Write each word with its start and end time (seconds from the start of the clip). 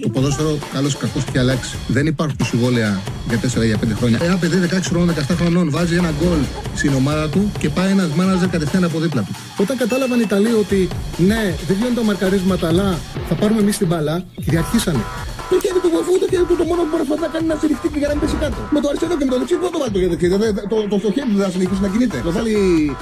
Το 0.00 0.08
ποδόσφαιρο, 0.08 0.58
καλός 0.72 0.92
ή 0.92 0.96
κακός, 0.96 1.22
έχει 1.28 1.38
αλλάξει. 1.38 1.76
Δεν 1.88 2.06
υπάρχουν 2.06 2.36
συμβόλαια 2.44 3.00
για 3.28 3.38
4 3.38 3.64
για 3.64 3.78
5 3.78 3.94
χρόνια. 3.98 4.18
Ένα 4.22 4.36
παιδί 4.36 4.56
16 4.58 4.90
χρόνων, 4.90 5.14
17 5.14 5.34
χρονών 5.40 5.70
βάζει 5.70 5.94
ένα 5.94 6.10
γκολ 6.18 6.38
στην 6.74 6.92
ομάδα 6.94 7.28
του 7.28 7.52
και 7.58 7.68
πάει 7.68 7.90
ένας 7.90 8.08
μάναζερ 8.08 8.48
κατευθείαν 8.48 8.84
από 8.84 8.98
δίπλα 8.98 9.22
του. 9.22 9.32
Όταν 9.56 9.76
κατάλαβαν 9.76 10.18
οι 10.18 10.22
Ιταλοί 10.26 10.52
ότι 10.52 10.88
ναι, 11.16 11.54
δεν 11.66 11.76
βγαίνουν 11.76 11.94
τα 11.94 12.02
μαρκαρίσματα, 12.02 12.66
αλλά 12.68 12.98
θα 13.28 13.34
πάρουμε 13.34 13.60
εμείς 13.60 13.76
την 13.78 13.86
μπαλά, 13.86 14.24
κυριαρχήσανε. 14.44 15.02
Το 15.50 15.56
χέρι 15.62 15.80
του 15.84 15.90
βοηθού, 15.94 16.12
το 16.22 16.26
χέρι 16.32 16.44
του 16.48 16.56
το 16.60 16.64
μόνο 16.70 16.80
που 16.82 16.88
μπορεί 16.90 17.20
να 17.26 17.30
κάνει 17.34 17.46
να 17.52 17.56
στηριχτεί 17.60 17.86
και 17.92 17.98
για 18.02 18.08
να 18.08 18.14
μην 18.14 18.22
πέσει 18.22 18.36
κάτω. 18.44 18.60
Με 18.74 18.78
το 18.82 18.88
αριστερό 18.90 19.14
και 19.18 19.24
με 19.28 19.32
το 19.34 19.38
δεξί 19.40 19.54
δεν 19.64 19.72
το 19.74 19.78
βάλει 19.82 19.92
το 19.96 19.98
χέρι. 20.02 20.30
Το, 20.72 20.76
το, 20.92 20.96
το, 21.04 21.08
χέρι 21.16 21.28
του 21.30 21.36
δεν 21.40 21.46
θα 21.48 21.52
συνεχίσει 21.56 21.80
να 21.86 21.88
κινείται. 21.92 22.16
Το 22.28 22.32
βάλει 22.36 22.54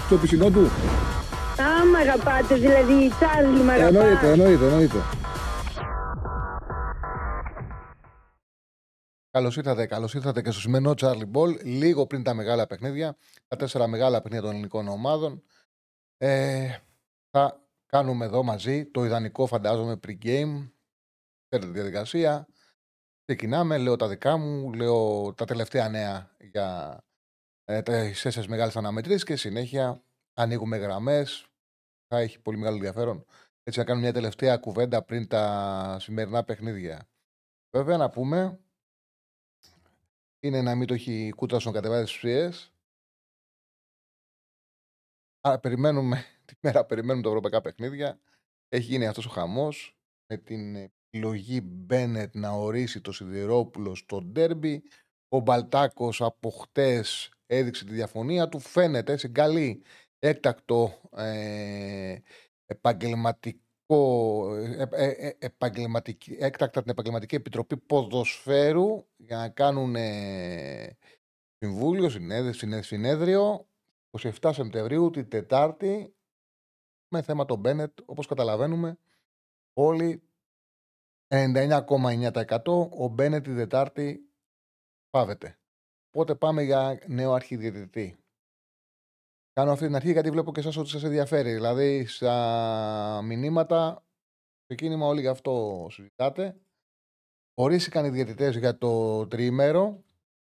στο 0.06 0.16
πισινό 0.20 0.48
του. 0.54 0.64
Α, 1.66 1.68
μ' 1.92 1.98
αγαπάτε, 2.04 2.54
δηλαδή, 2.64 2.96
Τσάρλι, 3.16 3.60
μ' 3.66 3.72
αγαπάτε. 3.76 3.98
Εννοείται, 3.98 4.26
εννοείται, 4.34 4.64
εννοείται. 4.70 5.00
Καλώς 9.30 9.56
ήρθατε, 9.56 9.86
καλώς 9.86 10.14
ήρθατε 10.14 10.42
και 10.42 10.50
στο 10.50 10.60
σημερινό 10.60 10.94
Charlie 10.96 11.30
Ball. 11.32 11.64
Λίγο 11.64 12.06
πριν 12.06 12.22
τα 12.22 12.34
μεγάλα 12.34 12.66
παιχνίδια, 12.66 13.16
τα 13.46 13.56
τέσσερα 13.56 13.86
μεγάλα 13.86 14.20
παιχνίδια 14.20 14.44
των 14.44 14.54
ελληνικών 14.54 14.88
ομάδων. 14.88 15.42
Ε, 16.16 16.78
θα 17.30 17.68
κάνουμε 17.86 18.24
εδώ 18.24 18.42
μαζί 18.42 18.86
το 18.86 19.04
ιδανικό, 19.04 19.46
φαντάζομαι, 19.46 20.00
pre-game. 20.06 20.70
Ξέρετε 21.48 21.72
τη 21.72 21.72
διαδικασία. 21.72 22.48
Ξεκινάμε, 23.24 23.78
λέω 23.78 23.96
τα 23.96 24.08
δικά 24.08 24.36
μου, 24.36 24.72
λέω 24.72 25.34
τα 25.34 25.44
τελευταία 25.44 25.88
νέα 25.88 26.36
για 26.38 26.98
ε, 27.64 27.82
τις 27.82 28.22
τέσσερις 28.22 28.48
μεγάλες 28.48 28.76
αναμετρήσεις 28.76 29.24
και 29.24 29.36
συνέχεια 29.36 30.02
ανοίγουμε 30.34 30.76
γραμμές. 30.76 31.46
Θα 32.06 32.18
έχει 32.18 32.40
πολύ 32.40 32.56
μεγάλο 32.56 32.76
ενδιαφέρον. 32.76 33.24
Έτσι, 33.62 33.78
να 33.78 33.84
κάνουμε 33.84 34.04
μια 34.04 34.14
τελευταία 34.14 34.56
κουβέντα 34.56 35.02
πριν 35.02 35.28
τα 35.28 35.96
σημερινά 36.00 36.44
παιχνίδια. 36.44 37.08
Βέβαια, 37.76 37.96
να 37.96 38.10
πούμε 38.10 38.58
είναι 40.40 40.62
να 40.62 40.74
μην 40.74 40.86
το 40.86 40.94
έχει 40.94 41.32
κούτρασον 41.36 41.72
κατεβάσει 41.72 42.04
τι 42.04 42.10
ψηφίε. 42.10 42.50
Άρα 45.40 45.58
περιμένουμε 45.58 46.24
τη 46.46 46.54
μέρα, 46.60 46.84
περιμένουμε 46.84 47.22
τα 47.22 47.28
ευρωπαϊκά 47.28 47.60
παιχνίδια. 47.60 48.20
Έχει 48.68 48.84
γίνει 48.84 49.06
αυτός 49.06 49.26
ο 49.26 49.30
χαμός 49.30 49.96
με 50.26 50.36
την 50.36 50.76
επιλογή 50.76 51.60
Μπένετ 51.64 52.34
να 52.34 52.50
ορίσει 52.50 53.00
το 53.00 53.12
Σιδηρόπουλο 53.12 53.94
στο 53.94 54.22
ντέρμπι. 54.22 54.82
Ο 55.28 55.40
Μπαλτάκος 55.40 56.22
από 56.22 56.50
χτες 56.50 57.32
έδειξε 57.46 57.84
τη 57.84 57.92
διαφωνία 57.92 58.48
του. 58.48 58.58
Φαίνεται 58.58 59.16
σε 59.16 59.28
καλή 59.28 59.82
έκτακτο 60.18 61.00
ε, 61.16 62.16
επαγγελματικό 62.66 63.67
ε, 63.90 64.86
ε, 64.90 65.08
ε, 65.08 65.36
επαγγελματική, 65.38 66.36
έκτακτα 66.40 66.82
την 66.82 66.90
Επαγγελματική 66.90 67.34
Επιτροπή 67.34 67.76
Ποδοσφαίρου 67.76 69.06
για 69.16 69.36
να 69.36 69.48
κάνουν 69.48 69.96
συμβούλιο, 71.58 72.08
συνέδριο, 72.08 72.82
συνέδριο 72.82 73.68
27 74.40 74.50
Σεπτεμβρίου 74.52 75.10
την 75.10 75.28
Τετάρτη 75.28 76.14
με 77.08 77.22
θέμα 77.22 77.44
τον 77.44 77.58
Μπένετ 77.58 77.98
όπως 78.04 78.26
καταλαβαίνουμε 78.26 78.98
όλοι 79.72 80.22
99,9% 81.28 82.88
ο 82.98 83.08
Μπένετ 83.08 83.42
την 83.42 83.56
Τετάρτη 83.56 84.30
πάβεται. 85.10 85.58
Οπότε 86.10 86.34
πάμε 86.34 86.62
για 86.62 87.02
νέο 87.06 87.32
αρχιδιαιτητή. 87.32 88.18
Κάνω 89.58 89.72
αυτή 89.72 89.86
την 89.86 89.94
αρχή 89.94 90.12
γιατί 90.12 90.30
βλέπω 90.30 90.52
και 90.52 90.60
εσάς 90.60 90.76
ότι 90.76 90.88
σας 90.88 91.02
ενδιαφέρει. 91.02 91.52
Δηλαδή, 91.52 92.06
στα 92.06 93.20
μηνύματα, 93.24 94.04
στο 94.64 94.74
κίνημα 94.74 95.06
όλοι 95.06 95.20
γι' 95.20 95.28
αυτό 95.28 95.86
συζητάτε. 95.90 96.60
Ορίστηκαν 97.54 98.04
οι 98.04 98.10
διαιτητέ 98.10 98.50
για 98.50 98.78
το 98.78 99.26
τριήμερο, 99.26 100.04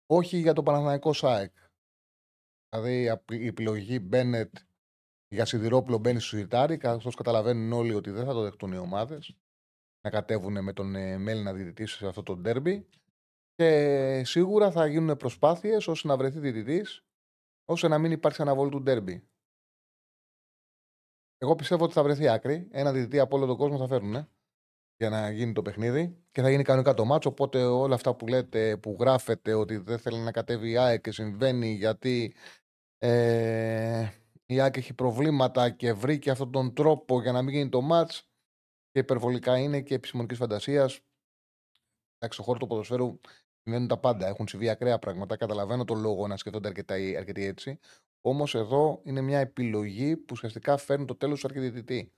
όχι 0.06 0.38
για 0.38 0.54
το 0.54 0.64
Παναθηναϊκό 0.64 1.14
ΣΑΕΚ. 1.14 1.54
Δηλαδή, 2.70 3.20
η 3.30 3.48
επιλογή 3.48 4.00
Μπένετ 4.00 4.56
για 5.28 5.46
Σιδηρόπουλο 5.46 5.98
μπαίνει 5.98 6.20
στο 6.20 6.38
σιρτάρι, 6.38 6.78
καθώς 6.78 7.16
καταλαβαίνουν 7.16 7.74
όλοι 7.74 7.94
ότι 7.94 8.10
δεν 8.10 8.26
θα 8.26 8.34
το 8.34 8.42
δεχτούν 8.42 8.72
οι 8.72 8.78
ομάδες 8.78 9.36
να 10.02 10.10
κατέβουν 10.10 10.64
με 10.64 10.74
τον 10.74 10.96
ε, 10.96 11.18
Μέλινα 11.18 11.54
διαιτητή 11.54 11.86
σε 11.86 12.08
αυτό 12.08 12.24
το 12.24 12.36
ντέρμπι. 12.36 12.88
Και 13.56 14.22
σίγουρα 14.26 14.72
θα 14.72 14.86
γίνουν 14.86 15.18
προσπάθειες 15.18 15.88
ώστε 15.88 16.08
να 16.08 16.18
βρεθεί 16.18 16.40
διαιτητής 16.40 17.06
ώστε 17.72 17.88
να 17.88 17.98
μην 17.98 18.12
υπάρξει 18.12 18.42
αναβολή 18.42 18.70
του 18.70 18.82
ντέρμπι. 18.82 19.24
Εγώ 21.38 21.56
πιστεύω 21.56 21.84
ότι 21.84 21.94
θα 21.94 22.04
βρεθεί 22.04 22.28
άκρη. 22.28 22.68
Ένα 22.72 22.92
διδυτή 22.92 23.20
από 23.20 23.38
όλο 23.38 23.46
τον 23.46 23.58
κόσμο 23.58 23.78
θα 23.78 23.88
φέρουν 23.88 24.28
για 24.98 25.10
να 25.10 25.32
γίνει 25.32 25.54
το 25.54 25.62
παιχνίδι 25.62 26.24
και 26.32 26.42
θα 26.42 26.50
γίνει 26.50 26.64
κανονικά 26.64 26.94
το 26.94 27.06
μάτσο. 27.06 27.30
Οπότε 27.30 27.64
όλα 27.64 27.96
αυτά 27.96 28.16
που 28.16 28.28
λέτε, 28.28 28.78
που 28.78 28.98
γράφετε 29.00 29.54
ότι 29.54 29.78
δεν 29.78 30.00
θέλει 30.00 30.18
να 30.18 30.32
κατέβει 30.32 30.70
η 30.70 30.78
ΑΕΚ 30.78 31.02
και 31.02 31.12
συμβαίνει 31.12 31.72
γιατί 31.74 32.36
ε, 32.98 34.10
η 34.46 34.60
ΑΕΚ 34.60 34.78
έχει 34.78 34.94
προβλήματα 34.94 35.70
και 35.70 35.94
βρήκε 35.94 36.32
αυτόν 36.32 36.52
τον 36.52 36.74
τρόπο 36.74 37.22
για 37.22 37.32
να 37.32 37.42
μην 37.42 37.54
γίνει 37.54 37.70
το 37.70 37.82
μάτς 37.82 38.30
και 38.92 39.00
υπερβολικά 39.00 39.58
είναι 39.58 39.82
και 39.82 39.94
επιστημονικής 39.94 40.38
φαντασίας. 40.38 41.00
Εντάξει, 42.18 42.38
στο 42.38 42.44
χώρος 42.44 42.60
του 42.60 42.68
ποδοσφαίρου 42.68 43.20
Συμβαίνουν 43.64 43.88
τα 43.88 43.98
πάντα. 43.98 44.28
Έχουν 44.28 44.48
συμβεί 44.48 44.70
ακραία 44.70 45.00
πράγματα. 45.00 45.38
Καταλαβαίνω 45.38 45.84
τον 45.84 46.00
λόγο 46.00 46.28
να 46.28 46.38
σκεφτόνται 46.38 46.68
αρκετά, 46.68 46.96
αρκετοί 46.96 47.46
έτσι. 47.46 47.80
Όμως 48.22 48.56
εδώ 48.56 49.02
είναι 49.04 49.22
μια 49.22 49.40
επιλογή 49.40 50.18
που 50.18 50.26
ουσιαστικά 50.32 50.78
φέρνει 50.78 51.06
το 51.06 51.16
τέλος 51.16 51.40
του 51.40 51.48
αρχιδιαιτητή. 51.48 52.14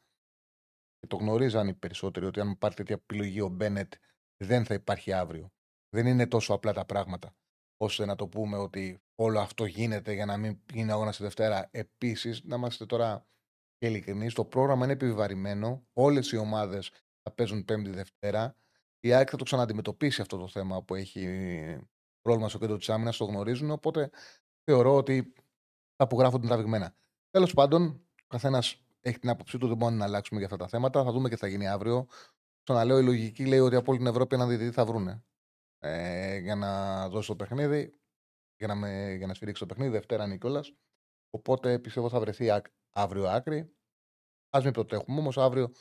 Και 1.00 1.08
το 1.08 1.16
γνωρίζαν 1.16 1.68
οι 1.68 1.74
περισσότεροι 1.74 2.26
ότι 2.26 2.40
αν 2.40 2.50
υπάρχει 2.50 2.78
τέτοια 2.78 2.96
επιλογή 2.96 3.42
ο 3.42 3.48
Μπένετ 3.48 3.94
δεν 4.44 4.66
θα 4.66 4.74
υπάρχει 4.74 5.12
αύριο. 5.12 5.52
Δεν 5.90 6.06
είναι 6.06 6.28
τόσο 6.28 6.54
απλά 6.54 6.74
τα 6.74 6.86
πράγματα 6.86 7.36
ώστε 7.84 8.06
να 8.06 8.16
το 8.16 8.28
πούμε 8.28 8.58
ότι 8.58 9.02
όλο 9.16 9.40
αυτό 9.40 9.66
γίνεται 9.66 10.14
για 10.14 10.26
να 10.26 10.38
μην 10.38 10.60
γίνει 10.74 10.92
αγώνας 10.92 11.14
στη 11.14 11.24
Δευτέρα. 11.24 11.70
Επίσης, 11.72 12.44
να 12.44 12.56
είμαστε 12.56 12.86
τώρα 12.86 13.26
και 13.78 13.88
ειλικρινείς, 13.88 14.34
το 14.34 14.46
πρόγραμμα 14.46 14.84
είναι 14.84 14.94
επιβαρημένο. 14.94 15.88
Όλες 15.94 16.32
οι 16.32 16.38
ομάδες 16.38 16.90
θα 17.22 17.32
παίζουν 17.36 17.66
Πέμπτη 17.66 17.90
Δευτέρα. 17.90 18.56
Η 19.06 19.14
ΑΕΚ 19.14 19.28
θα 19.32 19.38
το 19.38 19.44
ξαναντιμετωπίσει 19.44 20.22
αυτό 20.22 20.38
το 20.38 20.48
θέμα 20.48 20.84
που 20.84 20.96
έχει 20.96 21.28
πρόβλημα 22.22 22.50
στο 22.50 22.58
κέντρο 22.58 22.78
της 22.78 22.90
άμυνας, 22.90 23.18
το 23.18 23.26
γνωρίζουν. 23.26 23.72
Οπότε 23.72 24.10
θεωρώ 24.64 24.96
ότι 24.96 25.34
θα 25.96 26.04
απογράφονται 26.04 26.48
τραβηγμένα. 26.48 26.96
Τέλος 27.30 27.54
πάντων, 27.54 27.86
ο 28.24 28.28
καθένας 28.28 28.84
έχει 29.02 29.20
την 29.20 29.30
άποψή 29.30 29.58
του, 29.58 29.68
δεν 29.68 29.78
μπορούμε 29.78 29.98
να 29.98 30.06
αλλάξουμε 30.06 30.40
για 30.40 30.48
αυτά 30.48 30.64
τα 30.64 30.68
θέματα. 30.68 31.04
Θα 31.04 31.12
δούμε 31.12 31.30
και 31.30 31.36
τι 31.36 31.42
θα 31.42 31.48
γίνει 31.48 31.68
αύριο. 31.68 32.08
λέω, 32.86 33.00
η 33.00 33.04
λογική 33.04 33.46
λέει 33.46 33.60
ότι 33.60 33.76
από 33.76 33.92
όλη 33.92 34.00
την 34.00 34.08
Ευρώπη 34.08 34.36
έναν 34.36 34.50
διδυτή 34.50 34.72
θα 34.72 34.86
βρούνε 34.86 35.24
ε, 35.80 36.38
για 36.38 36.56
να 36.56 37.10
δώσει 37.10 37.28
το 37.28 37.36
παιχνίδι, 37.36 37.94
για 38.58 38.68
να, 38.68 38.76
με, 38.76 39.14
για 39.14 39.28
να 39.28 39.34
σφυρίξει 39.34 39.62
το 39.62 39.68
παιχνίδι. 39.68 39.92
Δευτέρα 39.92 40.26
είναι 40.26 40.38
κιόλα. 40.38 40.64
Οπότε 41.30 41.80
πιστεύω 41.80 42.10
θα 42.10 42.20
βρεθεί 42.20 42.62
αύριο 42.94 43.28
άκρη. 43.28 43.76
Α 44.50 44.60
μην 44.64 44.72
προτέχουμε 44.72 45.20
όμως 45.20 45.38
αύριο 45.38 45.72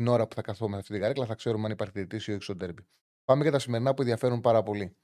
την 0.00 0.08
ώρα 0.08 0.26
που 0.26 0.34
θα 0.34 0.42
καθόμαστε 0.42 0.78
αυτή 0.78 0.92
την 0.92 1.00
καρέκλα 1.00 1.26
θα 1.26 1.34
ξέρουμε 1.34 1.64
αν 1.64 1.70
υπάρχει 1.70 1.92
διαιτητής 1.92 2.26
ή 2.26 2.32
όχι 2.32 2.42
στο 2.42 2.56
τέρμπι. 2.56 2.86
Πάμε 3.24 3.42
για 3.42 3.52
τα 3.52 3.58
σημερινά 3.58 3.94
που 3.94 4.00
ενδιαφέρουν 4.02 4.40
πάρα 4.40 4.62
πολύ. 4.62 4.96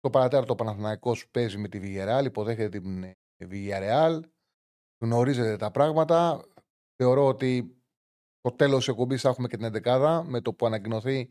Το 0.00 0.10
παρατέταρτο 0.10 0.54
Παναθηναϊκός 0.54 1.28
παίζει 1.30 1.58
με 1.58 1.68
τη 1.68 1.80
Villarreal, 1.82 2.24
υποδέχεται 2.24 2.68
την 2.68 3.02
ε, 3.02 3.16
Villarreal. 3.38 4.20
Γνωρίζετε 5.04 5.56
τα 5.56 5.70
πράγματα. 5.70 6.44
Θεωρώ 6.96 7.26
ότι 7.26 7.82
το 8.40 8.50
τέλος 8.50 8.78
της 8.78 8.88
εκπομπής 8.88 9.20
θα 9.20 9.28
έχουμε 9.28 9.48
και 9.48 9.56
την 9.56 9.70
11 9.84 10.22
με 10.24 10.40
το 10.40 10.54
που 10.54 10.66
ανακοινωθεί 10.66 11.28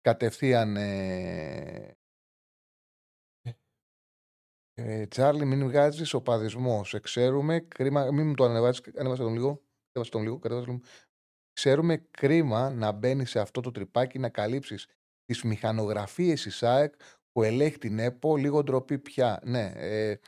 κατευθείαν. 0.00 0.76
Ε, 0.76 1.96
ε, 4.74 5.06
Τσάρλι, 5.06 5.44
μην 5.44 5.66
βγάζεις 5.66 6.14
οπαδισμό. 6.14 6.84
Σε 6.84 7.00
ξέρουμε. 7.00 7.60
Κρίμα, 7.60 8.10
μην 8.10 8.26
μου 8.26 8.34
το 8.34 8.44
ανεβάζει. 8.44 8.80
Ανέβασε 8.96 9.22
τον 9.22 9.32
λίγο. 9.32 9.62
τον 10.10 10.22
λίγο. 10.22 10.40
Ξέρουμε 11.52 11.96
κρίμα 11.96 12.70
να 12.70 12.92
μπαίνεις 12.92 13.30
σε 13.30 13.40
αυτό 13.40 13.60
το 13.60 13.70
τρυπάκι 13.70 14.18
να 14.18 14.28
καλύψεις 14.28 14.86
τις 15.24 15.42
μηχανογραφίες 15.42 16.42
της 16.42 16.56
ΣΑΕΚ 16.56 16.94
που 17.32 17.42
ελέγχει 17.42 17.78
την 17.78 17.98
ΕΠΟ. 17.98 18.36
Λίγο 18.36 18.62
ντροπή 18.62 18.98
πια. 18.98 19.40
Ναι, 19.44 19.72
ε, 19.74 20.18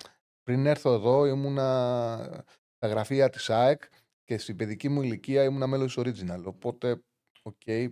πριν 0.42 0.66
έρθω 0.66 0.92
εδώ 0.92 1.26
ήμουνα 1.26 2.46
στα 2.76 2.86
γραφεία 2.88 3.30
της 3.30 3.42
ΑΕΚ 3.42 3.82
και 4.24 4.38
στην 4.38 4.56
παιδική 4.56 4.88
μου 4.88 5.02
ηλικία 5.02 5.44
ήμουνα 5.44 5.66
μέλος 5.66 5.94
της 5.94 6.04
Original. 6.04 6.44
Οπότε, 6.44 7.02
οκ, 7.42 7.54
okay, 7.66 7.88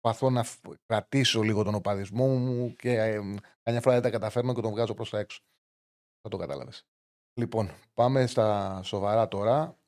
προσπαθώ 0.00 0.30
να 0.30 0.44
κρατήσω 0.86 1.42
λίγο 1.42 1.62
τον 1.62 1.74
οπαδισμό 1.74 2.26
μου 2.26 2.72
και 2.72 2.98
ε, 2.98 3.20
καμιά 3.62 3.80
φορά 3.80 3.94
δεν 3.94 4.02
τα 4.02 4.10
καταφέρνω 4.10 4.54
και 4.54 4.60
τον 4.60 4.70
βγάζω 4.70 4.94
προς 4.94 5.10
τα 5.10 5.18
έξω. 5.18 5.40
Θα 6.20 6.28
το 6.28 6.36
κατάλαβες. 6.36 6.86
Λοιπόν, 7.40 7.70
πάμε 7.94 8.26
στα 8.26 8.80
σοβαρά 8.82 9.28
τώρα 9.28 9.78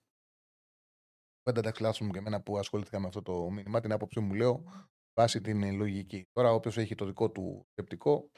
δεν 1.42 1.62
τα 1.62 1.70
ξελάσσουμε 1.70 2.10
και 2.10 2.18
εμένα 2.18 2.40
που 2.40 2.58
ασχολήθηκα 2.58 3.00
με 3.00 3.06
αυτό 3.06 3.22
το 3.22 3.50
μήνυμα. 3.50 3.80
Την 3.80 3.92
άποψή 3.92 4.20
μου 4.20 4.34
λέω 4.34 4.64
βάσει 5.14 5.40
την 5.40 5.76
λογική. 5.76 6.26
Τώρα, 6.32 6.52
όποιος 6.52 6.76
έχει 6.78 6.94
το 6.94 7.04
δικό 7.04 7.30
του 7.30 7.66
σκεπτικό, 7.70 8.30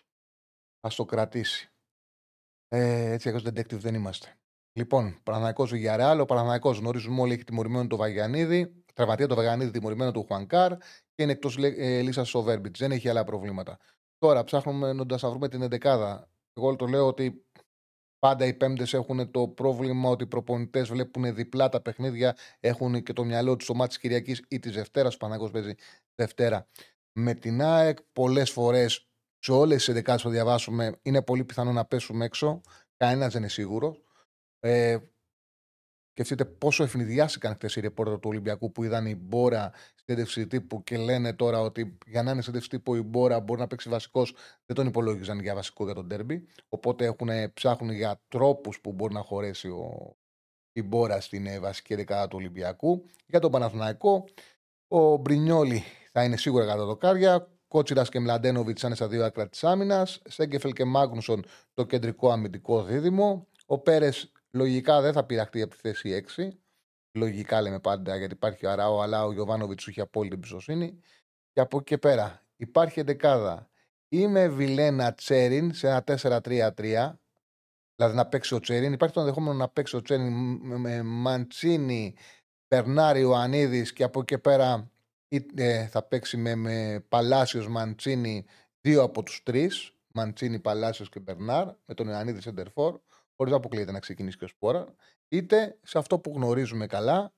ας 0.81 0.95
το 0.95 1.05
κρατήσει. 1.05 1.73
Ε, 2.69 3.13
έτσι, 3.13 3.29
εγώ 3.29 3.39
detective 3.39 3.79
δεν 3.79 3.95
είμαστε. 3.95 4.37
Λοιπόν, 4.73 5.21
Παναναναϊκό 5.23 5.65
Villarreal. 5.71 6.19
Ο 6.21 6.25
Παναναναϊκό 6.25 6.71
γνωρίζουμε 6.71 7.21
όλοι 7.21 7.33
έχει 7.33 7.45
τιμωρημένο 7.45 7.87
το 7.87 7.97
Βαγιανίδη. 7.97 8.85
τραυματία 8.95 9.27
το 9.27 9.35
Βεγανίδη 9.35 9.71
τιμωρημένο 9.71 10.11
του 10.11 10.25
Χουανκάρ 10.25 10.77
και 10.79 11.23
είναι 11.23 11.33
εκτός 11.33 11.57
λύσας 11.57 12.35
ο 12.35 12.43
Βέρμπιτς. 12.43 12.79
Δεν 12.79 12.93
έχει 12.93 13.09
άλλα 13.09 13.25
προβλήματα. 13.25 13.79
Τώρα 14.19 14.45
ψάχνουμε 14.45 14.93
να 14.93 15.17
βρούμε 15.19 15.49
την 15.49 15.63
11 15.63 16.27
Εγώ 16.53 16.77
το 16.77 16.87
λέω 16.87 17.07
ότι 17.07 17.47
πάντα 18.27 18.47
οι 18.47 18.55
πέμπτες 18.55 18.95
έχουν 18.95 19.31
το 19.31 19.49
πρόβλημα 19.49 20.09
ότι 20.09 20.25
οι 20.25 20.27
προπονητές 20.27 20.89
βλέπουν 20.89 21.35
διπλά 21.35 21.69
τα 21.69 21.81
παιχνίδια, 21.81 22.37
έχουν 22.61 23.03
και 23.03 23.13
το 23.13 23.25
μυαλό 23.25 23.57
τους 23.57 23.65
στο 23.65 23.75
μάτι 23.75 23.89
της 23.89 23.99
Κυριακής 23.99 24.45
ή 24.49 24.59
της 24.59 24.73
Δευτέρας. 24.75 25.17
Παναγό 25.17 25.51
παίζει 25.51 25.75
Δευτέρα. 26.15 26.69
Με 27.13 27.35
την 27.35 27.63
ΑΕΚ, 27.63 27.99
πολλές 28.13 28.51
φορές 28.51 29.09
σε 29.39 29.53
όλες 29.53 29.85
τις 29.85 29.95
11 29.95 30.17
που 30.17 30.23
θα 30.23 30.31
διαβάσουμε, 30.31 30.99
είναι 31.03 31.23
πολύ 31.23 31.45
πιθανό 31.45 31.73
να 31.73 31.85
πέσουμε 31.85 32.25
έξω. 32.25 32.61
Κανένας 32.97 33.33
δεν 33.33 33.41
είναι 33.41 33.51
σίγουρος. 33.51 34.03
Ε, 34.61 34.99
Σκεφτείτε 36.13 36.45
πόσο 36.45 36.83
ευνηδιάστηκαν 36.83 37.55
χθες 37.55 37.77
οι 37.77 37.81
ρεπόρτερ 37.81 38.15
του 38.15 38.29
Ολυμπιακού 38.29 38.73
που 38.73 38.85
είδαν 38.85 39.07
η 39.07 39.15
Μπόρα 39.15 39.73
στην 40.25 40.49
τύπου 40.49 40.83
και 40.83 40.97
λένε 40.97 41.33
τώρα 41.33 41.61
ότι 41.61 41.99
για 42.07 42.23
να 42.23 42.31
είναι 42.31 42.43
στην 42.43 42.69
τύπου 42.69 42.95
η 42.95 43.03
Μπόρα 43.03 43.41
μπορεί 43.41 43.61
να 43.61 43.67
παίξει 43.67 43.89
βασικός, 43.89 44.35
δεν 44.67 44.77
τον 44.77 44.87
υπολόγιζαν 44.87 45.41
για 45.41 45.55
βασικό 45.55 45.85
για 45.85 45.95
τον 45.95 46.09
τέρμπι. 46.09 46.47
Οπότε 46.69 47.05
έχουν, 47.05 47.29
ψάχνουν 47.55 47.91
για 47.91 48.21
τρόπους 48.29 48.81
που 48.81 48.93
μπορεί 48.93 49.15
να 49.15 49.21
χωρέσει 49.21 49.69
ο, 49.69 50.17
η 50.73 50.83
Μπόρα 50.83 51.21
στην 51.21 51.47
ε, 51.47 51.59
βασική 51.59 51.95
δεκάδα 51.95 52.29
του 52.29 52.37
Ολυμπιακού. 52.39 53.05
Για 53.27 53.41
τον 53.41 53.51
Παναθηναϊκό, 53.51 54.25
ο 54.89 55.17
Μπρινιόλη 55.17 55.83
θα 56.13 56.25
είναι 56.25 56.37
σίγουρα 56.37 56.67
κατά 56.67 56.85
δοκάρια. 56.85 57.47
Κότσιρας 57.69 58.09
και 58.09 58.21
Μλαντένοβιτς 58.21 58.83
είναι 58.83 58.95
στα 58.95 59.09
δύο 59.09 59.25
άκρα 59.25 59.49
της 59.49 59.65
άμυνας. 59.65 60.23
Σέγκεφελ 60.29 60.73
και 60.73 60.85
Μάγνουσον 60.85 61.45
το 61.75 61.85
κεντρικό 61.85 62.31
αμυντικό 62.31 62.83
δίδυμο. 62.83 63.47
Ο 63.67 63.79
Πέρες 63.79 64.33
Λογικά 64.51 65.01
δεν 65.01 65.13
θα 65.13 65.25
πειραχτεί 65.25 65.63
από 65.63 65.75
τη 65.75 65.81
θέση 65.81 66.25
6. 66.37 66.49
Λογικά 67.15 67.61
λέμε 67.63 67.81
πάντα 67.81 68.17
γιατί 68.17 68.35
υπάρχει 68.35 68.67
ο 68.67 68.71
Αράο, 68.71 69.01
αλλά 69.01 69.25
ο 69.25 69.33
Γιωβάνοβιτς 69.33 69.83
σου 69.83 69.91
έχει 69.91 70.01
απόλυτη 70.01 70.35
εμπιστοσύνη. 70.35 71.01
Και 71.53 71.61
από 71.61 71.77
εκεί 71.77 71.87
και 71.87 71.99
πέρα 71.99 72.47
υπάρχει 72.57 73.01
εντεκάδα. 73.01 73.71
Είμαι 74.09 74.49
Βιλένα 74.49 75.15
Τσέριν 75.15 75.75
σε 75.75 75.89
ένα 75.89 76.05
4-3-3. 76.07 77.17
Δηλαδή 77.97 78.17
να 78.17 78.27
παίξει 78.27 78.55
ο 78.55 78.61
Τσέριν. 78.61 78.93
Υπάρχει 78.93 79.15
το 79.15 79.21
ενδεχόμενο 79.21 79.55
να 79.55 79.69
παίξει 79.69 79.97
ο 79.97 80.03
Τσέριν 80.03 80.33
με 80.79 81.03
Μαντσίνη, 81.03 82.15
Μπερνάρη, 82.69 83.21
Ιωαννίδης 83.21 83.93
και 83.93 84.03
από 84.03 84.21
εκεί 84.21 84.35
και 84.35 84.41
πέρα 84.41 84.91
ε, 85.55 85.87
θα 85.87 86.03
παίξει 86.03 86.37
με, 86.37 86.55
με 86.55 87.05
Παλάσιος 87.09 87.69
Μαντσίνη 87.69 88.45
δύο 88.81 89.03
από 89.03 89.23
τους 89.23 89.43
τρεις. 89.43 89.93
Μαντσίνη, 90.15 90.59
Παλάσιος 90.59 91.09
και 91.09 91.21
Μπερνάρ, 91.21 91.67
με 91.87 91.95
τον 91.95 92.09
Ιωαννίδη 92.09 92.41
Σεντερφόρ 92.41 93.01
χωρίς 93.37 93.53
να 93.53 93.57
αποκλείεται 93.57 93.93
να 93.93 93.99
ξεκινήσει 93.99 94.37
και 94.37 94.45
ο 94.45 94.49
Σπόρα, 94.49 94.95
είτε 95.33 95.79
σε 95.83 95.99
αυτό 95.99 96.19
που 96.19 96.33
γνωρίζουμε 96.35 96.87
καλά, 96.87 97.35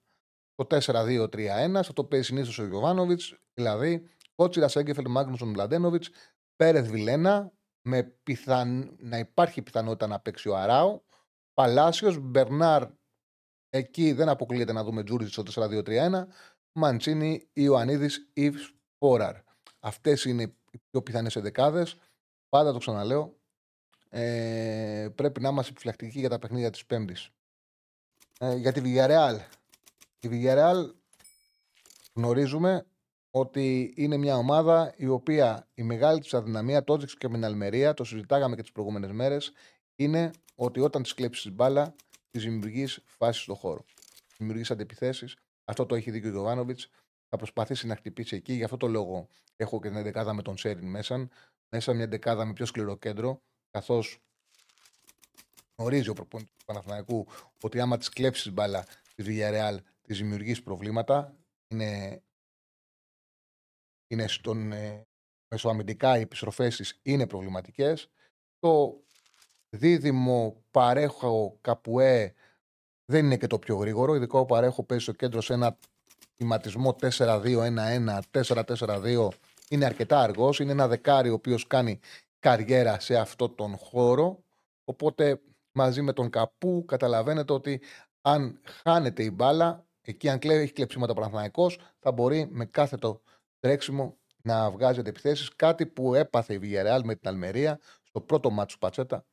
το 0.55 0.67
4-2-3-1, 0.71 1.81
σε 1.83 1.93
το 1.93 2.05
παίζει 2.05 2.27
συνήθως 2.27 2.59
ο 2.59 2.67
Γιωβάνοβιτς, 2.67 3.39
δηλαδή 3.55 4.09
Κότσιρα 4.35 4.69
Σέγκεφελ, 4.69 5.05
Μάγνουσον 5.09 5.49
Μλαντένοβιτς, 5.49 6.11
Πέρεθ 6.57 6.89
Βιλένα, 6.89 7.53
με 7.89 8.03
πιθαν... 8.03 8.97
να 8.99 9.19
υπάρχει 9.19 9.63
πιθανότητα 9.63 10.07
να 10.07 10.21
παίξει 10.21 10.49
ο 10.49 10.57
Αράο, 10.57 11.01
Παλάσιος, 11.55 12.19
Μπερνάρ, 12.19 12.89
εκεί 13.71 14.13
δεν 14.13 14.29
αποκλείεται 14.29 14.73
να 14.73 14.85
δούμε 14.85 15.05
Τζούρι 15.05 15.27
στο 15.27 15.43
4-2-3-1, 15.55 16.27
Μαντσίνη, 16.73 17.49
Ιωαννίδης 17.53 18.31
ή 18.33 18.53
Σπόραρ. 18.53 19.37
Αυτές 19.81 20.25
είναι 20.25 20.43
οι 20.43 20.79
πιο 20.91 21.03
πιθανές 21.03 21.37
δεκάδε. 21.41 21.87
Πάντα 22.49 22.73
το 22.73 22.79
ξαναλέω, 22.79 23.37
ε, 24.09 25.09
πρέπει 25.15 25.41
να 25.41 25.49
είμαστε 25.49 25.71
επιφυλακτικοί 25.71 26.19
για 26.19 26.29
τα 26.29 26.39
παιχνίδια 26.39 26.71
της 26.71 26.87
Πέμπτης. 26.87 27.31
Ε, 28.39 28.55
για 28.55 28.73
τη 28.73 28.81
Villarreal. 28.85 29.39
Η 30.21 30.29
Villarreal 30.31 30.91
γνωρίζουμε 32.15 32.87
ότι 33.31 33.93
είναι 33.97 34.17
μια 34.17 34.37
ομάδα 34.37 34.95
η 34.97 35.07
οποία 35.07 35.69
η 35.75 35.83
μεγάλη 35.83 36.21
της 36.21 36.35
αδυναμία, 36.35 36.85
το 36.85 36.95
έδειξε 36.95 37.17
και 37.19 37.29
με 37.29 37.35
την 37.35 37.45
Αλμερία, 37.45 37.95
το 37.95 38.05
συζητάγαμε 38.05 38.57
και 38.57 38.63
τις 38.63 38.73
προηγούμενες 38.73 39.11
μέρες, 39.11 39.53
είναι 39.97 40.31
ότι 40.55 40.81
όταν 40.81 41.03
της 41.03 41.15
κλέψεις 41.15 41.43
την 41.43 41.53
μπάλα, 41.53 41.95
της 42.31 42.43
δημιουργείς 42.43 43.01
φάσεις 43.07 43.43
στον 43.43 43.55
χώρο. 43.55 43.85
Δημιουργείς 44.39 44.71
αντιπιθέσεις. 44.71 45.37
Αυτό 45.65 45.87
το 45.87 45.95
έχει 45.95 46.11
δίκιο 46.11 46.29
ο 46.29 46.33
Γιωβάνοβιτς. 46.33 46.91
Θα 47.29 47.37
προσπαθήσει 47.37 47.87
να 47.87 47.97
χτυπήσει 47.97 48.37
εκεί. 48.37 48.53
Γι' 48.53 48.65
αυτό 48.65 48.77
το 48.77 48.87
λόγο 48.87 49.29
έχω 49.57 49.81
και 49.81 49.91
την 49.91 50.03
δεκάδα 50.03 50.33
με 50.33 50.43
τον 50.43 50.57
Σέριν 50.57 50.89
μέσα. 50.89 51.29
Μέσα 51.69 51.95
μια 51.95 52.07
δεκάδα 52.07 52.45
με 52.45 52.53
πιο 52.53 52.67
σκληρό 52.67 52.97
κέντρο 52.97 53.43
καθώς 53.71 54.23
γνωρίζει 55.77 56.09
ο 56.09 56.13
προπονητής 56.13 56.57
του 56.57 56.65
Παναθηναϊκού 56.65 57.27
ότι 57.63 57.81
άμα 57.81 57.99
της 57.99 58.09
κλέψεις 58.09 58.53
μπάλα 58.53 58.85
τη 59.15 59.25
Villarreal 59.27 59.77
της 60.03 60.19
δημιουργείς 60.19 60.63
προβλήματα. 60.63 61.37
Είναι, 61.69 62.23
είναι 64.07 64.29
στον 64.29 64.73
ε, 64.73 65.07
μεσοαμυντικά 65.49 66.19
οι 66.19 66.21
επιστροφές 66.21 67.01
είναι 67.03 67.27
προβληματικές. 67.27 68.11
Το 68.59 69.03
δίδυμο 69.71 70.65
παρέχω 70.71 71.59
καπουέ 71.61 72.35
δεν 73.05 73.25
είναι 73.25 73.37
και 73.37 73.47
το 73.47 73.59
πιο 73.59 73.77
γρήγορο. 73.77 74.15
Ειδικά 74.15 74.39
ο 74.39 74.45
παρέχω 74.45 74.83
παίζει 74.83 75.03
στο 75.03 75.13
κέντρο 75.13 75.41
σε 75.41 75.53
ένα 75.53 75.79
κυματισμό 76.35 76.97
4-2-1-1, 77.01 78.21
4-4-2. 78.31 79.29
Είναι 79.69 79.85
αρκετά 79.85 80.21
αργός. 80.21 80.61
Είναι 80.61 80.73
ένα 80.73 80.89
δεκάρι 80.89 81.31
ο 81.31 81.35
οποίος 81.35 81.67
κάνει 81.67 82.01
καριέρα 82.39 83.01
σε 83.01 83.17
αυτό 83.17 83.49
τον 83.49 83.77
χώρο. 83.77 84.45
Οπότε 84.85 85.41
μαζί 85.75 86.03
με 86.03 86.13
τον 86.13 86.31
Καπού 86.31 86.85
καταλαβαίνετε 86.85 87.53
ότι 87.53 87.81
αν 88.21 88.61
χάνεται 88.83 89.23
η 89.23 89.31
μπάλα, 89.35 89.87
εκεί 90.01 90.29
αν 90.29 90.39
κλέβει, 90.39 90.63
έχει 90.63 90.73
κλεψίματα 90.73 91.15
ο 91.17 91.71
θα 91.99 92.13
μπορεί 92.13 92.49
με 92.51 92.65
κάθε 92.65 92.97
το 92.97 93.23
τρέξιμο 93.59 94.19
να 94.43 94.71
βγάζετε 94.71 95.09
επιθέσεις. 95.09 95.57
Κάτι 95.57 95.87
που 95.87 96.15
έπαθε 96.15 96.55
η 96.55 96.61
Villarreal 96.63 97.01
με 97.05 97.15
την 97.15 97.29
Αλμερία 97.29 97.81
στο 98.03 98.21
πρώτο 98.21 98.51
μάτσο 98.51 98.79
Πατσέτα, 98.79 99.27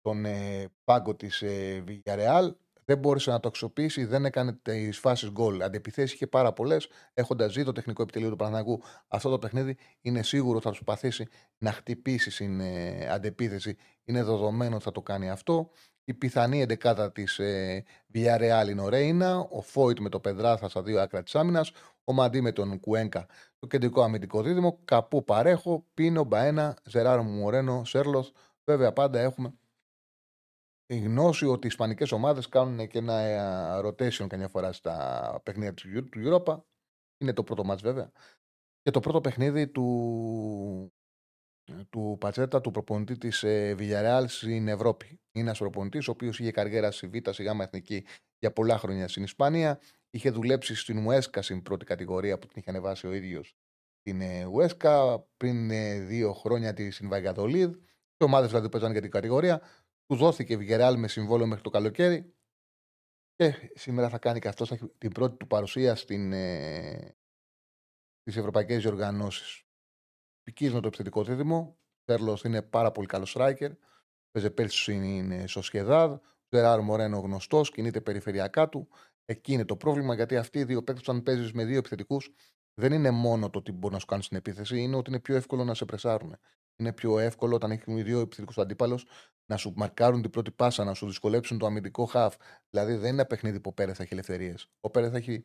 τον 0.00 0.24
ε, 0.24 0.68
πάγκο 0.84 1.14
της 1.14 1.42
ε, 1.42 1.84
Villarreal 1.88 2.54
δεν 2.84 2.98
μπόρεσε 2.98 3.30
να 3.30 3.40
το 3.40 3.48
αξιοποιήσει, 3.48 4.04
δεν 4.04 4.24
έκανε 4.24 4.58
τις 4.62 4.98
φάσεις 4.98 5.30
γκολ. 5.30 5.62
Αντιπιθέσεις 5.62 6.12
είχε 6.12 6.26
πάρα 6.26 6.52
πολλές. 6.52 6.88
Έχοντας 7.14 7.54
δει 7.54 7.64
το 7.64 7.72
τεχνικό 7.72 8.02
επιτελείο 8.02 8.30
του 8.30 8.36
Παναγού 8.36 8.82
αυτό 9.08 9.30
το 9.30 9.38
παιχνίδι, 9.38 9.76
είναι 10.00 10.22
σίγουρο 10.22 10.54
ότι 10.54 10.64
θα 10.64 10.70
προσπαθήσει 10.70 11.28
να 11.58 11.72
χτυπήσει 11.72 12.30
στην 12.30 12.60
ε, 12.60 13.08
αντεπίθεση. 13.10 13.76
Είναι 14.04 14.22
δεδομένο 14.22 14.74
ότι 14.74 14.84
θα 14.84 14.92
το 14.92 15.02
κάνει 15.02 15.30
αυτό. 15.30 15.70
Η 16.04 16.14
πιθανή 16.14 16.60
εντεκάδα 16.60 17.12
της 17.12 17.38
ε, 17.38 17.84
Villarreal 18.14 18.68
είναι 18.70 18.80
ο 18.80 18.88
Ρέινα, 18.88 19.38
ο 19.38 19.60
Φόιτ 19.60 19.98
με 20.00 20.08
το 20.08 20.20
Πεδράθα 20.20 20.68
στα 20.68 20.82
δύο 20.82 21.00
άκρα 21.00 21.22
της 21.22 21.34
άμυνας, 21.34 21.72
ο 22.04 22.12
Μαντί 22.12 22.40
με 22.40 22.52
τον 22.52 22.80
Κουένκα, 22.80 23.26
το 23.58 23.66
κεντρικό 23.66 24.02
αμυντικό 24.02 24.42
δίδυμο, 24.42 24.78
Καπού 24.84 25.24
Παρέχο, 25.24 25.86
Πίνο 25.94 26.24
Μπαένα, 26.24 26.76
Ζεράρο 26.84 27.22
Μουρένο, 27.22 27.84
Σέρλοθ. 27.84 28.28
Βέβαια 28.64 28.92
πάντα 28.92 29.20
έχουμε 29.20 29.54
η 30.86 30.98
γνώση 30.98 31.46
ότι 31.46 31.64
οι 31.64 31.68
Ισπανικές 31.68 32.12
ομάδες 32.12 32.48
κάνουν 32.48 32.88
και 32.88 32.98
ένα 32.98 33.18
ε, 33.18 33.80
rotation 33.84 34.26
καμιά 34.26 34.48
φορά 34.48 34.72
στα 34.72 35.40
παιχνίδια 35.42 35.74
του 35.74 36.08
Europa. 36.14 36.60
Είναι 37.18 37.32
το 37.32 37.44
πρώτο 37.44 37.64
μάτς 37.64 37.82
βέβαια. 37.82 38.12
Και 38.82 38.90
το 38.90 39.00
πρώτο 39.00 39.20
παιχνίδι 39.20 39.68
του, 39.68 40.92
του 41.90 42.16
Πατσέτα, 42.20 42.60
του 42.60 42.70
προπονητή 42.70 43.16
της 43.18 43.42
ε, 43.42 43.74
Villarreal 43.78 44.24
στην 44.26 44.68
Ευρώπη. 44.68 45.06
Είναι 45.06 45.44
ένας 45.44 45.58
προπονητής 45.58 46.08
ο 46.08 46.10
οποίος 46.10 46.38
είχε 46.38 46.50
καριέρα 46.50 46.90
στη 46.90 47.06
Β' 47.06 47.30
στη 47.30 47.42
Γάμα 47.42 47.64
Εθνική 47.64 48.06
για 48.38 48.52
πολλά 48.52 48.78
χρόνια 48.78 49.08
στην 49.08 49.22
Ισπανία. 49.22 49.80
Είχε 50.10 50.30
δουλέψει 50.30 50.74
στην 50.74 51.06
Ουέσκα 51.06 51.42
στην 51.42 51.62
πρώτη 51.62 51.84
κατηγορία 51.84 52.38
που 52.38 52.46
την 52.46 52.56
είχε 52.60 52.70
ανεβάσει 52.70 53.06
ο 53.06 53.12
ίδιος 53.12 53.56
στην 54.00 54.22
Ουέσκα. 54.46 55.24
Πριν 55.36 55.70
ε, 55.70 55.98
δύο 55.98 56.32
χρόνια 56.32 56.72
τη 56.72 56.90
στην 56.90 57.08
Βαγιαδολίδ. 57.08 57.74
Οι 58.16 58.24
ομάδες 58.24 58.48
δηλαδή 58.48 58.68
παίζαν 58.68 58.92
για 58.92 59.00
την 59.00 59.10
κατηγορία. 59.10 59.62
Του 60.14 60.20
δόθηκε 60.20 60.56
Βιγεράλ 60.56 60.98
με 60.98 61.08
συμβόλαιο 61.08 61.46
μέχρι 61.46 61.62
το 61.62 61.70
καλοκαίρι. 61.70 62.34
Και 63.34 63.70
σήμερα 63.74 64.08
θα 64.08 64.18
κάνει 64.18 64.38
και 64.38 64.48
αυτός 64.48 64.72
την 64.98 65.12
πρώτη 65.12 65.36
του 65.36 65.46
παρουσία 65.46 65.94
στην, 65.94 66.32
ε, 66.32 67.16
στις 68.20 68.36
ευρωπαϊκές 68.36 68.82
διοργανώσεις. 68.82 69.62
Πικίζουμε 70.42 70.80
το 70.80 70.86
επιθετικό 70.86 71.24
δίδυμο. 71.24 71.78
Ο 72.06 72.34
είναι 72.44 72.62
πάρα 72.62 72.90
πολύ 72.90 73.06
καλός 73.06 73.36
striker. 73.38 73.70
Παίζε 74.30 74.50
πέρσι 74.50 74.80
στην 74.80 75.48
Σοσχεδάδ. 75.48 76.12
Ο 76.12 76.20
Ζεράρ 76.50 76.80
Μορένο 76.80 77.18
γνωστός, 77.18 77.70
κινείται 77.70 78.00
περιφερειακά 78.00 78.68
του. 78.68 78.88
Εκεί 79.24 79.52
είναι 79.52 79.64
το 79.64 79.76
πρόβλημα 79.76 80.14
γιατί 80.14 80.36
αυτοί 80.36 80.58
οι 80.58 80.64
δύο 80.64 80.82
παίκτες, 80.82 81.08
όταν 81.08 81.22
παίζεις 81.22 81.52
με 81.52 81.64
δύο 81.64 81.78
επιθετικούς, 81.78 82.30
δεν 82.74 82.92
είναι 82.92 83.10
μόνο 83.10 83.50
το 83.50 83.58
ότι 83.58 83.72
μπορεί 83.72 83.94
να 83.94 84.00
σου 84.00 84.06
κάνει 84.06 84.22
στην 84.22 84.36
επίθεση, 84.36 84.80
είναι 84.80 84.96
ότι 84.96 85.10
είναι 85.10 85.20
πιο 85.20 85.34
εύκολο 85.36 85.64
να 85.64 85.74
σε 85.74 85.84
πρεσάρουν. 85.84 86.36
Είναι 86.76 86.92
πιο 86.92 87.18
εύκολο 87.18 87.54
όταν 87.54 87.70
έχει 87.70 88.02
δύο 88.02 88.20
επιθετικούς 88.20 88.58
αντίπαλου 88.58 88.98
να 89.46 89.56
σου 89.56 89.72
μαρκάρουν 89.76 90.22
την 90.22 90.30
πρώτη 90.30 90.50
πάσα, 90.50 90.84
να 90.84 90.94
σου 90.94 91.06
δυσκολέψουν 91.06 91.58
το 91.58 91.66
αμυντικό 91.66 92.04
χαφ. 92.04 92.36
Δηλαδή 92.70 92.92
δεν 92.92 93.00
είναι 93.00 93.08
ένα 93.08 93.26
παιχνίδι 93.26 93.60
που 93.60 93.70
ο 93.70 93.72
Πέρε 93.72 93.94
θα 93.94 94.02
έχει 94.02 94.12
ελευθερίες. 94.12 94.70
Ο 94.80 94.90
Πέρε 94.90 95.10
θα 95.10 95.16
έχει, 95.16 95.44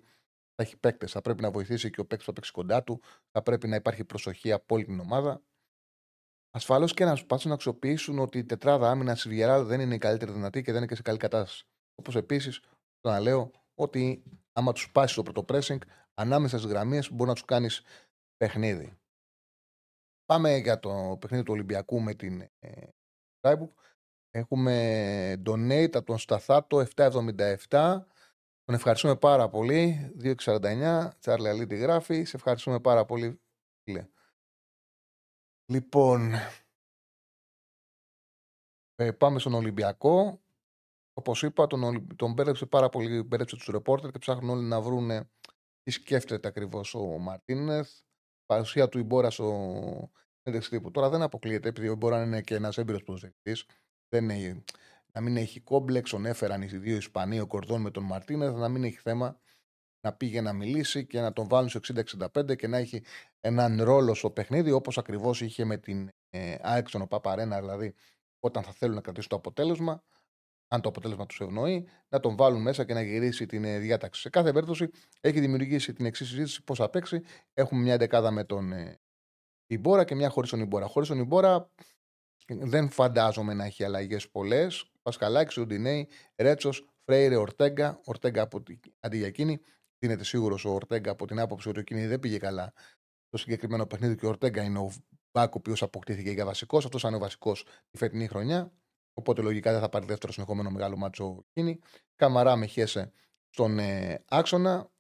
θα 0.56 0.64
έχει 0.64 0.78
παίκτες. 0.78 1.12
Θα 1.12 1.22
πρέπει 1.22 1.42
να 1.42 1.52
βοηθήσει 1.52 1.90
και 1.90 2.02
ο 2.02 2.06
παίκτης 2.06 2.26
θα 2.26 2.34
παίξει 2.34 2.52
κοντά 2.52 2.84
του. 2.84 3.02
Θα 3.32 3.42
πρέπει 3.42 3.68
να 3.68 3.76
υπάρχει 3.76 4.06
προσοχή 4.06 4.52
από 4.52 4.76
όλη 4.76 4.86
την 4.86 5.00
ομάδα. 5.00 5.42
Ασφαλώς 6.52 6.94
και 6.94 7.06
να 7.06 7.16
σπάσουν 7.16 7.50
να 7.50 7.56
αξιοποιήσουν 7.56 8.20
ότι 8.20 8.38
η 8.38 8.46
τετράδα 8.46 8.90
άμυνας 8.90 9.22
τη 9.22 9.30
Βιεράλ 9.30 9.66
δεν 9.66 9.80
είναι 9.80 9.96
η 9.96 9.98
καλύτερη 9.98 10.32
δυνατή 10.32 10.62
και 10.62 10.72
δεν 10.72 10.78
είναι 10.78 10.90
και 10.90 10.96
σε 10.96 11.02
καλή 11.02 11.18
κατάσταση. 11.18 11.68
Όπως 11.96 12.16
επίσης, 12.16 12.60
το 13.00 13.10
να 13.10 13.20
λέω 13.20 13.52
ότι 13.80 14.24
άμα 14.54 14.72
τους 14.72 14.92
πάσει 14.92 15.16
το 15.16 15.24
πρώτο 15.24 15.46
pressing 15.48 15.78
ανάμεσα 16.14 16.58
στις 16.58 16.72
γραμμέ 16.72 17.04
μπορεί 17.12 17.30
να 17.30 17.34
τους 17.34 17.46
κάνεις 17.46 17.82
παιχνίδι. 18.38 18.98
Πάμε 20.26 20.56
για 20.58 20.80
το 20.80 21.18
παιχνίδι 21.20 21.44
του 21.44 21.54
Ολυμπιακού 21.54 22.02
με 22.02 22.14
την 22.14 22.42
ε, 22.60 22.88
Έχουμε 24.32 25.42
donate 25.46 25.96
από 25.96 26.06
τον 26.06 26.18
Σταθάτο 26.18 26.86
777. 26.96 27.58
Τον 28.64 28.76
ευχαριστούμε 28.76 29.16
πάρα 29.16 29.50
πολύ. 29.50 30.12
2,69. 30.22 31.10
Τσάρλι 31.20 31.50
Αλίτη 31.50 31.76
γράφει. 31.76 32.24
Σε 32.24 32.36
ευχαριστούμε 32.36 32.80
πάρα 32.80 33.06
πολύ, 33.06 33.42
φίλε. 33.84 34.08
Λοιπόν, 35.72 36.34
ε, 38.96 39.12
πάμε 39.12 39.40
στον 39.40 39.54
Ολυμπιακό. 39.54 40.42
Όπως 41.20 41.44
είπα, 41.44 41.68
τον, 41.68 42.08
τον 42.16 42.34
μπέρδεψε 42.34 42.66
πάρα 42.66 42.90
πολύ, 42.90 43.22
μπέρδεψε 43.22 43.56
τους 43.56 43.66
ρεπόρτερ 43.66 44.12
και 44.12 44.18
ψάχνουν 44.20 44.50
όλοι 44.50 44.68
να 44.68 44.82
βρουν 44.82 45.10
τι 45.84 45.92
σκέφτεται 45.92 46.48
ακριβώς 46.48 46.94
ο 46.96 47.18
Μαρτίνεθ. 47.18 47.92
Παρουσία 48.46 48.90
του 48.90 49.00
Ιμπόρα 49.00 49.30
στο 49.30 50.12
τύπου. 50.70 50.92
Τώρα 50.92 51.10
δεν 51.10 51.22
αποκλείεται, 51.22 51.70
επειδή 51.70 51.88
ο 51.88 51.92
Ιμπόρα 51.92 52.24
είναι 52.24 52.42
και 52.42 52.56
ένας 52.56 52.78
έμπειρος 52.78 53.04
προσδεκτής. 53.04 53.66
Να 55.14 55.22
μην 55.22 55.38
έχει 55.38 55.60
κόμπλεξ, 55.60 56.10
τον 56.10 56.26
έφεραν 56.26 56.62
οι 56.62 56.66
δύο 56.66 56.96
Ισπανοί, 56.96 57.40
ο 57.40 57.48
Κορδόν 57.48 57.82
με 57.82 57.92
τον 57.92 58.04
Μαρτίνεθ, 58.04 58.56
να 58.56 58.70
μην 58.70 58.84
έχει 58.84 58.98
θέμα 58.98 59.40
να 60.02 60.14
πήγε 60.14 60.42
να 60.42 60.54
μιλήσει 60.54 61.06
και 61.06 61.22
να 61.22 61.34
τον 61.34 61.48
βάλουν 61.48 61.70
στο 61.70 61.80
60-65 62.40 62.56
και 62.56 62.68
να 62.68 62.78
έχει 62.78 63.04
έναν 63.40 63.84
ρόλο 63.84 64.14
στο 64.14 64.30
παιχνίδι 64.30 64.72
όπως 64.72 64.98
ακριβώς 64.98 65.42
είχε 65.42 65.66
με 65.66 65.78
την 65.78 66.10
ε, 66.30 66.56
ο 67.02 67.08
Παπαρένα, 67.08 67.60
δηλαδή 67.60 67.96
όταν 68.40 68.64
θα 68.64 68.72
θέλουν 68.72 68.96
να 68.96 69.02
κρατήσουν 69.02 69.30
το 69.30 69.36
αποτέλεσμα, 69.36 70.04
αν 70.72 70.82
το 70.82 70.90
αποτέλεσμα 70.90 71.26
τους 71.26 71.40
ευνοεί, 71.40 71.88
να 72.10 72.20
τον 72.20 72.36
βάλουν 72.36 72.62
μέσα 72.62 72.84
και 72.84 72.94
να 72.94 73.02
γυρίσει 73.02 73.46
την 73.46 73.64
ε, 73.64 73.80
διάταξη. 73.80 74.22
Σε 74.22 74.30
κάθε 74.30 74.52
περίπτωση 74.52 74.90
έχει 75.22 75.40
δημιουργήσει 75.40 75.94
την 75.94 76.06
εξής 76.06 76.28
συζήτηση 76.28 76.64
πώς 76.64 76.78
θα 76.78 76.90
παίξει. 76.90 77.22
Έχουμε 77.54 77.82
μια 77.82 77.98
δεκάδα 77.98 78.32
με 78.32 78.44
τον 78.44 78.72
ε, 78.72 79.00
Ιμπόρα 79.68 80.04
και 80.04 80.16
μια 80.16 80.30
χωρίς 80.30 80.50
τον 80.50 80.60
Ιμπόρα. 80.60 80.86
Χωρίς 80.86 81.10
τον 81.10 81.20
Ιμπόρα 81.20 81.72
δεν 82.48 82.90
φαντάζομαι 82.90 83.54
να 83.54 83.66
έχει 83.66 83.84
αλλαγές 83.84 84.30
πολλές. 84.30 84.92
Πασκαλάκη, 85.02 85.60
Ουντινέη, 85.60 86.10
Ρέτσος, 86.36 86.90
Φρέιρε, 87.06 87.36
Ορτέγκα. 87.36 88.00
Ορτέγκα 88.06 88.42
από 88.42 88.64
την... 88.64 88.80
αντί 89.00 89.18
για 89.18 89.28
εκείνη. 89.28 89.60
Δίνεται 90.00 90.24
σίγουρος 90.24 90.66
ο 90.66 90.70
Ορτέγκα 90.70 91.12
από 91.12 91.28
την 91.28 91.40
άποψη 91.40 91.70
ότι 91.70 91.80
εκείνη 91.80 92.08
δεν 92.08 92.20
πήγε 92.20 92.38
καλά 92.38 92.74
το 93.30 93.38
συγκεκριμένο 93.38 93.86
παιχνίδι 93.86 94.16
και 94.16 94.26
ο 94.26 94.30
Ορτέγκα 94.30 94.64
είναι 94.64 94.80
ο 94.80 94.92
Μπάκ 95.32 95.56
ο 95.56 95.58
οποίος 95.58 95.82
αποκτήθηκε 95.82 96.32
για 96.32 96.46
βασικός. 96.46 96.86
Αυτός 96.86 97.02
θα 97.02 97.08
είναι 97.08 97.18
ο 97.18 97.20
βασικός 97.20 97.64
τη 97.64 97.98
φετινή 97.98 98.28
χρονιά. 98.28 98.72
Οπότε 99.14 99.42
λογικά 99.42 99.72
δεν 99.72 99.82
θα 99.82 99.90
πάρει 99.90 100.06
δεύτερο 100.06 100.32
συνεχόμενο 100.32 100.70
μεγάλο 100.70 100.98
μάτσο 100.98 101.46
εκείνη. 101.50 101.80
Καμαρά 102.16 102.56
με 102.56 102.66
χέσε 102.66 103.12
στον 103.50 103.80
ε, 103.80 104.24
άξονα. 104.28 104.92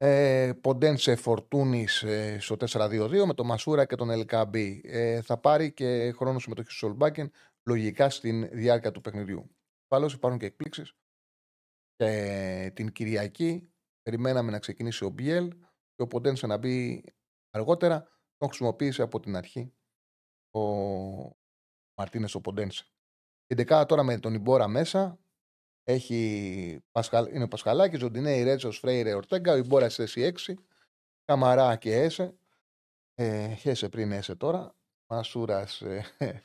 Ε, 0.00 0.52
Ποντένσε 0.60 1.16
Φορτούνης 1.16 2.02
ε, 2.02 2.38
στο 2.40 2.56
4-2-2 2.68 3.24
με 3.26 3.34
τον 3.34 3.46
Μασούρα 3.46 3.84
και 3.84 3.96
τον 3.96 4.10
Ελκαμπή. 4.10 4.82
Ε, 4.84 5.22
θα 5.22 5.38
πάρει 5.38 5.72
και 5.72 6.12
χρόνος 6.12 6.42
συμμετοχής 6.42 6.76
στο 6.76 6.86
Σολμπάκεν 6.86 7.30
λογικά 7.68 8.10
στην 8.10 8.48
διάρκεια 8.48 8.90
του 8.90 9.00
παιχνιδιού. 9.00 9.56
Ασφαλώ 9.88 10.12
υπάρχουν 10.14 10.40
και 10.40 10.46
εκπλήξεις. 10.46 10.94
Και 11.96 12.72
την 12.74 12.92
Κυριακή 12.92 13.72
περιμέναμε 14.02 14.50
να 14.50 14.58
ξεκινήσει 14.58 15.04
ο 15.04 15.08
Μπιέλ 15.08 15.48
και 15.94 16.02
ο 16.02 16.06
Ποντένσε 16.06 16.46
να 16.46 16.56
μπει 16.56 17.04
αργότερα. 17.50 18.02
Τον 18.36 18.48
χρησιμοποίησε 18.48 19.02
από 19.02 19.20
την 19.20 19.36
αρχή 19.36 19.72
ο 20.50 20.60
Μαρτίνες 21.98 22.34
ο 22.34 22.40
Ποντένσε. 22.40 22.86
Η 23.46 23.54
δεκάδα 23.54 23.86
τώρα 23.86 24.02
με 24.02 24.18
τον 24.18 24.34
Ιμπόρα 24.34 24.68
μέσα 24.68 25.18
έχει, 25.84 26.16
είναι 27.32 27.44
ο 27.44 27.48
Πασχαλάκης, 27.48 27.98
Ζοντινέη, 27.98 28.42
Ρέτσο, 28.42 28.70
Φρέιρε, 28.70 29.14
Ορτέγκα, 29.14 29.52
ο 29.52 29.56
Ιμπόρα 29.56 29.88
στη 29.88 30.06
θέση 30.06 30.32
6. 30.46 30.54
Καμαρά 31.24 31.76
και 31.76 32.00
Έσε. 32.00 32.38
Ε, 33.14 33.54
Χέσε 33.54 33.88
πριν 33.88 34.12
Έσε 34.12 34.34
τώρα. 34.34 34.76
Μασούρας. 35.06 35.80
Ε, 35.80 36.04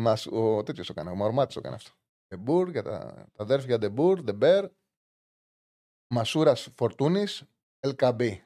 Μας, 0.00 0.26
ο 0.26 0.62
τέτοιος 0.62 0.86
το 0.86 0.92
έκανε, 0.96 1.10
ο 1.10 1.14
Μαρμάτη 1.14 1.52
το 1.52 1.58
έκανε 1.58 1.74
αυτό. 1.74 1.90
Ντεμπούρ 2.28 2.70
για 2.70 2.82
τα, 2.82 2.98
τα 3.32 3.42
αδέρφια 3.42 3.78
Ντεμπούρ, 3.78 4.22
Ντεμπέρ. 4.22 4.70
Μασούρας 6.14 6.68
Φορτούνης, 6.76 7.44
Ελκαμπή. 7.80 8.44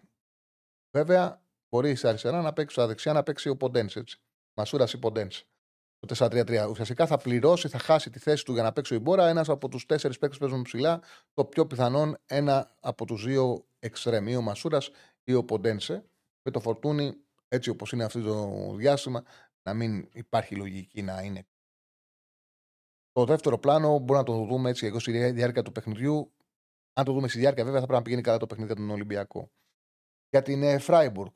Βέβαια, 0.97 1.43
μπορεί 1.69 1.97
αριστερά 2.03 2.43
να 2.43 2.53
παίξει, 2.53 2.75
στα 2.75 2.87
δεξιά 2.87 3.13
να 3.13 3.23
παίξει 3.23 3.49
ο 3.49 3.57
Ποντένσε. 3.57 4.05
Μασούρα 4.55 4.87
ή 4.95 4.99
Ποντένσε 4.99 5.45
το 6.07 6.27
4-3-3. 6.27 6.67
Ουσιαστικά 6.71 7.07
θα 7.07 7.17
πληρώσει, 7.17 7.69
θα 7.69 7.79
χάσει 7.79 8.11
τη 8.11 8.19
θέση 8.19 8.45
του 8.45 8.53
για 8.53 8.63
να 8.63 8.73
παίξει 8.73 8.93
ο 8.93 8.97
Ιμπόρα. 8.97 9.29
Ένας 9.29 9.49
από 9.49 9.69
τους 9.69 9.87
τέσσερις 9.87 10.19
παίκτες 10.19 10.39
που 10.39 10.45
παίζουν 10.45 10.63
ψηλά. 10.63 11.03
Το 11.35 11.45
πιο 11.45 11.67
πιθανόν 11.67 12.17
ένα 12.27 12.77
από 12.81 13.05
τους 13.05 13.25
δύο 13.25 13.67
εξτρέμ, 13.79 14.29
ή 14.29 14.37
ο 14.37 14.41
Μασούρας 14.41 14.91
ή 15.25 15.35
ο 15.35 15.45
Ποντένσε. 15.45 16.05
Με 16.43 16.51
το 16.51 16.61
φορτούνι, 16.61 17.17
έτσι 17.49 17.71
όπως 17.71 17.93
είναι 17.93 18.05
αυτό 18.05 18.21
το 18.21 18.75
διάστημα, 18.75 19.25
να 19.63 19.75
μην 19.75 20.09
υπάρχει 20.13 20.57
λογική 20.57 21.03
να 21.03 21.23
είναι. 21.23 21.47
Το 23.13 23.25
δεύτερο 23.25 23.59
πλάνο 23.59 23.99
μπορεί 23.99 24.19
να 24.19 24.25
το 24.25 24.45
δούμε 24.45 24.71
έτσι 24.71 24.87
εγώ 24.87 24.99
στη 24.99 25.31
διάρκεια 25.31 25.63
του 25.63 25.73
παιχνιδιού. 25.73 26.33
Αν 26.93 27.05
το 27.05 27.13
δούμε 27.13 27.29
στη 27.29 27.39
διάρκεια, 27.39 27.65
βέβαια, 27.65 27.81
θα 27.81 27.87
πρέπει 27.87 27.99
να 27.99 28.05
πηγαίνει 28.05 28.23
καλά 28.23 28.39
το 28.39 28.47
παιχνίδι 28.47 28.73
για 28.73 28.81
τον 28.83 28.91
Ολυμπιακό. 28.91 29.51
Για 30.31 30.43
την 30.43 30.81
Φράιμπουργκ, 30.81 31.33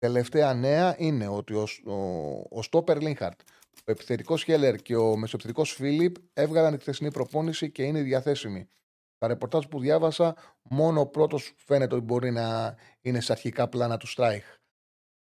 τελευταία 0.00 0.54
νέα 0.54 0.94
είναι 0.98 1.28
ότι 1.28 1.54
ο, 1.54 1.66
ο, 1.86 1.94
ο 2.50 2.62
Στόπερ 2.62 3.00
Λίνχαρτ 3.00 3.40
ο 3.86 3.90
επιθετικός 3.90 4.42
Χέλερ 4.42 4.76
και 4.76 4.96
ο 4.96 5.16
μεσοεπιθετικός 5.16 5.72
Φίλιπ 5.72 6.16
έβγαλαν 6.32 6.72
τη 6.72 6.80
χθεσινή 6.80 7.10
προπόνηση 7.10 7.70
και 7.70 7.82
είναι 7.82 8.02
διαθέσιμοι. 8.02 8.68
Τα 9.18 9.26
ρεπορτάζ 9.26 9.64
που 9.64 9.80
διάβασα, 9.80 10.36
μόνο 10.62 11.00
ο 11.00 11.06
πρώτος 11.06 11.54
φαίνεται 11.56 11.94
ότι 11.94 12.04
μπορεί 12.04 12.30
να 12.30 12.76
είναι 13.00 13.20
σε 13.20 13.32
αρχικά 13.32 13.68
πλάνα 13.68 13.96
του 13.96 14.06
Στράιχ. 14.06 14.44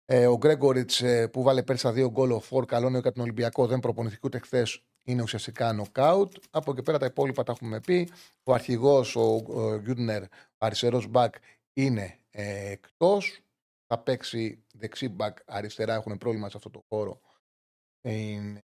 Ε, 0.05 0.27
ο 0.27 0.37
Γκρέγκοριτς 0.37 1.01
ε, 1.01 1.27
που 1.27 1.43
βάλε 1.43 1.63
πέρσι 1.63 1.91
δύο 1.91 2.09
γκολ 2.09 2.31
ο 2.31 2.39
φορ, 2.39 2.65
καλό 2.65 2.89
νέο 2.89 2.99
για 2.99 3.11
τον 3.11 3.23
Ολυμπιακό, 3.23 3.67
δεν 3.67 3.79
προπονηθήκε 3.79 4.21
ούτε 4.23 4.39
χθες, 4.39 4.83
είναι 5.03 5.21
ουσιαστικά 5.21 5.73
νοκάουτ. 5.73 6.33
Από 6.49 6.71
εκεί 6.71 6.81
πέρα 6.81 6.97
τα 6.97 7.05
υπόλοιπα 7.05 7.43
τα 7.43 7.51
έχουμε 7.51 7.79
πει. 7.79 8.09
Ο 8.43 8.53
αρχηγός, 8.53 9.15
ο 9.15 9.43
Γκιούντερ, 9.83 10.23
αριστερός 10.57 11.07
μπακ, 11.07 11.35
είναι 11.73 12.17
ε, 12.31 12.71
εκτός. 12.71 13.44
Θα 13.95 14.03
παίξει 14.03 14.65
δεξί 14.73 15.09
μπακ 15.09 15.37
αριστερά, 15.45 15.93
έχουν 15.93 16.17
πρόβλημα 16.17 16.49
σε 16.49 16.57
αυτό 16.57 16.69
το 16.69 16.85
χώρο 16.87 17.21
στην 17.99 18.61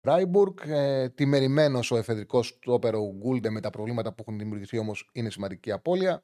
Φράιμπουργκ. 0.00 0.58
Ε, 0.60 1.08
τιμωρημένος 1.08 1.90
ο 1.90 1.96
εφεδρικός 1.96 2.58
στόπερ 2.64 3.07
ο 3.07 3.14
Γκούλντε 3.16 3.50
με 3.50 3.60
τα 3.60 3.70
προβλήματα 3.70 4.12
που 4.12 4.20
έχουν 4.20 4.38
δημιουργηθεί 4.38 4.78
όμως 4.78 5.10
είναι 5.12 5.30
σημαντική 5.30 5.72
απώλεια. 5.72 6.22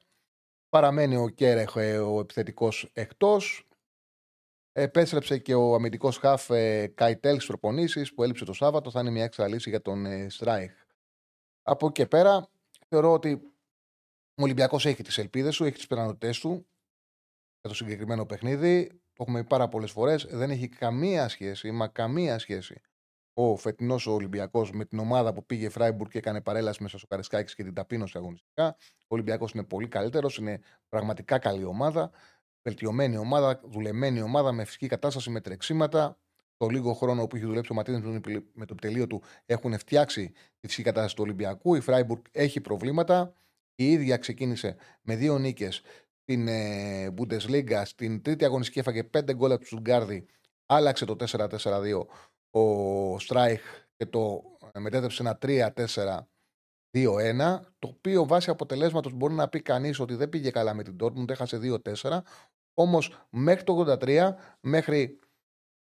Παραμένει 0.69 1.15
ο 1.17 1.29
Κέρεχ 1.29 1.75
ε, 1.75 1.99
ο 1.99 2.19
επιθετικός 2.19 2.89
εκτός. 2.93 3.67
Επέστρεψε 4.71 5.37
και 5.37 5.55
ο 5.55 5.73
αμυντικός 5.73 6.17
χαφ 6.17 6.49
ε, 6.49 6.87
Κάιτελ 6.87 7.35
στις 7.35 7.47
προπονήσεις 7.47 8.13
που 8.13 8.23
έλειψε 8.23 8.45
το 8.45 8.53
Σάββατο. 8.53 8.91
Θα 8.91 8.99
είναι 8.99 9.09
μια 9.09 9.23
έξτρα 9.23 9.47
λύση 9.47 9.69
για 9.69 9.81
τον 9.81 10.05
ε, 10.05 10.29
Στράιχ. 10.29 10.71
Από 11.63 11.85
εκεί 11.85 12.01
και 12.01 12.07
πέρα 12.07 12.49
θεωρώ 12.87 13.11
ότι 13.11 13.31
ο 14.35 14.43
Ολυμπιακός 14.43 14.85
έχει 14.85 15.03
τις 15.03 15.17
ελπίδες 15.17 15.55
του, 15.55 15.63
έχει 15.63 15.75
τις 15.75 15.87
πιθανότητές 15.87 16.39
του 16.39 16.67
για 17.67 17.75
το 17.77 17.83
συγκεκριμένο 17.83 18.25
παιχνίδι. 18.25 18.87
Το 18.87 19.23
έχουμε 19.23 19.41
πει 19.41 19.47
πάρα 19.47 19.67
πολλές 19.67 19.91
φορές. 19.91 20.27
Δεν 20.29 20.49
έχει 20.49 20.67
καμία 20.67 21.27
σχέση, 21.27 21.71
μα 21.71 21.87
καμία 21.87 22.39
σχέση 22.39 22.81
ο 23.39 23.55
φετινός 23.55 24.07
Ολυμπιακός 24.07 24.71
με 24.71 24.85
την 24.85 24.99
ομάδα 24.99 25.33
που 25.33 25.45
πήγε 25.45 25.69
Φράιμπουργκ 25.69 26.09
και 26.09 26.17
έκανε 26.17 26.41
παρέλαση 26.41 26.83
μέσα 26.83 26.97
στο 26.97 27.07
Καρεσκάκη 27.07 27.55
και 27.55 27.63
την 27.63 27.73
ταπείνωσε 27.73 28.17
αγωνιστικά. 28.17 28.75
Ο 28.99 29.05
Ολυμπιακός 29.07 29.51
είναι 29.51 29.63
πολύ 29.63 29.87
καλύτερος, 29.87 30.37
είναι 30.37 30.59
πραγματικά 30.89 31.39
καλή 31.39 31.63
ομάδα. 31.63 32.11
Βελτιωμένη 32.63 33.17
ομάδα, 33.17 33.61
δουλεμένη 33.63 34.21
ομάδα 34.21 34.51
με 34.51 34.63
φυσική 34.63 34.87
κατάσταση, 34.87 35.29
με 35.29 35.41
τρεξίματα. 35.41 36.17
Το 36.57 36.67
λίγο 36.67 36.93
χρόνο 36.93 37.27
που 37.27 37.35
έχει 37.35 37.45
δουλέψει 37.45 37.71
ο 37.71 37.75
Ματίνες 37.75 38.01
με 38.53 38.65
το 38.65 38.73
επιτελείο 38.73 39.07
του 39.07 39.21
έχουν 39.45 39.77
φτιάξει 39.77 40.31
τη 40.59 40.67
φυσική 40.67 40.83
κατάσταση 40.83 41.15
του 41.15 41.23
Ολυμπιακού. 41.25 41.75
Η 41.75 41.79
Φράιμπουργκ 41.79 42.21
έχει 42.31 42.61
προβλήματα. 42.61 43.33
Η 43.75 43.91
ίδια 43.91 44.17
ξεκίνησε 44.17 44.75
με 45.01 45.15
δύο 45.15 45.37
νίκες 45.37 45.81
στην 46.29 46.47
ε, 46.47 47.13
Bundesliga. 47.17 47.81
Στην 47.85 48.21
τρίτη 48.21 48.45
αγωνιστική 48.45 48.79
έφαγε 48.79 49.09
5 49.17 49.35
γκολ 49.35 49.51
από 49.51 49.59
τους 49.59 49.67
Στουτγκάρδη. 49.67 50.25
Άλλαξε 50.65 51.05
το 51.05 51.15
4-4-2 51.19 52.05
ο 52.49 53.19
Στράιχ 53.19 53.61
και 53.95 54.05
το 54.05 54.43
ε, 54.71 54.79
μετέτρεψε 54.79 55.21
ένα 55.21 55.37
3-4-2-1. 55.41 56.23
Το 57.79 57.87
οποίο 57.87 58.25
βάσει 58.25 58.49
αποτελέσματος 58.49 59.13
μπορεί 59.13 59.33
να 59.33 59.47
πει 59.47 59.61
κανείς 59.61 59.99
ότι 59.99 60.15
δεν 60.15 60.29
πήγε 60.29 60.51
καλά 60.51 60.73
με 60.73 60.83
την 60.83 60.95
Dortmund, 61.01 61.29
έχασε 61.29 61.59
2-4. 62.03 62.19
Όμως 62.73 63.25
μέχρι 63.29 63.63
το 63.63 63.97
83, 64.01 64.29
μέχρι 64.59 65.19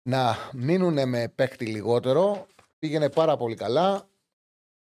να 0.09 0.35
μείνουν 0.53 1.09
με 1.09 1.27
παίχτη 1.35 1.65
λιγότερο, 1.65 2.47
πήγαινε 2.79 3.09
πάρα 3.09 3.37
πολύ 3.37 3.55
καλά. 3.55 4.09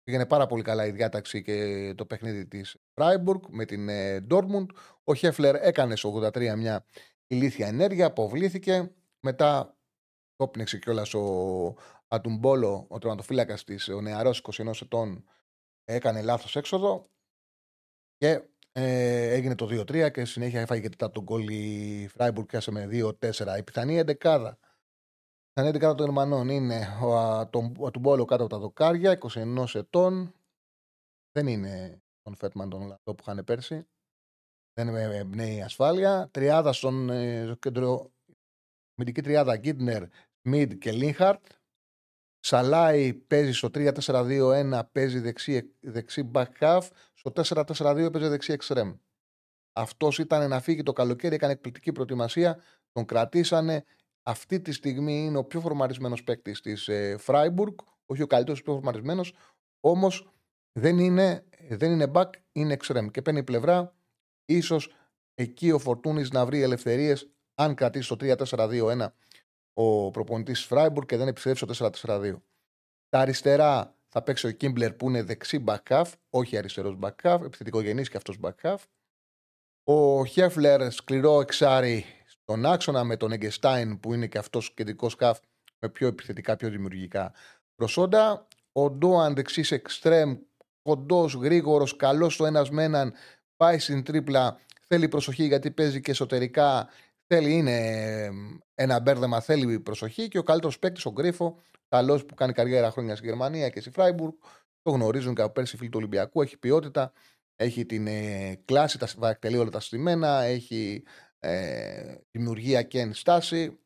Πήγαινε 0.04 0.26
πάρα 0.26 0.46
πολύ 0.46 0.62
καλά 0.62 0.86
η 0.86 0.90
διάταξη 0.90 1.42
και 1.42 1.92
το 1.96 2.06
παιχνίδι 2.06 2.46
της 2.46 2.76
Freiburg 2.94 3.40
με 3.48 3.64
την 3.64 3.88
Dortmund. 4.30 4.66
Ο 5.04 5.14
Χέφλερ 5.14 5.54
έκανε 5.54 5.96
στο 5.96 6.30
83 6.34 6.54
μια 6.56 6.86
ηλίθια 7.26 7.66
ενέργεια, 7.66 8.06
αποβλήθηκε. 8.06 8.92
Μετά 9.20 9.76
το 10.36 10.48
πνίξε 10.48 10.78
κιόλας 10.78 11.14
ο 11.14 11.74
Ατουμπόλο, 12.08 12.86
ο 12.88 12.98
τροματοφύλακα 12.98 13.54
της, 13.54 13.88
ο 13.88 14.00
νεαρός 14.00 14.42
21 14.58 14.82
ετών, 14.82 15.24
έκανε 15.84 16.22
λάθος 16.22 16.56
έξοδο 16.56 17.10
και 18.16 18.42
ε, 18.72 19.32
έγινε 19.32 19.54
το 19.54 19.68
2-3 19.70 20.10
και 20.12 20.24
συνέχεια 20.24 20.60
έφαγε 20.60 20.80
και 20.80 20.88
τέταρτο 20.88 21.22
γκολ 21.22 21.48
η 21.48 22.08
Φράιμπουργκ 22.08 22.46
και 22.46 22.70
με 22.70 22.88
2-4. 22.92 23.58
Η 23.58 23.62
πιθανή 23.62 23.98
εντεκάδα. 23.98 24.58
Η 25.54 25.60
πιθανή 25.60 25.76
εντεκάδα 25.76 25.94
των 25.94 26.06
Ερμανών 26.06 26.48
είναι 26.48 26.98
ο, 27.02 27.12
ο 27.78 27.86
Ατουμπόλο 27.86 28.24
κάτω 28.24 28.42
από 28.42 28.52
τα 28.52 28.58
δοκάρια, 28.58 29.18
21 29.20 29.64
ετών. 29.74 30.34
Δεν 31.32 31.46
είναι 31.46 32.02
τον 32.22 32.36
Φέτμαν 32.36 32.68
τον 32.70 32.78
Ολλανδό 32.78 33.14
που 33.14 33.16
είχαν 33.20 33.44
πέρσι. 33.44 33.86
Δεν 34.72 34.88
εμπνέει 34.96 35.62
ασφάλεια. 35.62 36.28
Τριάδα 36.30 36.72
στον 36.72 37.10
ε, 37.10 37.56
κέντρο. 37.58 38.12
Μυντική 38.94 39.22
τριάδα 39.22 39.56
Γκίτνερ, 39.56 40.02
Μιντ 40.48 40.72
και 40.72 40.92
Λίνχαρτ. 40.92 41.46
Σαλάι 42.38 43.14
παίζει 43.14 43.52
στο 43.52 43.68
3-4-2-1, 43.74 44.80
παίζει 44.92 45.18
δεξί, 45.18 45.74
δεξί 45.80 46.30
back 46.34 46.52
half. 46.58 46.88
Στο 47.12 47.32
4-4-2 47.34 48.08
παίζει 48.12 48.28
δεξί 48.28 48.52
εξτρέμ. 48.52 48.94
Αυτός 49.72 50.18
ήταν 50.18 50.48
να 50.48 50.60
φύγει 50.60 50.82
το 50.82 50.92
καλοκαίρι, 50.92 51.34
έκανε 51.34 51.52
εκπληκτική 51.52 51.92
προετοιμασία. 51.92 52.62
Τον 52.92 53.04
κρατήσανε. 53.04 53.84
Αυτή 54.26 54.60
τη 54.60 54.72
στιγμή 54.72 55.24
είναι 55.24 55.38
ο 55.38 55.44
πιο 55.44 55.60
φορμαρισμένος 55.60 56.24
παίκτης 56.24 56.60
της 56.60 56.88
ε, 56.88 57.16
Φράιμπουργκ. 57.16 57.74
Όχι 58.06 58.22
ο 58.22 58.26
καλύτερος, 58.26 58.60
ο 58.60 58.62
πιο 58.62 58.72
φορμαρισμένος. 58.72 59.34
Όμως 59.80 60.28
δεν 60.72 60.98
είναι, 60.98 61.44
δεν 61.68 61.92
είναι 61.92 62.10
back, 62.14 62.30
είναι 62.52 62.72
εξτρέμ. 62.72 63.08
Και 63.08 63.22
παίρνει 63.22 63.44
πλευρά. 63.44 63.94
ίσως 64.44 64.94
εκεί 65.34 65.70
ο 65.70 65.78
Φορτούνης 65.78 66.30
να 66.30 66.46
βρει 66.46 66.62
ελευθερίες 66.62 67.30
αν 67.54 67.74
κρατήσει 67.74 68.16
το 68.16 68.16
3-4-2-1 68.20 69.06
ο 69.74 70.10
προπονητής 70.10 70.64
Φράιμπουργκ 70.64 71.06
και 71.06 71.16
δεν 71.16 71.28
επιστρέψει 71.28 71.66
στο 71.74 71.90
4-4-2. 71.92 72.36
Τα 73.08 73.18
αριστερά 73.18 73.96
θα 74.08 74.22
παίξει 74.22 74.46
ο 74.46 74.50
Κίμπλερ 74.50 74.92
που 74.92 75.08
είναι 75.08 75.22
δεξί 75.22 75.64
back 75.66 76.02
όχι 76.30 76.56
αριστερός 76.56 76.98
back 77.00 77.40
επιθετικό 77.44 77.80
γενή 77.80 78.02
και 78.02 78.16
αυτός 78.16 78.38
back 78.42 78.74
Ο 79.84 80.26
Χέφλερ 80.26 80.92
σκληρό 80.92 81.40
εξάρι 81.40 82.04
στον 82.44 82.66
άξονα 82.66 83.04
με 83.04 83.16
τον 83.16 83.32
Εγκεστάιν 83.32 84.00
που 84.00 84.14
είναι 84.14 84.26
και 84.26 84.38
αυτός 84.38 84.74
κεντρικός 84.74 85.12
σκαφ 85.12 85.38
με 85.80 85.88
πιο 85.88 86.06
επιθετικά, 86.06 86.56
πιο 86.56 86.68
δημιουργικά 86.68 87.32
προσόντα. 87.74 88.46
Ο 88.72 88.90
Ντόαν 88.90 89.34
δεξί 89.34 89.74
εξτρέμ, 89.74 90.36
κοντός, 90.82 91.34
γρήγορος, 91.34 91.96
καλός 91.96 92.34
στο 92.34 92.46
ένας 92.46 92.70
με 92.70 92.82
έναν, 92.82 93.14
πάει 93.56 93.78
στην 93.78 94.02
τρίπλα. 94.02 94.58
Θέλει 94.86 95.08
προσοχή 95.08 95.44
γιατί 95.46 95.70
παίζει 95.70 96.00
και 96.00 96.10
εσωτερικά 96.10 96.88
Θέλει, 97.26 97.52
είναι 97.52 98.30
ένα 98.74 99.00
μπέρδεμα, 99.00 99.40
θέλει 99.40 99.80
προσοχή 99.80 100.28
και 100.28 100.38
ο 100.38 100.42
καλύτερος 100.42 100.78
παίκτης, 100.78 101.04
ο 101.04 101.10
Γκρίφο, 101.10 101.58
καλός 101.88 102.26
που 102.26 102.34
κάνει 102.34 102.52
καριέρα 102.52 102.90
χρόνια 102.90 103.16
στη 103.16 103.26
Γερμανία 103.26 103.68
και 103.68 103.80
στη 103.80 103.90
Φράιμπουργκ, 103.90 104.32
το 104.82 104.90
γνωρίζουν 104.90 105.34
και 105.34 105.42
από 105.42 105.52
πέρσι 105.52 105.76
φίλοι 105.76 105.88
του 105.88 105.98
Ολυμπιακού, 105.98 106.42
έχει 106.42 106.58
ποιότητα, 106.58 107.12
έχει 107.56 107.86
την 107.86 108.06
ε, 108.06 108.60
κλάση, 108.64 108.98
τα 108.98 109.28
εκτελεί 109.28 109.56
όλα 109.56 109.70
τα 109.70 109.80
στημένα, 109.80 110.42
έχει 110.42 111.02
ε, 111.44 112.14
δημιουργία 112.30 112.82
και 112.82 113.00
ενστάση. 113.00 113.78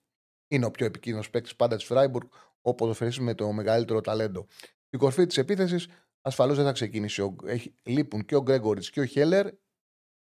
Είναι 0.48 0.66
ο 0.66 0.70
πιο 0.70 0.86
επικίνδυνος 0.86 1.30
παίκτης 1.30 1.56
πάντα 1.56 1.76
της 1.76 1.84
Φράιμπουργκ, 1.84 2.28
ο 2.60 2.74
ποδοσφαιριστή 2.74 3.22
με 3.22 3.34
το 3.34 3.52
μεγαλύτερο 3.52 4.00
ταλέντο. 4.00 4.46
Η 4.90 4.96
κορφή 4.96 5.26
της 5.26 5.38
επίθεσης 5.38 5.88
ασφαλώς 6.20 6.56
δεν 6.56 6.64
θα 6.64 6.72
ξεκινήσει. 6.72 7.36
Έχει, 7.44 7.74
λείπουν 7.82 8.24
και 8.24 8.36
ο 8.36 8.42
Γκρέγκοριτς 8.42 8.90
και 8.90 9.00
ο 9.00 9.04
Χέλερ, 9.04 9.46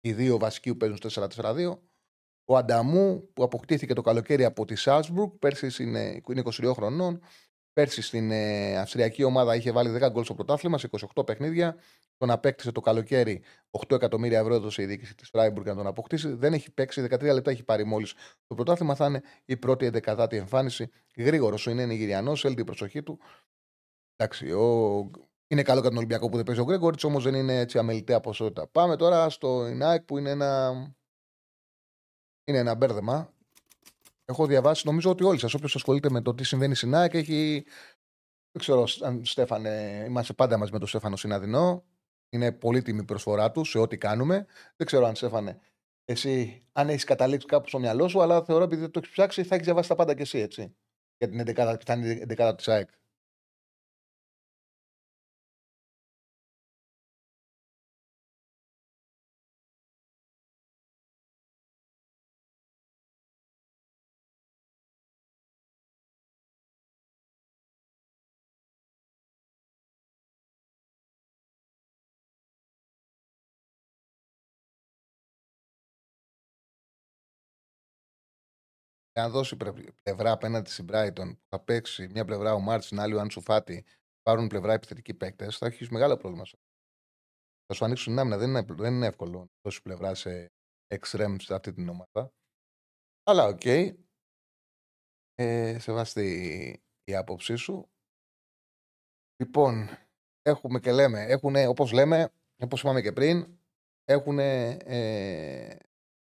οι 0.01 0.13
δύο 0.13 0.37
βασικοί 0.37 0.71
που 0.71 0.77
παίζουν 0.77 0.97
4-4-2. 1.09 1.79
Ο 2.45 2.57
Ανταμού 2.57 3.29
που 3.33 3.43
αποκτήθηκε 3.43 3.93
το 3.93 4.01
καλοκαίρι 4.01 4.45
από 4.45 4.65
τη 4.65 4.75
Σάλσμπουργκ, 4.75 5.31
πέρσι 5.31 5.83
είναι, 5.83 6.21
22 6.25 6.71
χρονών. 6.73 7.21
Πέρσι 7.79 8.01
στην 8.01 8.31
ε, 8.31 8.77
Αυστριακή 8.77 9.23
ομάδα 9.23 9.55
είχε 9.55 9.71
βάλει 9.71 9.99
10 10.03 10.09
γκολ 10.11 10.23
στο 10.23 10.33
πρωτάθλημα 10.33 10.77
σε 10.77 10.89
28 11.15 11.25
παιχνίδια. 11.25 11.77
Τον 12.17 12.31
απέκτησε 12.31 12.71
το 12.71 12.81
καλοκαίρι 12.81 13.43
8 13.87 13.95
εκατομμύρια 13.95 14.39
ευρώ 14.39 14.53
έδωσε 14.53 14.81
η 14.81 14.85
διοίκηση 14.85 15.15
της 15.15 15.29
Φράιμπουργκ 15.29 15.65
να 15.65 15.75
τον 15.75 15.87
αποκτήσει. 15.87 16.33
Δεν 16.33 16.53
έχει 16.53 16.71
παίξει, 16.71 17.07
13 17.09 17.21
λεπτά 17.21 17.51
έχει 17.51 17.63
πάρει 17.63 17.85
μόλις. 17.85 18.13
Το 18.47 18.55
πρωτάθλημα 18.55 18.95
θα 18.95 19.05
είναι 19.05 19.21
η 19.45 19.57
πρώτη 19.57 19.85
ενδεκαδάτη 19.85 20.37
εμφάνιση. 20.37 20.89
Γρήγορο 21.17 21.57
είναι 21.67 21.85
Νιγηριανό, 21.85 22.35
θέλει 22.35 22.55
την 22.55 22.65
προσοχή 22.65 23.03
του. 23.03 23.19
Εντάξει, 24.15 24.51
ο... 24.51 25.11
είναι 25.47 25.61
καλό 25.61 25.79
για 25.79 25.89
τον 25.89 25.97
Ολυμπιακό 25.97 26.29
που 26.29 26.35
δεν 26.35 26.45
παίζει 26.45 26.61
ο 26.61 26.65
Γκρέγκοριτς, 26.65 27.03
όμως 27.03 27.23
δεν 27.23 27.33
είναι 27.33 27.59
έτσι 27.59 27.77
αμελητέα 27.77 28.19
ποσότητα. 28.19 28.67
Πάμε 28.67 28.95
τώρα 28.95 29.29
στην 29.29 29.67
ΑΕΚ 29.67 30.01
που 30.01 30.17
είναι 30.17 30.29
ένα 30.29 30.71
είναι 32.43 32.57
ένα 32.57 32.75
μπέρδεμα. 32.75 33.33
Έχω 34.29 34.45
διαβάσει, 34.45 34.81
νομίζω 34.85 35.09
ότι 35.09 35.23
όλοι 35.23 35.39
σας, 35.39 35.53
όποιος 35.53 35.75
ασχολείται 35.75 36.09
με 36.09 36.21
το 36.21 36.33
τι 36.35 36.43
συμβαίνει 36.43 36.75
στην 36.75 36.95
ΑΕΚ, 36.95 37.13
έχει. 37.13 37.65
Δεν 38.51 38.61
ξέρω 38.61 38.85
αν 39.01 39.25
Στέφανε, 39.25 40.03
είμαστε 40.07 40.33
πάντα 40.33 40.57
μαζί 40.57 40.71
με 40.71 40.79
τον 40.79 40.87
Στέφανο 40.87 41.15
Συναδεινό. 41.15 41.83
Είναι 42.29 42.51
πολύτιμη 42.51 42.99
η 42.99 43.05
προσφορά 43.05 43.51
του 43.51 43.63
σε 43.63 43.79
ό,τι 43.79 43.97
κάνουμε. 43.97 44.45
Δεν 44.75 44.87
ξέρω 44.87 45.05
αν 45.05 45.15
Στέφανε, 45.15 45.59
εσύ, 46.05 46.63
αν 46.71 46.89
έχεις 46.89 47.03
καταλήξει 47.03 47.47
κάπου 47.47 47.67
στο 47.67 47.79
μυαλό 47.79 48.07
σου, 48.07 48.21
αλλά 48.21 48.43
θεωρώ 48.43 48.63
επειδή 48.63 48.81
δεν 48.81 48.91
το 48.91 48.99
έχεις 48.99 49.11
ψάξει, 49.11 49.43
θα 49.43 49.55
έχεις 49.55 49.65
διαβάσει 49.65 49.89
τα 49.89 49.95
πάντα 49.95 50.15
κι 50.15 50.21
εσύ, 50.21 50.39
έτσι. 50.39 50.75
Για 51.17 51.29
την 51.29 51.39
11η 51.39 51.75
πιθανή 51.77 52.21
11η 52.27 52.53
της 52.57 52.67
ΑΕΚ. 52.67 52.89
Αν 79.19 79.31
δώσει 79.31 79.57
πλευρά 80.03 80.31
απέναντι 80.31 80.69
στην 80.69 80.87
Brighton, 80.91 81.35
που 81.37 81.47
θα 81.49 81.59
παίξει 81.59 82.07
μια 82.11 82.25
πλευρά 82.25 82.53
ο 82.53 82.59
Μάρτς, 82.59 82.99
άλλη 82.99 83.13
ο 83.15 83.19
Άνσου 83.19 83.49
Φάτι, 83.49 83.85
πάρουν 84.21 84.47
πλευρά 84.47 84.73
επιθετικοί 84.73 85.13
παίκτες, 85.13 85.57
θα 85.57 85.65
έχεις 85.65 85.89
μεγάλο 85.89 86.17
πρόβλημα. 86.17 86.45
Θα 87.65 87.73
σου 87.73 87.85
ανοίξουν 87.85 88.11
την 88.11 88.21
άμυνα. 88.21 88.37
Δεν 88.37 88.49
είναι, 88.49 88.65
δεν 88.69 88.93
είναι 88.93 89.05
εύκολο 89.05 89.39
να 89.39 89.47
δώσει 89.61 89.81
πλευρά 89.81 90.15
σε 90.15 90.51
εξτρέμ 90.87 91.35
σε 91.39 91.53
αυτή 91.53 91.73
την 91.73 91.89
ομάδα. 91.89 92.33
Αλλά 93.23 93.45
ok. 93.45 93.59
Okay. 93.63 93.93
Ε, 95.35 95.79
σεβαστή 95.79 96.83
η 97.03 97.15
άποψή 97.15 97.55
σου. 97.55 97.89
Λοιπόν, 99.43 99.89
έχουμε 100.41 100.79
και 100.79 100.91
λέμε, 100.91 101.23
έχουν, 101.23 101.55
όπως 101.55 101.91
λέμε, 101.91 102.31
όπως 102.57 102.81
είπαμε 102.81 103.01
και 103.01 103.11
πριν, 103.11 103.59
έχουν 104.05 104.39
ε, 104.39 105.77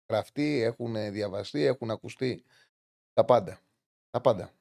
γραφτεί, 0.10 0.62
έχουν 0.62 1.12
διαβαστεί, 1.12 1.64
έχουν 1.64 1.92
ακουστεί 1.92 2.44
τα 3.18 3.26
πάντα. 3.26 3.60
Τα 4.10 4.22
πάντα. 4.22 4.54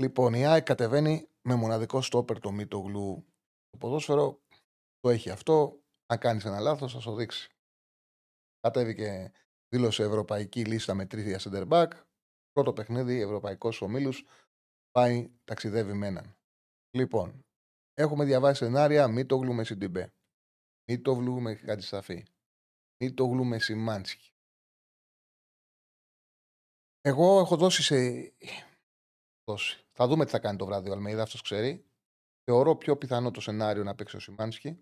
Λοιπόν, 0.00 0.34
η 0.34 0.46
ΑΕΚ 0.46 0.64
κατεβαίνει 0.64 1.28
με 1.42 1.54
μοναδικό 1.54 2.00
στόπερ 2.02 2.40
το 2.40 2.52
Μίτογλου. 2.52 3.24
Το 3.70 3.78
ποδόσφαιρο 3.78 4.42
το 5.00 5.10
έχει 5.10 5.30
αυτό. 5.30 5.82
Αν 6.06 6.18
κάνεις 6.18 6.44
ένα 6.44 6.60
λάθος, 6.60 6.92
θα 6.92 7.00
σου 7.00 7.14
δείξει. 7.14 7.50
Κατέβηκε, 8.60 9.32
δήλωσε 9.68 10.02
ευρωπαϊκή 10.02 10.64
λίστα 10.64 10.94
με 10.94 11.06
τρία 11.06 11.40
center 11.42 11.68
back. 11.68 11.90
Πρώτο 12.52 12.72
παιχνίδι, 12.72 13.20
ευρωπαϊκός 13.20 13.82
ομίλου. 13.82 14.12
Πάει, 14.90 15.30
ταξιδεύει 15.44 15.92
με 15.92 16.06
έναν. 16.06 16.36
Λοιπόν, 16.96 17.44
έχουμε 17.94 18.24
διαβάσει 18.24 18.64
σενάρια 18.64 19.08
Μίτογλου 19.08 19.54
με 19.54 19.64
Σιντιμπέ. 19.64 20.12
Μίτογλου 20.90 21.40
με 21.40 21.54
Χατζησταφή. 21.54 22.24
Μίτογλου 23.04 23.44
με 23.44 23.58
Σιμάνσκι. 23.58 24.30
Εγώ 27.06 27.38
έχω 27.38 27.56
δώσει 27.56 27.82
σε. 27.82 27.96
Δώσει. 29.44 29.84
Θα 29.92 30.06
δούμε 30.06 30.24
τι 30.24 30.30
θα 30.30 30.38
κάνει 30.38 30.58
το 30.58 30.66
βράδυ 30.66 30.90
ο 30.90 30.92
Αλμέιδα, 30.92 31.22
αυτός 31.22 31.42
ξέρει. 31.42 31.84
Θεωρώ 32.44 32.76
πιο 32.76 32.96
πιθανό 32.96 33.30
το 33.30 33.40
σενάριο 33.40 33.84
να 33.84 33.94
παίξει 33.94 34.16
ο 34.16 34.20
Σιμάνσκι. 34.20 34.78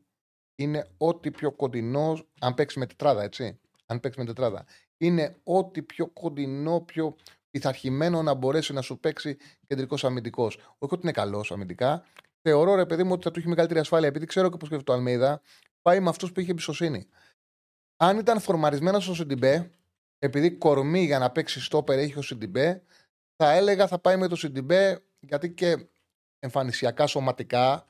Είναι 0.55 0.89
ό,τι 0.97 1.31
πιο 1.31 1.53
κοντινό, 1.53 2.19
αν 2.41 2.55
παίξει 2.55 2.79
με 2.79 2.87
τετράδα, 2.87 3.23
έτσι. 3.23 3.61
Αν 3.87 4.01
παίξει 4.01 4.19
με 4.19 4.25
τετράδα. 4.25 4.67
Είναι 4.97 5.37
ό,τι 5.43 5.83
πιο 5.83 6.07
κοντινό, 6.07 6.81
πιο 6.81 7.17
πειθαρχημένο 7.51 8.23
να 8.23 8.35
μπορέσει 8.35 8.73
να 8.73 8.81
σου 8.81 8.99
παίξει 8.99 9.37
κεντρικός 9.67 10.05
αμυντικός. 10.05 10.57
Όχι 10.57 10.95
ότι 10.95 11.01
είναι 11.03 11.13
καλός 11.13 11.53
αμυντικά. 11.53 12.05
Θεωρώ, 12.43 12.75
ρε 12.75 12.87
παιδί 12.87 13.03
μου, 13.05 13.13
ότι 13.13 13.23
θα 13.23 13.31
του 13.31 13.39
έχει 13.39 13.49
μεγαλύτερη 13.49 13.81
ασφάλεια. 13.81 14.09
Επειδή 14.09 14.27
ξέρω 14.27 14.51
και 14.51 14.57
πώς 14.57 14.67
σκέφτεται 14.67 14.93
ο 14.93 14.97
Αλμέιδα, 14.99 15.41
πάει 15.83 16.01
με 16.01 16.09
αυτούς 16.09 16.33
που 16.33 16.41
είχε 16.41 16.51
εμπιστοσύνη. 16.51 17.09
Αν 17.97 18.19
ήταν 18.19 18.41
φορμαρισμένος 18.41 19.05
ο 19.05 19.15
Σιντιμπέ, 19.15 19.71
επειδή 20.25 20.51
κορμί 20.51 21.05
για 21.05 21.19
να 21.19 21.31
παίξει 21.31 21.61
στόπερ 21.61 21.99
έχει 21.99 22.19
ο 22.19 22.23
Σιντιμπέ, 22.23 22.83
θα 23.37 23.53
έλεγα 23.53 23.87
θα 23.87 23.99
πάει 23.99 24.17
με 24.17 24.29
το 24.29 24.37
Σιντιμπέ 24.37 25.05
γιατί 25.21 25.53
και 25.53 25.87
εμφανισιακά, 26.39 27.07
σωματικά 27.07 27.87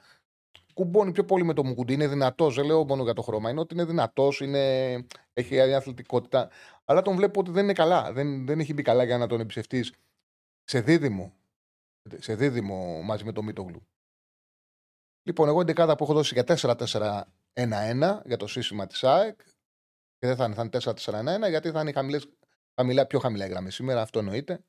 κουμπώνει 0.75 1.13
πιο 1.13 1.25
πολύ 1.25 1.45
με 1.45 1.55
το 1.55 1.65
Μουκουντή. 1.65 1.93
Είναι 1.93 2.09
δυνατός. 2.09 2.55
Δεν 2.55 2.65
λέω 2.65 2.85
μόνο 2.85 3.03
για 3.03 3.13
το 3.13 3.23
χρώμα. 3.23 3.51
Είναι 3.51 3.61
ότι 3.61 3.75
είναι 3.75 3.85
δυνατός, 3.85 4.41
είναι... 4.41 4.95
έχει 5.33 5.61
αθλητικότητα. 5.61 6.51
Αλλά 6.85 7.03
τον 7.03 7.17
βλέπω 7.17 7.41
ότι 7.41 7.51
δεν 7.51 7.63
είναι 7.63 7.73
καλά. 7.73 8.13
Δεν, 8.13 8.47
δεν 8.47 8.61
έχει 8.61 8.73
μπει 8.73 8.83
καλά 8.83 9.05
για 9.05 9.19
να 9.19 9.27
τον 9.27 9.41
εμπιστευτείς 9.41 9.93
σε 10.65 10.81
δίδυμο. 10.81 11.35
Σε 12.19 12.35
δίδυμο 12.35 13.03
μαζί 13.03 13.25
με 13.25 13.33
το 13.33 13.43
Μίτογλου. 13.43 13.87
Λοιπόν, 15.23 15.49
εγώ 15.49 15.59
την 15.59 15.67
δεκάδα 15.67 15.97
που 15.97 16.05
έχω 16.05 16.13
δώσει 16.13 16.35
για 16.35 16.45
4-4-1-1 17.55 18.21
για 18.25 18.37
το 18.37 18.47
σύστημα 18.47 18.87
της 18.87 19.05
ΑΕΚ. 19.05 19.41
Και 20.25 20.31
δεν 20.31 20.39
θα 20.39 20.45
είναι, 20.45 20.55
θα 20.55 20.63
είναι 20.63 21.47
4-4-1-1 21.47 21.49
γιατί 21.49 21.71
θα 21.71 21.81
είναι 21.81 21.93
χαμηλές, 21.93 22.29
χαμηλά, 22.75 23.07
πιο 23.07 23.19
χαμηλά 23.19 23.47
η 23.47 23.49
γραμμή 23.49 23.71
σήμερα, 23.71 24.03
αυτό 24.03 24.19
εννοείται. 24.19 24.65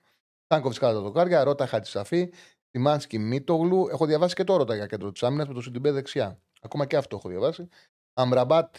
Τάνκοβιτ 0.47 0.79
κάτω 0.79 0.93
τα 0.93 0.99
δοκάρια, 0.99 1.43
Ρότα 1.43 1.67
Χατζησαφή, 1.67 2.33
Τιμάνσκι 2.71 3.17
Μίτογλου. 3.17 3.87
Έχω 3.87 4.05
διαβάσει 4.05 4.35
και 4.35 4.43
το 4.43 4.55
Ρότα 4.55 4.75
για 4.75 4.85
κέντρο 4.85 5.11
της 5.11 5.23
άμυνας 5.23 5.47
με 5.47 5.53
το 5.53 5.61
Σιντιμπέ 5.61 5.91
δεξιά. 5.91 6.39
Ακόμα 6.61 6.85
και 6.85 6.97
αυτό 6.97 7.15
έχω 7.15 7.29
διαβάσει. 7.29 7.67
Αμραμπάτ 8.13 8.75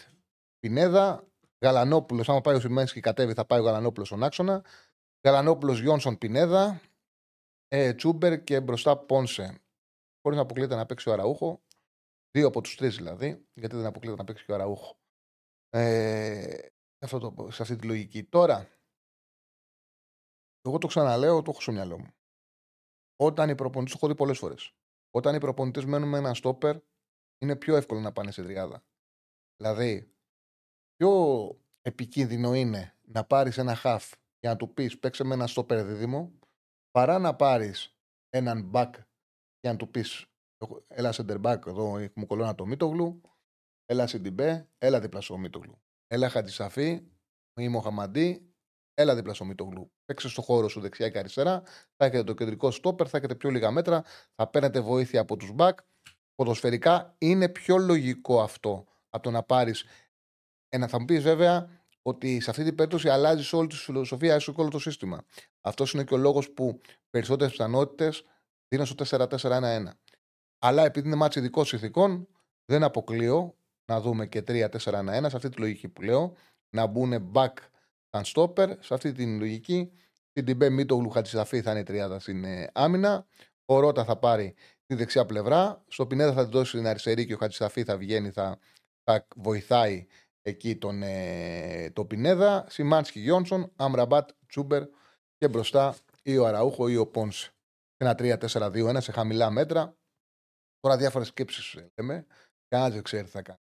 Πινέδα, 0.59 1.27
Γαλανόπουλος. 1.59 2.29
Άμα 2.29 2.41
πάει 2.41 2.55
ο 2.55 2.59
Σιμάνσκι 2.59 2.99
κατέβει, 2.99 3.33
θα 3.33 3.45
πάει 3.45 3.59
ο 3.59 3.63
Γαλανόπουλος 3.63 4.07
στον 4.07 4.23
άξονα. 4.23 4.63
Γαλανόπουλος 5.27 5.79
Γιόνσον 5.79 6.17
Πινέδα. 6.17 6.81
Ε, 7.67 7.93
Τσούμπερ 7.93 8.43
και 8.43 8.61
μπροστά 8.61 8.97
Πόνσε. 8.97 9.61
Χωρίς 10.21 10.37
να 10.37 10.41
αποκλείεται 10.41 10.75
να 10.75 10.85
παίξει 10.85 11.09
ο 11.09 11.13
Αραούχο. 11.13 11.61
Δύο 12.31 12.47
από 12.47 12.61
τους 12.61 12.75
τρεις 12.75 12.95
δηλαδή, 12.95 13.45
γιατί 13.53 13.75
δεν 13.75 13.85
αποκλείεται 13.85 14.17
να 14.17 14.23
παίξει 14.23 14.45
και 14.45 14.51
ο 14.51 14.55
Αραούχο. 14.55 14.96
Ε, 15.79 16.67
αυτό 16.99 17.19
το, 17.19 17.51
σε 17.51 17.61
αυτή 17.61 17.75
τη 17.75 17.87
λογική. 17.87 18.23
Τώρα, 18.23 18.69
εγώ 20.61 20.77
το 20.77 20.87
ξαναλέω, 20.87 21.41
το 21.41 21.51
έχω 21.51 21.61
στο 21.61 21.71
μυαλό 21.71 21.99
μου. 21.99 22.13
Όταν 23.15 23.49
οι 23.49 23.55
προπονητές, 23.55 23.93
το 23.93 23.99
έχω 24.01 24.07
δει 24.13 24.17
πολλές 24.17 24.37
φορές. 24.37 24.75
Όταν 25.15 25.35
οι 25.35 25.39
προπονητές 25.39 25.85
μένουν 25.85 26.09
με 26.09 26.17
ένα 26.17 26.33
στόπερ, 26.33 26.77
είναι 27.37 27.55
πιο 27.55 27.75
εύκολο 27.75 27.99
να 27.99 28.11
πάνε 28.11 28.31
σε 28.31 28.43
τριάδα. 28.43 28.83
Δηλαδή, 29.55 30.15
πιο 30.95 31.11
επικίνδυνο 31.81 32.53
είναι 32.53 32.97
να 33.01 33.25
πάρεις 33.25 33.57
ένα 33.57 33.75
χαφ 33.75 34.13
για 34.39 34.49
να 34.49 34.55
του 34.55 34.73
πεις 34.73 34.99
παίξε 34.99 35.23
με 35.23 35.33
ένα 35.33 35.47
στόπερ 35.47 35.85
δίδυμο, 35.85 36.39
παρά 36.91 37.19
να 37.19 37.35
πάρεις 37.35 37.97
έναν 38.29 38.71
back 38.73 38.91
για 39.59 39.71
να 39.71 39.75
του 39.75 39.89
πεις 39.89 40.25
έλα 40.87 41.13
center 41.13 41.41
back, 41.41 41.67
εδώ 41.67 41.97
έχουμε 41.97 42.25
κολόνα 42.25 42.55
το 42.55 42.65
Μίτογλου, 42.65 43.21
έλα 43.89 44.07
Σιντιμπέ, 44.07 44.69
έλα 44.77 44.99
δίπλα 44.99 45.21
στο 45.21 45.37
Μίτογλου. 45.37 45.81
Έλα 46.07 46.29
Χατζησαφή 46.29 47.01
ή 47.61 47.67
Μοχαμαντή, 47.67 48.53
έλα 48.93 49.15
δίπλα 49.15 49.33
στο 49.33 49.45
Μίτογλου. 49.45 49.91
Παίξε 50.05 50.29
στο 50.29 50.41
χώρο 50.41 50.67
σου 50.67 50.79
δεξιά 50.79 51.09
και 51.09 51.17
αριστερά, 51.17 51.61
θα 51.95 52.05
έχετε 52.05 52.23
το 52.23 52.33
κεντρικό 52.33 52.71
στόπερ, 52.71 53.09
θα 53.09 53.17
έχετε 53.17 53.35
πιο 53.35 53.49
λίγα 53.49 53.71
μέτρα, 53.71 54.03
θα 54.35 54.47
παίρνετε 54.47 54.79
βοήθεια 54.79 55.21
από 55.21 55.37
τους 55.37 55.51
back. 55.57 55.73
Ποδοσφαιρικά 56.35 57.15
είναι 57.17 57.49
πιο 57.49 57.77
λογικό 57.77 58.41
αυτό 58.41 58.85
από 59.09 59.23
το 59.23 59.31
να 59.31 59.43
πάρεις 59.43 59.85
ένα. 60.69 60.87
Θα 60.87 60.99
μου 60.99 61.05
πεις 61.05 61.23
βέβαια 61.23 61.69
ότι 62.01 62.39
σε 62.39 62.49
αυτή 62.49 62.63
την 62.63 62.75
περίπτωση 62.75 63.09
αλλάζεις 63.09 63.53
όλη 63.53 63.67
τη 63.67 63.75
φιλοσοφία, 63.75 64.39
σου 64.39 64.53
όλο 64.57 64.69
το 64.69 64.79
σύστημα. 64.79 65.25
Αυτός 65.61 65.93
είναι 65.93 66.03
και 66.03 66.13
ο 66.13 66.17
λόγος 66.17 66.51
που 66.51 66.81
περισσότερες 67.09 67.51
πιθανότητες 67.51 68.23
δίνω 68.67 68.85
στο 68.85 68.95
4-4-1-1. 68.95 69.89
Αλλά 70.59 70.83
επειδή 70.85 71.07
είναι 71.07 71.15
ματς 71.15 71.39
ειδικών 71.39 71.63
συνθηκών, 71.63 72.27
δεν 72.65 72.83
αποκλείω 72.83 73.56
να 73.91 74.01
δούμε 74.01 74.27
και 74.27 74.43
3-4-1-1 74.47 74.69
σε 75.27 75.35
αυτή 75.35 75.49
τη 75.49 75.59
λογική 75.59 75.87
που 75.87 76.01
λέω. 76.01 76.35
Να 76.69 76.85
μπουν 76.85 77.31
μπακ 77.33 77.53
σαν 78.09 78.23
στόπερ, 78.25 78.75
σε 78.79 78.93
αυτή 78.93 79.11
τη 79.11 79.37
λογική. 79.37 79.91
Σιντιμπέ 80.29 80.69
Μίτογλου 80.69 81.09
Χατζησαφή 81.09 81.61
θα 81.61 81.71
είναι 81.71 81.83
τριάδα 81.83 82.19
στην 82.19 82.43
ε, 82.43 82.69
άμυνα. 82.73 83.27
Ο 83.65 83.79
Ρότα 83.79 84.03
θα 84.03 84.17
πάρει 84.17 84.55
τη 84.85 84.95
δεξιά 84.95 85.25
πλευρά. 85.25 85.83
Στο 85.87 86.07
Πινέδα 86.07 86.33
θα 86.33 86.45
τη 86.45 86.51
δώσει 86.51 86.77
την 86.77 86.87
αριστερή 86.87 87.25
και 87.25 87.33
ο 87.33 87.37
Χατζησαφή 87.37 87.83
θα 87.83 87.97
βγαίνει, 87.97 88.29
θα, 88.29 88.59
θα 89.03 89.27
βοηθάει 89.35 90.05
εκεί 90.41 90.75
τον, 90.75 91.01
ε, 91.03 91.91
το 91.93 92.05
Πινέδα. 92.05 92.65
Σιμάνσκι 92.69 93.19
Γιόνσον, 93.19 93.71
Αμραμπάτ 93.75 94.29
Τσούμπερ 94.47 94.83
και 95.37 95.47
μπροστά 95.47 95.95
ή 96.23 96.37
ο 96.37 96.45
Αραούχο 96.45 96.87
ή 96.87 96.97
ο 96.97 97.07
Πόνσε. 97.07 97.51
Ένα 97.97 98.15
3-4-2-1 98.19 98.97
σε 98.99 99.11
χαμηλά 99.11 99.49
μέτρα. 99.49 99.95
Τώρα 100.79 100.97
διάφορες 100.97 101.27
σκέψεις 101.27 101.77
λέμε. 101.95 102.25
Κανένα 102.67 102.89
δεν 102.89 103.03
ξέρει 103.03 103.23
τι 103.23 103.29
θα 103.29 103.41
κάνει. 103.41 103.59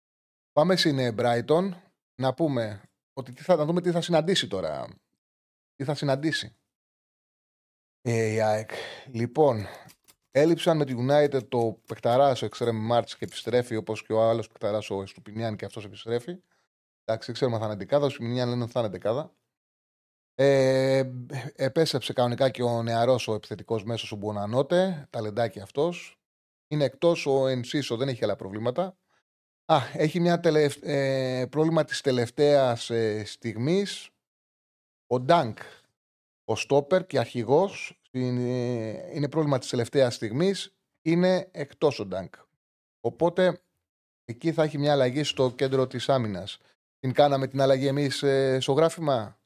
Πάμε 0.52 0.76
στην 0.76 1.14
Brighton 1.18 1.70
να 2.14 2.34
πούμε 2.34 2.82
ότι 3.12 3.32
τι 3.32 3.42
θα, 3.42 3.56
να 3.56 3.64
δούμε 3.64 3.80
τι 3.80 3.90
θα 3.90 4.00
συναντήσει 4.00 4.48
τώρα. 4.48 4.86
Τι 5.74 5.84
θα 5.84 5.94
συναντήσει. 5.94 6.56
Ε, 8.02 8.32
η 8.32 8.40
ΑΕΚ. 8.40 8.70
Λοιπόν, 9.12 9.66
έλειψαν 10.30 10.76
με 10.76 10.84
τη 10.84 10.94
United 10.98 11.48
το 11.48 11.80
παιχταράς 11.86 12.42
ο 12.42 12.48
Extreme 12.50 12.90
March 12.90 13.06
και 13.06 13.24
επιστρέφει 13.24 13.76
όπως 13.76 14.02
και 14.06 14.12
ο 14.12 14.22
άλλος 14.22 14.48
παιχταράς 14.48 14.90
ο 14.90 15.06
Στουπινιάν 15.06 15.56
και 15.56 15.64
αυτός 15.64 15.84
επιστρέφει. 15.84 16.42
Εντάξει, 17.04 17.26
δεν 17.26 17.34
ξέρουμε 17.34 17.56
αν 17.56 17.62
θα 17.62 17.68
είναι 17.68 17.76
δεκάδα. 17.76 18.06
Ο 18.06 18.08
Στουπινιάν 18.08 18.48
λένε 18.48 18.62
ότι 18.62 18.72
θα 18.72 18.80
είναι 18.80 18.88
δεκάδα. 18.88 19.34
Ε, 20.34 21.12
επέστρεψε 21.54 22.12
κανονικά 22.12 22.50
και 22.50 22.62
ο 22.62 22.82
νεαρός 22.82 23.28
ο 23.28 23.34
επιθετικός 23.34 23.84
μέσος 23.84 24.12
ο 24.12 24.16
Μπονανότε, 24.16 25.06
ταλεντάκι 25.10 25.60
αυτός. 25.60 26.16
Είναι 26.68 26.84
εκτός 26.84 27.26
ο 27.26 27.46
Ενσίσο, 27.46 27.96
δεν 27.96 28.08
έχει 28.08 28.24
άλλα 28.24 28.36
προβλήματα. 28.36 28.96
Α, 29.72 29.80
έχει 29.92 30.20
μια 30.20 30.40
τελευ... 30.40 30.76
ε, 30.82 31.46
πρόβλημα 31.50 31.84
της 31.84 32.00
τελευταίας 32.00 32.90
ε, 32.90 33.24
στιγμής. 33.24 34.10
Ο 35.06 35.20
Ντάνκ, 35.20 35.58
ο 36.44 36.56
Στόπερ 36.56 37.06
και 37.06 37.18
αρχηγός, 37.18 38.00
ε, 38.10 38.20
είναι 39.16 39.28
πρόβλημα 39.28 39.58
της 39.58 39.68
τελευταίας 39.68 40.14
στιγμής, 40.14 40.74
είναι 41.02 41.48
εκτός 41.52 41.98
ο 41.98 42.06
Ντάνκ. 42.06 42.34
Οπότε, 43.00 43.62
εκεί 44.24 44.52
θα 44.52 44.62
έχει 44.62 44.78
μια 44.78 44.92
αλλαγή 44.92 45.22
στο 45.22 45.52
κέντρο 45.52 45.86
της 45.86 46.08
άμυνας. 46.08 46.58
Την 46.98 47.12
κάναμε 47.12 47.46
την 47.46 47.60
αλλαγή 47.60 47.86
εμείς 47.86 48.22
ε, 48.22 48.60
στο 48.60 48.72
γράφημα; 48.72 49.40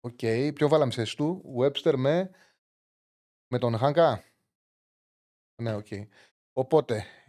Ok, 0.00 0.18
okay. 0.20 0.50
ποιο 0.54 0.68
βάλαμε 0.68 0.92
σε 0.92 1.16
του, 1.16 1.54
Webster 1.58 1.94
με, 1.96 2.30
με 3.46 3.58
τον 3.58 3.78
Χέκε; 3.78 4.24
Ναι, 5.62 5.74
ok. 5.74 5.86
Okay. 5.90 6.08
Οπότε, 6.52 6.96
ε, 6.96 7.19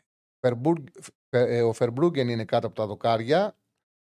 ο 1.65 1.73
Φερμπρούγκεν 1.73 2.29
είναι 2.29 2.45
κάτω 2.45 2.67
από 2.67 2.75
τα 2.75 2.85
δοκάρια. 2.85 3.55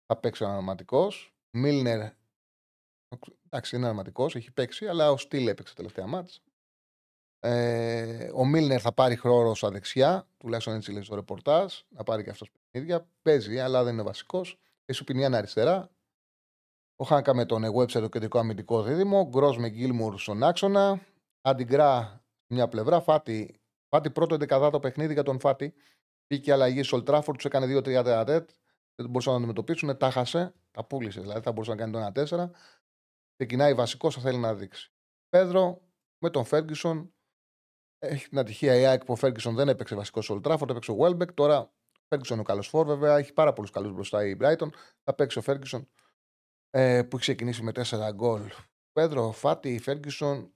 Θα 0.06 0.18
παίξει 0.18 0.44
ο 0.44 0.48
αναματικό. 0.48 1.12
Μίλνερ. 1.58 2.12
Εντάξει, 3.46 3.76
είναι 3.76 3.86
αναματικό, 3.86 4.26
έχει 4.26 4.52
παίξει, 4.52 4.88
αλλά 4.88 5.12
ο 5.12 5.18
Στυλ 5.18 5.48
έπαιξε 5.48 5.76
τελευταία 5.76 6.08
μάτς. 6.08 6.42
Ε, 7.40 8.30
ο 8.34 8.46
Μίλνερ 8.46 8.82
θα 8.82 8.94
πάρει 8.94 9.16
χρόνο 9.16 9.54
στα 9.54 9.72
δεξιά, 9.72 10.28
τουλάχιστον 10.38 10.76
έτσι 10.76 10.92
λέει 10.92 11.04
στο 11.04 11.16
ρεπορτάζ, 11.16 11.74
να 11.90 12.04
πάρει 12.04 12.24
και 12.24 12.30
αυτός 12.30 12.52
παιχνίδια. 12.52 13.08
Παίζει, 13.22 13.60
αλλά 13.60 13.84
δεν 13.84 13.94
είναι 13.94 14.04
βασικός. 14.04 14.60
Η 14.86 14.94
Σουπινιάν 14.94 15.34
αριστερά. 15.34 15.90
Ο 16.96 17.06
Χάνκα 17.06 17.34
με 17.34 17.46
τον 17.46 17.64
Webster 17.76 17.88
το 17.88 18.10
κεντρικό 18.10 18.40
αμυντικό 18.40 18.84
δίδυμο. 18.84 19.28
Γκρός 19.30 19.58
με 19.58 19.70
Γκίλμουρ 19.70 20.20
στον 20.20 20.44
άξονα. 20.44 21.00
Αντιγκρά 21.42 22.24
μια 22.48 22.68
πλευρά. 22.68 23.02
Φάτι, 23.02 23.60
Φάτι 23.90 24.10
πρώτο 24.10 24.38
το 24.70 24.80
παιχνίδι 24.80 25.14
για 25.14 25.24
τον 25.24 25.40
Φάτι. 25.40 25.74
Πήγε 26.28 26.52
αλλαγή 26.52 26.84
στο 26.84 26.98
Ολντ 26.98 27.09
Τράφορντ, 27.09 27.38
τους 27.38 27.46
έκανε 27.46 27.78
2-3 27.78 27.84
τετ 27.84 28.09
α 28.09 28.17
τετ. 28.17 28.50
Δεν 28.96 29.10
μπορούσαν 29.10 29.32
να 29.32 29.38
αντιμετωπίσουν, 29.38 29.98
τα 29.98 30.12
χάσε, 30.12 30.54
τα 30.72 30.84
πούλησε. 30.84 31.22
Δηλαδή 31.22 31.42
θα 31.42 31.52
μπορούσε 31.52 31.72
να 31.72 31.78
κάνει 31.78 31.92
το 31.92 32.22
1-4. 32.40 32.50
Ξεκινάει 33.36 33.74
βασικός, 33.74 34.16
θα 34.16 34.22
θέλει 34.22 34.38
να 34.38 34.56
δείξει. 34.56 34.92
Πέδρο 35.30 35.82
με 36.18 36.30
τον 36.30 36.44
Φέργκιουσον. 36.46 37.14
Έχει 38.00 38.30
την 38.30 38.40
ατυχία 38.40 38.76
η 38.76 38.86
ΑΕΚ 38.86 39.06
που 39.06 39.14
ο 39.14 39.16
Φέργκιουσον 39.16 39.56
δεν 39.56 39.70
έπαιξε 39.70 39.96
βασικό 39.96 40.22
στο 40.22 40.34
Ολντ 40.34 40.44
Τράφορντ, 40.44 40.70
έπαιξε 40.70 40.92
ο 40.92 40.96
Βέλμπεκ. 40.96 41.34
Τώρα 41.34 41.60
ο 41.60 42.06
Φέργκιουσον 42.08 42.38
είναι 42.38 42.46
ο 42.46 42.50
καλός 42.50 42.68
φόρ, 42.68 42.86
βέβαια. 42.86 43.18
Έχει 43.18 43.34
πάρα 43.34 43.54
πολλούς 43.54 43.72
καλούς 43.72 43.92
μπροστά 43.92 44.26
η 44.26 44.36
Μπράιτον. 44.36 44.74
Θα 45.04 45.14
παίξει 45.14 45.38
ο 45.38 45.42
Φέργκιουσον 45.42 45.90
ε, 46.70 47.02
που 47.04 47.16
έχει 47.16 47.20
ξεκινήσει 47.20 47.64
με 47.64 47.72
4 47.76 48.14
γκολ. 48.14 48.42
Πέδρο, 48.92 49.32
Φάτι, 49.32 49.80
Φέργκισον, 49.80 50.54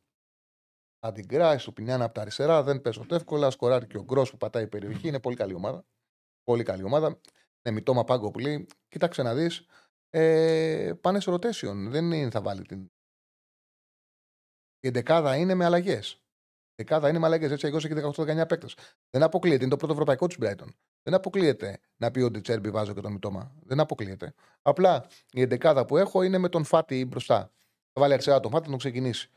Αντιγκρά, 1.00 1.58
στο 1.58 1.72
Πινιάνα 1.72 2.04
από 2.04 2.14
τα 2.14 2.22
αριστερά. 2.22 2.64
Δεν 2.64 2.82
παίζονται 2.82 3.16
εύκολα. 3.16 3.50
Σκοράρει 3.50 3.88
και 3.88 3.98
ο 3.98 4.04
Γκρός 4.04 4.32
που 4.32 4.38
πατάει 4.38 4.64
η 4.64 4.68
περιοχή. 4.68 5.08
Είναι 5.08 5.20
πολύ 5.20 5.36
καλή 5.36 5.54
ομάδα. 5.54 5.86
Πολύ 6.44 6.64
καλή 6.64 6.84
ομάδα. 6.84 7.20
με 7.62 7.72
μητώμα 7.72 8.04
πάγκο 8.04 8.32
πολύ. 8.32 8.68
Κοίταξε 8.88 9.24
να 9.24 9.34
δεις. 9.34 9.66
Ε, 10.10 10.94
πάνε 11.02 11.20
σε 11.20 11.32
rotation. 11.32 11.76
Δεν 11.76 12.12
είναι, 12.12 12.30
θα 12.30 12.42
βάλει 12.42 12.62
την. 12.62 12.92
Η 14.80 14.90
δεκάδα 14.90 15.36
είναι 15.36 15.54
με 15.54 15.66
αλλαγές. 15.66 16.12
Η 16.12 16.84
δεκάδα 16.84 17.10
είναι 17.10 17.20
με 17.20 17.26
αλλαγές. 17.26 17.52
Έτσι, 17.52 17.68
εγώ 17.68 17.78
έχει 17.78 17.88
18-19 17.88 18.48
παίκτες. 18.48 18.76
Δεν 19.10 19.24
αποκλείεται. 19.24 19.62
Είναι 19.62 19.72
το 19.72 19.78
πρώτο 19.78 19.94
ευρωπαϊκό 19.94 20.28
του 20.28 20.36
Brighton. 20.42 20.68
Δεν 21.04 21.14
αποκλείεται 21.14 21.80
να 21.98 22.12
πει 22.12 22.20
ότι 22.20 22.42
Τσέρμπι 22.42 22.70
βάζω 22.70 22.94
και 22.94 23.02
τον 23.02 23.12
μητώμα. 23.12 23.56
Δεν 23.64 23.80
αποκλείεται. 23.80 24.34
Απλά 24.62 25.06
η 25.32 25.46
δεκάδα 25.46 25.86
που 25.86 25.98
έχω 25.98 26.22
είναι 26.22 26.38
με 26.38 26.50
τον 26.50 26.64
Φάτι 26.64 27.06
μπροστά. 27.06 27.52
Θα 27.94 28.02
βάλει 28.02 28.14
αριστερά 28.14 28.40
τον 28.40 28.52
Φάτι 28.52 28.64
να 28.64 28.70
τον 28.70 28.80
ξεκινήσει. 28.80 29.30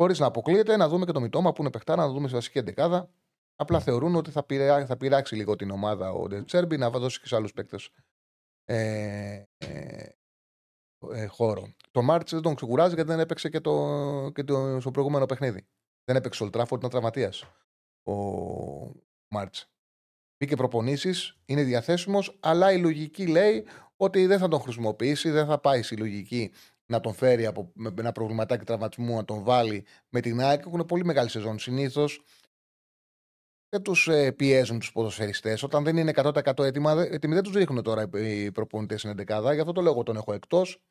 Χωρίς 0.00 0.18
να 0.18 0.26
αποκλείεται, 0.26 0.76
να 0.76 0.88
δούμε 0.88 1.04
και 1.04 1.12
το 1.12 1.20
Μητώμα 1.20 1.52
που 1.52 1.62
είναι 1.62 1.70
παιχτάρα, 1.70 2.02
να 2.02 2.12
δούμε 2.12 2.26
στη 2.26 2.36
βασική 2.36 2.58
εντεκάδα. 2.58 3.10
Απλά 3.56 3.80
θεωρούν 3.80 4.14
ότι 4.14 4.30
θα, 4.30 4.42
πειρά, 4.42 4.86
θα 4.86 4.96
πειράξει 4.96 5.34
λίγο 5.34 5.56
την 5.56 5.70
ομάδα 5.70 6.12
ο 6.12 6.26
Ντετσέρμπι 6.26 6.76
να 6.76 6.90
δώσει 6.90 7.20
και 7.20 7.26
σε 7.26 7.36
άλλους 7.36 7.52
παίκτες 7.52 7.90
ε, 8.64 9.42
ε, 9.58 10.08
ε, 11.12 11.26
χώρο. 11.26 11.74
Το 11.90 12.02
Μάρτς 12.02 12.32
δεν 12.32 12.42
τον 12.42 12.54
ξεκουράζει 12.54 12.94
γιατί 12.94 13.10
δεν 13.10 13.20
έπαιξε 13.20 13.48
και, 13.48 13.60
το, 13.60 14.30
και 14.34 14.44
το, 14.44 14.80
στο 14.80 14.90
προηγούμενο 14.90 15.26
παιχνίδι. 15.26 15.66
Δεν 16.04 16.16
έπαιξε 16.16 16.44
ο 16.44 16.50
Τράφορντ, 16.50 16.80
ήταν 16.80 16.90
τραυματίας 16.90 17.44
ο 18.02 18.14
Μάρτς. 19.28 19.70
Μπήκε 20.38 20.56
προπονήσεις, 20.56 21.38
είναι 21.44 21.62
διαθέσιμος, 21.62 22.38
αλλά 22.40 22.72
η 22.72 22.78
λογική 22.78 23.26
λέει 23.26 23.66
ότι 23.96 24.26
δεν 24.26 24.38
θα 24.38 24.48
τον 24.48 24.60
χρησιμοποιήσει, 24.60 25.30
δεν 25.30 25.46
θα 25.46 25.58
πάει 25.58 25.82
στη 25.82 25.96
λογική 25.96 26.52
να 26.88 27.00
τον 27.00 27.14
φέρει 27.14 27.46
από, 27.46 27.70
με 27.74 27.92
ένα 27.98 28.12
προβληματάκι 28.12 28.64
τραυματισμού, 28.64 29.14
να 29.14 29.24
τον 29.24 29.42
βάλει 29.42 29.84
με 30.08 30.20
την 30.20 30.40
ΑΕΚ. 30.40 30.60
Έχουν 30.66 30.84
πολύ 30.86 31.04
μεγάλη 31.04 31.28
σεζόν. 31.28 31.58
Συνήθως 31.58 32.22
δεν 33.68 33.82
τους 33.82 34.08
ε, 34.08 34.32
πιέζουν 34.32 34.78
τους 34.78 34.92
ποδοσφαιριστές. 34.92 35.62
Όταν 35.62 35.84
δεν 35.84 35.96
είναι 35.96 36.12
100% 36.14 36.58
έτοιμα, 36.58 36.92
έτοιμοι 36.92 37.34
δεν 37.34 37.42
τους 37.42 37.54
ρίχνουν 37.54 37.82
τώρα 37.82 38.08
οι 38.12 38.52
προπονητές 38.52 39.00
στην 39.00 39.14
11 39.26 39.52
Γι' 39.54 39.60
αυτό 39.60 39.72
το 39.72 39.80
λόγο 39.80 40.02
τον 40.02 40.16
έχω 40.16 40.32
εκτός. 40.32 40.82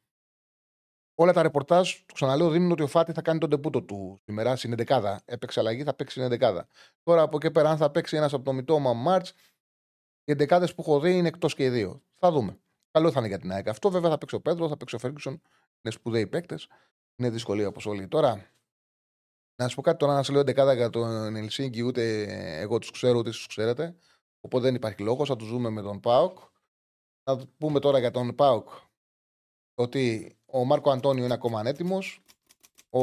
Όλα 1.20 1.34
τα 1.34 1.42
ρεπορτάζ, 1.42 1.94
το 2.06 2.14
ξαναλέω, 2.14 2.50
δίνουν 2.50 2.72
ότι 2.72 2.84
ο 2.84 2.88
Φάτι 2.88 3.12
θα 3.12 3.22
κάνει 3.22 3.40
τον 3.40 3.50
τεπούτο 3.50 3.84
του 3.84 4.20
σήμερα 4.24 4.56
στην 4.56 4.76
11 4.86 5.18
Έπαιξε 5.26 5.60
αλλαγή, 5.60 5.84
θα 5.84 5.94
παίξει 5.94 6.20
στην 6.20 6.40
11 6.40 6.62
Τώρα 7.04 7.22
από 7.22 7.38
εκεί 7.38 7.52
πέρα, 7.52 7.70
αν 7.70 7.78
θα 7.78 7.92
παίξει 7.92 8.18
ένας 8.18 8.34
από 8.34 8.44
το 8.44 8.54
μητώμα 8.54 8.94
Μάρτς, 8.94 9.34
οι 10.24 10.36
11 10.38 10.68
που 10.76 10.82
έχω 10.82 11.00
δει 11.00 11.18
είναι 11.18 11.28
εκτός 11.28 11.56
και 11.56 11.64
οι 11.64 11.70
δύο. 11.70 12.04
Θα 12.16 12.32
δούμε. 12.32 12.60
Καλό 12.92 13.12
θα 13.12 13.20
είναι 13.20 13.28
για 13.28 13.40
την 13.40 13.52
ΑΕΚ. 13.52 13.68
Αυτό 13.68 13.90
βέβαια 13.92 14.10
θα 14.10 14.18
παίξει 14.18 14.36
ο 14.36 14.42
Πέντρο, 14.42 14.68
θα 14.68 14.78
παίξει 14.78 14.96
ο 14.96 15.00
Φέργκισον. 15.00 15.42
Είναι 15.82 15.94
σπουδαίοι 15.94 16.28
παίκτες. 16.28 16.68
Είναι 17.16 17.30
δυσκολία 17.30 17.68
όπως 17.68 17.86
όλοι. 17.86 18.08
Τώρα, 18.08 18.52
να 19.56 19.68
σου 19.68 19.76
πω 19.76 19.82
κάτι 19.82 19.98
τώρα, 19.98 20.13
να 20.13 20.24
σα 20.24 20.32
λέω 20.34 20.42
11 20.42 20.76
για 20.76 20.90
τον 20.90 21.36
Ελσίνκι, 21.36 21.82
ούτε 21.82 22.24
εγώ 22.60 22.80
τους 22.80 22.92
ξέρω, 22.92 23.18
ούτε 23.18 23.30
εσεί 23.30 23.48
ξέρετε. 23.48 23.96
Οπότε 24.42 24.63
δεν 24.63 24.76
υπάρχει 24.76 25.02
λόγος, 25.02 25.28
θα 25.28 25.36
τους 25.36 25.48
ζούμε 25.48 25.70
με 25.70 25.82
τον 25.82 26.00
Πάοκ. 26.00 26.40
Να 27.24 27.48
πούμε 27.58 27.80
τώρα 27.80 28.00
για 28.00 28.12
τον 28.12 28.36
Πάοκ 28.36 28.70
ότι 29.76 30.36
ο 30.46 30.66
Μάρκο 30.66 30.92
Αντώνιο 30.92 31.24
είναι 31.24 31.34
ακόμα 31.34 31.60
ανέτοιμος. 31.60 32.22
Ο... 32.90 33.02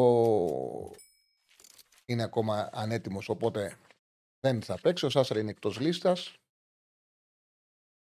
Είναι 2.04 2.22
ακόμα 2.22 2.70
ανέτοιμος, 2.72 3.28
οπότε 3.28 3.78
δεν 4.40 4.62
θα 4.62 4.80
παίξει. 4.80 5.06
Ο 5.06 5.10
Σάσερ 5.10 5.36
είναι 5.36 5.50
εκτός 5.50 5.80
λίστας. 5.80 6.36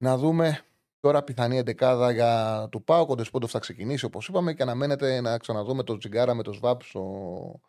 Να 0.04 0.16
δούμε 0.16 0.67
τώρα 1.00 1.22
πιθανή 1.22 1.56
εντεκάδα 1.56 2.10
για 2.10 2.68
του 2.70 2.84
Πάοκ. 2.84 3.10
Ο 3.10 3.14
Ντεσπόντοφ 3.14 3.50
θα 3.50 3.58
ξεκινήσει 3.58 4.04
όπως 4.04 4.28
είπαμε 4.28 4.54
και 4.54 4.62
αναμένεται 4.62 5.20
να 5.20 5.38
ξαναδούμε 5.38 5.82
τον 5.82 5.98
Τζιγκάρα 5.98 6.34
με 6.34 6.42
το 6.42 6.52
Σβάπ 6.52 6.82
στο, 6.82 7.60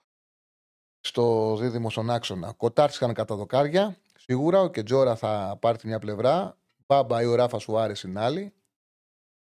στο 0.99 1.55
δίδυμο 1.59 1.89
στον 1.89 2.09
άξονα. 2.09 2.53
Κοτάρτσκαν 2.53 3.13
κατά 3.13 3.35
δοκάρια. 3.35 3.97
Σίγουρα 4.17 4.61
ο 4.61 4.69
Κετζόρα 4.69 5.15
θα 5.15 5.57
πάρει 5.61 5.77
τη 5.77 5.87
μια 5.87 5.99
πλευρά. 5.99 6.57
Μπάμπα 6.85 7.21
ή 7.21 7.25
ο 7.25 7.35
Ράφα 7.35 7.59
Σουάρες 7.59 8.03
είναι 8.03 8.19
άλλη. 8.19 8.53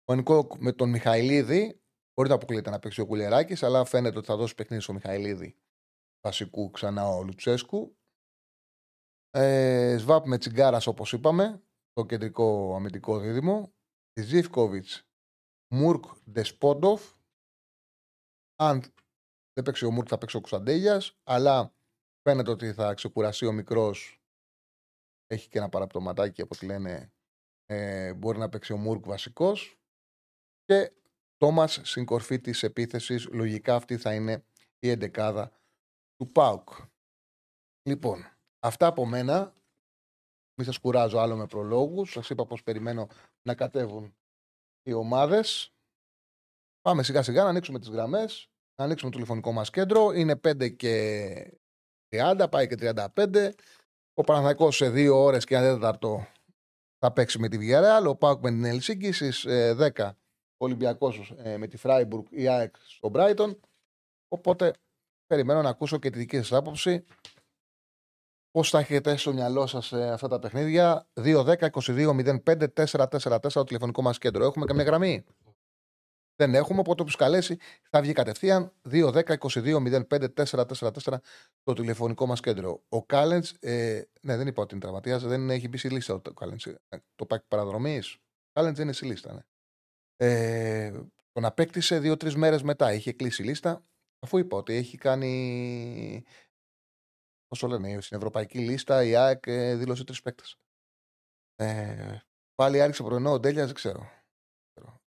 Ο 0.05 0.13
Νικό 0.13 0.47
με 0.57 0.71
τον 0.71 0.89
Μιχαηλίδη. 0.89 1.81
Μπορεί 2.13 2.29
να 2.29 2.35
αποκλείεται 2.35 2.69
να 2.69 2.79
παίξει 2.79 3.01
ο 3.01 3.05
Κουλεράκη, 3.05 3.65
αλλά 3.65 3.85
φαίνεται 3.85 4.17
ότι 4.17 4.27
θα 4.27 4.35
δώσει 4.35 4.55
παιχνίδι 4.55 4.83
στο 4.83 4.93
Μιχαηλίδη 4.93 5.55
βασικού 6.21 6.71
ξανά 6.71 7.07
ο 7.07 7.23
Λουτσέσκου. 7.23 7.95
Ε, 9.31 9.95
Σβάπ 9.97 10.25
με 10.25 10.37
τσιγκάρα 10.37 10.81
όπως 10.85 11.13
είπαμε, 11.13 11.61
το 11.93 12.05
κεντρικό 12.05 12.75
αμυντικό 12.75 13.19
δίδυμο. 13.19 13.73
Ζήφκοβιτς, 14.13 15.07
Μουρκ, 15.73 16.03
Ντεσπόντοφ. 16.31 17.13
Αν 18.55 18.81
δεν 19.53 19.63
παίξει 19.63 19.85
ο 19.85 19.91
Μουρκ, 19.91 20.07
θα 20.09 20.17
παίξει 20.17 20.35
ο 20.35 20.39
Κωνσταντέλια, 20.39 21.01
αλλά 21.23 21.73
φαίνεται 22.21 22.51
ότι 22.51 22.73
θα 22.73 22.93
ξεκουραστεί 22.93 23.45
ο 23.45 23.51
μικρός. 23.51 24.21
Έχει 25.27 25.49
και 25.49 25.57
ένα 25.57 25.69
παραπτωματάκι 25.69 26.41
από 26.41 26.55
ό,τι 26.55 26.65
λένε. 26.65 27.13
Ε, 27.65 28.13
μπορεί 28.13 28.37
να 28.37 28.49
παίξει 28.49 28.73
ο 28.73 28.77
Μουρκ 28.77 29.05
βασικός. 29.05 29.79
Και 30.63 30.91
Τόμας 31.37 31.79
στην 31.83 32.05
κορφή 32.05 32.39
της 32.39 32.63
επίθεσης. 32.63 33.27
Λογικά 33.31 33.75
αυτή 33.75 33.97
θα 33.97 34.13
είναι 34.13 34.45
η 34.79 34.89
εντεκάδα 34.89 35.51
του 36.15 36.31
Πάουκ. 36.31 36.69
Λοιπόν, 37.89 38.25
αυτά 38.59 38.87
από 38.87 39.05
μένα. 39.05 39.53
Μην 40.61 40.69
σας 40.69 40.81
κουράζω 40.81 41.19
άλλο 41.19 41.35
με 41.35 41.47
προλόγους. 41.47 42.11
Σας 42.11 42.29
είπα 42.29 42.45
πώ 42.45 42.57
περιμένω 42.63 43.07
να 43.41 43.55
κατέβουν 43.55 44.15
οι 44.83 44.93
ομάδες. 44.93 45.73
Πάμε 46.81 47.03
σιγά 47.03 47.21
σιγά 47.21 47.43
να 47.43 47.49
ανοίξουμε 47.49 47.79
τις 47.79 47.89
γραμμές. 47.89 48.49
Να 48.75 48.85
ανοίξουμε 48.85 49.11
το 49.11 49.17
τηλεφωνικό 49.17 49.51
μας 49.51 49.69
κέντρο. 49.69 50.11
Είναι 50.11 50.35
5 50.35 50.69
και 50.69 51.57
30, 52.09 52.47
πάει 52.51 52.67
και 52.67 52.75
35. 52.75 53.53
Ο 54.13 54.23
Παναθηναϊκός 54.23 54.75
σε 54.75 54.89
2 54.89 55.09
ώρες 55.13 55.45
και 55.45 55.55
ένα 55.55 55.73
τέταρτο 55.73 56.27
θα 56.97 57.11
παίξει 57.11 57.39
με 57.39 57.47
τη 57.47 57.57
Villarreal. 57.61 58.07
Ο 58.07 58.15
Πάουκ 58.15 58.41
με 58.41 58.49
την 58.49 58.65
Ελσίνκη 58.65 59.11
στις 59.11 59.45
10 59.47 60.11
Ολυμπιακός 60.57 61.33
ε, 61.37 61.57
με 61.57 61.67
τη 61.67 61.77
Φράιμπουργκ 61.77 62.25
ή 62.29 62.47
ΑΕΚ 62.47 62.75
στο 62.85 63.09
Μπράιτον. 63.09 63.59
Οπότε 64.27 64.73
περιμένω 65.25 65.61
να 65.61 65.69
ακούσω 65.69 65.99
και 65.99 66.09
τη 66.09 66.17
δική 66.17 66.37
σας 66.37 66.51
άποψη. 66.51 67.05
Πώς 68.51 68.69
θα 68.69 68.79
έχετε 68.79 69.17
στο 69.17 69.33
μυαλό 69.33 69.67
σας 69.67 69.91
ε, 69.91 70.11
αυτά 70.11 70.27
τα 70.27 70.39
παιχνίδια; 70.39 71.07
2-10-22-05-444 71.13 73.51
το 73.51 73.63
τηλεφωνικό 73.63 74.01
μας 74.01 74.17
κέντρο. 74.17 74.45
Έχουμε 74.45 74.65
καμία 74.65 74.83
γραμμή; 74.83 75.23
Δεν 76.35 76.55
έχουμε, 76.55 76.79
οπότε 76.79 77.03
του 77.03 77.11
καλέσει 77.17 77.57
θα 77.89 78.01
βγει 78.01 78.13
κατευθείαν 78.13 78.73
2-10-22-05-444 78.89 81.17
το 81.63 81.73
τηλεφωνικό 81.73 82.25
μας 82.25 82.39
κέντρο. 82.39 82.83
Ο 82.89 83.05
Κάλεντς, 83.05 83.51
ε, 83.59 84.01
ναι, 84.21 84.37
δεν 84.37 84.47
είπα 84.47 84.61
ότι 84.61 84.73
είναι 84.73 84.83
τραυματίας, 84.83 85.23
δεν 85.23 85.49
έχει 85.49 85.67
μπει 85.67 85.77
στη 85.77 85.89
λίστα 85.89 86.13
ο 86.13 86.19
Κάλεντς. 86.19 86.65
Ε, 86.65 86.77
το 87.15 87.25
πάκι 87.25 87.45
παραδρομής. 87.47 88.13
Ο 88.15 88.19
Κάλεντς 88.53 88.75
δεν 88.75 88.85
είναι 88.85 88.93
στη 88.95 89.05
λίστα. 89.05 89.33
Ναι. 89.33 89.41
Ε, 90.17 90.91
τον 91.31 91.45
απέκτησε 91.45 91.99
δύο-τρεις 91.99 92.35
μέρες 92.35 92.63
μετά. 92.63 92.93
Είχε 92.93 93.11
κλείσει 93.11 93.41
η 93.41 93.45
λίστα, 93.45 93.83
αφού 94.19 94.37
είπα 94.37 94.57
ότι 94.57 94.73
έχει 94.73 94.97
κάνει. 94.97 96.23
Όσο 97.53 97.67
λένε, 97.67 98.01
στην 98.01 98.17
ευρωπαϊκή 98.17 98.59
λίστα 98.59 99.03
η 99.03 99.15
ΑΕΚ 99.15 99.47
ε, 99.47 99.75
δήλωσε 99.75 100.03
τρεις 100.03 100.21
παίκτες. 100.21 100.57
Ε, 101.55 102.19
πάλι 102.55 102.81
άρχισε 102.81 103.03
πρωινό 103.03 103.31
ο 103.31 103.39
Ντέλιας, 103.39 103.65
δεν 103.65 103.75
ξέρω. 103.75 104.11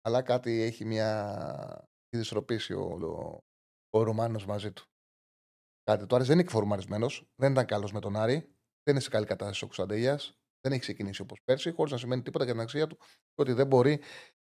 Αλλά 0.01 0.21
κάτι 0.21 0.61
έχει 0.61 0.85
μια 0.85 1.89
δυσροπήσει 2.09 2.73
ο, 2.73 2.81
ο, 2.81 3.43
ο 3.89 4.03
Ρουμάνος 4.03 4.45
μαζί 4.45 4.71
του. 4.71 4.85
Κάτι. 5.83 6.05
Το 6.05 6.15
Άρης 6.15 6.27
δεν 6.27 6.35
είναι 6.35 6.45
εκφορμαρισμένος, 6.45 7.25
δεν 7.35 7.51
ήταν 7.51 7.65
καλός 7.65 7.91
με 7.91 7.99
τον 7.99 8.15
Άρη, 8.15 8.39
δεν 8.83 8.93
είναι 8.93 8.99
σε 8.99 9.09
καλή 9.09 9.25
κατάσταση 9.25 9.63
ο 9.63 9.67
Κωνσταντέλια, 9.67 10.19
δεν 10.61 10.71
έχει 10.71 10.81
ξεκινήσει 10.81 11.21
όπως 11.21 11.41
πέρσι, 11.43 11.71
χωρίς 11.71 11.91
να 11.91 11.97
σημαίνει 11.97 12.21
τίποτα 12.21 12.43
για 12.43 12.53
την 12.53 12.61
αξία 12.61 12.87
του 12.87 12.97
ότι 13.35 13.53
δεν 13.53 13.67
μπορεί 13.67 14.01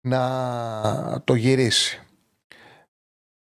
να 0.08 1.22
το 1.24 1.36
γυρίσει. 1.36 2.07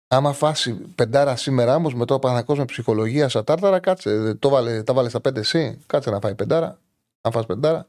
Άμα 0.09 0.33
φάσει 0.33 0.75
πεντάρα 0.75 1.37
σήμερα 1.37 1.75
όμως 1.75 1.95
με 1.95 2.05
το 2.05 2.19
Παναγός 2.19 2.59
με 2.59 2.65
ψυχολογία 2.65 3.29
στα 3.29 3.45
τάρταρα, 3.45 3.81
κάτσε. 3.81 4.35
Το 4.35 4.49
βάλε, 4.49 4.83
τα 4.83 4.95
βάλες 4.95 5.11
στα 5.11 5.21
πέντε 5.21 5.41
εσύ, 5.41 5.79
κάτσε 5.87 6.11
να 6.11 6.21
φάει 6.21 6.35
πεντάρα. 6.35 6.79
Αν 7.21 7.33
φας 7.33 7.47
πεντάρα, 7.47 7.89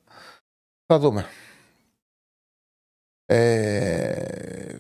θα 0.86 1.00
δούμε. 1.00 1.26
Ε, 3.26 4.78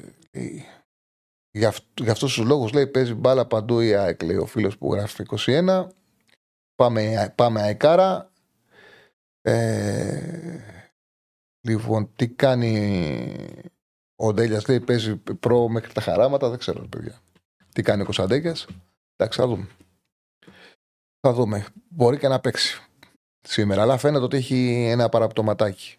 για, 1.51 1.67
αυτού, 1.67 2.03
για 2.03 2.11
αυτούς 2.11 2.33
τους 2.33 2.45
λόγους 2.45 2.73
λέει 2.73 2.87
παίζει 2.87 3.13
μπάλα 3.13 3.45
παντού 3.45 3.79
η 3.79 3.93
ΑΕΚ 3.93 4.21
λέει 4.21 4.37
ο 4.37 4.45
φίλος 4.45 4.77
που 4.77 4.93
γράφει 4.93 5.25
21 5.45 5.87
πάμε, 6.75 7.33
πάμε 7.35 7.61
αεκάρα 7.61 8.31
ε, 9.41 10.59
λοιπόν 11.61 12.11
τι 12.15 12.27
κάνει 12.27 13.35
ο 14.15 14.33
Ντέλιας 14.33 14.67
λέει 14.67 14.79
παίζει 14.79 15.15
προ 15.15 15.67
μέχρι 15.69 15.93
τα 15.93 16.01
χαράματα, 16.01 16.49
δεν 16.49 16.59
ξέρω, 16.59 16.87
παιδιά. 16.87 17.21
Τι 17.77 17.83
κάνει 17.83 18.01
ο 18.01 18.03
Κωνσταντέγια. 18.03 18.55
Εντάξει, 19.15 19.39
θα 19.39 19.47
δούμε. 19.47 19.67
Θα 21.19 21.33
δούμε. 21.33 21.65
Μπορεί 21.89 22.17
και 22.17 22.27
να 22.27 22.39
παίξει 22.39 22.81
σήμερα, 23.41 23.81
αλλά 23.81 23.97
φαίνεται 23.97 24.23
ότι 24.23 24.37
έχει 24.37 24.87
ένα 24.89 25.09
παραπτωματάκι. 25.09 25.97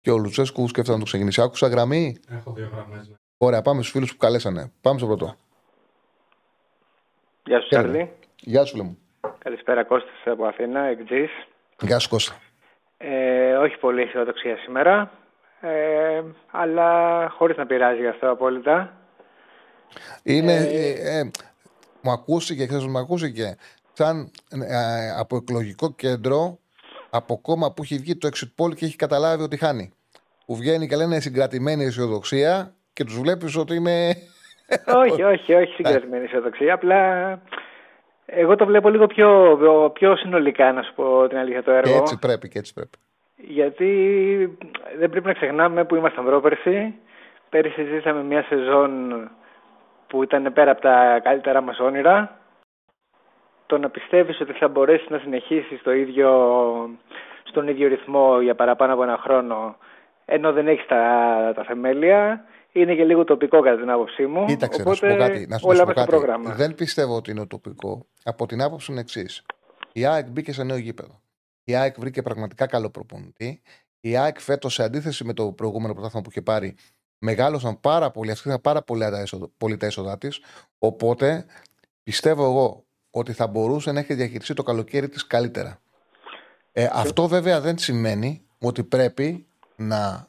Και 0.00 0.10
ο 0.10 0.18
Λουτσέσκου 0.18 0.68
σκέφτεται 0.68 0.92
να 0.92 0.98
το 0.98 1.04
ξεκινήσει. 1.04 1.42
Άκουσα 1.42 1.68
γραμμή. 1.68 2.16
Έχω 2.28 2.52
δύο 2.52 2.70
γραμμές. 2.72 3.08
Ναι. 3.08 3.14
Ωραία, 3.38 3.62
πάμε 3.62 3.80
στους 3.80 3.92
φίλους 3.92 4.12
που 4.12 4.16
καλέσανε. 4.16 4.72
Πάμε 4.80 4.98
στο 4.98 5.06
πρώτο. 5.06 5.34
Γεια 7.44 7.60
σου, 7.60 7.68
Σάρλι. 7.70 8.12
Γεια 8.40 8.64
σου, 8.64 8.76
Λέμου. 8.76 8.98
Καλησπέρα, 9.38 9.84
Κώστας 9.84 10.22
από 10.24 10.44
Αθήνα, 10.44 10.80
εκτζής. 10.80 11.30
Γεια 11.80 11.98
σου, 11.98 12.08
Κώστα. 12.08 12.34
Ε, 12.96 13.56
όχι 13.56 13.78
πολύ 13.78 14.02
αισιοδοξία 14.02 14.56
σήμερα 14.56 15.18
ε, 15.60 16.22
αλλά 16.50 17.28
χωρίς 17.28 17.56
να 17.56 17.66
πειράζει 17.66 18.00
γι' 18.00 18.06
αυτό 18.06 18.30
απόλυτα. 18.30 18.92
Είναι, 20.22 20.52
ε, 20.52 20.90
ε, 20.90 21.18
ε 21.18 21.30
μου 22.02 22.10
ακούστηκε, 22.10 22.66
χθες 22.66 22.86
μου 22.86 22.98
ακούστηκε, 22.98 23.56
σαν 23.92 24.30
ε, 24.68 25.10
από 25.18 25.36
εκλογικό 25.36 25.92
κέντρο, 25.92 26.58
από 27.10 27.40
κόμμα 27.40 27.72
που 27.72 27.82
έχει 27.82 27.98
βγει 27.98 28.16
το 28.16 28.28
exit 28.32 28.64
poll 28.64 28.74
και 28.74 28.84
έχει 28.84 28.96
καταλάβει 28.96 29.42
ότι 29.42 29.56
χάνει. 29.56 29.92
Που 30.46 30.56
βγαίνει 30.56 30.86
και 30.86 30.96
λένε 30.96 31.20
συγκρατημένη 31.20 31.84
αισιοδοξία 31.84 32.74
και 32.92 33.04
τους 33.04 33.20
βλέπεις 33.20 33.56
ότι 33.56 33.74
είναι... 33.74 34.16
όχι, 35.04 35.22
όχι, 35.22 35.54
όχι 35.54 35.72
συγκρατημένη 35.72 36.24
αισιοδοξία, 36.24 36.74
απλά 36.74 37.02
εγώ 38.30 38.56
το 38.56 38.66
βλέπω 38.66 38.88
λίγο 38.88 39.06
πιο, 39.06 39.58
πιο 39.92 40.16
συνολικά, 40.16 40.72
να 40.72 40.82
σου 40.82 40.94
πω 40.94 41.28
την 41.28 41.38
αλήθεια 41.38 41.62
το 41.62 41.70
έργο. 41.70 41.92
Και 41.92 41.98
έτσι 41.98 42.18
πρέπει, 42.18 42.48
και 42.48 42.58
έτσι 42.58 42.74
πρέπει. 42.74 42.98
Γιατί 43.36 43.90
δεν 44.98 45.10
πρέπει 45.10 45.26
να 45.26 45.32
ξεχνάμε 45.32 45.84
που 45.84 45.96
ήμασταν 45.96 46.24
πρόπερση. 46.24 46.94
Πέρυσι 47.48 47.84
ζήσαμε 47.84 48.22
μια 48.22 48.42
σεζόν 48.42 48.90
που 50.08 50.22
ήταν 50.22 50.52
πέρα 50.52 50.70
από 50.70 50.80
τα 50.80 51.20
καλύτερα 51.22 51.60
μας 51.60 51.78
όνειρα. 51.78 52.38
Το 53.66 53.78
να 53.78 53.90
πιστεύεις 53.90 54.40
ότι 54.40 54.52
θα 54.52 54.68
μπορέσεις 54.68 55.08
να 55.08 55.18
συνεχίσεις 55.18 55.82
το 55.82 55.92
ίδιο, 55.92 56.30
στον 57.42 57.68
ίδιο 57.68 57.88
ρυθμό 57.88 58.40
για 58.40 58.54
παραπάνω 58.54 58.92
από 58.92 59.02
ένα 59.02 59.18
χρόνο 59.18 59.76
ενώ 60.30 60.52
δεν 60.52 60.68
έχεις 60.68 60.86
τα, 60.86 61.52
τα 61.54 61.64
θεμέλια 61.64 62.44
είναι 62.72 62.94
και 62.94 63.04
λίγο 63.04 63.24
τοπικό 63.24 63.60
κατά 63.60 63.76
την 63.76 63.90
άποψή 63.90 64.26
μου. 64.26 64.44
Κοίταξε, 64.46 64.80
Οπότε, 64.80 65.06
να 65.06 65.14
σου 65.14 65.16
πω 65.16 65.24
κάτι. 65.24 65.46
Να 65.46 65.58
σου 65.58 65.66
πω 65.66 65.92
κάτι. 65.92 66.10
Πρόγραμμα. 66.10 66.54
Δεν 66.54 66.74
πιστεύω 66.74 67.16
ότι 67.16 67.30
είναι 67.30 67.46
τοπικό. 67.46 68.06
Από 68.24 68.46
την 68.46 68.62
άποψη 68.62 68.92
είναι 68.92 69.00
εξής. 69.00 69.42
Η 69.92 70.06
ΑΕΚ 70.06 70.30
μπήκε 70.30 70.52
σε 70.52 70.64
νέο 70.64 70.76
γήπεδο. 70.76 71.20
Η 71.64 71.76
ΑΕΚ 71.76 71.98
βρήκε 71.98 72.22
πραγματικά 72.22 72.66
καλό 72.66 72.90
προπονητή. 72.90 73.62
Η 74.00 74.16
ΑΕΚ 74.16 74.40
φέτος, 74.40 74.74
σε 74.74 74.82
αντίθεση 74.82 75.24
με 75.24 75.32
το 75.32 75.52
προηγούμενο 75.52 75.92
πρωτάθλημα 75.92 76.24
που 76.24 76.30
είχε 76.30 76.42
πάρει, 76.42 76.76
μεγάλωσαν 77.18 77.80
πάρα 77.80 78.10
πολύ, 78.10 78.30
αυξήθηκαν 78.30 78.60
πάρα 78.60 78.82
πολύ 78.82 79.00
τα 79.00 79.18
έσοδα, 79.20 79.48
πολύ 79.56 79.76
τα 79.76 79.86
έσοδά 79.86 80.18
της. 80.18 80.40
Οπότε 80.78 81.44
πιστεύω 82.02 82.44
εγώ 82.44 82.84
ότι 83.10 83.32
θα 83.32 83.46
μπορούσε 83.46 83.92
να 83.92 84.00
έχει 84.00 84.14
διαχειριστεί 84.14 84.54
το 84.54 84.62
καλοκαίρι 84.62 85.08
της 85.08 85.26
καλύτερα. 85.26 85.80
Ε, 86.72 86.88
αυτό 86.92 87.28
βέβαια 87.28 87.60
δεν 87.60 87.78
σημαίνει 87.78 88.42
ότι 88.58 88.84
πρέπει 88.84 89.46
να 89.76 90.28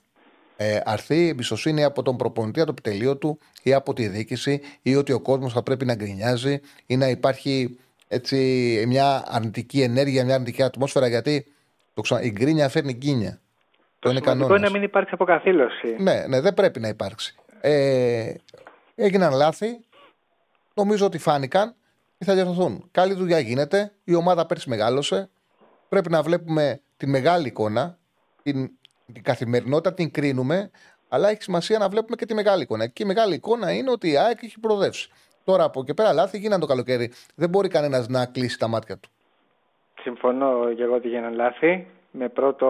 ε, 0.56 0.80
αρθεί 0.86 1.15
η 1.15 1.28
εμπιστοσύνη 1.28 1.84
από 1.84 2.04
τον 2.04 2.17
προπονητή, 2.17 2.62
από 2.62 2.73
το 2.73 2.75
επιτελείο 2.80 3.17
του 3.17 3.39
ή 3.63 3.73
από 3.73 3.93
τη 3.93 4.08
διοίκηση 4.08 4.62
ή 4.82 4.95
ότι 4.95 5.12
ο 5.12 5.19
κόσμος 5.19 5.54
θα 5.54 5.63
πρέπει 5.63 5.86
να 5.86 5.95
γκρινιάζει 5.95 6.60
ή 6.86 6.97
να 6.97 7.10
υπάρχει 7.10 7.80
έτσι, 8.08 8.38
μια 8.88 9.23
αρνητική 9.28 9.82
ενέργεια, 9.82 10.25
μια 10.25 10.34
αρνητική 10.34 10.63
ατμόσφαιρα. 10.63 11.08
Γιατί 11.08 11.45
το 11.93 12.02
ξα... 12.02 12.21
η 12.21 12.32
γκρίνια 12.32 12.69
φέρνει 12.69 12.93
γκίνια. 12.93 13.41
Το, 14.00 14.14
το 14.14 14.32
είναι 14.32 14.46
είναι 14.46 14.58
να 14.58 14.70
μην 14.70 14.84
υπάρξει 14.84 15.14
αποκαθήλωση. 15.14 15.96
Ναι, 16.00 16.26
ναι, 16.28 16.42
δεν 16.42 16.54
πρέπει 16.54 16.80
να 16.80 16.88
υπάρξει. 16.88 17.36
Ε, 17.62 18.34
έγιναν 18.96 19.34
λάθη. 19.34 19.80
Νομίζω 20.74 21.06
ότι 21.06 21.18
φάνηκαν 21.18 21.76
και 22.18 22.26
θα 22.26 22.34
διορθωθούν. 22.34 22.88
Καλή 22.92 23.14
δουλειά 23.14 23.40
γίνεται. 23.40 23.92
Η 24.04 24.16
ομάδα 24.16 24.46
πέρσι 24.46 24.70
μεγάλωσε. 24.70 25.30
Πρέπει 25.90 26.10
να 26.10 26.22
βλέπουμε 26.22 26.82
τη 26.98 27.08
μεγάλη 27.08 27.48
εικόνα. 27.48 27.98
Την, 28.44 28.72
την 29.14 29.24
καθημερινότητα 29.24 29.94
την 29.94 30.12
κρίνουμε. 30.12 30.72
Αλλά 31.10 31.30
έχει 31.30 31.42
σημασία 31.42 31.78
να 31.78 31.90
βλέπουμε 31.90 32.16
και 32.16 32.26
τη 32.26 32.34
μεγάλη 32.34 32.62
εικόνα. 32.62 32.88
Και 32.88 33.04
η 33.04 33.06
μεγάλη 33.06 33.34
εικόνα 33.34 33.72
είναι 33.72 33.92
ότι 33.92 34.12
η 34.12 34.18
ΑΕΚ 34.18 34.44
έχει 34.44 34.60
προοδεύσει. 34.60 35.10
Τώρα 35.44 35.64
από 35.64 35.84
και 35.84 35.94
πέρα 35.94 36.14
λάθη 36.14 36.38
γίνανε 36.38 36.62
το 36.62 36.68
καλοκαίρι. 36.68 37.12
Δεν 37.36 37.50
μπορεί 37.50 37.68
κανένας 37.68 38.08
να 38.08 38.26
κλείσει 38.26 38.60
τα 38.60 38.68
μάτια 38.68 38.98
του. 38.98 39.10
Συμφωνώ 40.02 40.74
και 40.76 40.84
εγώ 40.84 40.96
ότι 40.96 41.08
γίνανε 41.08 41.36
λάθη. 41.36 41.88
Με 42.12 42.30
πρώτο 42.30 42.68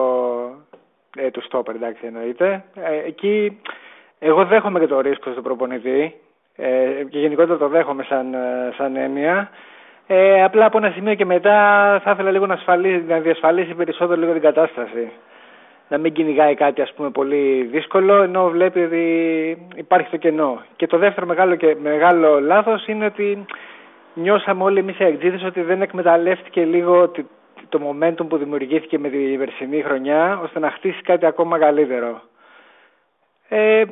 ε, 1.16 1.30
του 1.30 1.42
στόπερ, 1.42 1.74
εντάξει 1.74 2.06
εννοείται. 2.06 2.64
Ε, 2.74 3.06
εκεί 3.06 3.60
εγώ 4.18 4.44
δέχομαι 4.44 4.80
και 4.80 4.86
το 4.86 5.00
ρίσκο 5.00 5.30
στον 5.30 5.42
προπονητή 5.42 6.14
ε, 6.56 7.04
και 7.08 7.18
γενικότερα 7.18 7.58
το 7.58 7.68
δέχομαι 7.68 8.02
σαν, 8.02 8.34
ε, 8.34 8.72
σαν 8.76 8.96
έννοια. 8.96 9.50
Ε, 10.06 10.42
απλά 10.42 10.64
από 10.64 10.78
ένα 10.78 10.90
σημείο 10.90 11.14
και 11.14 11.24
μετά 11.24 11.56
θα 12.04 12.10
ήθελα 12.10 12.30
λίγο 12.30 12.46
να, 12.46 12.54
ασφαλίσει, 12.54 13.04
να 13.08 13.18
διασφαλίσει 13.18 13.74
περισσότερο 13.74 14.20
λίγο 14.20 14.32
την 14.32 14.42
κατάσταση. 14.42 15.10
Να 15.88 15.98
μην 15.98 16.12
κυνηγάει 16.12 16.54
κάτι 16.54 16.80
ας 16.80 16.92
πούμε 16.92 17.10
πολύ 17.10 17.68
δύσκολο 17.72 18.22
ενώ 18.22 18.48
βλέπει 18.48 18.80
ότι 18.80 19.66
υπάρχει 19.74 20.10
το 20.10 20.16
κενό. 20.16 20.62
Και 20.76 20.86
το 20.86 20.98
δεύτερο 20.98 21.26
μεγάλο, 21.26 21.54
και, 21.54 21.76
μεγάλο 21.82 22.40
λάθος 22.40 22.86
είναι 22.86 23.04
ότι 23.04 23.44
νιώσαμε 24.14 24.62
όλοι 24.62 24.78
εμείς 24.78 24.98
οι 24.98 25.46
ότι 25.46 25.62
δεν 25.62 25.82
εκμεταλλεύτηκε 25.82 26.64
λίγο 26.64 27.08
το 27.68 27.80
momentum 27.90 28.28
που 28.28 28.36
δημιουργήθηκε 28.36 28.98
με 28.98 29.08
τη 29.08 29.36
περσινή 29.36 29.82
χρονιά 29.82 30.40
ώστε 30.42 30.58
να 30.58 30.70
χτίσει 30.70 31.02
κάτι 31.02 31.26
ακόμα 31.26 31.58
καλύτερο. 31.58 32.22
Ε, 33.48 33.84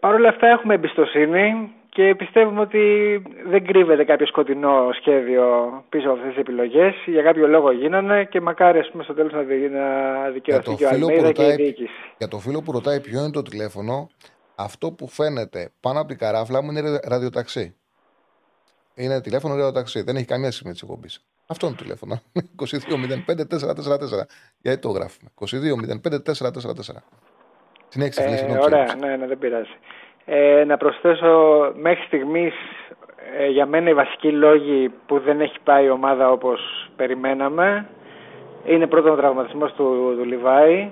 Παρ' 0.00 0.14
όλα 0.14 0.28
αυτά 0.28 0.46
έχουμε 0.46 0.74
εμπιστοσύνη 0.74 1.72
και 1.88 2.14
πιστεύουμε 2.14 2.60
ότι 2.60 2.82
δεν 3.46 3.64
κρύβεται 3.66 4.04
κάποιο 4.04 4.26
σκοτεινό 4.26 4.88
σχέδιο 4.92 5.44
πίσω 5.88 6.08
από 6.08 6.16
αυτές 6.16 6.30
τις 6.30 6.40
επιλογές. 6.40 6.94
Για 7.06 7.22
κάποιο 7.22 7.46
λόγο 7.46 7.72
γίνανε 7.72 8.24
και 8.24 8.40
μακάρι 8.40 8.78
ας 8.78 8.90
πούμε, 8.90 9.02
στο 9.02 9.14
τέλος 9.14 9.32
να 9.32 9.42
δικαιωθεί 10.30 10.74
και 10.74 10.84
ο 10.84 10.88
Αλμέιδα 10.88 11.32
και 11.32 11.46
η 11.46 11.54
διοίκηση. 11.54 11.90
Για 12.18 12.28
το 12.28 12.38
φίλο 12.38 12.62
που 12.62 12.72
ρωτάει 12.72 13.00
ποιο 13.00 13.20
είναι 13.20 13.30
το 13.30 13.42
τηλέφωνο, 13.42 14.08
αυτό 14.54 14.92
που 14.92 15.08
φαίνεται 15.08 15.70
πάνω 15.80 15.98
από 15.98 16.08
την 16.08 16.18
καράφλα 16.18 16.62
μου 16.62 16.70
είναι 16.70 17.00
ραδιοταξί. 17.04 17.76
Είναι 18.94 19.20
τηλέφωνο 19.20 19.54
ραδιοταξί. 19.54 20.02
Δεν 20.02 20.16
έχει 20.16 20.26
καμία 20.26 20.50
σχέση 20.50 20.66
με 20.66 20.72
τι 20.72 20.80
εκπομπής. 20.82 21.24
Αυτό 21.48 21.66
είναι 21.66 21.76
το 21.76 21.82
τηλέφωνο. 21.82 22.20
22.05.444. 22.62 24.26
Γιατί 24.60 24.80
το 24.80 24.88
γράφουμε. 24.88 25.30
22.05.444. 25.40 27.02
Συνέχισε, 27.88 28.22
ε, 28.22 28.58
Ωραία, 28.58 28.94
ναι, 28.94 29.16
ναι, 29.16 29.26
δεν 29.26 29.38
πειράζει. 29.38 29.76
Ε, 30.24 30.64
να 30.64 30.76
προσθέσω 30.76 31.72
μέχρι 31.76 32.04
στιγμής 32.06 32.54
ε, 33.38 33.46
για 33.46 33.66
μένα 33.66 33.90
οι 33.90 33.94
βασικοί 33.94 34.32
λόγοι 34.32 34.92
που 35.06 35.18
δεν 35.18 35.40
έχει 35.40 35.58
πάει 35.64 35.84
η 35.84 35.90
ομάδα 35.90 36.30
όπως 36.30 36.90
περιμέναμε 36.96 37.88
είναι 38.64 38.86
πρώτον 38.86 39.12
ο 39.12 39.16
τραυματισμός 39.16 39.72
του, 39.72 40.14
του 40.18 40.24
Λιβάη 40.24 40.90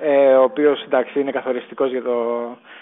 ε, 0.00 0.34
ο 0.34 0.42
οποίος 0.42 0.82
εντάξει 0.82 1.20
είναι 1.20 1.30
καθοριστικός 1.30 1.90
για 1.90 2.02
το 2.02 2.10
ε, 2.12 2.79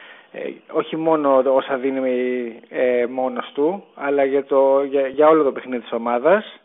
όχι 0.70 0.96
μόνο 0.96 1.42
όσα 1.54 1.76
δίνει 1.76 2.60
ε, 2.68 3.06
μόνος 3.06 3.50
του 3.54 3.84
αλλά 3.94 4.24
για, 4.24 4.44
το, 4.44 4.82
για, 4.82 5.06
για 5.06 5.28
όλο 5.28 5.42
το 5.42 5.52
παιχνίδι 5.52 5.82
της 5.82 5.92
ομάδας 5.92 6.60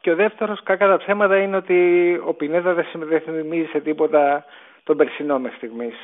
και 0.00 0.10
ο 0.10 0.14
δεύτερος 0.14 0.62
κακά 0.62 0.88
τα 0.88 0.96
ψέματα 0.96 1.36
είναι 1.36 1.56
ότι 1.56 2.20
ο 2.26 2.34
Πινέδα 2.34 2.74
δεν, 2.74 2.86
δεν 2.94 3.20
θυμίζει 3.20 3.68
σε 3.68 3.80
τίποτα 3.80 4.44
τον 4.84 4.96
περσινό 4.96 5.38
μέχρι 5.38 5.56
στιγμής, 5.56 5.94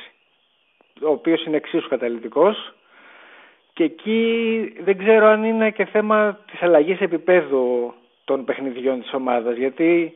ο 1.01 1.09
οποίος 1.09 1.45
είναι 1.45 1.57
εξίσου 1.57 1.89
καταλητικός 1.89 2.73
και 3.73 3.83
εκεί 3.83 4.73
δεν 4.79 4.97
ξέρω 4.97 5.25
αν 5.25 5.43
είναι 5.43 5.71
και 5.71 5.85
θέμα 5.85 6.39
της 6.51 6.61
αλλαγής 6.61 7.01
επίπεδου 7.01 7.93
των 8.25 8.45
παιχνιδιών 8.45 9.01
της 9.01 9.13
ομάδας 9.13 9.55
γιατί 9.57 10.13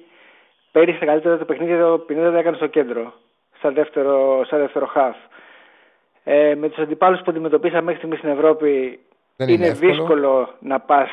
πέρυσι 0.72 1.00
τα 1.00 1.06
καλύτερα 1.06 1.38
το 1.38 1.46
παιχνίδι 1.46 1.80
το 1.80 1.98
Πινέδα 1.98 2.38
έκανε 2.38 2.56
στο 2.56 2.68
κέντρο 2.68 3.14
σαν 3.62 3.74
δεύτερο, 3.74 4.46
σαν 4.46 4.60
δεύτερο 4.60 4.86
χαφ. 4.86 5.16
Ε, 6.24 6.56
με 6.56 6.70
τους 6.70 6.78
αντιπάλους 6.78 7.20
που 7.20 7.32
αντιμετωπίσαμε 7.32 7.82
μέχρι 7.82 7.98
στιγμής 7.98 8.20
στην 8.20 8.30
Ευρώπη 8.30 9.00
είναι, 9.38 9.52
είναι 9.52 9.72
δύσκολο 9.72 10.56
να 10.60 10.80
πας 10.80 11.10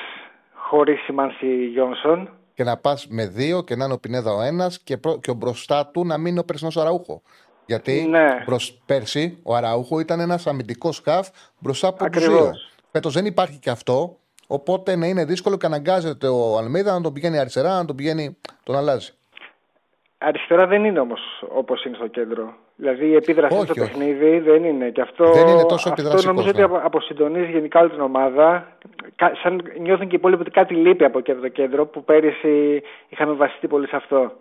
χωρίς 0.55 1.01
σημάνση 1.01 1.65
Γιόνσον. 1.65 2.31
Και 2.55 2.65
να 2.65 2.77
πας 2.77 3.07
με 3.11 3.27
δύο 3.27 3.63
και 3.63 3.77
να 3.77 3.85
είναι 3.85 3.95
ο 3.95 3.99
Πινέδα 3.99 4.33
ο 4.33 4.43
ένας 4.43 4.83
και, 4.83 4.99
και 5.21 5.31
ο 5.31 5.35
μπροστά 5.35 5.87
του 5.87 6.05
να 6.07 6.19
μην 6.19 6.27
είναι 6.27 6.41
ο 6.41 6.45
περσινός 6.45 6.77
Αραούχο. 6.77 7.23
Γιατί 7.67 8.07
ναι. 8.09 8.43
προς 8.45 8.83
πέρσι 8.87 9.39
ο 9.43 9.55
Αραούχο 9.55 10.01
ήταν 10.01 10.21
ένας 10.21 10.47
αμυντικός 10.47 10.97
σκαφ 10.97 11.29
μπροστά 11.59 11.89
από 11.89 12.11
τους 12.11 12.27
δύο. 12.27 12.53
Φέτος 12.93 13.15
δεν 13.15 13.27
υπάρχει 13.27 13.59
και 13.59 13.71
αυτό. 13.71 14.17
Οπότε 14.47 14.97
να 14.97 15.07
είναι 15.07 15.25
δύσκολο 15.25 15.57
και 15.57 15.67
αναγκάζεται 15.67 16.29
ο 16.29 16.59
Αλμίδα 16.59 16.93
να 16.93 17.01
τον 17.01 17.13
πηγαίνει 17.13 17.39
αριστερά, 17.39 17.75
να 17.75 17.85
τον 17.85 17.97
πηγαίνει. 17.97 18.37
τον 18.63 18.77
αλλάζει. 18.77 19.13
Αριστερά 20.19 20.67
δεν 20.67 20.85
είναι 20.85 21.01
όμως 21.01 21.21
όπως 21.49 21.85
είναι 21.85 21.97
στο 21.97 22.07
κέντρο. 22.07 22.55
Δηλαδή 22.77 23.07
η 23.07 23.15
επίδραση 23.15 23.61
στο 23.63 23.75
παιχνίδι 23.75 24.39
δεν 24.39 24.65
είναι. 24.65 24.91
Και 24.91 25.01
αυτό, 25.01 25.33
δεν 25.33 25.47
είναι 25.49 25.65
τόσο 25.65 25.93
αυτό 25.93 26.23
νομίζω 26.23 26.49
ότι 26.49 26.61
ναι. 26.61 26.81
αποσυντονίζει 26.83 27.51
γενικά 27.51 27.81
όλη 27.81 27.91
την 27.91 28.01
ομάδα. 28.01 28.77
Σαν 29.43 29.63
νιώθουν 29.81 30.07
και 30.07 30.15
οι 30.15 30.19
υπόλοιποι 30.19 30.41
ότι 30.41 30.51
κάτι 30.51 30.75
λείπει 30.75 31.05
από 31.05 31.23
το 31.23 31.49
κέντρο 31.49 31.87
που 31.87 32.05
πέρυσι 32.05 32.83
είχαμε 33.09 33.33
βασιστεί 33.33 33.67
πολύ 33.67 33.89
σε 33.89 33.97
αυτό. 33.97 34.33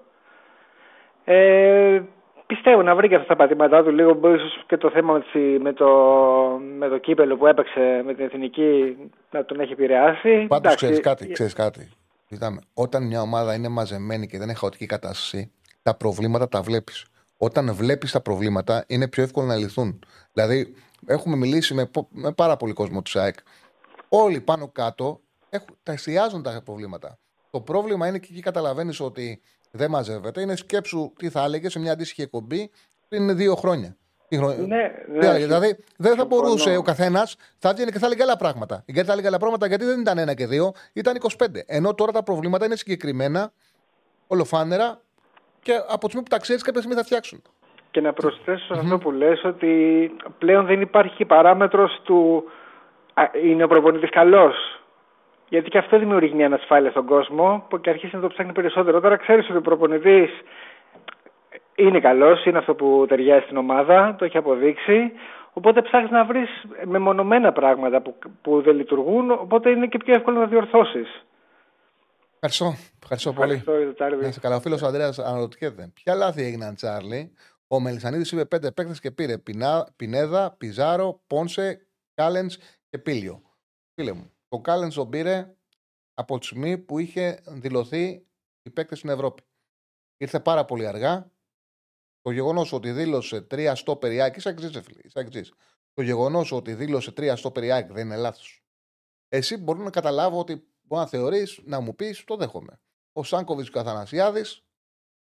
Ε, 1.24 2.02
πιστεύω 2.46 2.82
να 2.82 2.96
βρει 2.96 3.08
και 3.08 3.16
αυτά 3.16 3.28
τα 3.28 3.36
πατήματά 3.36 3.84
του 3.84 3.92
λίγο 3.92 4.34
ίσως 4.36 4.64
και 4.68 4.78
το 4.78 4.90
θέμα 4.90 5.24
με 5.60 5.74
το, 5.74 5.90
με 6.78 6.88
το 6.88 6.98
κύπελο 6.98 7.38
που 7.38 7.48
έπαιξε 7.48 8.02
με 8.06 8.14
την 8.14 8.26
εθνική 8.26 8.98
να 9.32 9.46
τον 9.46 9.60
έχει 9.60 9.72
επηρεάσει. 9.72 10.46
Πάντως 10.50 10.76
ξέρεις 10.76 11.00
κάτι, 11.00 11.32
ξέρεις 11.32 11.54
κάτι. 11.54 11.92
όταν 12.74 13.08
μια 13.08 13.22
ομάδα 13.22 13.54
είναι 13.54 13.68
μαζεμένη 13.68 14.28
και 14.28 14.38
δεν 14.38 14.50
έχει 14.50 14.60
χαοτική 14.60 14.86
κατάσταση, 14.86 15.52
τα 15.84 15.96
προβλήματα 15.96 16.48
τα 16.48 16.62
βλέπεις. 16.62 17.06
Όταν 17.38 17.74
βλέπεις 17.74 18.12
τα 18.12 18.22
προβλήματα, 18.22 18.84
είναι 18.88 19.08
πιο 19.08 19.24
εύκολο 19.24 19.48
να 19.48 19.56
λυθούν. 19.56 20.00
Δηλαδή, 20.34 20.74
έχουμε 21.06 21.36
μιλήσει 21.36 21.74
με, 21.74 21.90
με 22.10 22.32
πάρα 22.32 22.58
πολύ 22.58 22.74
κόσμο 22.74 23.02
του 23.02 23.10
ΣΑΕΚ. 23.10 23.36
Όλοι 24.10 24.42
πάνω 24.42 24.68
κάτω 24.68 25.22
έχουν, 25.50 25.78
τα 25.84 25.92
εστιάζουν 25.92 26.44
τα 26.44 26.62
προβλήματα. 26.66 27.18
Το 27.52 27.62
πρόβλημα 27.62 28.08
είναι 28.08 28.20
και 28.20 28.28
εκεί 28.32 28.42
καταλαβαίνεις 28.42 29.00
ότι 29.00 29.42
δεν 29.72 29.90
μαζεύεται. 29.90 30.42
Είναι 30.42 30.56
σκέψου 30.56 31.14
τι 31.18 31.30
θα 31.30 31.44
έλεγε 31.44 31.70
σε 31.70 31.80
μια 31.80 31.92
αντίστοιχη 31.92 32.22
εκπομπή 32.22 32.70
πριν 33.08 33.36
δύο 33.36 33.56
χρόνια. 33.56 33.98
Ναι, 34.30 34.92
ναι, 35.20 35.34
δηλαδή 35.38 35.78
δεν 35.98 36.16
θα 36.16 36.26
μπορούσε 36.26 36.76
ο 36.76 36.82
καθένας, 36.82 37.36
θα 37.58 37.70
έβγαινε 37.70 37.92
και 37.92 38.00
θα 38.00 38.06
έλεγε 38.06 38.24
άλλα 38.24 38.38
πράγματα. 38.38 38.84
Γιατί 38.86 39.08
θα 39.08 39.14
έλεγε 39.14 39.28
άλλα 39.28 39.38
πράγματα 39.38 39.68
γιατί 39.68 39.86
δεν 39.86 40.00
ήταν 40.00 40.18
ένα 40.18 40.34
και 40.34 40.48
δύο, 40.48 40.72
ήταν 40.94 41.18
25. 41.38 41.46
Ενώ 41.66 41.94
τώρα 41.94 42.12
τα 42.12 42.24
προβλήματα 42.24 42.66
είναι 42.66 42.76
συγκεκριμένα, 42.76 43.52
ολοφάνερα 44.28 45.02
και 45.66 45.74
από 45.96 46.00
τη 46.00 46.06
στιγμή 46.06 46.24
που 46.24 46.36
τα 46.36 46.40
ξέρεις, 46.40 46.64
κάποια 46.64 46.82
στιγμή 46.82 46.98
θα 46.98 47.06
φτιάξουν. 47.06 47.42
Και 47.92 48.02
να 48.02 48.14
προσθέσω 48.14 48.74
σε 48.74 48.80
αυτό 48.80 48.98
που 48.98 49.12
λες 49.12 49.44
ότι 49.44 49.72
πλέον 50.38 50.66
δεν 50.66 50.82
υπάρχει 50.82 51.26
παράμετρος 51.26 52.02
του 52.04 52.44
είναι 53.44 53.64
ο 53.64 53.68
προπονητής 53.68 54.10
καλός 54.10 54.56
γιατί 55.50 55.70
και 55.70 55.78
αυτό 55.78 56.00
δημιουργεί 56.00 56.34
μια 56.34 56.46
ανασφάλεια 56.46 56.92
στον 56.92 57.06
κόσμο 57.06 57.66
που 57.70 57.80
και 57.80 57.90
αρχίσει 57.90 58.16
να 58.16 58.22
το 58.22 58.28
ψάχνει 58.28 58.52
περισσότερο. 58.52 59.02
Τώρα 59.02 59.16
ξέρεις 59.16 59.50
ότι 59.50 59.58
ο 59.58 59.62
προπονητής 59.62 60.30
είναι 61.76 62.00
καλός, 62.00 62.46
είναι 62.46 62.58
αυτό 62.58 62.76
που 62.76 63.06
ταιριάζει 63.08 63.44
στην 63.44 63.58
ομάδα, 63.58 64.16
το 64.18 64.26
έχει 64.26 64.38
αποδείξει. 64.38 65.12
Οπότε 65.54 65.82
ψάχνεις 65.82 66.12
να 66.12 66.26
βρεις 66.26 66.50
μεμονωμένα 66.84 67.52
πράγματα 67.52 68.02
που, 68.02 68.16
που 68.42 68.62
δεν 68.62 68.76
λειτουργούν, 68.76 69.32
οπότε 69.32 69.70
είναι 69.70 69.88
και 69.88 69.98
πιο 69.98 70.14
εύκολο 70.14 70.40
να 70.40 70.46
διορθώσεις. 70.46 71.26
Ευχαριστώ. 72.40 72.76
Ευχαριστώ 73.02 73.34
πολύ. 73.34 73.64
Να 74.22 74.32
σε 74.32 74.40
καλά. 74.40 74.56
Ο 74.56 74.60
φίλος 74.60 74.84
Αντρέα 74.84 75.14
αναρωτιέται. 75.18 75.88
Ποια 75.94 76.16
λάθη 76.16 76.44
έγιναν, 76.44 76.76
Τσάρλι; 76.76 77.34
Ο 77.68 77.80
Μελισανίδης 77.80 78.32
είπε 78.32 78.46
πέντε 78.46 78.72
παίκτες 78.72 79.00
και 79.00 79.12
πήρε 79.12 79.38
Πινέδα, 79.96 80.52
Πιζάρο, 80.58 81.24
Πόνσε, 81.28 81.88
Κάλενς 82.14 82.58
και 82.90 82.98
Πίλιο. 82.98 83.42
Φίλε 83.94 84.12
μου, 84.12 84.32
ο 84.50 84.62
Κάλενς 84.62 84.96
τον 84.96 85.10
πήρε 85.10 85.56
από 86.14 86.40
τη 86.40 86.46
στιγμή 86.46 86.78
που 86.78 87.00
είχε 87.00 87.42
δηλωθεί 87.48 88.28
η 88.62 88.70
παίκτη 88.70 88.96
στην 88.96 89.10
Ευρώπη. 89.10 89.44
ήρθε 90.18 90.40
πάρα 90.40 90.66
πολύ 90.66 90.88
αργά. 90.88 91.32
Το 92.22 92.32
γεγονός 92.32 92.74
ότι 92.74 92.92
δήλωσε 92.92 93.42
τρία 93.42 93.76
στο 93.76 93.96
περιάκι, 93.96 94.38
είσαι 94.38 94.50
εξή, 95.14 95.52
Το 95.94 96.02
γεγονός 96.02 96.52
ότι 96.52 96.74
δήλωσε 96.74 97.12
τρία 97.12 97.36
στο 97.36 97.52
περιάκι 97.52 97.94
δεν 97.94 98.06
είναι 98.06 98.16
λάθος. 98.16 98.64
Εσύ 99.28 99.58
μπορείς 99.58 99.84
να 99.84 99.90
καταλάβω 99.90 100.40
ότι 100.40 100.68
μπορεί 100.88 101.02
να 101.02 101.08
θεωρείς, 101.08 101.60
να 101.64 101.80
μου 101.80 101.96
πεις, 101.96 102.24
το 102.24 102.36
δέχομαι. 102.36 102.80
Ο 103.14 103.24
Σάνκοβιτς 103.24 103.70
και 103.70 103.78
ο 103.78 103.82
Αθανασιάδης 103.82 104.66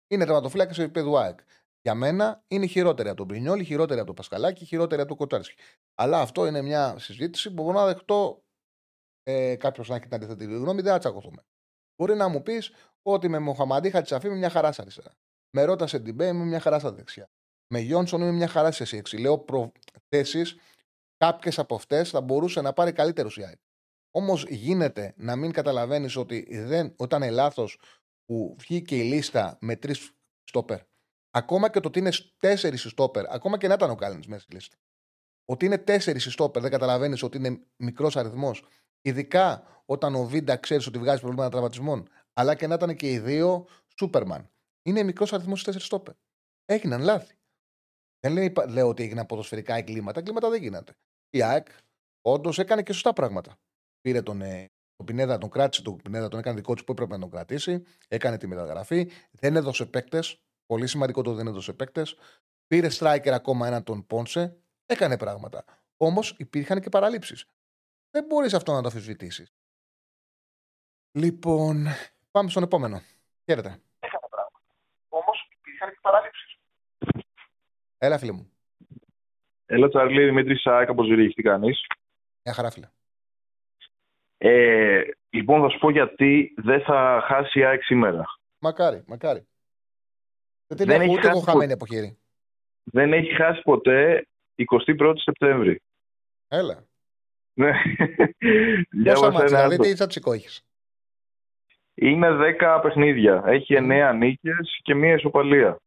είναι 0.06 0.24
τερματοφύλακες 0.24 0.76
σε 0.76 0.82
επίπεδο 0.82 1.16
ΑΕΚ. 1.16 1.40
Για 1.82 1.94
μένα 1.94 2.44
είναι 2.48 2.66
χειρότερη 2.66 3.08
από 3.08 3.16
τον 3.16 3.26
Πρινιόλη, 3.26 3.64
χειρότερη 3.64 3.98
από 3.98 4.06
τον 4.06 4.14
Πασκαλάκη, 4.14 4.64
χειρότερη 4.64 5.00
από 5.00 5.08
τον 5.08 5.18
Κοτσάρσκι. 5.18 5.54
Αλλά 5.94 6.20
αυτό 6.20 6.46
είναι 6.46 6.62
μια 6.62 6.98
συζήτηση 6.98 7.48
που 7.54 7.62
μπορώ 7.62 7.78
να 7.78 7.86
δεχτώ 7.86 8.44
ε, 9.22 9.56
κάποιος 9.56 9.88
να 9.88 9.94
έχει 9.94 10.04
την 10.04 10.14
αντίθετη 10.14 10.44
γνώμη, 10.44 10.82
δεν 10.82 10.92
θα 10.92 10.98
τσακωθούμε. 10.98 11.42
Μπορεί 11.96 12.14
να 12.14 12.28
μου 12.28 12.42
πεις 12.42 12.72
ότι 13.02 13.28
με 13.28 13.38
Μοχαμαντή 13.38 13.90
Χατσαφή 13.90 14.28
με 14.28 14.34
μια 14.34 14.50
χαράς 14.50 14.78
αριστερά. 14.78 15.14
Με 15.50 15.64
Ρώτα 15.64 15.86
Σεντιμπέ 15.86 16.32
με 16.32 16.44
μια 16.44 16.60
χαράς 16.60 16.80
στα 16.80 16.92
δεξιά. 16.92 17.30
Με 17.72 17.78
Γιόνσον 17.78 18.20
με 18.20 18.30
μια 18.30 18.48
χαράς 18.48 18.76
σε 18.76 18.84
σύξη. 18.84 19.16
Λέω 19.16 19.38
προθέσει, 19.38 20.42
κάποιες 21.16 21.58
από 21.58 21.74
αυτές 21.74 22.10
θα 22.10 22.20
μπορούσε 22.20 22.60
να 22.60 22.72
πάρει 22.72 22.92
καλύτερος 22.92 23.36
η 23.36 23.44
ΑΕΚ. 23.44 23.58
Όμως 24.10 24.44
γίνεται 24.48 25.14
να 25.16 25.36
μην 25.36 25.52
καταλαβαίνεις 25.52 26.16
ότι 26.16 26.58
δεν, 26.64 26.94
όταν 26.96 27.22
είναι 27.22 27.30
λάθος 27.30 27.80
που 28.24 28.56
βγήκε 28.58 28.96
η 28.96 29.02
λίστα 29.02 29.58
με 29.60 29.76
τρεις 29.76 30.12
στόπερ. 30.42 30.80
Ακόμα 31.30 31.70
και 31.70 31.80
το 31.80 31.88
ότι 31.88 31.98
είναι 31.98 32.10
τέσσερις 32.38 32.82
στόπερ, 32.82 33.32
ακόμα 33.32 33.58
και 33.58 33.68
να 33.68 33.74
ήταν 33.74 33.90
ο 33.90 33.94
Κάλεν 33.94 34.22
μέσα 34.26 34.40
στη 34.40 34.54
λίστα. 34.54 34.76
Ότι 35.44 35.66
είναι 35.66 35.78
τέσσερις 35.78 36.32
στόπερ, 36.32 36.62
δεν 36.62 36.70
καταλαβαίνεις 36.70 37.22
ότι 37.22 37.36
είναι 37.36 37.66
μικρός 37.76 38.16
αριθμός. 38.16 38.64
Ειδικά 39.00 39.66
όταν 39.84 40.14
ο 40.14 40.24
Βίντα 40.24 40.56
ξέρεις 40.56 40.86
ότι 40.86 40.98
βγάζει 40.98 41.20
προβλήματα 41.20 41.50
τραυματισμών. 41.50 42.08
Αλλά 42.32 42.54
και 42.54 42.66
να 42.66 42.74
ήταν 42.74 42.96
και 42.96 43.10
οι 43.10 43.18
δύο 43.18 43.66
Σούπερμαν. 43.98 44.50
Είναι 44.82 45.02
μικρός 45.02 45.32
αριθμός 45.32 45.56
στι 45.56 45.64
τέσσερις 45.64 45.86
στόπερ. 45.86 46.14
Έγιναν 46.64 47.00
λάθη. 47.00 47.34
Δεν 48.20 48.32
λέει, 48.32 48.52
λέω 48.68 48.88
ότι 48.88 49.02
έγιναν 49.02 49.26
ποδοσφαιρικά 49.26 49.74
εγκλήματα. 49.74 50.18
Εγκλήματα 50.18 50.50
δεν 50.50 50.62
γίνονται. 50.62 50.96
Η 51.30 51.42
ΑΕΚ 51.42 51.66
όντως 52.20 52.58
έκανε 52.58 52.82
και 52.82 52.92
σωστά 52.92 53.12
πράγματα. 53.12 53.58
Πήρε 54.00 54.22
τον, 54.22 54.40
ε, 54.40 54.70
τον 54.96 55.06
Πινέδα, 55.06 55.38
τον 55.38 55.50
κράτησε 55.50 55.82
τον 55.82 55.96
Πινέδα, 55.96 56.28
τον 56.28 56.38
έκανε 56.38 56.56
δικό 56.56 56.74
του 56.74 56.84
που 56.84 56.92
έπρεπε 56.92 57.14
να 57.14 57.20
τον 57.20 57.30
κρατήσει. 57.30 57.82
Έκανε 58.08 58.38
τη 58.38 58.46
μεταγραφή. 58.46 59.10
Δεν 59.30 59.56
έδωσε 59.56 59.86
παίκτες. 59.86 60.42
Πολύ 60.66 60.86
σημαντικό 60.86 61.22
το 61.22 61.34
δεν 61.34 61.46
έδωσε 61.46 61.72
παίκτες. 61.72 62.16
Πήρε 62.66 62.88
striker 62.90 63.30
ακόμα 63.30 63.66
έναν 63.66 63.82
τον 63.82 64.06
Πόνσε. 64.06 64.56
Έκανε 64.86 65.18
πράγματα. 65.18 65.64
Όμως 65.96 66.34
υπήρχαν 66.38 66.80
και 66.80 66.88
παραλήψεις. 66.88 67.46
Δεν 68.10 68.24
μπορείς 68.24 68.54
αυτό 68.54 68.72
να 68.72 68.80
το 68.80 68.86
αμφισβητήσει. 68.86 69.46
Λοιπόν, 71.12 71.86
πάμε 72.30 72.50
στον 72.50 72.62
επόμενο. 72.62 73.00
Χαίρετε. 73.44 73.68
Έκανε 74.00 74.26
πράγματα. 74.30 74.60
Όμως 75.08 75.48
υπήρχαν 75.58 75.90
και 75.90 75.98
παραλήψεις. 76.00 76.58
Έλα, 77.98 78.18
φίλε 78.18 78.32
μου. 78.32 78.50
Έλα, 79.66 79.88
Τσαρλί, 79.88 80.24
Δημήτρη 80.24 80.58
Σάικ 80.58 80.88
από 80.88 81.02
Ζουρίχη. 81.04 81.34
Τι 81.34 81.42
κάνεις; 81.42 81.86
Μια 82.42 82.54
χαρά, 82.54 82.70
φίλε. 82.70 82.88
Ε, 84.42 85.02
λοιπόν, 85.30 85.60
θα 85.62 85.68
σου 85.68 85.78
πω 85.78 85.90
γιατί 85.90 86.54
δεν 86.56 86.80
θα 86.80 87.22
χάσει 87.26 87.58
η 87.58 87.64
ΑΕΚ 87.64 87.82
σήμερα. 87.82 88.24
Μακάρι, 88.58 89.02
μακάρι. 89.06 89.46
Δεν, 90.66 90.86
Δεν 90.86 91.00
έχω 91.00 91.02
έχει 91.02 91.12
ούτε 91.12 91.26
εγώ 91.28 91.38
χάσει 91.38 91.50
χαμένη 91.50 91.72
από 91.72 91.86
χέρι. 91.86 92.18
Δεν 92.82 93.12
έχει 93.12 93.34
χάσει 93.34 93.62
ποτέ 93.62 94.26
21 94.54 95.12
Σεπτέμβρη. 95.16 95.82
Έλα. 96.48 96.84
Ναι. 97.52 97.72
Πόσα 97.72 98.84
Διάβασα 98.90 99.30
μάτια, 99.30 99.38
ένα 99.38 99.46
δηλαδή 99.46 99.74
άρθρο. 99.74 99.84
τι 99.84 99.94
τσατσικό 99.94 100.32
έχεις; 100.32 100.64
Είναι 101.94 102.28
10 102.60 102.80
παιχνίδια. 102.82 103.42
Έχει 103.46 103.74
9 103.78 104.12
νίκες 104.16 104.80
και 104.82 104.94
μία 104.94 105.14
ισοπαλία. 105.14 105.78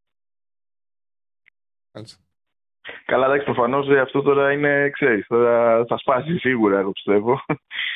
Καλά, 3.05 3.25
εντάξει, 3.25 3.45
προφανώς 3.45 3.87
αυτό 3.89 4.21
τώρα 4.21 4.51
είναι, 4.51 4.89
ξέρεις, 4.89 5.27
τώρα 5.27 5.85
θα 5.85 5.97
σπάσει 5.97 6.37
σίγουρα, 6.37 6.79
εγώ 6.79 6.91
πιστεύω. 6.91 7.41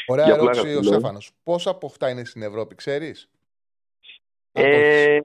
Ωραία 0.07 0.25
Για 0.25 0.33
ερώτηση 0.33 0.61
πλάκα 0.61 0.77
ο 0.77 0.81
του 0.81 0.89
λέω. 0.89 0.99
Στέφανος. 0.99 1.31
Πόσα 1.43 1.69
από 1.69 1.85
αυτά 1.85 2.09
είναι 2.09 2.25
στην 2.25 2.41
Ευρώπη, 2.41 2.75
ξέρεις; 2.75 3.29
Ε, 4.51 5.19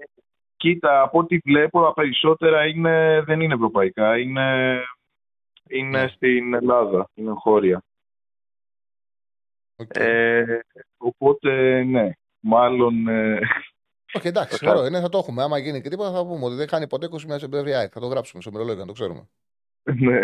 κοίτα, 0.57 1.03
από 1.03 1.19
ό,τι 1.19 1.39
βλέπω, 1.45 1.83
τα 1.83 1.93
περισσότερα 1.93 2.67
είναι, 2.67 3.23
δεν 3.27 3.41
είναι 3.41 3.55
ευρωπαϊκά. 3.55 4.19
Είναι, 4.19 4.79
είναι 5.69 6.03
Ναι. 6.03 6.09
στην 6.09 6.55
Ελλάδα, 6.55 7.09
είναι 7.15 7.33
χώρια. 7.35 7.83
Ε, 9.89 10.45
οπότε, 10.97 11.83
ναι, 11.85 12.11
μάλλον. 12.41 13.09
Ε, 13.09 13.39
Όχι, 14.15 14.27
εντάξει, 14.29 14.59
το 14.59 14.65
κάνω. 14.65 14.79
ωραίο 14.79 14.89
είναι, 14.91 15.01
θα 15.01 15.09
το 15.09 15.19
έχουμε. 15.19 15.43
Άμα 15.43 15.59
γίνει 15.59 15.81
και 15.81 15.89
τίποτα, 15.89 16.13
θα 16.13 16.27
πούμε 16.27 16.45
ότι 16.45 16.55
δεν 16.55 16.69
χάνει 16.69 16.87
ποτέ 16.87 17.07
21 17.07 17.39
Σεπτέμβρη. 17.39 17.75
ΑΕΚ. 17.75 17.91
Θα 17.95 18.01
το 18.01 18.07
γράψουμε 18.07 18.43
στο 18.43 18.51
μερολόγιο 18.53 18.81
να 18.81 18.87
το 18.87 18.93
ξέρουμε. 18.93 19.29
ναι. 20.05 20.21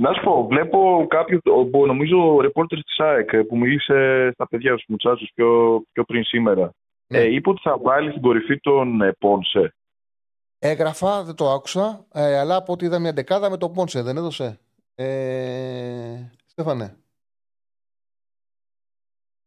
Να 0.00 0.12
σου 0.12 0.22
πω, 0.24 0.46
βλέπω 0.46 1.06
κάποιο, 1.08 1.40
ο- 1.72 1.86
νομίζω 1.86 2.34
ο 2.34 2.40
ρεπόρτερ 2.40 2.82
της 2.82 2.98
ΑΕΚ 2.98 3.32
ε, 3.32 3.42
που 3.42 3.58
μίλησε 3.58 4.30
στα 4.34 4.48
παιδιά 4.48 4.72
στους 4.72 4.84
Μουτσάτσους 4.88 5.30
πιο, 5.34 5.82
πιο 5.92 6.04
πριν 6.04 6.24
σήμερα. 6.24 6.72
Ναι. 7.06 7.18
Ε, 7.18 7.32
είπε 7.34 7.48
ότι 7.50 7.60
θα 7.64 7.78
βάλει 7.78 8.10
στην 8.10 8.22
κορυφή 8.22 8.60
τον 8.60 9.00
ε, 9.00 9.12
Πόνσε. 9.18 9.74
Έγραφα, 10.58 11.22
δεν 11.24 11.34
το 11.34 11.50
άκουσα, 11.50 12.06
ε, 12.12 12.38
αλλά 12.38 12.56
από 12.56 12.72
ό,τι 12.72 12.84
είδα 12.84 12.98
μια 12.98 13.12
δεκάδα 13.12 13.50
με 13.50 13.56
τον 13.56 13.72
Πόνσε, 13.72 14.02
δεν 14.02 14.16
έδωσε. 14.16 14.58
Ε, 14.94 16.16
Στέφανε. 16.46 16.96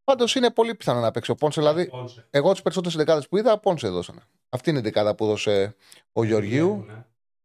Πάντως 0.04 0.36
είναι 0.36 0.52
πολύ 0.52 0.76
πιθανό 0.76 1.00
να 1.00 1.12
παίξει 1.12 1.32
ο 1.32 1.36
Πόνσε. 1.36 1.60
Δηλαδή, 1.62 1.92
εγώ 2.30 2.52
τις 2.52 2.62
περισσότερες 2.62 2.98
δεκάδες 2.98 3.28
που 3.28 3.38
είδα, 3.38 3.60
Πόνσε 3.60 3.88
δώσανε. 3.88 4.22
Αυτή 4.50 4.70
είναι 4.70 4.80
η 4.80 4.82
δεκάδα 4.82 5.16
που 5.16 5.24
έδωσε 5.24 5.76
ο 6.14 6.24
Γεωργίου. 6.24 6.86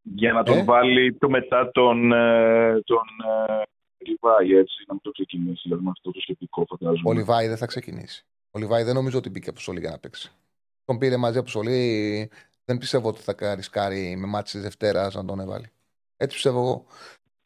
Για 0.02 0.32
να 0.32 0.42
τον 0.42 0.56
Ε; 0.56 0.64
βάλει 0.64 1.12
πιο 1.12 1.30
μετά 1.30 1.70
τον, 1.70 2.12
ε, 2.12 2.80
τον 2.84 3.06
ε, 3.48 3.62
Ριβάη, 4.04 4.56
έτσι, 4.56 4.84
να 4.86 4.92
μην 4.92 5.02
το 5.02 5.10
ξεκινήσει, 5.10 5.60
δηλαδή 5.64 5.84
με 5.84 5.90
αυτό 5.90 6.10
το 6.10 6.20
σκεπτικό 6.20 6.66
φαντάζομαι. 6.68 7.08
Ο 7.08 7.12
Λιβάη 7.12 7.48
δεν 7.48 7.56
θα 7.56 7.66
ξεκινήσει. 7.66 8.24
Ο 8.50 8.58
Λιβάη 8.58 8.82
δεν 8.82 8.94
νομίζω 8.94 9.18
ότι 9.18 9.30
μπήκε 9.30 9.50
αποστολή 9.50 9.80
για 9.80 9.90
να 9.90 9.98
παίξει. 9.98 10.32
Τον 10.84 10.98
πήρε 10.98 11.16
μαζί 11.16 11.38
αποστολή. 11.38 12.30
Δεν 12.64 12.78
πιστεύω 12.78 13.08
ότι 13.08 13.20
θα 13.20 13.54
ρισκάρει 13.54 14.16
με 14.16 14.26
μάτι 14.26 14.50
της 14.50 14.62
Δευτέρας 14.62 15.14
να 15.14 15.24
τον 15.24 15.40
έβαλει. 15.40 15.70
Έτσι 16.16 16.34
πιστεύω 16.34 16.58
εγώ. 16.58 16.84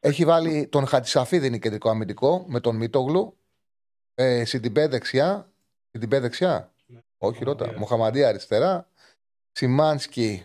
Έχει 0.01 0.25
βάλει 0.25 0.67
τον 0.67 0.87
Χατζησαφίδη 0.87 1.47
είναι 1.47 1.59
κεντρικό 1.59 1.91
αμυντικό 1.91 2.45
με 2.49 2.61
τον 2.61 2.77
Μίτογλου. 2.77 3.37
Ε, 4.15 4.45
Σιντιμπέ 4.45 4.89
δεξιά. 4.89 5.53
Σιντιμπέ 5.91 6.21
δεξιά. 6.21 6.73
Όχι, 7.19 7.45
ρώτα. 7.45 7.75
Μοχαμαντί 7.79 8.29
αριστερά. 8.29 8.89
Σιμάνσκι 9.53 10.45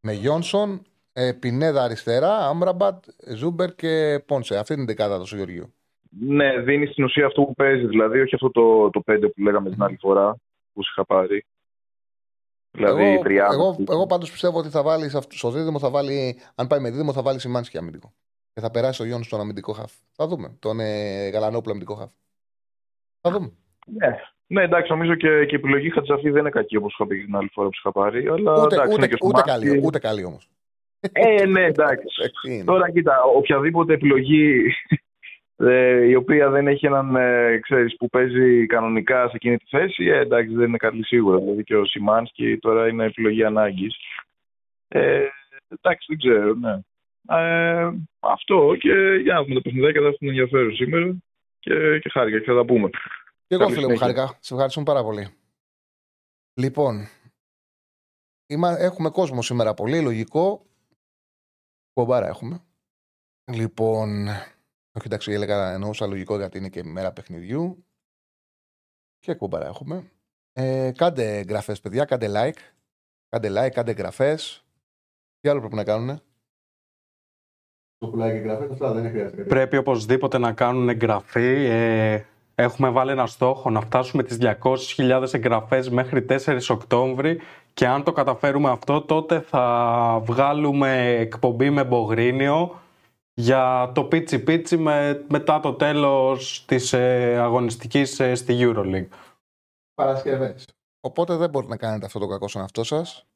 με 0.00 0.12
Γιόνσον. 0.12 0.82
Ε, 1.16 1.32
Πινέδα 1.32 1.82
αριστερά. 1.82 2.36
Άμραμπατ, 2.48 3.04
Ζούμπερ 3.34 3.74
και 3.74 4.22
Πόνσε. 4.26 4.56
Αυτή 4.56 4.72
είναι 4.72 4.82
η 4.82 4.86
δεκάδα 4.86 5.18
του 5.20 5.36
Γεωργίου. 5.36 5.74
Ναι, 6.20 6.58
δίνει 6.60 6.86
στην 6.86 7.04
ουσία 7.04 7.26
αυτό 7.26 7.42
που 7.42 7.54
παίζει, 7.54 7.86
δηλαδή 7.86 8.20
όχι 8.20 8.34
αυτό 8.34 8.50
το, 8.50 8.90
το 8.90 9.02
5 9.06 9.18
που 9.34 9.42
λέγαμε 9.42 9.70
την 9.70 9.82
άλλη 9.82 9.96
φορά 10.00 10.36
που 10.72 10.84
σου 10.84 10.90
είχα 10.96 11.04
πάρει. 11.04 11.44
Δηλαδή 12.70 13.02
εγώ, 13.04 13.22
30. 13.24 13.28
εγώ, 13.52 13.76
εγώ 13.88 14.06
πάντως 14.06 14.30
πιστεύω 14.30 14.58
ότι 14.58 14.68
θα 14.68 14.82
βάλει 14.82 15.08
σε 15.10 15.18
αυτό- 15.18 15.36
στο 15.36 15.50
δίδυμο, 15.50 15.78
θα 15.78 15.90
βάλει, 15.90 16.38
αν 16.54 16.66
πάει 16.66 16.80
με 16.80 16.90
δίδυμο, 16.90 17.12
θα 17.12 17.22
βάλει 17.22 17.40
Σιμάνσκι 17.40 17.78
αμυντικό. 17.78 18.12
Και 18.52 18.60
θα 18.60 18.70
περάσει 18.70 19.02
ο 19.02 19.04
Γιώργος 19.04 19.26
στον 19.26 19.40
αμυντικό 19.40 19.72
χαφ. 19.72 19.92
Θα 20.12 20.26
δούμε. 20.26 20.56
Τον 20.58 20.80
ε, 20.80 21.28
Γαλανόπουλο 21.28 21.70
αμυντικό 21.70 21.94
χαφ. 21.94 22.10
Θα 23.20 23.30
δούμε. 23.30 23.52
Ναι. 23.86 24.16
ναι, 24.46 24.62
εντάξει, 24.62 24.90
νομίζω 24.92 25.14
και, 25.14 25.28
και 25.44 25.54
η 25.54 25.58
επιλογή 25.58 25.90
Χατζαφή 25.90 26.30
δεν 26.30 26.40
είναι 26.40 26.50
κακή 26.50 26.76
όπως 26.76 26.92
είχα 26.92 27.06
πει 27.06 27.24
την 27.24 27.36
άλλη 27.36 27.48
φορά 27.52 27.68
που 27.68 27.74
σου 27.74 27.80
είχα 27.84 27.92
πάρει. 28.00 28.26
Αλλά 28.28 28.52
Ούτε, 28.52 28.74
εντάξει, 28.74 28.92
ούτε, 28.94 28.94
είναι 28.94 29.06
και 29.06 29.14
ο 29.20 29.26
ούτε, 29.26 29.40
Σμάνσκι. 29.42 29.66
καλή, 29.68 29.80
ούτε 29.86 29.98
καλή 29.98 30.24
όμως. 30.24 30.48
Ε, 31.12 31.46
ναι, 31.46 31.64
εντάξει. 31.64 32.06
Τώρα 32.64 32.90
κοίτα, 32.90 33.22
οποιαδήποτε 33.22 33.92
επιλογή 33.92 34.72
ε, 35.56 36.04
η 36.04 36.14
οποία 36.14 36.50
δεν 36.50 36.66
έχει 36.66 36.86
έναν 36.86 37.16
ε, 37.16 37.58
ξέρεις, 37.62 37.96
που 37.96 38.08
παίζει 38.08 38.66
κανονικά 38.66 39.28
σε 39.28 39.32
εκείνη 39.34 39.56
τη 39.56 39.64
θέση, 39.68 40.04
ε, 40.04 40.18
εντάξει 40.18 40.54
δεν 40.54 40.68
είναι 40.68 40.76
καλή 40.76 41.04
σίγουρα. 41.04 41.38
Δηλαδή 41.38 41.64
και 41.64 41.76
ο 41.76 41.84
Σιμάνσκι 41.84 42.58
τώρα 42.58 42.88
είναι 42.88 43.04
επιλογή 43.04 43.44
ανάγκης. 43.44 43.96
Ε, 44.88 45.26
εντάξει, 45.68 46.06
δεν 46.08 46.18
ξέρω, 46.18 46.54
ναι. 46.54 46.78
Ε, 47.28 47.90
αυτό 48.20 48.76
και 48.78 48.92
για 49.22 49.34
να 49.34 49.42
δούμε 49.42 49.54
τα 49.54 49.62
παιχνιδάκια 49.62 50.00
θα 50.00 50.06
έχουν 50.06 50.28
ενδιαφέρον 50.28 50.74
σήμερα 50.74 51.14
και, 51.58 51.98
και 51.98 52.08
χάρηκα 52.08 52.38
και 52.38 52.44
θα 52.44 52.54
τα 52.54 52.64
πούμε. 52.64 52.88
Και 53.46 53.54
εγώ 53.54 53.62
Καλή 53.62 53.74
φίλε 53.74 53.86
μου 53.86 53.96
συνέχεια. 53.96 54.14
χάρηκα. 54.14 54.38
Σε 54.40 54.54
ευχαριστούμε 54.54 54.86
πάρα 54.86 55.02
πολύ. 55.02 55.28
Λοιπόν, 56.54 57.08
είμα, 58.46 58.76
έχουμε 58.78 59.10
κόσμο 59.10 59.42
σήμερα 59.42 59.74
πολύ, 59.74 60.02
λογικό. 60.02 60.66
Κομπάρα 61.94 62.26
έχουμε. 62.26 62.64
Λοιπόν, 63.52 64.28
όχι 64.92 65.06
εντάξει, 65.06 65.32
έλεγα 65.32 65.72
εννοούσα 65.72 66.06
λογικό 66.06 66.36
γιατί 66.36 66.58
είναι 66.58 66.68
και 66.68 66.84
μέρα 66.84 67.12
παιχνιδιού. 67.12 67.84
Και 69.18 69.34
κομπάρα 69.34 69.66
έχουμε. 69.66 70.10
Ε, 70.52 70.92
κάντε 70.96 71.38
εγγραφές, 71.38 71.80
παιδιά, 71.80 72.04
κάντε 72.04 72.28
like. 72.30 72.58
Κάντε 73.28 73.48
like, 73.48 73.70
κάντε 73.70 73.90
εγγραφές. 73.90 74.64
Τι 75.40 75.48
άλλο 75.48 75.60
πρέπει 75.60 75.74
να 75.74 75.84
κάνουν. 75.84 76.20
Το 77.98 78.12
like 78.14 78.30
και 78.30 78.36
εγγραφές, 78.36 78.70
αυτά 78.70 78.92
δεν 78.92 79.10
χρειάζεται. 79.10 79.44
Πρέπει 79.44 79.76
οπωσδήποτε 79.76 80.38
να 80.38 80.52
κάνουν 80.52 80.88
εγγραφή. 80.88 81.64
Ε, 81.64 82.24
έχουμε 82.54 82.90
βάλει 82.90 83.10
ένα 83.10 83.26
στόχο 83.26 83.70
να 83.70 83.80
φτάσουμε 83.80 84.22
τις 84.22 84.38
200.000 84.40 85.34
εγγραφές 85.34 85.90
μέχρι 85.90 86.26
4 86.28 86.58
Οκτώβρη 86.68 87.40
Και 87.74 87.86
αν 87.86 88.04
το 88.04 88.12
καταφέρουμε 88.12 88.70
αυτό, 88.70 89.02
τότε 89.02 89.40
θα 89.40 90.22
βγάλουμε 90.24 91.06
εκπομπή 91.08 91.70
με 91.70 91.84
Μπογρίνιο 91.84 92.80
για 93.34 93.92
το 93.94 94.04
πίτσι 94.04 94.38
πίτσι 94.38 94.76
με, 94.76 95.24
μετά 95.28 95.60
το 95.60 95.74
τέλος 95.74 96.64
της 96.64 96.92
ε, 96.92 97.36
αγωνιστικής 97.38 98.20
ε, 98.20 98.34
στη 98.34 98.56
EuroLeague. 98.60 99.08
Παρασκευές. 99.94 100.64
Οπότε 101.00 101.36
δεν 101.36 101.50
μπορείτε 101.50 101.72
να 101.72 101.78
κάνετε 101.78 102.06
αυτό 102.06 102.18
το 102.18 102.26
κακό 102.26 102.48
στον 102.48 102.60
εαυτό 102.60 102.84
σας. 102.84 103.26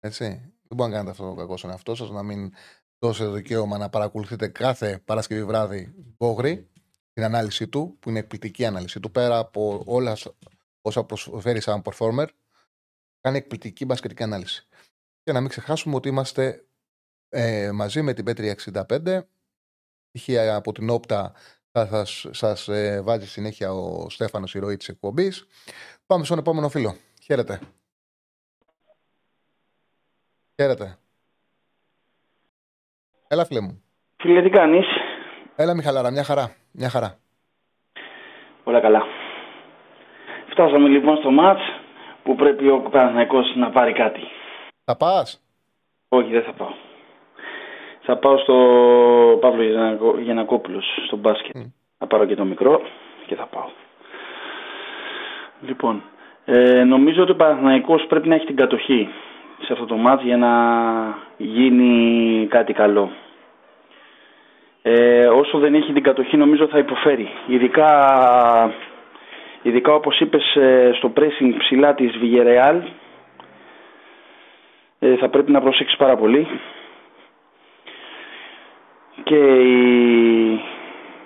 Έτσι. 0.00 0.24
Δεν 0.68 0.76
μπορείτε 0.76 0.96
να 0.96 1.02
κάνετε 1.02 1.10
αυτό 1.10 1.34
το 1.34 1.40
κακό 1.40 1.56
στον 1.56 1.70
εαυτό 1.70 1.94
σας, 1.94 2.10
να 2.10 2.22
μην 2.22 2.52
δώσετε 2.98 3.30
δικαίωμα 3.30 3.78
να 3.78 3.88
παρακολουθείτε 3.88 4.48
κάθε 4.48 5.02
Παρασκευή 5.04 5.44
βράδυ 5.44 5.94
Μπόγρι, 6.18 6.68
την 7.12 7.24
ανάλυση 7.24 7.68
του, 7.68 7.96
που 8.00 8.08
είναι 8.08 8.18
εκπληκτική 8.18 8.64
ανάλυση 8.64 9.00
του, 9.00 9.10
πέρα 9.10 9.38
από 9.38 9.82
όλα 9.86 10.16
όσα 10.82 11.04
προσφέρει 11.04 11.60
σαν 11.60 11.82
performer, 11.84 12.26
κάνει 13.20 13.36
εκπληκτική 13.36 13.84
μπασκετική 13.84 14.22
ανάλυση. 14.22 14.66
Και 15.22 15.32
να 15.32 15.40
μην 15.40 15.48
ξεχάσουμε 15.48 15.94
ότι 15.94 16.08
είμαστε 16.08 16.64
ε, 17.28 17.70
μαζί 17.72 18.02
με 18.02 18.12
την 18.12 18.24
Πέτρια 18.24 18.56
65. 18.98 19.20
Είχε 20.10 20.50
από 20.50 20.72
την 20.72 20.90
όπτα 20.90 21.32
θα 21.72 22.04
σας, 22.30 22.68
ε, 22.68 23.02
βάζει 23.02 23.26
συνέχεια 23.26 23.72
ο 23.72 24.08
Στέφανος 24.10 24.54
η 24.54 24.58
ροή 24.58 24.76
της 24.76 24.88
εκπομπής. 24.88 25.46
Πάμε 26.06 26.24
στον 26.24 26.38
επόμενο 26.38 26.68
φίλο. 26.68 26.94
Χαίρετε. 27.24 27.60
Χαίρετε. 30.54 30.96
Έλα 33.28 33.44
φίλε 33.44 33.60
μου. 33.60 33.82
Φίλε 34.16 34.42
τι 34.42 34.50
κάνεις; 34.50 34.86
Έλα 35.56 35.74
Μιχαλάρα, 35.74 36.10
μια 36.10 36.24
χαρά. 36.24 36.54
Μια 36.72 36.88
χαρά. 36.88 37.18
Όλα 38.64 38.80
καλά. 38.80 39.02
Φτάσαμε 40.50 40.88
λοιπόν 40.88 41.16
στο 41.16 41.30
μάτς 41.30 41.60
που 42.28 42.34
πρέπει 42.34 42.68
ο 42.68 42.78
Παναθηναϊκός 42.90 43.52
να 43.56 43.70
πάρει 43.70 43.92
κάτι. 43.92 44.20
Θα 44.84 44.96
πας; 44.96 45.40
Όχι, 46.08 46.30
δεν 46.32 46.42
θα 46.42 46.52
πάω. 46.52 46.72
Θα 48.00 48.16
πάω 48.16 48.38
στο 48.38 48.54
Παύλο 49.40 49.62
Γεννακόπουλος, 50.20 50.84
στο 51.06 51.16
μπάσκετ. 51.16 51.56
Mm. 51.58 51.72
Θα 51.98 52.06
πάρω 52.06 52.24
και 52.24 52.34
το 52.34 52.44
μικρό 52.44 52.80
και 53.26 53.34
θα 53.34 53.46
πάω. 53.46 53.68
Λοιπόν, 55.60 56.02
ε, 56.44 56.84
νομίζω 56.84 57.22
ότι 57.22 57.30
ο 57.30 57.36
Παναθηναϊκός 57.36 58.06
πρέπει 58.08 58.28
να 58.28 58.34
έχει 58.34 58.46
την 58.46 58.56
κατοχή 58.56 59.08
σε 59.62 59.72
αυτό 59.72 59.84
το 59.84 59.96
μάτς 59.96 60.22
για 60.22 60.36
να 60.36 60.52
γίνει 61.36 62.46
κάτι 62.50 62.72
καλό. 62.72 63.10
Ε, 64.82 65.26
όσο 65.26 65.58
δεν 65.58 65.74
έχει 65.74 65.92
την 65.92 66.02
κατοχή 66.02 66.36
νομίζω 66.36 66.66
θα 66.66 66.78
υποφέρει. 66.78 67.28
Ειδικά, 67.46 67.90
ειδικά 69.68 69.92
όπως 69.92 70.20
είπες 70.20 70.54
ε, 70.56 70.90
στο 70.94 71.12
pressing 71.16 71.54
ψηλά 71.58 71.94
της 71.94 72.10
Villarreal 72.22 72.80
ε, 74.98 75.16
θα 75.16 75.28
πρέπει 75.28 75.52
να 75.52 75.60
προσέξεις 75.60 75.96
πάρα 75.96 76.16
πολύ. 76.16 76.46
Και, 79.22 79.42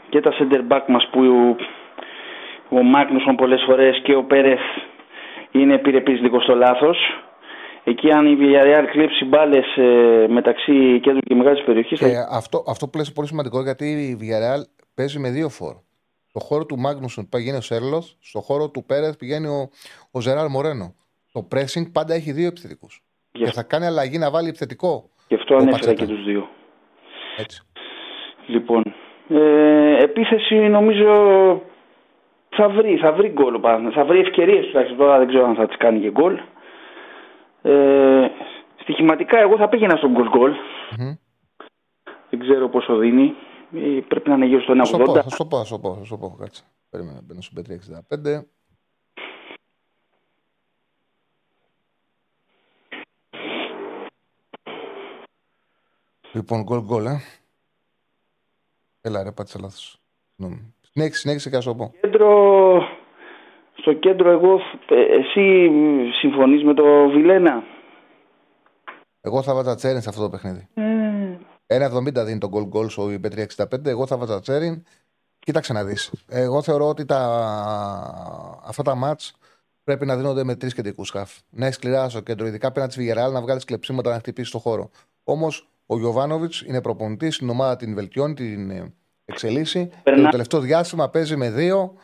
και 0.09 0.21
τα 0.21 0.33
center 0.39 0.73
back 0.73 0.83
μας 0.87 1.09
που 1.13 1.57
ο 2.69 2.83
Μάγνουσον 2.83 3.37
πολλές 3.37 3.63
φορές 3.67 4.01
και 4.03 4.15
ο 4.15 4.25
Πέρεθ 4.25 4.61
είναι 5.51 5.75
επιρρεπείς 5.75 6.21
λίγο 6.21 6.41
στο 6.41 6.55
λάθος. 6.55 6.99
Εκεί 7.85 8.13
αν 8.13 8.27
η 8.27 8.37
Villarreal 8.41 8.85
κλέψει 8.91 9.25
μπάλες 9.25 9.77
ε, 9.77 10.27
μεταξύ 10.29 11.01
κέντρου 11.03 11.21
και 11.21 11.35
μεγάλης 11.35 11.65
περιοχής. 11.65 11.99
Θα... 11.99 12.07
Αυτό, 12.33 12.65
αυτό 12.69 12.89
που 12.89 12.99
λες 12.99 13.13
πολύ 13.13 13.27
σημαντικό 13.27 13.63
γιατί 13.63 13.85
η 13.85 14.19
Villarreal 14.21 14.63
παίζει 14.95 15.19
με 15.19 15.31
δύο 15.31 15.49
φόρ. 15.49 15.75
Στο 16.35 16.41
χώρο 16.41 16.67
του 16.67 16.79
Μάγνουσον 16.79 17.29
πηγαίνει 17.29 17.57
ο 17.57 17.61
Σέρλος, 17.61 18.17
στο 18.21 18.41
χώρο 18.41 18.71
του 18.71 18.85
Πέρεθ 18.85 19.17
πηγαίνει 19.17 19.47
ο, 19.47 19.71
ο 20.11 20.21
Ζεράρ 20.21 20.49
Μορένο. 20.49 20.95
Το 21.33 21.49
pressing 21.53 21.93
πάντα 21.93 22.15
έχει 22.15 22.33
δύο 22.33 22.47
επιθετικούς. 22.47 23.03
Και 23.33 23.47
θα 23.47 23.63
κάνει 23.63 23.87
αλλαγή 23.87 24.19
να 24.19 24.31
βάλει 24.31 24.49
επιθετικό. 24.49 25.11
Γι' 25.29 25.35
αυτό 25.35 25.55
ανέφερα 25.55 25.95
και 25.95 26.07
τους 26.07 26.25
δύο. 26.25 26.49
Έτσι. 27.37 27.63
Λοιπόν, 28.47 28.83
ε, 29.29 30.03
επίθεση 30.03 30.55
νομίζω 30.55 31.11
θα 32.49 32.69
βρει, 32.69 32.97
θα 32.97 33.13
βρει 33.13 33.29
γκολ 33.29 33.61
Θα 33.93 34.05
βρει 34.05 34.19
ευκαιρίες 34.19 34.67
τουλάχιστον 34.67 34.99
τώρα 34.99 35.19
δεν 35.19 35.29
ξέρω 35.29 35.47
αν 35.47 35.55
θα 35.55 35.67
τις 35.67 35.77
κάνει 35.77 36.01
και 36.01 36.11
γκολ. 36.11 36.39
Ε, 37.63 38.27
στοιχηματικά 38.81 39.39
εγώ 39.39 39.57
θα 39.57 39.69
πήγαινα 39.69 39.97
στον 39.97 40.11
γκολ 40.11 40.29
γκολ. 40.29 40.53
Mm-hmm. 40.53 41.19
Δεν 42.31 42.41
ξέρω 42.41 42.69
πόσο 42.69 42.97
δίνει. 42.97 43.35
Ε, 43.75 44.01
πρέπει 44.09 44.29
να 44.29 44.35
είναι 44.35 44.47
γύρω 44.47 44.61
στο 44.61 44.73
1,80. 44.73 45.23
Θα 45.23 45.31
σου 45.31 45.47
πω, 45.47 45.59
θα 45.59 45.65
σου 45.65 45.81
πω, 45.81 45.95
θα 45.95 46.05
σου 46.05 46.19
πω. 46.19 46.37
Κάτσε. 46.39 46.63
Περίμενα, 46.91 47.21
μπαίνω 47.23 47.41
στο 47.41 47.53
Πέτρι 47.55 47.81
65. 48.11 48.45
Λοιπόν, 56.33 56.63
γκολ 56.63 56.81
γκολ, 56.81 57.07
ε. 57.07 57.21
Έλα 59.01 59.23
ρε, 59.23 59.33
πάτησα 59.33 59.59
λάθος. 59.61 60.01
Συνέχισε, 60.81 61.21
συνέχισε 61.21 61.51
και 61.51 61.57
ας 61.57 61.65
πω. 61.65 61.93
Κέντρο, 62.01 62.83
στο 63.75 63.93
κέντρο 63.93 64.31
εγώ, 64.31 64.61
ε, 64.89 65.01
εσύ 65.01 65.71
συμφωνείς 66.21 66.65
με 66.65 66.75
το 66.75 67.09
Βιλένα; 67.09 67.65
Εγώ 69.21 69.43
θα 69.43 69.55
βάζα 69.55 69.75
τσέριν 69.75 70.01
σε 70.01 70.09
αυτό 70.09 70.23
το 70.23 70.31
παιχνίδι. 70.31 70.69
Mm. 70.77 71.02
1,70 71.79 72.25
δίνει 72.25 72.39
το 72.39 72.49
γκολ 72.49 72.65
γκολ 72.65 72.89
στο 72.89 73.07
IP365. 73.07 73.87
Εγώ 73.87 74.07
θα 74.07 74.17
βάζα 74.17 74.41
τσέριν. 74.41 74.83
Κοίταξε 75.39 75.73
να 75.73 75.85
δεις. 75.85 76.11
Εγώ 76.29 76.63
θεωρώ 76.63 76.89
ότι 76.89 77.05
τα... 77.05 77.21
αυτά 78.65 78.83
τα 78.83 78.95
μάτ 78.95 79.21
πρέπει 79.85 80.07
να 80.07 80.17
δίνονται 80.17 80.45
με 80.45 80.55
τρεις 80.55 80.75
κεντρικούς 80.75 81.11
χαφ. 81.11 81.33
Να 81.51 81.65
έχεις 81.65 81.77
σκληρά 81.77 82.09
στο 82.09 82.21
κέντρο, 82.21 82.47
ειδικά 82.47 82.69
απέναντι 82.69 82.93
τη 82.93 82.99
Βιγεράλ, 82.99 83.33
να 83.33 83.41
βγάλεις 83.41 83.65
κλεψίματα 83.65 84.11
να 84.11 84.19
χτυπήσεις 84.19 84.51
το 84.51 84.59
χώρο. 84.59 84.91
Όμως 85.25 85.69
ο 85.87 85.99
Γιωβάνοβιτς 85.99 86.61
είναι 86.61 86.81
προπονητής, 86.81 87.39
την 87.39 87.49
ομάδα 87.49 87.77
την 87.77 87.95
βελτιώνει, 87.95 88.35
την 88.35 88.71
ε, 88.71 88.93
εξελίσσει. 89.25 89.91
Το 90.03 90.29
τελευταίο 90.31 90.61
διάστημα 90.61 91.09
παίζει 91.09 91.37
με 91.37 91.51
δύο 91.51 91.95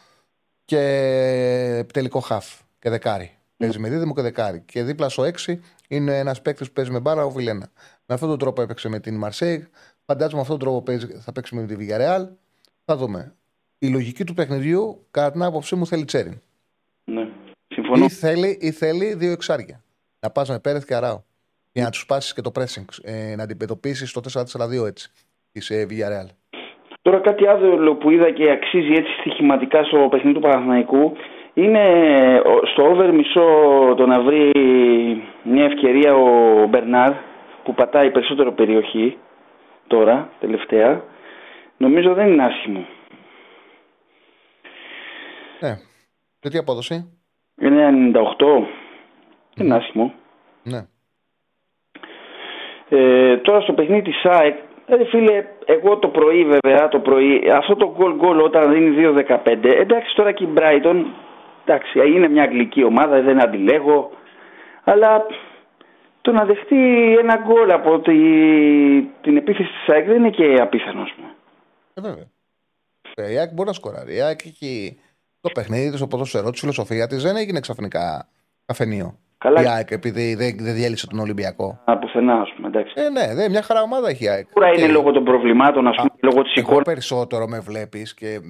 και 0.64 1.85
τελικό 1.93 2.21
χαφ 2.21 2.61
και 2.79 2.91
δεκάρι. 2.91 3.33
Παίζει 3.57 3.79
με 3.79 3.89
δίδυμο 3.89 4.14
και 4.14 4.23
δεκάρι. 4.23 4.61
Και 4.61 4.83
δίπλα 4.83 5.09
στο 5.09 5.31
6 5.47 5.55
είναι 5.89 6.19
ένας 6.19 6.43
παίκτης 6.43 6.66
που 6.66 6.73
παίζει 6.73 6.91
με 6.91 7.01
μπάρα, 7.01 7.25
ο 7.25 7.31
Βιλένα. 7.31 7.71
Με 8.11 8.15
αυτόν 8.15 8.29
τον 8.29 8.39
τρόπο 8.39 8.63
έπαιξε 8.63 8.89
με 8.89 8.99
την 9.01 9.17
Μαρσέη. 9.17 9.69
Φαντάζομαι 10.07 10.37
με 10.37 10.41
αυτόν 10.41 10.59
τον 10.59 10.69
τρόπο 10.69 10.83
παίζει, 10.83 11.07
θα 11.07 11.33
παίξει 11.33 11.55
με 11.55 11.67
τη 11.67 11.77
Βιγιαρεάλ. 11.77 12.27
Θα 12.85 12.97
δούμε. 12.97 13.35
Η 13.79 13.89
λογική 13.89 14.25
του 14.25 14.35
παιχνιδιού, 14.35 15.07
κατά 15.11 15.31
την 15.31 15.43
άποψή 15.43 15.75
μου, 15.75 15.87
θέλει 15.87 16.05
τσέριν. 16.05 16.41
Ναι. 17.05 17.29
Συμφωνώ. 17.69 18.05
Ή 18.05 18.09
θέλει, 18.09 18.59
ή 18.61 18.71
θέλει 18.71 19.15
δύο 19.15 19.33
εξάρια. 19.33 19.83
Να 20.21 20.31
πας 20.31 20.49
με 20.49 20.59
Πέρεθ 20.59 20.85
και 20.85 20.95
Αράου. 20.95 21.25
Για 21.73 21.85
να 21.85 21.91
τους 21.91 22.07
πάσει 22.07 22.35
και 22.35 22.41
το 22.41 22.51
pressing. 22.55 22.85
Ε, 23.03 23.35
να 23.37 23.43
αντιμετωπίσεις 23.43 24.13
το 24.13 24.21
4-4-2 24.83 24.87
έτσι. 24.87 25.11
Της 25.53 25.71
ε, 25.71 25.87
Villarreal. 25.91 26.29
Τώρα 27.03 27.19
κάτι 27.21 27.47
άλλο 27.47 27.95
που 27.95 28.11
είδα 28.11 28.31
και 28.31 28.51
αξίζει 28.51 28.93
έτσι 28.93 29.13
στοιχηματικά 29.21 29.85
στο 29.85 30.09
παιχνίδι 30.11 30.35
του 30.35 30.41
Παναθηναϊκού 30.41 31.13
είναι 31.55 31.85
στο 32.73 32.83
over 32.83 33.13
μισό 33.13 33.45
το 33.97 34.07
να 34.07 34.21
βρει 34.21 34.51
μια 35.43 35.65
ευκαιρία 35.65 36.15
ο 36.15 36.67
Μπερνάρ 36.67 37.13
που 37.69 37.75
πατάει 37.75 38.11
περισσότερο 38.11 38.53
περιοχή 38.53 39.19
τώρα, 39.87 40.31
τελευταία. 40.41 41.05
Νομίζω 41.77 42.14
δεν 42.14 42.29
είναι 42.29 42.45
άσχημο. 42.45 42.87
Ναι. 45.61 45.75
Και 46.41 46.49
τι 46.49 46.59
απόδοση; 46.59 47.19
Είναι 47.61 48.11
98. 48.14 48.27
Δεν 49.55 49.66
είναι 49.66 49.75
άσχημο. 49.75 50.12
Ναι. 50.62 50.87
Ε, 52.89 53.37
τώρα 53.37 53.61
στο 53.61 53.73
παιχνίδι 53.73 54.03
της 54.03 54.25
ΑΕΚ 54.25 54.57
Δηλαδή 54.87 55.05
φίλε, 55.05 55.45
εγώ 55.64 55.99
το 55.99 56.09
πρωί 56.09 56.45
βέβαια, 56.45 56.89
το 56.89 56.99
πρωί, 56.99 57.51
αυτό 57.51 57.77
το 57.77 57.95
γκολ 57.97 58.14
γκολ 58.14 58.41
όταν 58.41 58.73
δίνει 58.73 59.14
2-15, 59.45 59.64
εντάξει 59.64 60.14
τώρα 60.14 60.33
και 60.33 60.45
η 60.45 60.49
Brighton, 60.57 61.05
εντάξει, 61.64 61.99
είναι 61.99 62.29
μια 62.29 62.43
αγγλική 62.43 62.85
ομάδα, 62.85 63.21
δεν 63.21 63.43
αντιλέγω, 63.43 64.11
αλλά 64.85 65.27
το 66.21 66.33
να 66.33 66.45
δεχτεί 66.45 66.77
ένα 67.19 67.37
γκολ 67.37 67.71
από 67.71 68.01
τη, 68.01 68.16
την 69.21 69.37
επίθεση 69.37 69.69
της 69.69 69.95
ΑΕΚ 69.95 70.07
δεν 70.07 70.16
είναι 70.16 70.31
και 70.31 70.57
απίθανο, 70.61 71.03
ας 71.03 71.12
πούμε. 71.16 71.29
Ε, 71.95 72.01
βέβαια. 72.01 72.25
Ε, 73.14 73.33
η 73.33 73.39
ΑΕΚ 73.39 73.53
μπορεί 73.53 73.69
να 73.69 73.75
σκοράρει. 73.75 74.14
Η 74.14 74.21
ΑΕΚ 74.21 74.41
έχει 74.45 75.01
το 75.41 75.51
παιχνίδι 75.55 75.91
της, 75.91 76.01
το 76.01 76.07
ποδοσφαιρό, 76.07 76.51
της 76.51 76.61
φιλοσοφία 76.61 77.07
της 77.07 77.23
δεν 77.23 77.37
έγινε 77.37 77.61
ξαφνικά 77.61 78.29
καφενείο. 78.66 79.19
Καλά. 79.39 79.62
Η 79.62 79.66
ΑΕΚ 79.66 79.91
επειδή 79.91 80.35
δεν, 80.35 80.57
δεν 80.59 80.75
διέλυσε 80.75 81.07
τον 81.07 81.19
Ολυμπιακό. 81.19 81.81
Α, 81.85 81.99
πουθενά, 81.99 82.41
ας 82.41 82.53
πούμε. 82.57 82.69
Εντάξει. 82.69 82.93
Ε, 82.97 83.09
ναι, 83.09 83.35
δε, 83.35 83.49
μια 83.49 83.62
χαρά 83.62 83.83
ομάδα 83.83 84.09
έχει 84.09 84.25
η 84.25 84.29
ΑΕΚ. 84.29 84.47
Σίγουρα 84.47 84.69
είναι 84.69 84.87
λόγω 84.87 85.12
των 85.12 85.25
προβλημάτων, 85.25 85.87
ας 85.87 85.97
πούμε, 85.97 86.09
λόγω 86.23 86.43
της 86.43 86.55
εικόνας. 86.55 86.85
περισσότερο 86.85 87.47
με 87.47 87.61
βλέπεις 87.61 88.14
και 88.14 88.41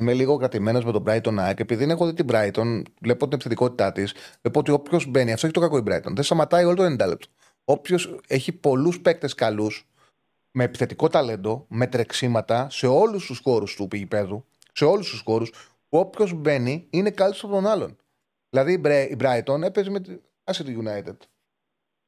είμαι 0.00 0.12
λίγο 0.14 0.36
κρατημένος 0.36 0.84
με 0.84 0.92
τον 0.92 1.04
Brighton 1.06 1.34
ΑΕΚ. 1.38 1.60
Επειδή 1.60 1.80
δεν 1.80 1.90
έχω 1.90 2.06
δει 2.06 2.12
την 2.12 2.26
Brighton, 2.30 2.82
βλέπω 3.00 3.24
την 3.24 3.34
επιθετικότητά 3.34 3.92
της. 3.92 4.14
Βλέπω 4.40 4.58
ότι 4.58 4.70
όποιος 4.70 5.06
μπαίνει, 5.06 5.32
αυτό 5.32 5.46
έχει 5.46 5.54
το 5.54 5.60
κακό 5.60 5.76
η 5.76 5.82
Brighton. 5.86 6.12
Δεν 6.14 6.24
σταματάει 6.24 6.64
όλο 6.64 6.74
το 6.74 6.84
90 6.84 6.88
λεπτό. 6.88 7.26
Όποιος 7.64 8.16
έχει 8.26 8.52
πολλούς 8.52 9.00
παίκτες 9.00 9.34
καλούς, 9.34 9.88
με 10.50 10.64
επιθετικό 10.64 11.08
ταλέντο, 11.08 11.66
με 11.68 11.86
τρεξίματα 11.86 12.70
σε 12.70 12.86
όλους 12.86 13.26
τους 13.26 13.38
χώρους 13.38 13.74
του 13.74 13.88
πηγηπέδου, 13.88 14.44
σε 14.72 14.84
όλους 14.84 15.10
τους 15.10 15.20
χώρους, 15.20 15.52
όποιος 15.88 16.32
μπαίνει 16.32 16.86
είναι 16.90 17.10
καλύτερο 17.10 17.48
από 17.48 17.54
τον 17.54 17.66
άλλον. 17.66 17.96
Δηλαδή 18.50 18.72
η 19.10 19.16
Brighton 19.20 19.62
έπαιζε 19.62 19.90
με, 19.90 20.00
Άσε 20.44 20.64
τη 20.64 20.76
United. 20.84 21.16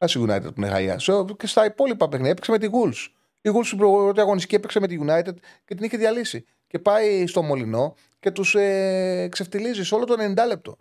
Στη 0.05 0.24
United 0.28 0.43
που 0.43 0.55
είναι 0.57 0.68
χαγιά. 0.68 0.97
Και 1.36 1.47
στα 1.47 1.64
υπόλοιπα 1.64 2.09
παιχνίδια 2.09 2.30
έπαιξε 2.30 2.51
με 2.51 2.59
τη 2.59 2.68
Wolves. 2.72 3.09
Η 3.40 3.51
Wolves 3.55 3.64
στην 3.64 3.78
πρώτη 3.78 4.20
αγωνιστική 4.20 4.55
έπαιξε 4.55 4.80
με 4.80 4.86
τη 4.86 4.99
United 5.01 5.34
και 5.64 5.74
την 5.74 5.84
είχε 5.84 5.97
διαλύσει. 5.97 6.45
Και 6.73 6.79
πάει 6.79 7.27
στο 7.27 7.43
Μολυνό 7.43 7.95
και 8.20 8.31
τους 8.31 8.55
ε, 8.55 9.29
ξεφτιλίζει 9.31 9.85
σε 9.85 9.95
όλο 9.95 10.05
το 10.05 10.14
90 10.14 10.47
λεπτό. 10.47 10.77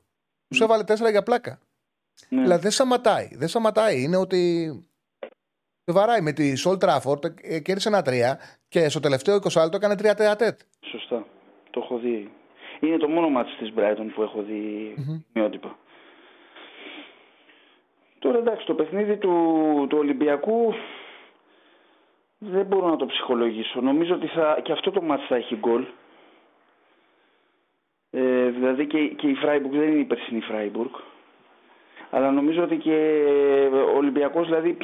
Τους 0.48 0.60
ναι. 0.60 0.66
έβαλε 0.66 0.84
4 0.88 1.12
για 1.12 1.24
πλάκα. 1.24 1.60
Ναι. 2.30 2.42
Δηλαδή 2.42 2.62
δεν 2.62 2.72
σταματάει. 2.72 3.28
Δεν 3.32 3.48
σταματάει. 3.48 4.02
Είναι 4.02 4.18
ότι. 4.18 4.72
βαράει. 5.86 6.22
Με 6.22 6.32
τη 6.32 6.56
Σολ 6.56 6.78
Τράφορντ 6.78 7.26
ε, 7.42 7.60
κέρδισε 7.60 7.88
ένα 7.88 8.02
3 8.06 8.12
και 8.68 8.90
στο 8.90 9.00
τελευταίο 9.00 9.36
20 9.36 9.62
λεπτό 9.62 9.78
έκανε 9.78 9.94
3 9.94 10.16
τεατέτ. 10.16 10.60
Σωστά. 10.80 11.26
Το 11.70 11.82
έχω 11.84 11.98
δει. 11.98 12.32
Είναι 12.80 12.98
το 12.98 13.08
μόνο 13.08 13.30
μάτι 13.30 13.52
της 13.58 13.74
Brighton 13.76 14.12
που 14.14 14.22
έχω 14.22 14.42
δει 14.42 14.94
mm-hmm. 14.98 15.24
μειότυπα. 15.34 15.78
Τώρα 18.20 18.38
εντάξει, 18.38 18.66
το 18.66 18.74
παιχνίδι 18.74 19.18
του, 19.18 19.32
του 19.90 19.98
Ολυμπιακού 19.98 20.74
δεν 22.44 22.66
μπορώ 22.66 22.90
να 22.90 22.96
το 22.96 23.06
ψυχολογήσω. 23.06 23.82
Νομίζω 23.82 24.14
ότι 24.14 24.28
θα, 24.28 24.60
και 24.64 24.72
αυτό 24.72 24.92
το 24.92 25.02
μάτι 25.02 25.26
θα 25.28 25.36
έχει 25.36 25.56
γκολ. 25.56 25.86
Ε, 28.10 28.50
δηλαδή 28.50 28.88
και, 28.88 29.08
και 29.08 29.28
η 29.28 29.36
Φράιμπουργκ 29.36 29.74
δεν 29.74 29.88
είναι 29.88 30.00
η 30.00 30.06
περσινή 30.06 30.42
Φράιμπουργκ. 30.42 30.90
Αλλά 32.10 32.32
νομίζω 32.32 32.64
ότι 32.64 32.78
και 32.78 32.98
ο 33.94 33.98
Ολυμπιακός 33.98 34.46
δηλαδή 34.46 34.78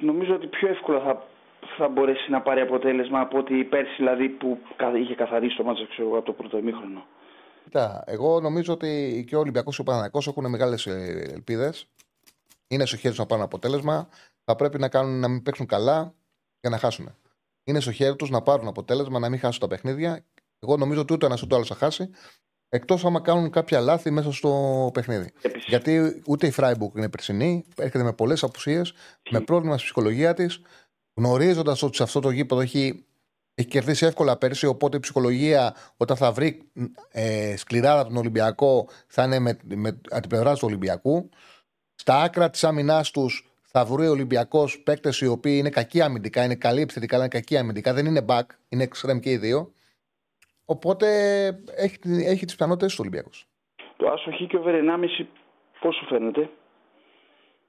νομίζω 0.00 0.34
ότι 0.34 0.46
πιο 0.46 0.68
εύκολα 0.68 1.00
θα, 1.00 1.26
θα 1.76 1.88
μπορέσει 1.88 2.30
να 2.30 2.40
πάρει 2.40 2.60
αποτέλεσμα 2.60 3.20
από 3.20 3.38
ότι 3.38 3.64
πέρσι 3.64 3.94
δηλαδή 3.96 4.28
που 4.28 4.58
είχε 4.96 5.14
καθαρίσει 5.14 5.56
το 5.56 5.64
μάτσο 5.64 5.86
ξέρω, 5.86 6.08
από 6.08 6.24
το 6.24 6.32
πρώτο 6.32 6.58
ημίχρονο. 6.58 7.06
Κοίτα, 7.64 8.04
εγώ 8.06 8.40
νομίζω 8.40 8.72
ότι 8.72 9.24
και 9.28 9.36
ο 9.36 9.38
Ολυμπιακός 9.38 9.74
και 9.74 9.80
ο 9.80 9.84
Παναγιακός 9.84 10.26
έχουν 10.26 10.50
μεγάλες 10.50 10.86
ε, 10.86 11.30
ελπίδες. 11.34 11.88
Είναι 12.68 12.86
στο 12.86 12.96
χέρι 12.96 13.14
του 13.14 13.20
να 13.20 13.26
πάρουν 13.26 13.44
αποτέλεσμα. 13.44 14.08
Θα 14.44 14.56
πρέπει 14.56 14.78
να, 14.78 14.88
κάνουν, 14.88 15.20
να 15.20 15.28
μην 15.28 15.42
παίξουν 15.42 15.66
καλά 15.66 16.14
για 16.60 16.70
να 16.70 16.78
χάσουν. 16.78 17.14
Είναι 17.64 17.80
στο 17.80 17.92
χέρι 17.92 18.16
τους 18.16 18.30
να 18.30 18.42
πάρουν 18.42 18.68
αποτέλεσμα, 18.68 19.18
να 19.18 19.28
μην 19.28 19.38
χάσουν 19.38 19.60
τα 19.60 19.66
παιχνίδια. 19.66 20.24
Εγώ 20.58 20.76
νομίζω 20.76 21.00
ότι 21.00 21.12
ούτε 21.12 21.26
ένας 21.26 21.42
ούτε 21.42 21.54
άλλος 21.54 21.68
θα 21.68 21.74
χάσει. 21.74 22.10
Εκτός 22.68 23.04
άμα 23.04 23.20
κάνουν 23.20 23.50
κάποια 23.50 23.80
λάθη 23.80 24.10
μέσα 24.10 24.32
στο 24.32 24.90
παιχνίδι. 24.94 25.32
Γιατί 25.66 26.22
ούτε 26.26 26.46
η 26.46 26.50
Φράιμπουργκ 26.50 26.96
είναι 26.96 27.08
περσινή, 27.08 27.64
έρχεται 27.76 28.04
με 28.04 28.12
πολλές 28.12 28.42
απουσίες, 28.42 28.92
με 29.30 29.40
πρόβλημα 29.40 29.74
στη 29.74 29.84
ψυχολογία 29.84 30.34
της, 30.34 30.60
γνωρίζοντας 31.14 31.82
ότι 31.82 31.96
σε 31.96 32.02
αυτό 32.02 32.20
το 32.20 32.30
γήπεδο 32.30 32.60
έχει, 32.60 33.04
έχει 33.54 33.68
κερδίσει 33.68 34.06
εύκολα 34.06 34.36
πέρσι. 34.36 34.66
Οπότε 34.66 34.96
η 34.96 35.00
ψυχολογία, 35.00 35.74
όταν 35.96 36.16
θα 36.16 36.32
βρει 36.32 36.70
ε, 37.10 37.56
σκληρά 37.56 38.04
τον 38.04 38.16
Ολυμπιακό, 38.16 38.88
θα 39.06 39.24
είναι 39.24 39.38
με, 39.38 39.58
με, 39.64 39.76
με 40.10 40.20
την 40.20 40.28
πλευρά 40.28 40.54
του 40.54 40.62
Ολυμπιακού. 40.62 41.28
Στα 41.94 42.22
άκρα 42.22 42.50
της 42.50 42.64
άμυνάς 42.64 43.10
τους 43.10 43.47
θα 43.70 43.84
βρει 43.84 44.06
ο 44.06 44.10
Ολυμπιακός 44.10 44.82
παίκτες 44.82 45.20
οι 45.20 45.26
οποίοι 45.26 45.56
είναι 45.58 45.70
κακοί 45.70 46.00
αμυντικά, 46.00 46.44
είναι 46.44 46.54
καλοί 46.54 46.80
επιθετικά, 46.80 47.14
αλλά 47.14 47.24
είναι 47.24 47.34
κακοί 47.34 47.56
αμυντικά. 47.56 47.92
Δεν 47.92 48.06
είναι 48.06 48.24
back, 48.28 48.46
είναι 48.68 48.88
extreme 48.88 49.20
και 49.20 49.30
οι 49.30 49.36
δύο. 49.36 49.72
Οπότε 50.64 51.06
έχει, 51.76 51.98
έχει 52.04 52.44
τις 52.44 52.54
πιθανότητες 52.56 52.90
του 52.94 52.98
Ολυμπιακός. 53.00 53.48
Το 53.96 54.10
άσο 54.10 54.30
και 54.30 54.56
ο 54.56 54.62
1,5 54.66 55.26
πώς 55.80 55.94
σου 55.96 56.04
φαίνεται; 56.04 56.50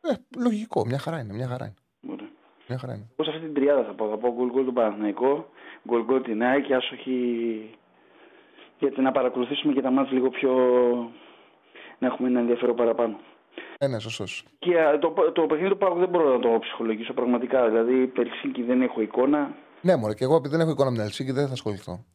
Ε, 0.01 0.13
λογικό, 0.37 0.85
μια 0.85 0.99
χαρά 0.99 1.19
είναι. 1.19 1.33
Μια 1.33 1.47
χαρά 1.47 1.65
είναι. 1.65 2.13
Ωραία. 2.13 2.29
Μια 2.67 2.77
χαρά 2.77 2.93
είναι. 2.93 3.07
Πώ 3.15 3.23
αυτή 3.29 3.39
την 3.39 3.53
τριάδα 3.53 3.83
θα 3.83 3.93
πω. 3.93 4.09
Θα 4.09 4.17
πω 4.17 4.33
γκολ 4.33 4.49
γκολ 4.49 4.65
τον 4.65 4.73
Παναθηναϊκό, 4.73 5.49
γκολ 5.87 6.03
γκολ 6.03 6.21
την 6.21 6.43
ΑΕΚ 6.43 6.65
και 6.65 6.75
άσοχη. 6.75 7.69
Γιατί 8.79 9.01
να 9.01 9.11
παρακολουθήσουμε 9.11 9.73
και 9.73 9.81
τα 9.81 9.91
μάτια 9.91 10.13
λίγο 10.13 10.29
πιο. 10.29 10.51
να 11.99 12.07
έχουμε 12.07 12.27
ένα 12.27 12.39
ενδιαφέρον 12.39 12.75
παραπάνω. 12.75 13.19
Ε, 13.77 13.87
ναι, 13.87 13.99
σωστός. 13.99 14.45
Και 14.59 14.73
το, 14.99 15.31
το 15.31 15.45
παιχνίδι 15.45 15.69
του 15.69 15.77
Πάγου 15.77 15.99
δεν 15.99 16.09
μπορώ 16.09 16.33
να 16.33 16.39
το 16.39 16.59
ψυχολογήσω 16.59 17.13
πραγματικά. 17.13 17.69
Δηλαδή, 17.69 18.07
Περσίνκι 18.07 18.63
δεν 18.63 18.81
έχω 18.81 19.01
εικόνα. 19.01 19.55
Ναι, 19.81 19.95
μωρέ, 19.95 20.13
και 20.13 20.23
εγώ 20.23 20.35
επειδή 20.35 20.55
δεν 20.55 20.61
έχω 20.61 20.71
εικόνα 20.71 20.89
με 20.89 20.95
την 20.95 21.05
Ελσίνκη 21.05 21.31
δεν 21.31 21.47
θα 21.47 21.53
ασχοληθώ. 21.53 22.05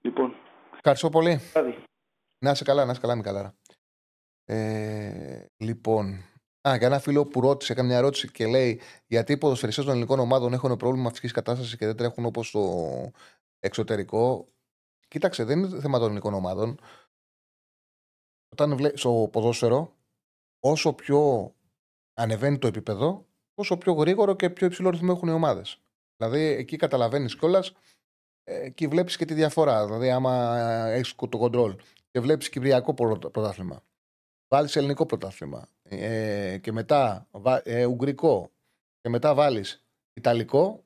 Λοιπόν. 0.00 0.34
Ευχαριστώ 0.74 1.08
πολύ. 1.08 1.40
Να 2.44 2.50
είσαι 2.50 2.64
καλά, 2.64 2.84
να 2.84 2.90
είσαι 2.90 3.00
καλά, 3.00 3.14
Μικαλάρα. 3.14 3.54
Ε, 4.44 5.44
λοιπόν, 5.56 6.24
Α, 6.68 6.76
για 6.76 6.86
ένα 6.86 6.98
φίλο 6.98 7.26
που 7.26 7.40
ρώτησε, 7.40 7.72
έκανε 7.72 7.88
μια 7.88 7.96
ερώτηση 7.96 8.30
και 8.30 8.46
λέει 8.46 8.80
γιατί 9.06 9.32
οι 9.32 9.38
ποδοσφαιριστές 9.38 9.84
των 9.84 9.92
ελληνικών 9.94 10.18
ομάδων 10.18 10.52
έχουν 10.52 10.76
πρόβλημα 10.76 11.08
φυσικής 11.08 11.32
κατάστασης 11.32 11.76
και 11.76 11.86
δεν 11.86 11.96
τρέχουν 11.96 12.24
όπως 12.24 12.50
το 12.50 12.60
εξωτερικό; 13.58 14.48
Κοίταξε, 15.08 15.44
δεν 15.44 15.58
είναι 15.58 15.80
θέμα 15.80 15.96
των 15.98 16.06
ελληνικών 16.06 16.34
ομάδων. 16.34 16.80
Όταν 18.52 18.76
βλέπει 18.76 18.98
στο 18.98 19.28
ποδόσφαιρο, 19.32 19.92
όσο 20.60 20.92
πιο 20.92 21.52
ανεβαίνει 22.14 22.58
το 22.58 22.66
επίπεδο, 22.66 23.26
όσο 23.54 23.78
πιο 23.78 23.92
γρήγορο 23.92 24.36
και 24.36 24.50
πιο 24.50 24.66
υψηλό 24.66 24.90
ρυθμό 24.90 25.12
έχουν 25.16 25.28
οι 25.28 25.32
ομάδες. 25.32 25.80
Δηλαδή, 26.16 26.40
εκεί 26.40 26.76
καταλαβαίνεις 26.76 27.36
κιόλας, 27.36 27.72
ε, 28.44 28.64
εκεί 28.64 28.86
βλέπεις 28.86 29.16
και 29.16 29.24
τη 29.24 29.34
διαφορά. 29.34 29.84
Δηλαδή, 29.84 30.10
άμα 30.10 30.56
έχεις 30.88 31.14
το 31.14 31.40
control 31.42 31.76
και 32.10 32.20
βλέπεις 32.20 32.48
κυπριακό 32.48 32.94
πρωτάθλημα, 32.94 33.82
βάλεις 34.48 34.76
ελληνικό 34.76 35.06
πρωτάθλημα 35.06 35.68
ε, 35.82 36.58
και 36.58 36.72
μετά 36.72 37.28
ε, 37.62 37.84
ουγγρικό 37.84 38.50
και 39.00 39.08
μετά 39.08 39.34
βάλεις 39.34 39.84
ιταλικό, 40.12 40.84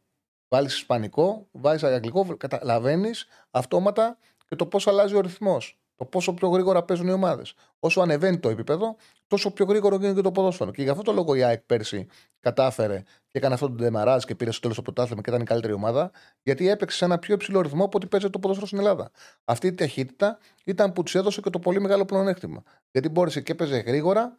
βάλεις 0.48 0.74
ισπανικό, 0.74 1.48
βάλεις 1.50 1.82
αγγλικό, 1.82 2.36
καταλαβαίνεις 2.36 3.26
αυτόματα 3.50 4.18
και 4.48 4.56
το 4.56 4.66
πώς 4.66 4.86
αλλάζει 4.86 5.14
ο 5.14 5.20
ρυθμός 5.20 5.78
το 5.96 6.04
πόσο 6.04 6.34
πιο 6.34 6.48
γρήγορα 6.48 6.82
παίζουν 6.82 7.06
οι 7.06 7.12
ομάδες. 7.12 7.54
Όσο 7.78 8.00
ανεβαίνει 8.00 8.38
το 8.38 8.48
επίπεδο, 8.48 8.96
τόσο 9.26 9.50
πιο 9.50 9.64
γρήγορο 9.64 9.96
γίνεται 9.96 10.14
και 10.14 10.20
το 10.20 10.32
ποδόσφαιρο. 10.32 10.70
Και 10.70 10.82
γι' 10.82 10.88
αυτό 10.88 11.02
το 11.02 11.12
λόγο 11.12 11.34
η 11.34 11.42
ΑΕΚ 11.42 11.60
πέρσι 11.60 12.06
κατάφερε 12.40 13.02
και 13.26 13.38
έκανε 13.38 13.54
αυτό 13.54 13.66
το 13.66 13.74
ντεμαράζ 13.74 14.24
και 14.24 14.34
πήρε 14.34 14.50
στο 14.50 14.60
τέλος 14.60 14.76
το 14.76 14.82
πρωτάθλημα 14.82 15.22
και 15.22 15.30
ήταν 15.30 15.42
η 15.42 15.44
καλύτερη 15.44 15.72
ομάδα, 15.72 16.10
γιατί 16.42 16.68
έπαιξε 16.68 16.96
σε 16.96 17.04
ένα 17.04 17.18
πιο 17.18 17.34
υψηλό 17.34 17.60
ρυθμό 17.60 17.84
από 17.84 17.96
ό,τι 17.96 18.06
παίζει 18.06 18.30
το 18.30 18.38
ποδόσφαιρο 18.38 18.66
στην 18.66 18.78
Ελλάδα. 18.78 19.10
Αυτή 19.44 19.66
η 19.66 19.74
ταχύτητα 19.74 20.38
ήταν 20.64 20.92
που 20.92 21.02
της 21.02 21.14
έδωσε 21.14 21.40
και 21.40 21.50
το 21.50 21.58
πολύ 21.58 21.80
μεγάλο 21.80 22.04
πλεονέκτημα. 22.04 22.62
Γιατί 22.90 23.08
μπόρεσε 23.08 23.40
και 23.40 23.52
έπαιζε 23.52 23.76
γρήγορα, 23.76 24.36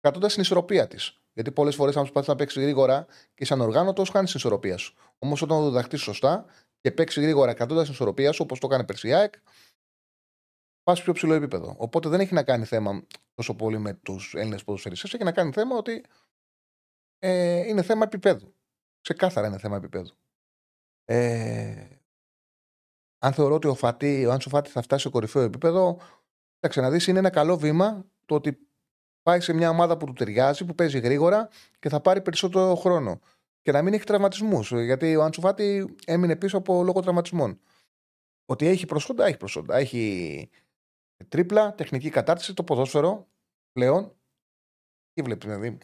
κρατώντας 0.00 0.32
την 0.32 0.42
ισορροπία 0.42 0.86
της. 0.86 1.20
Γιατί 1.32 1.52
πολλές 1.52 1.74
φορές, 1.74 1.96
αν 1.96 2.02
προσπαθεί 2.02 2.28
να 2.28 2.36
παίξει 2.36 2.60
γρήγορα 2.60 3.06
και 3.34 3.44
σαν 3.44 3.60
οργάνωτο, 3.60 4.04
χάνεις 4.12 4.30
την 4.30 4.38
ισορροπία 4.38 4.76
σου. 4.76 4.94
Όμως 5.18 5.42
όταν 5.42 5.58
το 5.58 5.68
διδαχτείς 5.68 6.00
σωστά 6.00 6.44
και 6.80 6.90
παίξει 6.90 7.20
γρήγορα 7.20 7.52
κρατώντας 7.54 7.84
την 7.84 7.92
ισορροπία 7.92 8.32
σου, 8.32 8.40
όπως 8.42 8.58
το 8.58 8.66
έκανε 8.66 8.84
πέρσι 8.84 9.08
η 9.08 9.14
ΑΕΚ, 9.14 9.34
πας 10.88 11.02
πιο 11.02 11.12
ψηλό 11.12 11.34
επίπεδο. 11.34 11.74
Οπότε 11.78 12.08
δεν 12.08 12.20
έχει 12.20 12.34
να 12.34 12.42
κάνει 12.42 12.64
θέμα 12.64 13.02
τόσο 13.34 13.54
πολύ 13.54 13.78
με 13.78 13.94
τους 13.94 14.34
Έλληνες 14.34 14.64
ποδοσφαιριστές, 14.64 15.14
έχει 15.14 15.24
να 15.24 15.32
κάνει 15.32 15.52
θέμα 15.52 15.76
ότι 15.76 16.04
ε, 17.18 17.68
είναι 17.68 17.82
θέμα 17.82 18.04
επίπεδου. 18.04 18.54
Ξεκάθαρα 19.00 19.46
είναι 19.46 19.58
θέμα 19.58 19.76
επίπεδου. 19.76 20.10
Ε, 21.04 21.86
αν 23.18 23.32
θεωρώ 23.32 23.54
ότι 23.54 23.66
ο, 23.66 23.74
Φατή, 23.74 24.26
ο 24.26 24.32
Άνσο 24.32 24.48
Φάτη 24.48 24.70
θα 24.70 24.82
φτάσει 24.82 25.02
σε 25.02 25.08
κορυφαίο 25.08 25.42
επίπεδο, 25.42 25.98
θα 26.60 26.68
ξαναδεί 26.68 27.10
είναι 27.10 27.18
ένα 27.18 27.30
καλό 27.30 27.56
βήμα 27.56 28.06
το 28.24 28.34
ότι 28.34 28.58
πάει 29.22 29.40
σε 29.40 29.52
μια 29.52 29.70
ομάδα 29.70 29.96
που 29.96 30.06
του 30.06 30.12
ταιριάζει, 30.12 30.64
που 30.64 30.74
παίζει 30.74 30.98
γρήγορα 30.98 31.48
και 31.78 31.88
θα 31.88 32.00
πάρει 32.00 32.20
περισσότερο 32.20 32.74
χρόνο. 32.74 33.20
Και 33.60 33.72
να 33.72 33.82
μην 33.82 33.94
έχει 33.94 34.04
τραυματισμούς. 34.04 34.70
Γιατί 34.72 35.16
ο 35.16 35.22
Άντσο 35.22 35.40
Φάτη 35.40 35.94
έμεινε 36.06 36.36
πίσω 36.36 36.56
από 36.56 36.82
λόγω 36.82 37.00
τραυματισμών. 37.00 37.60
Ότι 38.44 38.66
έχει 38.66 38.86
προσόντα, 38.86 39.26
έχει 39.26 39.36
προσόντα. 39.36 39.76
Έχει 39.76 40.50
Τρίπλα, 41.28 41.74
τεχνική 41.74 42.10
κατάρτιση, 42.10 42.54
το 42.54 42.64
ποδόσφαιρο 42.64 43.28
πλέον. 43.72 44.16
Τι 45.12 45.22
βλέπεις, 45.22 45.48
δηλαδή; 45.48 45.78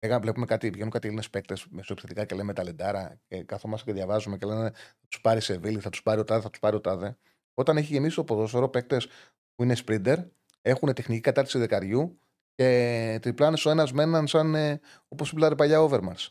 Έγα, 0.00 0.20
βλέπουμε 0.20 0.46
κάτι, 0.46 0.70
βγαίνουν 0.70 0.90
κάτι 0.90 1.06
Έλληνες 1.06 1.30
παίκτες 1.30 1.66
μεσοεπιθετικά 1.70 2.24
και 2.24 2.34
λέμε 2.34 2.52
ταλεντάρα 2.52 3.20
και 3.26 3.42
καθόμαστε 3.42 3.90
και 3.90 3.96
διαβάζουμε 3.96 4.36
και 4.36 4.46
λένε 4.46 4.70
θα 4.70 5.06
τους 5.08 5.20
πάρει 5.20 5.40
σε 5.40 5.58
βίλη, 5.58 5.80
θα 5.80 5.90
τους 5.90 6.02
πάρει 6.02 6.20
ο 6.20 6.24
τάδε, 6.24 6.40
θα 6.40 6.50
τους 6.50 6.58
πάρει 6.58 6.76
ο 6.76 6.80
τάδε. 6.80 7.16
Όταν 7.54 7.76
έχει 7.76 7.92
γεμίσει 7.92 8.16
το 8.16 8.24
ποδόσφαιρο, 8.24 8.68
παίκτες 8.68 9.06
που 9.54 9.62
είναι 9.62 9.76
sprinter 9.86 10.16
έχουν 10.62 10.94
τεχνική 10.94 11.20
κατάρτιση 11.20 11.58
δεκαριού 11.58 12.20
και 12.54 13.18
τριπλάνες 13.22 13.64
ο 13.64 13.70
ένας 13.70 13.92
με 13.92 14.02
έναν 14.02 14.26
σαν 14.26 14.54
ε, 14.54 14.80
όπως 15.08 15.32
είπα 15.32 15.54
παλιά 15.54 15.80
overmars. 15.80 16.28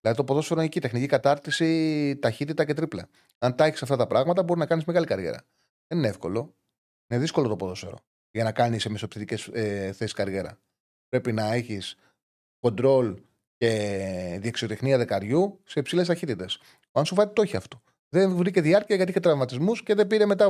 Δηλαδή 0.00 0.16
το 0.16 0.24
ποδόσφαιρο 0.24 0.60
είναι 0.60 0.68
εκεί, 0.68 0.80
τεχνική 0.80 1.06
κατάρτιση, 1.06 2.16
ταχύτητα 2.16 2.64
και 2.64 2.74
τρίπλα. 2.74 3.08
Αν 3.38 3.54
τα 3.54 3.64
έχεις 3.64 3.82
αυτά 3.82 3.96
τα 3.96 4.06
πράγματα, 4.06 4.42
μπορεί 4.42 4.58
να 4.58 4.66
κάνεις 4.66 4.84
μεγάλη 4.84 5.06
καριέρα. 5.06 5.46
Δεν 5.86 5.98
είναι 5.98 6.08
εύκολο. 6.08 6.56
Είναι 7.08 7.20
δύσκολο 7.20 7.48
το 7.48 7.56
ποδόσφαιρο 7.56 7.98
για 8.30 8.44
να 8.44 8.52
κάνεις 8.52 8.82
σε 8.82 8.88
μεσοπτικέ 8.88 9.36
ε, 9.52 9.92
θέσεις 9.92 10.12
καριέρα. 10.12 10.58
Πρέπει 11.08 11.32
να 11.32 11.52
έχεις 11.52 11.96
κοντρόλ 12.60 13.20
και 13.56 14.38
διεξιοτεχνία 14.40 14.98
δεκαριού 14.98 15.60
σε 15.64 15.78
υψηλές 15.78 16.06
ταχύτητες. 16.06 16.58
Ο 16.90 17.00
Άνσου 17.00 17.14
το 17.32 17.42
έχει 17.42 17.56
αυτό. 17.56 17.82
Δεν 18.08 18.36
βρήκε 18.36 18.60
διάρκεια 18.60 18.96
γιατί 18.96 19.10
είχε 19.10 19.20
τραυματισμούς 19.20 19.82
και 19.82 19.94
δεν 19.94 20.06
πήρε 20.06 20.26
μετά, 20.26 20.44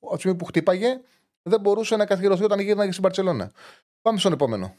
από 0.00 0.12
τη 0.12 0.18
στιγμή 0.18 0.38
που 0.38 0.44
χτύπαγε, 0.44 1.00
δεν 1.42 1.60
μπορούσε 1.60 1.96
να 1.96 2.06
καθιερωθεί 2.06 2.44
όταν 2.44 2.60
γύρναγε 2.60 2.90
στην 2.90 3.02
Παρσελώνα. 3.02 3.52
Πάμε 4.02 4.18
στον 4.18 4.32
επόμενο. 4.32 4.76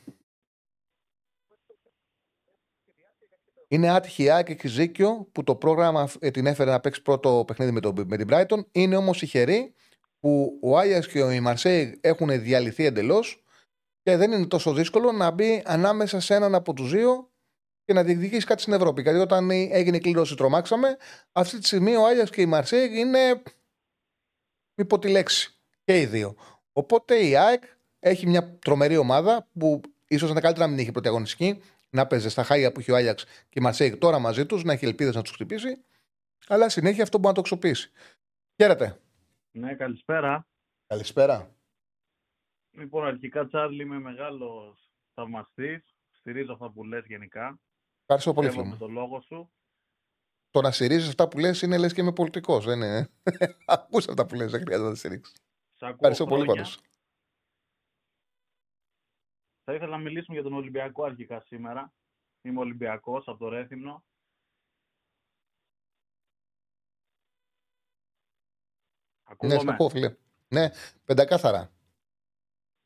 Είναι 3.67 3.89
άτυχη 3.89 4.23
η 4.23 4.31
Άκη 4.31 4.55
και 4.55 4.67
Ζήκιο 4.67 5.27
που 5.31 5.43
το 5.43 5.55
πρόγραμμα 5.55 6.09
ε, 6.19 6.31
την 6.31 6.45
έφερε 6.45 6.71
να 6.71 6.79
παίξει 6.79 7.01
πρώτο 7.01 7.43
παιχνίδι 7.47 7.71
με, 7.71 7.79
το, 7.79 7.93
με 8.05 8.17
την 8.17 8.27
Brighton. 8.31 8.65
Είναι 8.71 8.95
όμως 8.95 9.19
τυχερή 9.19 9.73
που 10.21 10.59
ο 10.61 10.77
Άγιαξ 10.77 11.07
και 11.07 11.21
ο 11.21 11.41
Μαρσέη 11.41 11.97
έχουν 12.01 12.41
διαλυθεί 12.41 12.85
εντελώς 12.85 13.43
και 14.03 14.17
δεν 14.17 14.31
είναι 14.31 14.45
τόσο 14.45 14.73
δύσκολο 14.73 15.11
να 15.11 15.31
μπει 15.31 15.63
ανάμεσα 15.65 16.19
σε 16.19 16.35
έναν 16.35 16.55
από 16.55 16.73
τους 16.73 16.91
δύο 16.91 17.29
και 17.85 17.93
να 17.93 18.03
διεκδικήσει 18.03 18.45
κάτι 18.45 18.61
στην 18.61 18.73
Ευρώπη. 18.73 19.01
Γιατί 19.01 19.17
όταν 19.17 19.51
έγινε 19.51 19.97
η 19.97 19.99
κλήρωση, 19.99 20.35
τρομάξαμε. 20.35 20.97
Αυτή 21.31 21.59
τη 21.59 21.65
στιγμή 21.65 21.95
ο 21.95 22.05
Άγιαξ 22.05 22.29
και 22.29 22.41
η 22.41 22.45
Μαρσέη 22.45 22.89
είναι. 22.93 23.41
Μη 24.75 24.85
πω 24.85 24.99
τη 24.99 25.09
λέξη. 25.09 25.55
Και 25.83 25.99
οι 25.99 26.05
δύο. 26.05 26.35
Οπότε 26.71 27.25
η 27.25 27.35
ΑΕΚ 27.35 27.63
έχει 27.99 28.27
μια 28.27 28.57
τρομερή 28.57 28.97
ομάδα 28.97 29.47
που 29.59 29.81
ίσως 30.07 30.33
να 30.33 30.41
καλύτερα 30.41 30.65
να 30.65 30.71
μην 30.71 30.81
έχει 30.81 30.91
πρωταγωνιστική, 30.91 31.61
να 31.89 32.07
παίζει 32.07 32.29
στα 32.29 32.43
χάγια 32.43 32.71
που 32.71 32.79
έχει 32.79 32.91
ο 32.91 32.95
Άγιαξ 32.95 33.23
και 33.23 33.59
η 33.59 33.61
Μαρσέη 33.61 33.97
τώρα 33.97 34.19
μαζί 34.19 34.45
τους, 34.45 34.63
να 34.63 34.73
έχει 34.73 34.85
ελπίδες 34.85 35.15
να 35.15 35.21
τους 35.21 35.31
χτυπήσει. 35.31 35.77
Αλλά 36.47 36.69
συνέχεια 36.69 37.03
αυτό 37.03 37.17
μπορεί 37.17 37.27
να 37.27 37.33
το 37.33 37.41
ξοπίσει. 37.41 37.91
Χαίρετε. 38.61 38.99
Ναι, 39.51 39.75
καλησπέρα. 39.75 40.47
Καλησπέρα. 40.87 41.55
Λοιπόν, 42.71 43.05
αρχικά 43.05 43.47
Τσάρλι 43.47 43.83
είμαι 43.83 43.99
μεγάλος 43.99 44.91
θαυμαστής. 45.13 45.95
Στηρίζω 46.11 46.53
αυτά 46.53 46.71
που 46.71 46.83
λες 46.83 47.05
γενικά. 47.05 47.59
Ευχαριστώ 48.01 48.33
πολύ, 48.33 48.49
φίλε. 48.51 48.75
το 48.75 48.87
λόγο 48.87 49.21
σου. 49.21 49.51
Το 50.49 50.61
να 50.61 50.71
στηρίζεις 50.71 51.07
αυτά 51.07 51.27
που 51.27 51.39
λες 51.39 51.61
είναι 51.61 51.77
λες 51.77 51.93
και 51.93 52.01
είμαι 52.01 52.13
πολιτικός. 52.13 52.65
Δεν 52.65 52.77
είναι; 52.77 53.09
Ακούσα 53.65 54.11
αυτά 54.11 54.25
που 54.25 54.35
λες, 54.35 54.51
δεν 54.51 54.61
χρειάζεται 54.61 54.87
να 54.87 54.93
τα 54.93 54.99
στηρίξεις. 54.99 55.35
Ευχαριστώ 55.79 56.25
πολύ 56.25 56.45
πάντως. 56.45 56.79
Θα 59.63 59.73
ήθελα 59.73 59.91
να 59.91 59.97
μιλήσουμε 59.97 60.35
για 60.35 60.43
τον 60.49 60.53
Ολυμπιακό 60.53 61.03
αρχικά 61.03 61.39
σήμερα. 61.41 61.93
Είμαι 62.41 62.59
Ολυμπιακός 62.59 63.27
από 63.27 63.37
το 63.37 63.47
Ρέθυμνο. 63.47 64.03
Ναι, 69.41 69.59
σε 69.59 69.69
ακούω, 69.69 69.89
φίλε. 69.89 70.15
Ναι, 70.47 70.69
πεντακάθαρα. 71.05 71.71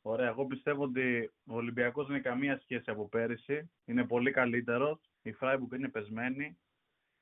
Ωραία. 0.02 0.28
Εγώ 0.28 0.46
πιστεύω 0.46 0.82
ότι 0.82 1.32
ο 1.46 1.54
Ολυμπιακός 1.54 2.06
δεν 2.06 2.14
είναι 2.14 2.24
καμία 2.24 2.60
σχέση 2.60 2.90
από 2.90 3.08
πέρυσι. 3.08 3.70
Είναι 3.84 4.06
πολύ 4.06 4.30
καλύτερος. 4.30 5.10
Η 5.22 5.32
Φράιμπουργκ 5.32 5.72
είναι 5.72 5.88
πεσμένη. 5.88 6.58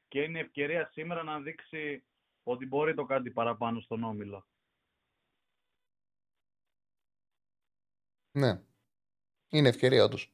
Και 0.09 0.23
είναι 0.23 0.39
ευκαιρία 0.39 0.91
σήμερα 0.93 1.23
να 1.23 1.41
δείξει 1.41 2.05
ότι 2.43 2.67
μπορεί 2.67 2.95
το 2.95 3.05
κάτι 3.05 3.31
παραπάνω 3.31 3.81
στον 3.81 4.05
όμιλο. 4.05 4.47
Ναι. 8.31 8.63
Είναι 9.49 9.69
ευκαιρία 9.69 10.05
όντως. 10.05 10.33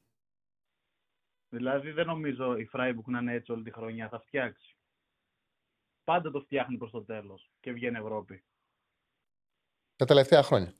Δηλαδή 1.49 1.91
δεν 1.91 2.05
νομίζω 2.05 2.57
η 2.57 2.65
Φράιμπουργκ 2.65 3.07
να 3.07 3.19
είναι 3.19 3.33
έτσι 3.33 3.51
όλη 3.51 3.63
τη 3.63 3.71
χρονιά. 3.71 4.09
Θα 4.09 4.19
φτιάξει. 4.19 4.75
Πάντα 6.03 6.31
το 6.31 6.41
φτιάχνει 6.41 6.77
προς 6.77 6.91
το 6.91 7.03
τέλος 7.03 7.51
και 7.59 7.71
βγαίνει 7.71 7.97
Ευρώπη. 7.97 8.43
Τα 10.01 10.07
τελευταία 10.07 10.43
χρόνια. 10.43 10.73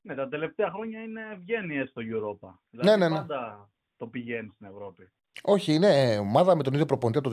Ναι, 0.00 0.14
τα 0.14 0.28
τελευταία 0.28 0.70
χρόνια 0.70 1.02
είναι 1.02 1.36
βγαίνει 1.40 1.86
στο 1.86 2.02
Europa. 2.04 2.48
Ναι, 2.70 2.80
δηλαδή 2.80 2.98
ναι, 2.98 3.08
ναι, 3.08 3.14
πάντα 3.14 3.70
το 3.96 4.06
πηγαίνεις 4.06 4.52
στην 4.54 4.66
Ευρώπη. 4.66 5.10
Όχι, 5.42 5.72
είναι 5.72 6.18
ομάδα 6.18 6.56
με 6.56 6.62
τον 6.62 6.72
ίδιο 6.72 6.86
προπονητή 6.86 7.20
το 7.20 7.30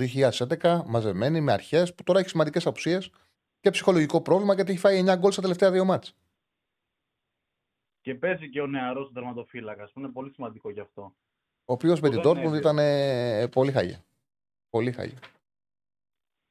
2011, 0.62 0.82
μαζεμένη 0.86 1.42
με 1.42 1.52
αρχές 1.52 1.96
που 1.96 2.04
τώρα 2.04 2.20
έχει 2.20 2.30
σημαντικές 2.30 2.66
απουσίες 2.66 3.12
και 3.60 3.70
ψυχολογικό 3.70 4.22
πρόβλημα 4.22 4.54
γιατί 4.54 4.72
έχει 4.72 4.80
φάει 4.80 5.04
9 5.08 5.16
γκολ 5.18 5.32
στα 5.32 5.42
τελευταία 5.42 5.72
δύο 5.72 5.86
μάτς. 5.86 6.16
Και 8.02 8.16
παίζει 8.16 8.50
και 8.50 8.62
ο 8.62 8.68
νεαρός 8.68 9.12
τερματοφύλακας 9.14 9.92
που 9.92 10.00
είναι 10.00 10.10
πολύ 10.10 10.32
σημαντικό 10.32 10.70
γι' 10.70 10.80
αυτό. 10.80 11.16
Ο 11.66 11.74
οποίος 11.74 12.00
με 12.00 12.10
την 12.10 12.22
Dortmund 12.24 12.54
ήταν 12.56 12.78
ε, 12.80 13.48
πολύ 13.48 13.72
χάγια. 13.72 14.06
Πολύ 14.70 14.92
χάγια. 14.92 15.20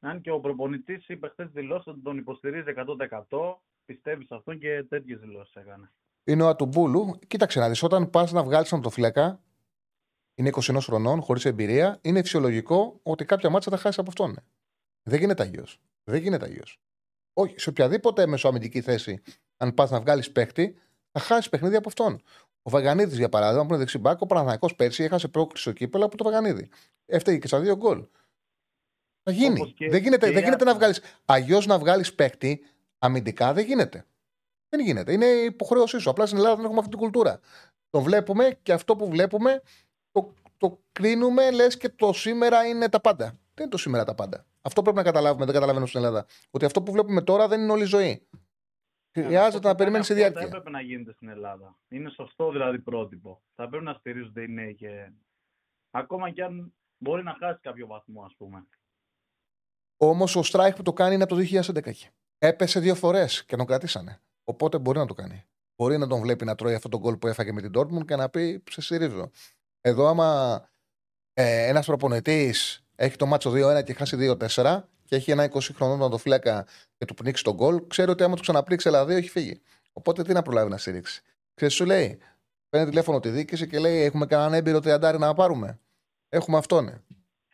Αν 0.01 0.21
και 0.21 0.31
ο 0.31 0.41
προπονητής 0.41 1.09
είπε 1.09 1.29
χθες 1.29 1.51
δηλώσει 1.51 1.91
ότι 1.91 2.01
τον 2.01 2.17
υποστηρίζει 2.19 2.73
100%, 2.77 3.57
πιστεύεις 3.85 4.27
σε 4.27 4.35
αυτόν 4.35 4.59
και 4.59 4.85
τέτοιες 4.89 5.21
δηλώσεις 5.21 5.55
έκανε 5.55 5.91
είναι 6.25 6.43
ο 6.43 6.49
Ατουμπούλου. 6.49 7.19
Κοίταξε 7.27 7.59
να 7.59 7.69
δεις, 7.69 7.83
όταν 7.83 8.11
πας 8.11 8.33
να 8.33 8.43
βγάλεις 8.43 8.69
τον 8.69 8.83
το 8.83 8.91
φλέκα, 8.91 9.41
είναι 10.35 10.49
21 10.49 10.77
χρονών, 10.81 11.21
χωρίς 11.21 11.45
εμπειρία, 11.45 11.99
είναι 12.03 12.23
φυσιολογικό 12.23 13.01
ότι 13.03 13.25
κάποια 13.25 13.51
μάτσα 13.51 13.71
θα 13.71 13.77
χάσει 13.77 14.01
από 14.01 14.11
αυτόν. 14.11 14.39
Δεν 15.03 15.19
γίνεται 15.19 15.43
αγίο. 15.43 15.67
Δεν 16.05 16.23
γίνεται 16.23 16.45
αγίο. 16.45 16.63
Όχι, 17.33 17.59
σε 17.59 17.69
οποιαδήποτε 17.69 18.27
μεσοαμυντική 18.27 18.81
θέση, 18.81 19.23
αν 19.57 19.75
πας 19.75 19.91
να 19.91 20.01
βγάλεις 20.01 20.33
παίχτη, 20.33 20.79
θα 21.11 21.21
χάσεις 21.21 21.49
παιχνίδι 21.49 21.77
από 21.77 21.89
αυτόν. 21.89 22.23
Ο 22.63 22.71
Βαγανίδης, 22.71 23.19
για 23.19 23.29
παράδειγμα, 23.29 23.63
που 23.63 23.69
είναι 23.69 23.79
δεξιμπάκ, 23.79 24.21
ο 24.21 24.27
Παναθανικό 24.27 24.75
πέρσι 24.75 25.03
έχασε 25.03 25.29
πρόκληση 25.29 25.63
στο 25.63 25.73
κύπελο 25.73 26.05
από 26.05 26.17
το 26.17 26.25
Βαγανίδη. 26.25 26.69
Έφταιγε 27.07 27.39
και 27.39 27.47
στα 27.47 27.61
δύο 27.61 27.77
γκολ. 27.77 28.07
Θα 29.23 29.33
γίνει. 29.33 29.75
δεν 29.79 30.03
γίνεται, 30.03 30.31
δεν 30.31 30.43
γίνεται 30.43 30.65
να 30.65 30.75
βγάλει. 30.75 30.95
Αγιώ 31.25 31.61
να 31.61 31.79
βγάλεις 31.79 32.15
παίχτη 32.15 32.65
αμυντικά 33.05 33.53
δεν 33.53 33.65
γίνεται. 33.65 34.07
Δεν 34.69 34.81
γίνεται. 34.81 35.13
Είναι 35.13 35.27
υποχρέωσή 35.27 35.99
σου. 35.99 36.11
Απλά 36.11 36.27
στην 36.27 36.39
Ελλάδα 36.39 36.57
δεν 36.57 36.65
έχουμε 36.65 36.79
αυτή 36.79 36.91
την 36.91 36.99
κουλτούρα. 36.99 37.41
Το 37.91 38.01
βλέπουμε 38.01 38.59
και 38.63 38.73
αυτό 38.73 38.97
που 38.97 39.09
βλέπουμε 39.09 39.63
το, 40.11 40.35
το 40.57 40.83
κρίνουμε 40.93 41.51
λες 41.51 41.77
και 41.77 41.89
το 41.89 42.13
σήμερα 42.13 42.67
είναι 42.67 42.89
τα 42.89 43.01
πάντα. 43.01 43.25
Δεν 43.27 43.65
είναι 43.65 43.69
το 43.69 43.77
σήμερα 43.77 44.05
τα 44.05 44.15
πάντα. 44.15 44.47
Αυτό 44.63 44.83
πρέπει 44.83 44.97
να 44.97 45.03
καταλάβουμε, 45.03 45.45
δεν 45.45 45.55
καταλαβαίνω 45.55 45.87
στην 45.87 46.01
Ελλάδα. 46.01 46.27
Ότι 46.51 46.65
αυτό 46.65 46.83
που 46.83 46.93
βλέπουμε 46.93 47.23
τώρα 47.23 47.49
δεν 47.49 47.61
είναι 47.61 47.73
όλη 47.73 47.83
η 47.83 47.87
ζωή. 47.87 48.29
Ε, 49.11 49.23
Χρειάζεται 49.23 49.69
να 49.69 49.75
περιμένεις 49.75 50.07
τη 50.07 50.15
διάρκεια. 50.15 50.41
Δεν 50.41 50.49
έπρεπε 50.49 50.71
να 50.71 50.81
γίνεται 50.81 51.13
στην 51.13 51.29
Ελλάδα. 51.29 51.79
Είναι 51.89 52.11
σωστό 52.11 52.51
δηλαδή 52.51 52.79
πρότυπο. 52.79 53.43
Θα 53.55 53.69
πρέπει 53.69 53.85
να 53.85 53.93
στηρίζονται 53.93 54.43
οι 54.43 54.49
νέοι 54.49 54.75
και. 54.75 55.13
Ακόμα 55.91 56.31
και 56.31 56.43
αν 56.43 56.75
μπορεί 56.99 57.23
να 57.23 57.37
χάσει 57.39 57.61
κάποιο 57.61 57.87
βαθμό, 57.87 58.23
ας 58.23 58.35
πούμε. 58.37 58.67
Όμως 59.97 60.37
ο 60.37 60.43
Στράιχ 60.43 60.75
που 60.75 60.83
το 60.83 60.93
κάνει 60.93 61.15
είναι 61.15 61.23
από 61.23 61.35
το 61.35 61.41
2011. 61.41 61.91
Έπεσε 62.39 62.81
δύο 62.81 62.95
φορές 62.95 63.45
και 63.45 63.57
τον 63.57 63.67
κρατήσανε. 63.67 64.21
Οπότε 64.45 64.79
μπορεί 64.79 64.99
να 64.99 65.07
το 65.07 65.15
κάνει. 65.15 65.45
Μπορεί 65.77 65.99
να 65.99 66.07
τον 66.07 66.21
βλέπει 66.21 66.45
να 66.45 66.55
τρώει 66.55 66.75
αυτό 66.75 66.89
το 66.89 66.99
γκολ 66.99 67.17
που 67.17 67.27
έφαγε 67.27 67.53
με 67.53 67.61
την 67.61 67.73
Dortmund 67.75 68.05
και 68.07 68.17
να 68.17 68.29
πει 68.29 68.63
σε 68.71 68.81
στηρίζω. 68.81 69.31
Εδώ, 69.81 70.07
άμα 70.07 70.61
ε, 71.33 71.67
ένας 71.69 71.87
προπονητής 71.87 72.85
έχει 72.95 73.17
το 73.17 73.27
μάτσο 73.27 73.53
2-1 73.55 73.85
και 73.85 73.93
χάσει 73.93 74.37
2-4 74.55 74.83
και 75.05 75.17
έχει 75.17 75.31
ένα 75.31 75.51
20 75.53 75.59
χρονών 75.75 75.99
να 75.99 76.09
το 76.09 76.19
φλέκα 76.19 76.67
και 76.97 77.05
του 77.05 77.15
πνίξει 77.15 77.45
τον 77.45 77.55
γκολ, 77.55 77.87
ξέρει 77.87 78.11
ότι 78.11 78.23
άμα 78.23 78.35
του 78.35 78.41
ξαναπλήξει 78.41 78.89
αλλά 78.89 79.05
2 79.05 79.09
έχει 79.09 79.29
φύγει. 79.29 79.61
Οπότε 79.93 80.23
τι 80.23 80.33
να 80.33 80.43
προλάβει 80.43 80.71
να 80.71 80.77
στηρίξει. 80.77 81.23
Ξέρεις, 81.55 81.75
σου 81.75 81.85
λέει, 81.85 82.19
παίρνει 82.69 82.89
τηλέφωνο 82.89 83.21
τη 83.21 83.29
διοίκηση 83.29 83.67
και 83.67 83.79
λέει: 83.79 84.03
Έχουμε 84.03 84.27
κανέναν 84.27 84.55
έμπειρο 84.55 84.81
τριαντάρι 84.81 85.19
να 85.19 85.35
πάρουμε. 85.35 85.79
Έχουμε 86.29 86.57
αυτόν. 86.57 86.85
Ναι. 86.85 87.01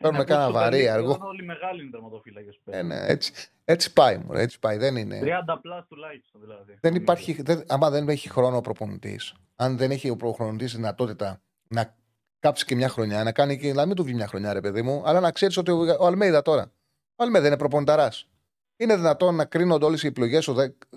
Παίρνουμε 0.01 0.23
κανένα 0.23 0.51
βαρύ 0.51 0.89
αργό. 0.89 1.17
Όλοι 1.21 1.43
μεγάλοι 1.43 1.81
είναι 1.81 1.91
τερματοφύλακες. 1.91 2.59
Ε, 2.65 2.81
ναι, 2.81 3.05
έτσι, 3.07 3.33
έτσι 3.65 3.93
πάει, 3.93 4.17
μου, 4.17 4.33
έτσι 4.33 4.59
πάει. 4.59 4.77
Δεν 4.77 4.95
είναι. 4.95 5.19
30 5.23 5.57
plus 5.61 5.85
τουλάχιστον 5.87 6.41
δηλαδή. 6.41 6.77
Δεν 6.81 6.95
υπάρχει, 6.95 7.41
δεν, 7.41 7.63
άμα 7.67 7.89
δεν 7.89 8.09
έχει 8.09 8.29
χρόνο 8.29 8.57
ο 8.57 8.61
προπονητής, 8.61 9.33
αν 9.55 9.77
δεν 9.77 9.91
έχει 9.91 10.09
ο 10.09 10.15
προπονητής 10.15 10.75
δυνατότητα 10.75 11.41
να 11.67 11.95
κάψει 12.39 12.65
και 12.65 12.75
μια 12.75 12.89
χρονιά, 12.89 13.23
να 13.23 13.31
κάνει 13.31 13.57
και 13.57 13.73
να 13.73 13.85
μην 13.85 13.95
του 13.95 14.03
βγει 14.03 14.13
μια 14.13 14.27
χρονιά, 14.27 14.53
ρε 14.53 14.61
παιδί 14.61 14.81
μου, 14.81 15.01
αλλά 15.05 15.19
να 15.19 15.31
ξέρεις 15.31 15.57
ότι 15.57 15.71
ο 15.71 16.05
Αλμέιδα 16.05 16.41
τώρα. 16.41 16.71
Ο 17.15 17.23
Αλμέιδα 17.23 17.47
είναι 17.47 17.57
προπονηταράς. 17.57 18.25
Είναι 18.77 18.95
δυνατόν 18.95 19.35
να 19.35 19.45
κρίνονται 19.45 19.85
όλες 19.85 20.03
οι 20.03 20.07
επιλογές 20.07 20.43
σου. 20.43 20.51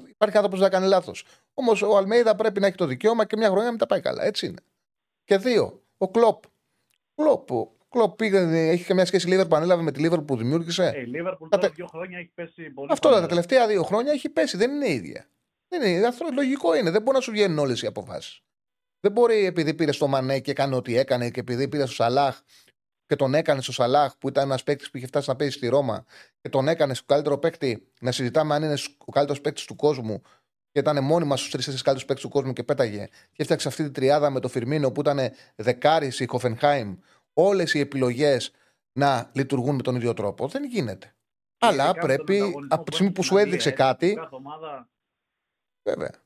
Υπάρχει 0.09 0.36
άνθρωπος 0.36 0.50
που 0.50 0.59
δεν 0.59 0.70
κάνει 0.70 0.86
λάθος. 0.86 1.24
Όμως 1.55 1.82
ο 1.82 1.96
Αλμέιδα 1.96 2.34
πρέπει 2.34 2.61
να 2.61 2.66
έχει 2.66 2.76
το 2.76 2.86
δικαίωμα 2.86 3.24
και 3.24 3.36
μια 3.36 3.46
χρονιά 3.46 3.64
να 3.64 3.70
μην 3.70 3.78
τα 3.78 3.86
πάει 3.86 4.00
καλά. 4.00 4.24
Έτσι 4.24 4.46
είναι. 4.46 4.61
Και 5.24 5.36
δύο, 5.36 5.82
ο 5.98 6.11
Κλοπ. 6.11 6.42
Κλοπ, 7.14 7.50
Κλοπ 7.95 8.16
πήγε, 8.16 8.38
έχει 8.70 8.84
καμιά 8.84 9.05
σχέση 9.05 9.34
η 9.34 9.47
που 9.47 9.57
ανέλαβε 9.57 9.82
με 9.82 9.92
τη 9.92 10.01
Λίβερ 10.01 10.20
που 10.20 10.36
δημιούργησε. 10.36 10.92
Ε, 10.95 11.01
η 11.01 11.05
Λίβερπουλ 11.05 11.49
τώρα 11.49 11.68
δύο 11.68 11.86
χρόνια 11.86 12.18
έχει 12.18 12.30
πέσει 12.34 12.70
πολύ. 12.70 12.88
Αυτό 12.92 13.11
τα 13.11 13.26
τελευταία 13.26 13.66
δύο 13.66 13.82
χρόνια 13.82 14.12
έχει 14.12 14.28
πέσει, 14.28 14.57
δεν 14.57 14.70
είναι 14.70 14.90
ίδια. 14.90 15.26
Δεν 15.68 15.82
είναι, 15.82 16.07
αυτό 16.07 16.26
λογικό 16.34 16.76
είναι. 16.76 16.90
Δεν 16.90 17.03
μπορεί 17.03 17.16
να 17.16 17.22
σου 17.22 17.30
βγαίνουν 17.30 17.59
όλες 17.59 17.82
οι 17.82 17.86
αποφάσεις. 17.86 18.40
Δεν 19.01 19.12
μπορεί 19.12 19.45
επειδή 19.45 19.74
πήρε 19.74 19.92
στο 19.92 20.07
Μανέ 20.07 20.40
και 20.40 20.51
έκανε 20.51 20.76
ό,τι 20.76 20.97
έκανε 20.97 21.30
και 21.30 21.40
επειδή 21.40 21.68
πήρε 21.68 21.86
στο 21.86 21.95
Σαλάχ 21.95 22.40
και 23.07 23.16
τον 23.16 23.34
έκανε 23.34 23.61
στο 23.61 23.72
Σαλάχ 23.72 24.18
που 24.18 24.28
ήταν 24.28 24.45
ένας 24.45 24.62
παίκτης 24.62 24.90
που 24.90 24.97
είχε 24.97 25.07
φτάσει 25.07 25.28
να 25.28 25.36
παίζει 25.36 25.57
στη 25.57 25.68
Ρώμα 25.68 26.05
και 26.40 26.49
τον 26.49 26.68
έκανε 26.68 26.95
στο 26.95 27.05
καλύτερο 27.07 27.38
παίκτη 27.38 27.92
να 28.01 28.12
συζητάμε 28.12 28.55
αν 28.55 28.62
είναι 28.62 28.76
ο 29.05 29.12
καλύτερος 29.12 29.40
παίκτης 29.40 29.64
του 29.64 29.76
κόσμου 29.76 30.22
και 30.70 30.80
ήταν 30.80 31.05
μόνιμα 31.05 31.36
στους 31.36 31.51
τρει-τέσσερι 31.51 31.82
καλύτερους 31.82 32.05
παίκτες 32.05 32.24
του 32.24 32.30
κόσμου 32.30 32.53
και 32.53 32.62
πέταγε. 32.62 33.07
Και 33.07 33.42
έφτιαξε 33.42 33.68
αυτή 33.68 33.84
τη 33.84 33.90
τριάδα 33.90 34.30
με 34.30 34.40
το 34.40 34.49
Φιρμίνο 34.49 34.90
που 34.90 35.01
ήταν 35.01 35.18
δεκάρις 35.57 36.20
η 36.20 36.26
Χοφενχάιμ 36.26 36.97
όλες 37.35 37.74
οι 37.74 37.78
επιλογές 37.78 38.53
να 38.99 39.30
λειτουργούν 39.35 39.74
με 39.74 39.82
τον 39.82 39.97
ίδιο 39.97 40.14
τρόπο. 40.14 40.49
Δεν 40.49 40.64
γίνεται. 40.64 41.14
Αλλά 41.59 41.93
πρέπει 41.93 42.55
από 42.68 42.85
τη 42.85 42.95
στιγμή 42.95 43.12
που 43.12 43.22
σου 43.22 43.37
έδειξε 43.37 43.70
κάτι. 43.70 44.18
Βέβαια. 45.89 46.22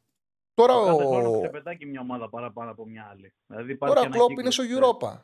Τώρα 0.55 0.75
ο. 0.75 1.51
και 1.79 1.87
μια 1.87 2.01
ομάδα 2.01 2.29
παραπάνω 2.29 2.71
από 2.71 2.87
μια 2.87 3.07
άλλη. 3.11 3.35
Δηλαδή 3.47 3.77
Τώρα 3.77 4.01
ο 4.01 4.09
Κλόπ 4.09 4.31
είναι 4.31 4.51
στο 4.51 4.65
Europa. 4.65 5.23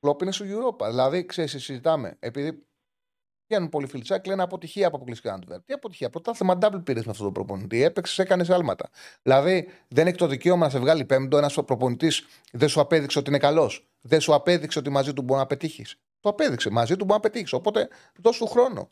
Κλόπ 0.00 0.22
είναι 0.22 0.32
στο 0.32 0.44
Europa. 0.48 0.86
Δηλαδή, 0.88 1.26
ξέρεις, 1.26 1.50
συζητάμε. 1.50 2.16
Επειδή 2.18 2.66
Βγαίνουν 3.50 3.68
πολλοί 3.68 3.86
φιλτσάκ, 3.86 4.26
λένε 4.26 4.42
αποτυχία 4.42 4.86
από 4.86 4.96
αποκλειστικά 4.96 5.34
Αντβέρ. 5.34 5.62
Τι 5.62 5.72
αποτυχία. 5.72 6.10
Πρωτάθλημα 6.10 6.58
double 6.60 6.84
πήρες 6.84 7.04
με 7.04 7.10
αυτό 7.10 7.24
το 7.24 7.32
προπονητή. 7.32 7.82
Έπαιξες, 7.82 8.18
έκανες 8.18 8.50
άλματα. 8.50 8.90
Δηλαδή 9.22 9.68
δεν 9.88 10.06
έχει 10.06 10.16
το 10.16 10.26
δικαίωμα 10.26 10.64
να 10.64 10.70
σε 10.70 10.78
βγάλει 10.78 11.04
πέμπτο. 11.04 11.36
Ένας 11.36 11.54
προπονητής 11.54 12.26
δεν 12.52 12.68
σου 12.68 12.80
απέδειξε 12.80 13.18
ότι 13.18 13.28
είναι 13.28 13.38
καλός. 13.38 13.88
Δεν 14.00 14.20
σου 14.20 14.34
απέδειξε 14.34 14.78
ότι 14.78 14.90
μαζί 14.90 15.12
του 15.12 15.22
μπορεί 15.22 15.40
να 15.40 15.46
πετύχεις. 15.46 16.00
Το 16.20 16.28
απέδειξε. 16.28 16.70
Μαζί 16.70 16.96
του 16.96 17.04
μπορεί 17.04 17.20
να 17.22 17.30
πετύχεις. 17.30 17.52
Οπότε 17.52 17.88
δώσ' 18.16 18.38
του 18.38 18.46
χρόνο. 18.46 18.88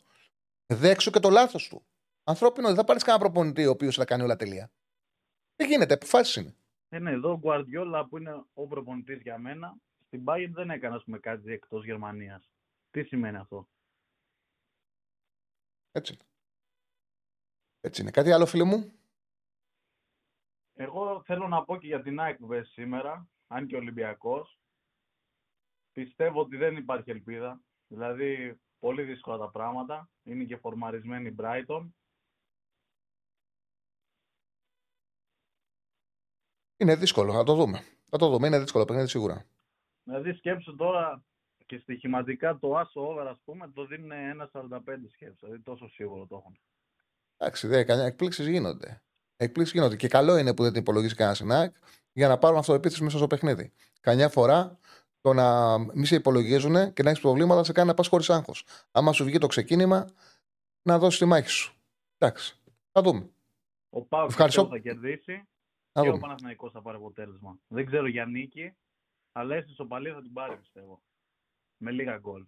Δέξου 0.65 1.11
και 1.11 1.19
το 1.19 1.29
λάθος 1.29 1.67
του. 1.67 1.85
Ανθρώπινο, 2.23 2.67
δεν 2.67 2.75
θα 2.75 2.83
πάρεις 2.83 3.03
κανένα 3.03 3.23
προπονητή 3.23 3.65
ο 3.65 3.69
οποίος 3.69 3.95
θα 3.95 4.05
κάνει 4.05 4.23
όλα 4.23 4.35
τελεία. 4.35 4.71
Δεν 5.55 5.67
γίνεται, 5.67 5.93
επιφάσει 5.93 6.39
είναι. 6.39 6.55
Ε, 6.89 6.99
ναι, 6.99 7.11
εδώ 7.11 7.31
ο 7.31 7.37
Γκουαρδιόλα 7.37 8.05
που 8.05 8.17
είναι 8.17 8.43
ο 8.53 8.67
προπονητής 8.67 9.21
για 9.21 9.37
μένα 9.37 9.75
στην 10.05 10.23
Bayern 10.25 10.51
δεν 10.53 10.69
έκανε 10.69 10.95
ας 10.95 11.03
πούμε, 11.03 11.17
κάτι 11.17 11.51
εκτός 11.51 11.85
Γερμανίας. 11.85 12.51
Τι 12.91 13.03
σημαίνει 13.03 13.37
αυτό; 13.37 13.67
Έτσι. 15.91 16.17
Έτσι 17.81 18.01
είναι. 18.01 18.11
Κάτι 18.11 18.31
άλλο 18.31 18.45
φίλε 18.45 18.63
μου; 18.63 18.91
Εγώ 20.73 21.21
θέλω 21.25 21.47
να 21.47 21.63
πω 21.63 21.77
και 21.77 21.87
για 21.87 22.01
την 22.01 22.19
ΑΕΚ 22.19 22.37
που 22.37 22.63
σήμερα, 22.63 23.27
αν 23.47 23.67
και 23.67 23.75
Ολυμπιακός. 23.75 24.59
Πιστεύω 25.91 26.41
ότι 26.41 26.57
δεν 26.57 26.75
υπάρχει 26.75 27.11
ελπίδα. 27.11 27.61
Δηλαδή, 27.87 28.59
πολύ 28.79 29.03
δύσκολα 29.03 29.37
τα 29.37 29.49
πράγματα. 29.49 30.09
Είναι 30.23 30.43
και 30.43 30.57
φορμαρισμένη 30.57 31.27
η 31.27 31.35
Brighton. 31.39 31.89
Είναι 36.77 36.95
δύσκολο, 36.95 37.33
θα 37.33 37.43
το 37.43 37.55
δούμε. 37.55 37.79
Θα 38.09 38.17
το 38.17 38.29
δούμε, 38.29 38.47
είναι 38.47 38.59
δύσκολο 38.59 38.85
παιχνίδι 38.85 39.07
σίγουρα. 39.07 39.45
Δηλαδή 40.03 40.33
σκέψου 40.33 40.75
τώρα 40.75 41.23
και 41.69 41.77
στοιχηματικά 41.77 42.59
το 42.59 42.77
άσο 42.77 43.01
over 43.01 43.27
ας 43.29 43.39
πούμε 43.45 43.71
το 43.73 43.85
δίνουν 43.85 44.11
1,45 44.51 44.79
σκέψου. 45.11 45.45
Δηλαδή 45.45 45.61
τόσο 45.63 45.89
σίγουρο 45.89 46.25
το 46.25 46.35
έχουν. 46.35 46.59
Εντάξει, 47.37 47.67
δεν 47.67 47.85
κανένα 47.85 48.07
εκπλήξεις 48.07 48.47
γίνονται. 48.47 49.03
Εκπλήξεις 49.35 49.75
γίνονται. 49.75 49.95
Και 49.95 50.07
καλό 50.07 50.37
είναι 50.37 50.53
που 50.53 50.63
δεν 50.63 50.71
την 50.71 50.81
υπολογίζει 50.81 51.15
κανένα 51.15 51.35
συνάκ 51.35 51.75
για 52.11 52.27
να 52.27 52.37
πάρουν 52.37 52.57
αυτοεπίθεση 52.57 53.03
μέσα 53.03 53.17
στο 53.17 53.27
παιχνίδι. 53.27 53.71
Καμιά 53.99 54.29
φορά 54.29 54.79
το 55.21 55.33
να 55.33 55.77
μη 55.77 56.05
σε 56.05 56.15
υπολογίζουν 56.15 56.93
και 56.93 57.03
να 57.03 57.09
έχεις 57.09 57.21
προβλήματα 57.21 57.63
σε 57.63 57.71
κάνει 57.71 57.87
να 57.87 57.93
πας 57.93 58.07
χωρίς 58.07 58.29
άγχος. 58.29 58.65
Άμα 58.91 59.11
σου 59.11 59.23
βγει 59.23 59.37
το 59.37 59.47
ξεκίνημα, 59.47 60.07
να 60.81 60.99
δώσεις 60.99 61.19
τη 61.19 61.25
μάχη 61.25 61.49
σου. 61.49 61.75
Εντάξει. 62.17 62.59
Θα 62.91 63.01
δούμε. 63.01 63.29
Ο 63.89 64.01
Πάουκ 64.01 64.31
θα 64.35 64.77
κερδίσει 64.81 65.47
να 65.91 66.01
και 66.01 66.09
ο 66.09 66.17
Παναθηναϊκός 66.17 66.71
θα 66.71 66.81
πάρει 66.81 66.97
αποτέλεσμα. 66.97 67.59
Δεν 67.67 67.85
ξέρω 67.85 68.07
για 68.07 68.25
νίκη, 68.25 68.73
αλλά 69.31 69.55
έστω 69.55 69.73
στο 69.73 69.85
παλί 69.85 70.11
θα 70.11 70.21
την 70.21 70.33
πάρει 70.33 70.57
πιστεύω. 70.57 71.01
Με 71.81 71.91
λίγα 71.91 72.17
γκολ. 72.17 72.45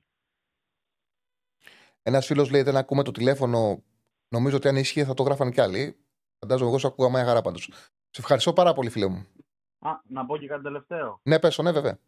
Ένας 2.02 2.26
φίλος 2.26 2.52
λέει: 2.52 2.62
Δεν 2.62 2.78
ακούμε 2.78 3.04
το 3.04 3.12
τηλέφωνο. 3.12 3.84
Νομίζω 4.28 4.56
ότι 4.56 4.68
αν 4.68 4.76
ίσχυε 4.76 5.06
θα 5.06 5.14
το 5.14 5.24
γράφαν 5.24 5.52
κι 5.52 5.62
άλλοι. 5.62 5.96
Φαντάζομαι 6.40 6.70
εγώ 6.70 6.80
σου 6.80 6.88
ακούγα 6.88 7.10
μια 7.10 7.26
χαρά 7.26 7.42
πάντως. 7.42 7.70
Σε 8.10 8.22
ευχαριστώ 8.22 8.54
πάρα 8.54 8.74
πολύ, 8.74 8.90
φίλε 8.90 9.08
μου. 9.08 9.28
Α, 9.80 9.92
να 10.08 10.26
πω 10.26 10.38
και 10.38 10.48
κάτι 10.48 10.64
τελευταίο. 10.64 11.20
Ναι, 11.24 11.40
πέσω, 11.40 11.64
ναι, 11.64 11.72
βέβαια. 11.72 12.00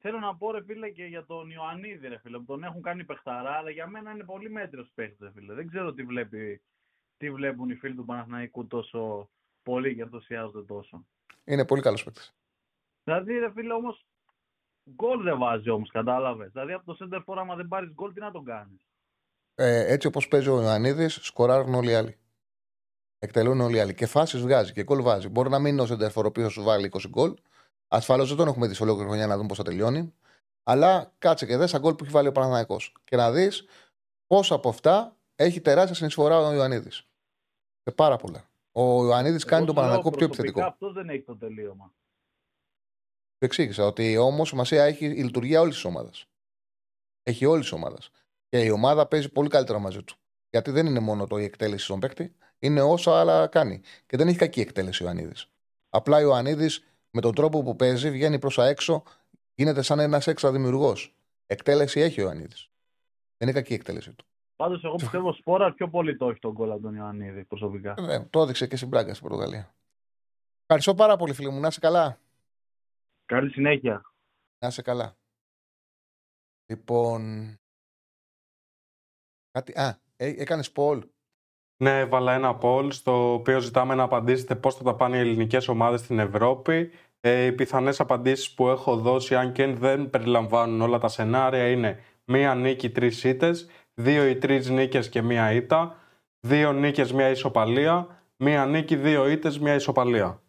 Θέλω 0.00 0.18
να 0.18 0.36
πω, 0.36 0.50
ρε 0.50 0.62
φίλε, 0.62 0.90
και 0.90 1.04
για 1.04 1.24
τον 1.24 1.50
Ιωαννίδη, 1.50 2.08
ρε 2.08 2.18
φίλε, 2.18 2.38
που 2.38 2.44
τον 2.44 2.64
έχουν 2.64 2.82
κάνει 2.82 3.04
παιχταρά, 3.04 3.50
αλλά 3.50 3.70
για 3.70 3.86
μένα 3.86 4.10
είναι 4.10 4.24
πολύ 4.24 4.50
μέτριος 4.50 4.90
παίχτη, 4.94 5.16
ρε 5.20 5.30
φίλε. 5.30 5.54
Δεν 5.54 5.68
ξέρω 5.68 5.92
τι, 5.92 6.02
βλέπει, 6.02 6.62
τι 7.16 7.30
βλέπουν 7.30 7.70
οι 7.70 7.74
φίλοι 7.74 7.94
του 7.94 8.04
Παναθηναϊκού 8.04 8.66
τόσο 8.66 9.30
πολύ 9.62 9.94
και 9.94 10.02
ενθουσιάζονται 10.02 10.62
τόσο. 10.62 11.06
Είναι 11.44 11.64
πολύ 11.64 11.82
καλός 11.82 12.04
παίκτης. 12.04 12.34
Δηλαδή, 13.04 13.38
ρε 13.38 13.52
φίλε, 13.52 13.72
όμως 13.72 14.06
γκολ 14.94 15.22
δεν 15.22 15.38
βάζει 15.38 15.70
όμως, 15.70 15.90
κατάλαβες. 15.90 16.50
Δηλαδή, 16.52 16.72
από 16.72 16.94
το 16.94 16.96
center 17.00 17.24
for, 17.24 17.36
άμα 17.38 17.54
δεν 17.54 17.68
πάρεις 17.68 17.90
γκολ, 17.92 18.12
τι 18.12 18.20
να 18.20 18.30
τον 18.30 18.44
κάνεις. 18.44 18.80
Ε, 19.54 19.92
έτσι 19.92 20.06
όπως 20.06 20.28
παίζει 20.28 20.48
ο 20.48 20.62
Ιωαννίδης, 20.62 21.18
σκοράρουν 21.22 21.74
όλοι 21.74 21.90
οι 21.90 21.94
άλλοι. 21.94 22.18
Εκτελούν 23.18 23.60
όλοι 23.60 23.76
οι 23.76 23.80
άλλοι. 23.80 23.94
Και 23.94 24.06
φάσεις 24.06 24.40
βγάζει 24.40 24.72
και 24.72 24.82
γκολ 24.82 25.02
βάζει. 25.02 25.28
Μπορεί 25.28 25.50
να 25.50 25.58
μην 25.58 25.72
είναι 25.72 25.82
ο 25.82 25.86
center 25.88 26.12
for 26.12 26.22
ο 26.22 26.26
οποίος 26.26 26.52
σου 26.52 26.62
βάλει 26.62 26.90
20 26.92 27.08
γκολ. 27.08 27.34
Ασφαλώς 27.88 28.28
δεν 28.28 28.36
τον 28.36 28.48
έχουμε 28.48 28.66
δει 28.66 28.74
σε 28.74 28.82
ολόκληρη 28.82 29.08
χρονιά 29.08 29.26
να 29.26 29.36
δούμε 29.36 29.48
πώς 29.48 29.56
θα 29.56 29.62
τελειώνει. 29.62 30.14
Αλλά 30.62 31.12
κάτσε 31.18 31.46
και 31.46 31.56
δες 31.56 31.70
σαν 31.70 31.80
γκολ 31.80 31.94
που 31.94 32.04
έχει 32.04 32.12
βάλει 32.12 32.28
ο 32.28 32.32
Παναναναϊκό. 32.32 32.76
Και 33.04 33.16
να 33.16 33.32
δεις 33.32 33.66
πόσα 34.26 34.54
από 34.54 34.68
αυτά 34.68 35.16
έχει 35.34 35.60
τεράστια 35.60 35.94
συνεισφορά 35.94 36.38
ο 36.38 36.52
Ιωαννίδης. 36.52 37.08
Σε 37.82 37.94
πάρα 37.94 38.16
πολλά. 38.16 38.48
Ο 38.72 39.04
Ιωαννίδης 39.04 39.44
κάνει 39.44 39.66
τον 39.66 39.74
Παναναναϊκό 39.74 40.10
πιο 40.10 40.26
επιθετικό. 40.26 40.64
Αυτό 40.64 40.92
δεν 40.92 41.08
έχει 41.08 41.22
το 41.22 41.36
τελείωμα. 41.36 41.92
Το 43.38 43.44
εξήγησα 43.44 43.86
ότι 43.86 44.16
όμω 44.16 44.44
σημασία 44.44 44.84
έχει 44.84 45.04
η 45.04 45.22
λειτουργία 45.22 45.60
όλης 45.60 45.74
της 45.74 45.84
ομάδας. 45.84 46.26
Έχει 47.22 47.44
όλης 47.44 47.62
της 47.62 47.72
ομάδας. 47.72 48.10
Και 48.48 48.64
η 48.64 48.70
ομάδα 48.70 49.06
παίζει 49.06 49.28
πολύ 49.28 49.48
καλύτερα 49.48 49.78
μαζί 49.78 50.02
του. 50.02 50.16
Γιατί 50.50 50.70
δεν 50.70 50.86
είναι 50.86 51.00
μόνο 51.00 51.26
το 51.26 51.38
η 51.38 51.44
εκτέλεση 51.44 51.84
στον 51.84 52.00
παίκτη, 52.00 52.34
είναι 52.58 52.82
όσα 52.82 53.20
άλλα 53.20 53.46
κάνει. 53.46 53.80
Και 54.06 54.16
δεν 54.16 54.28
έχει 54.28 54.38
κακή 54.38 54.60
εκτέλεση 54.60 55.02
ο 55.02 55.06
Ιωαννίδης. 55.06 55.48
Απλά 55.88 56.16
ο 56.16 56.20
Ιωαννίδης 56.20 56.84
με 57.10 57.20
τον 57.20 57.34
τρόπο 57.34 57.62
που 57.62 57.76
παίζει 57.76 58.10
βγαίνει 58.10 58.38
προς 58.38 58.54
τα 58.54 58.66
έξω, 58.66 59.02
γίνεται 59.54 59.82
σαν 59.82 59.98
ένας 59.98 60.26
έξτρα 60.26 60.52
δημιουργός. 60.52 61.14
Εκτέλεση 61.46 62.00
έχει 62.00 62.20
ο 62.20 62.24
Ιωαννίδης. 62.24 62.70
Δεν 63.36 63.48
είναι 63.48 63.52
κακή 63.52 63.72
η 63.72 63.74
εκτέλεση 63.74 64.12
του. 64.12 64.24
Πάντως, 64.56 64.84
εγώ 64.84 64.94
πιστεύω 64.94 65.32
σπόρα 65.32 65.72
πιο 65.72 65.88
πολύ 65.88 66.16
το 66.16 66.28
έχει 66.28 66.38
τον 66.38 66.54
κόλλα 66.54 66.80
τον 66.80 66.94
Ιωαννίδη 66.94 67.44
προσωπικά. 67.44 67.94
Ε, 67.98 68.26
το 68.30 68.40
έδειξε 68.40 68.66
και 68.66 68.76
στην 68.76 68.88
Πράγκα 68.88 69.14
στην 69.14 69.28
Πορτογαλία. 69.28 69.74
Ευχαριστώ 70.62 70.94
πάρα 70.94 71.16
πολύ, 71.16 71.32
φίλε 71.32 71.50
μου. 71.50 71.60
Να 71.60 71.68
είσαι 71.68 71.80
καλά. 71.80 72.18
Καλή 73.28 73.50
συνέχεια. 73.50 74.02
Να 74.58 74.68
είσαι 74.68 74.82
καλά. 74.82 75.16
Λοιπόν. 76.66 77.54
Κάτι... 79.50 79.72
Α, 79.80 80.00
ε, 80.16 80.26
έκανες 80.26 80.72
Πολ. 80.72 81.08
Ναι, 81.82 81.98
έβαλα 81.98 82.32
ένα 82.32 82.58
poll 82.62 82.88
στο 82.92 83.32
οποίο 83.32 83.60
ζητάμε 83.60 83.94
να 83.94 84.02
απαντήσετε 84.02 84.56
πώς 84.56 84.74
θα 84.74 84.82
τα 84.84 84.94
πάνε 84.94 85.16
οι 85.16 85.20
ελληνικές 85.20 85.68
ομάδες 85.68 86.00
στην 86.00 86.18
Ευρώπη. 86.18 86.90
Ε, 87.20 87.44
οι 87.44 87.52
πιθανές 87.52 88.00
απαντήσεις 88.00 88.54
που 88.54 88.68
έχω 88.68 88.96
δώσει, 88.96 89.34
αν 89.34 89.52
και 89.52 89.66
δεν 89.66 90.10
περιλαμβάνουν 90.10 90.80
όλα 90.80 90.98
τα 90.98 91.08
σενάρια, 91.08 91.70
είναι 91.70 92.02
μία 92.24 92.54
νίκη, 92.54 92.90
τρεις 92.90 93.24
ήττες, 93.24 93.68
δύο 93.94 94.28
ή 94.28 94.36
τρεις 94.36 94.68
νίκες 94.68 95.08
και 95.08 95.22
μία 95.22 95.52
ήττα, 95.52 95.96
δύο 96.40 96.72
νίκες, 96.72 97.12
μία 97.12 97.28
ισοπαλία, 97.28 98.22
μία 98.36 98.66
νίκη, 98.66 98.96
δύο 98.96 99.28
ήττες, 99.28 99.58
μία 99.58 99.74
ισοπαλία. 99.74 100.42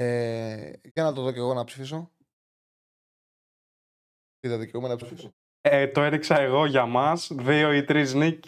Ε, 0.00 0.72
για 0.92 1.02
να 1.02 1.12
το 1.12 1.22
δω 1.22 1.32
και 1.32 1.38
εγώ 1.38 1.54
να 1.54 1.64
ψηφίσω. 1.64 2.10
Είδα 4.40 4.58
δικαιούμαι 4.58 4.88
να 4.88 4.96
ψηφίσω. 4.96 5.30
Ε, 5.60 5.88
το 5.88 6.02
έριξα 6.02 6.40
εγώ 6.40 6.66
για 6.66 6.86
μας. 6.86 7.30
Δύο 7.34 7.72
ή 7.72 7.84
τρεις 7.84 8.14
νίκ, 8.14 8.44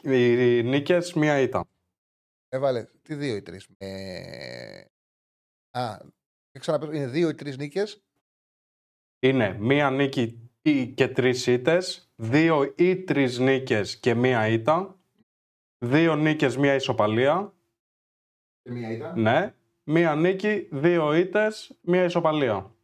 νίκες, 0.65 1.13
μία 1.13 1.41
ήττα. 1.41 1.69
Έβαλε. 2.49 2.85
Τι 3.03 3.15
δύο 3.15 3.37
ή 3.37 3.43
τρεις. 3.43 3.69
Ε... 3.79 4.85
Α, 5.71 5.99
ξαναπέσω. 6.59 6.93
Είναι 6.93 7.07
δύο 7.07 7.29
ή 7.29 7.35
τρεις 7.35 7.57
νίκες. 7.57 8.05
Είναι 9.19 9.59
μία 9.59 9.91
νίκη 9.91 10.51
και 10.95 11.09
τρεις 11.09 11.47
ήττες. 11.47 12.13
Δύο 12.17 12.75
ή 12.77 13.05
τρεις 13.05 13.39
νίκες 13.39 13.99
και 13.99 14.15
μία 14.15 14.49
ήττα. 14.49 15.01
Δύο 15.85 16.17
νίκες, 16.17 16.57
μία 16.57 16.75
ισοπαλία. 16.75 17.55
Και 18.63 18.71
μία 18.71 18.91
ήττα. 18.91 19.17
Ναι. 19.17 19.55
Μία 19.85 20.15
νίκη, 20.15 20.69
δύο 20.73 21.15
ήττες, 21.15 21.79
μία 21.83 22.05
ισοπαλία. 22.05 22.75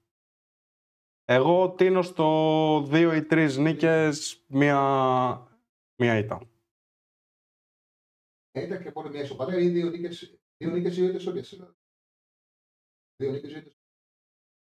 Εγώ 1.24 1.74
τίνω 1.74 2.02
στο 2.02 2.82
δύο 2.86 3.14
ή 3.14 3.24
τρεις 3.24 3.56
νίκες, 3.56 4.44
μία, 4.48 4.80
μία 5.98 6.18
ήττα. 6.18 6.50
Ήττα 8.52 8.82
και 8.82 8.92
πάλι 8.92 9.10
μία 9.10 9.22
ισοπαλία 9.22 9.58
ή 9.58 9.68
δύο 9.68 9.90
νίκες, 9.90 10.40
δύο 10.56 10.70
νίκες 10.70 10.96
ή 10.96 11.04
ήττες 11.04 11.26
όλες. 11.26 11.50
Δύο 13.16 13.30
νίκες 13.30 13.52
ή 13.52 13.58
ήττες. 13.58 13.78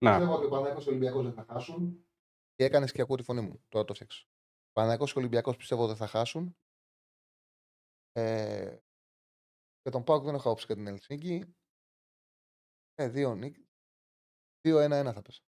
Ναι. 0.05 0.11
Πιστεύω 0.11 0.36
ότι 0.36 0.45
ο 0.45 0.49
Παναγιώτος 0.49 0.83
και 0.83 0.89
ο 0.89 0.93
Ολυμπιακός 0.93 1.23
δεν 1.23 1.33
θα 1.33 1.43
χάσουν. 1.43 2.07
Και 2.53 2.63
έκανες 2.63 2.91
και 2.91 3.01
ακούω 3.01 3.15
τη 3.15 3.23
φωνή 3.23 3.41
μου. 3.41 3.65
Τώρα 3.67 3.86
το 3.86 3.93
φτιάξω. 3.93 4.27
Ο 4.69 4.71
Παναγιώτος 4.71 5.11
και 5.11 5.17
ο 5.17 5.21
Ολυμπιακός 5.21 5.55
πιστεύω 5.55 5.88
δεν 5.88 5.95
θα 5.95 6.07
χάσουν. 6.07 6.57
Ε, 8.11 8.77
και 9.81 9.89
τον 9.89 10.03
Πάουκ 10.03 10.23
δεν 10.23 10.33
έχω 10.36 10.47
άποψη 10.47 10.65
για 10.65 10.75
την 10.75 10.88
Ελσίνκη. 10.88 11.55
Ε, 12.96 13.08
δύο 13.08 13.36
νίκες. 13.36 13.64
Δύο-ένα-ένα 14.62 15.14
θα 15.14 15.22
πέσα. 15.22 15.41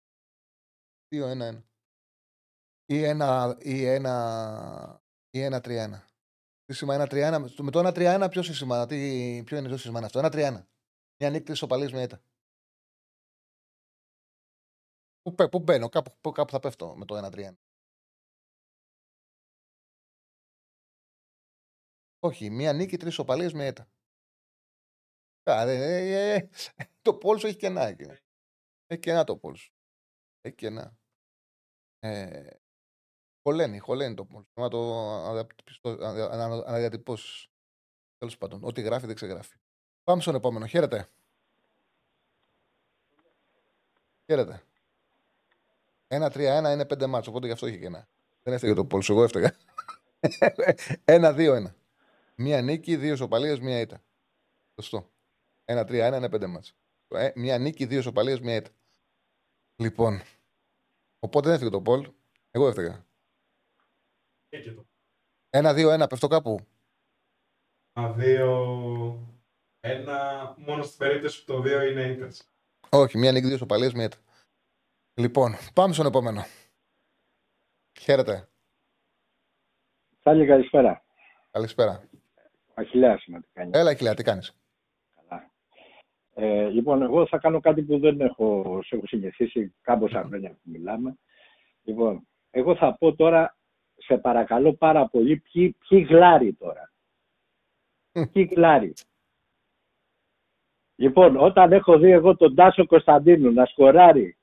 2-1-1. 1.09 1.63
Ή 2.85 3.03
ένα, 3.03 3.57
ή 3.59 3.85
ένα, 3.85 5.01
ή 5.29 5.41
ένα 5.41 5.61
3-1. 5.63 6.03
Τι 6.65 6.73
σημαίνει 6.73 7.01
ένα 7.01 7.39
3-1. 7.39 7.61
Με 7.61 7.71
το 7.71 7.79
1-3-1 7.79 8.27
ποιος 8.29 8.45
σημαίνει, 8.45 8.85
τι, 8.85 9.43
ποιο 9.45 9.57
είναι 9.57 9.69
το 9.69 9.77
σημαίνει 9.77 10.05
αυτό. 10.05 10.19
1-3-1. 10.23 10.65
Μια 11.19 11.29
νύχτα 11.29 11.51
ισοπαλής 11.51 11.91
με 11.91 12.01
έτα. 12.01 12.21
Πού, 15.21 15.49
πού 15.49 15.59
μπαίνω, 15.59 15.89
κάπου, 15.89 16.31
κάπου 16.31 16.51
θα 16.51 16.59
πέφτω 16.59 16.95
με 16.95 17.05
το 17.05 17.17
1-3-1. 17.17 17.53
Όχι, 22.19 22.49
μία 22.49 22.73
νίκη, 22.73 22.97
τρεις 22.97 23.17
οπαλίες 23.17 23.53
με 23.53 23.65
έτα. 23.65 23.89
Ε, 25.47 26.33
ε, 26.33 26.35
ε, 26.35 26.85
το 27.01 27.13
πόλσο 27.13 27.47
έχει 27.47 27.55
κενά. 27.55 27.95
Έχει 28.87 28.99
κενά 28.99 29.23
το 29.23 29.37
πόλσο. 29.37 29.71
Έχει 30.41 30.55
κενά. 30.55 30.97
Ε, 31.99 32.49
χωλαίνει, 33.41 33.79
χωλαίνει 33.79 34.15
το 34.15 34.25
πόλσο. 34.25 34.49
Να 34.53 34.69
το 34.69 35.01
αναδιατυπώσεις. 36.65 37.47
Τέλος 38.17 38.37
πάντων, 38.37 38.63
ό,τι 38.63 38.81
γράφει 38.81 39.05
δεν 39.05 39.15
ξεγράφει. 39.15 39.57
Πάμε 40.03 40.21
στον 40.21 40.35
επόμενο. 40.35 40.65
Χαίρετε. 40.65 41.09
Χαίρετε. 44.25 44.61
Ένα-τρία-ένα 46.07 46.71
είναι 46.71 46.85
πέντε 46.85 47.07
μάτσο, 47.07 47.29
οπότε 47.29 47.45
γι' 47.45 47.51
αυτό 47.51 47.67
είχε 47.67 47.77
κενά. 47.77 48.07
Δεν 48.43 48.53
έφταιγε 48.53 48.73
το 48.73 48.85
πόλσο, 48.85 49.13
εγώ 49.13 49.23
έφταιγα. 49.23 49.55
Ένα-δύο-ένα. 51.05 51.75
Μία 52.35 52.61
νίκη, 52.61 52.95
δύο 52.95 53.15
σοπαλίε, 53.15 53.59
μία 53.59 53.79
ήττα. 53.79 54.01
Σωστό. 54.75 55.11
Ένα-τρία-ένα 55.69 56.17
είναι 56.17 56.29
πέντε 56.29 56.47
μάτσο. 56.47 56.73
Ε, 57.07 57.31
μία 57.35 57.57
νίκη, 57.57 57.85
δύο 57.85 58.01
σοπαλίε, 58.01 58.39
μία 58.41 58.55
ήττα. 58.55 58.69
Λοιπόν, 59.75 60.21
Οπότε 61.19 61.47
δεν 61.47 61.55
έφυγε 61.55 61.71
το 61.71 61.81
Πολ. 61.81 62.11
Εγώ 62.51 62.67
έφυγα. 62.67 63.05
Εκεί 64.49 64.71
το. 64.73 64.85
Ένα-δύο-ένα, 65.49 66.07
πέφτω 66.07 66.27
κάπου. 66.27 66.59
Α, 67.99 68.13
δύο. 68.13 68.49
Ένα. 69.79 70.53
Μόνο 70.57 70.83
στην 70.83 70.97
περίπτωση 70.97 71.45
που 71.45 71.53
το 71.53 71.61
δύο 71.61 71.81
είναι 71.81 72.03
ήττες. 72.03 72.49
Όχι, 72.89 73.17
μία 73.17 73.31
νίκη, 73.31 73.47
δύο 73.47 73.57
σοπαλίε, 73.57 73.91
μία 73.93 74.05
ήττα. 74.05 74.17
Λοιπόν, 75.13 75.55
πάμε 75.73 75.93
στον 75.93 76.05
επόμενο. 76.05 76.43
Χαίρετε. 77.99 78.49
Σάλια, 80.23 80.45
καλησπέρα. 80.45 81.05
Καλησπέρα. 81.51 82.09
Αχιλέας 82.73 83.25
είμαι, 83.25 83.41
τι 83.41 83.47
κάνει. 83.53 83.71
Έλα, 83.73 83.89
Αχιλέα, 83.89 84.13
τι 84.13 84.23
κάνεις; 84.23 84.55
Καλά. 86.37 86.47
Ε, 86.49 86.69
λοιπόν, 86.69 87.01
εγώ 87.01 87.27
θα 87.27 87.37
κάνω 87.37 87.59
κάτι 87.59 87.81
που 87.83 87.99
δεν 87.99 88.21
έχω, 88.21 88.79
σε 88.85 88.95
έχω 88.95 89.07
συνηθίσει 89.07 89.75
κάμποσα 89.81 90.23
χρόνια 90.23 90.49
που 90.49 90.59
μιλάμε. 90.63 91.17
Λοιπόν, 91.83 92.27
εγώ 92.49 92.75
θα 92.75 92.97
πω 92.97 93.15
τώρα, 93.15 93.57
σε 93.95 94.17
παρακαλώ 94.17 94.73
πάρα 94.73 95.07
πολύ, 95.07 95.37
ποιοι, 95.37 95.77
ποιοι 95.87 96.05
γλάρι 96.09 96.53
τώρα. 96.53 96.91
Ποιοι 98.31 98.49
γλάρι. 98.55 98.93
Λοιπόν, 100.95 101.37
όταν 101.37 101.71
έχω 101.71 101.97
δει 101.97 102.11
εγώ 102.11 102.35
τον 102.35 102.55
Τάσο 102.55 102.85
Κωνσταντίνου 102.85 103.51
να 103.51 103.65
σκοράρει 103.65 104.37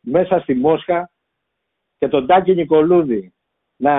μέσα 0.00 0.40
στη 0.40 0.54
Μόσχα 0.54 1.10
και 1.98 2.08
τον 2.08 2.26
Τάκη 2.26 2.54
Νικολούδη 2.54 3.34
να 3.76 3.94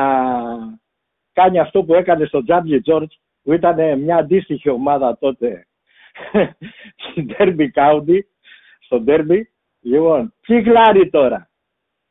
κάνει 1.34 1.60
αυτό 1.60 1.84
που 1.84 1.94
έκανε 1.94 2.26
στο 2.26 2.44
Τζάμπλι 2.44 2.82
Τζόρτζ 2.82 3.16
που 3.42 3.54
ήταν 3.54 4.00
μια 4.00 4.18
αντίστοιχη 4.18 4.70
ομάδα 4.70 5.18
τότε 5.18 5.68
στην 6.96 7.36
Derby 7.38 7.68
County, 7.74 8.20
στο 8.80 9.04
Derby. 9.08 9.42
Λοιπόν, 9.82 10.34
τι 10.42 10.62
γλάρι 10.62 11.10
τώρα. 11.10 11.50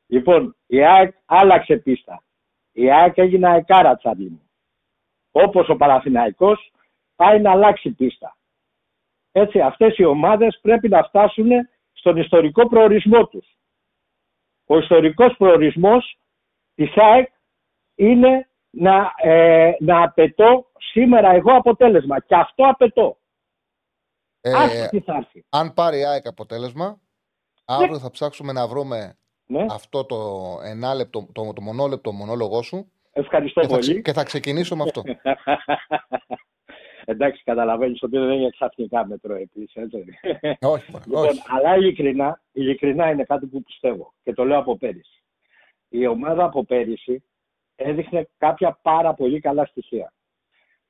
Λοιπόν, 0.07 0.57
η 0.67 0.85
ΑΕΚ 0.85 1.15
άλλαξε 1.25 1.77
πίστα. 1.77 2.23
Η 2.73 2.93
ΑΕΚ 2.93 3.19
έγινε 3.19 3.49
αεκάρα 3.49 3.97
τσάμπι 3.97 4.29
μου. 4.29 4.51
Όπως 5.31 5.69
ο 5.69 5.77
Παραθυναϊκός 5.77 6.73
πάει 7.17 7.41
να 7.41 7.51
αλλάξει 7.51 7.91
πίστα. 7.91 8.37
Έτσι, 9.33 9.61
αυτές 9.61 9.99
οι 9.99 10.05
ομάδες 10.05 10.59
πρέπει 10.63 10.89
να 10.89 11.03
φτάσουν 11.03 11.51
στον 11.93 12.17
ιστορικό 12.17 12.69
προορισμό 12.69 13.27
τους. 13.27 13.47
Ο 14.67 14.79
ιστορικός 14.79 15.37
προορισμός 15.37 16.19
της 16.75 16.97
ΑΕΚ 16.97 17.29
είναι 17.95 18.49
να, 18.71 19.13
ε, 19.17 19.73
να 19.81 20.03
απαιτώ 20.03 20.67
σήμερα 20.79 21.31
εγώ 21.31 21.53
αποτέλεσμα. 21.57 22.21
Και 22.21 22.35
αυτό 22.35 22.69
απαιτώ. 22.69 23.17
Ε, 24.51 24.89
τι 24.89 25.01
θα 25.01 25.15
έρθει. 25.17 25.45
αν 25.49 25.75
πάρει 25.75 25.99
η 25.99 26.05
ΑΕΚ 26.05 26.27
αποτέλεσμα, 26.27 27.01
αύριο 27.65 27.99
θα 27.99 28.11
ψάξουμε 28.11 28.53
να 28.53 28.67
βρούμε 28.69 29.19
Ναι. 29.47 29.67
αυτό 29.71 30.05
το 30.05 30.17
ενάλεπτο, 30.65 31.29
το, 31.33 31.53
το 31.53 31.61
μονόλεπτο 31.63 32.13
μονόλογό 32.13 32.63
σου 32.63 32.91
Ευχαριστώ 33.13 33.61
και 33.61 33.67
θα, 33.67 33.79
ξε- 33.79 33.91
πολύ. 33.93 34.03
και 34.03 34.13
θα 34.13 34.23
ξεκινήσω 34.25 34.77
με 34.77 34.83
αυτό. 34.83 35.03
Εντάξει, 37.09 37.43
καταλαβαίνεις 37.45 38.03
ότι 38.03 38.19
δεν 38.19 38.31
είναι 38.31 38.51
ξαφνικά 38.51 39.07
μετρό 39.07 39.35
επίσης, 39.35 39.75
έτσι. 39.75 39.99
όχι, 40.75 40.91
μωρέ, 40.91 41.05
Λοιπόν, 41.07 41.27
όχι. 41.29 41.43
αλλά 41.47 41.77
ειλικρινά, 41.77 42.41
ειλικρινά 42.53 43.11
είναι 43.11 43.25
κάτι 43.25 43.47
που 43.47 43.63
πιστεύω 43.63 44.13
και 44.23 44.33
το 44.33 44.45
λέω 44.45 44.59
από 44.59 44.77
πέρυσι. 44.77 45.23
Η 45.89 46.07
ομάδα 46.07 46.45
από 46.45 46.65
πέρυσι 46.65 47.25
έδειχνε 47.77 48.29
κάποια 48.39 48.79
πάρα 48.83 49.15
πολύ 49.15 49.41
καλά 49.41 49.65
στοιχεία. 49.67 50.13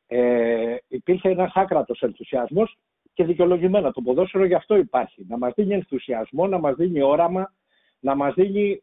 Ε, 0.07 0.77
υπήρχε 0.89 1.29
ένας 1.29 1.53
άκρατος 1.55 2.01
ενθουσιασμός 2.03 2.77
και 3.17 3.25
δικαιολογημένα. 3.25 3.93
Το 3.93 4.03
ποδόσφαιρο 4.03 4.45
γι' 4.45 4.55
αυτό 4.55 4.77
υπάρχει. 4.77 5.25
Να 5.29 5.39
μας 5.39 5.53
δίνει 5.55 5.75
ενθουσιασμό, 5.75 6.47
να 6.47 6.59
μας 6.59 6.75
δίνει 6.75 7.03
όραμα, 7.03 7.53
να 8.01 8.15
μας 8.15 8.35
δίνει... 8.35 8.83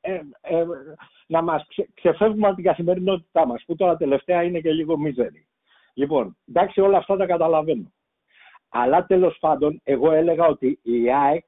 Ε, 0.00 0.20
ε, 0.40 0.64
να 1.26 1.42
μας 1.42 1.66
ξε, 1.68 1.88
ξεφεύγουμε 1.94 2.46
από 2.46 2.56
την 2.56 2.64
καθημερινότητά 2.64 3.46
μας, 3.46 3.64
που 3.66 3.76
τώρα 3.76 3.96
τελευταία 3.96 4.42
είναι 4.42 4.60
και 4.60 4.72
λίγο 4.72 4.98
μίζερη. 4.98 5.46
Λοιπόν, 5.94 6.36
εντάξει, 6.48 6.80
όλα 6.80 6.98
αυτά 6.98 7.16
τα 7.16 7.26
καταλαβαίνω. 7.26 7.92
Αλλά 8.68 9.06
τέλος 9.06 9.36
πάντων, 9.40 9.80
εγώ 9.84 10.12
έλεγα 10.12 10.46
ότι 10.46 10.78
η 10.82 11.12
ΑΕΚ, 11.12 11.44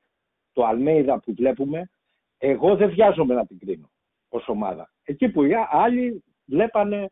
το 0.53 0.65
Αλμέιδα 0.65 1.21
που 1.21 1.35
βλέπουμε, 1.35 1.91
εγώ 2.39 2.77
δεν 2.77 2.91
βιάζομαι 2.91 3.35
να 3.35 3.47
την 3.47 3.59
κρίνω 3.59 3.91
ως 4.29 4.49
ομάδα. 4.49 4.91
Εκεί 5.05 5.29
που 5.29 5.45
οι 5.45 5.53
άλλοι 5.71 6.25
βλέπανε 6.45 7.11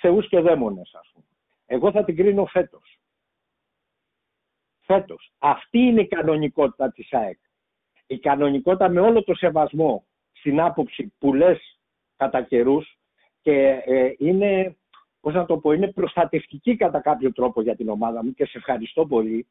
θεούς 0.00 0.28
και 0.28 0.40
δαίμονες, 0.40 0.94
ας 0.94 1.10
πούμε. 1.12 1.26
Εγώ 1.66 1.90
θα 1.90 2.04
την 2.04 2.16
κρίνω 2.16 2.46
φέτος. 2.46 2.99
Φέτος. 4.92 5.32
Αυτή 5.38 5.78
είναι 5.78 6.00
η 6.00 6.06
κανονικότητα 6.06 6.92
της 6.92 7.12
ΑΕΚ. 7.12 7.38
Η 8.06 8.18
κανονικότητα 8.18 8.88
με 8.88 9.00
όλο 9.00 9.24
το 9.24 9.34
σεβασμό 9.34 10.04
στην 10.32 10.60
άποψη 10.60 11.12
που 11.18 11.34
λες 11.34 11.78
κατά 12.16 12.42
καιρούς 12.42 12.98
και 13.40 13.82
ε, 13.84 14.12
είναι, 14.18 14.76
πώς 15.20 15.34
να 15.34 15.46
το 15.46 15.58
πω, 15.58 15.72
είναι 15.72 15.92
προστατευτική 15.92 16.76
κατά 16.76 17.00
κάποιο 17.00 17.32
τρόπο 17.32 17.62
για 17.62 17.76
την 17.76 17.88
ομάδα 17.88 18.24
μου 18.24 18.34
και 18.34 18.44
σε 18.44 18.58
ευχαριστώ 18.58 19.06
πολύ. 19.06 19.46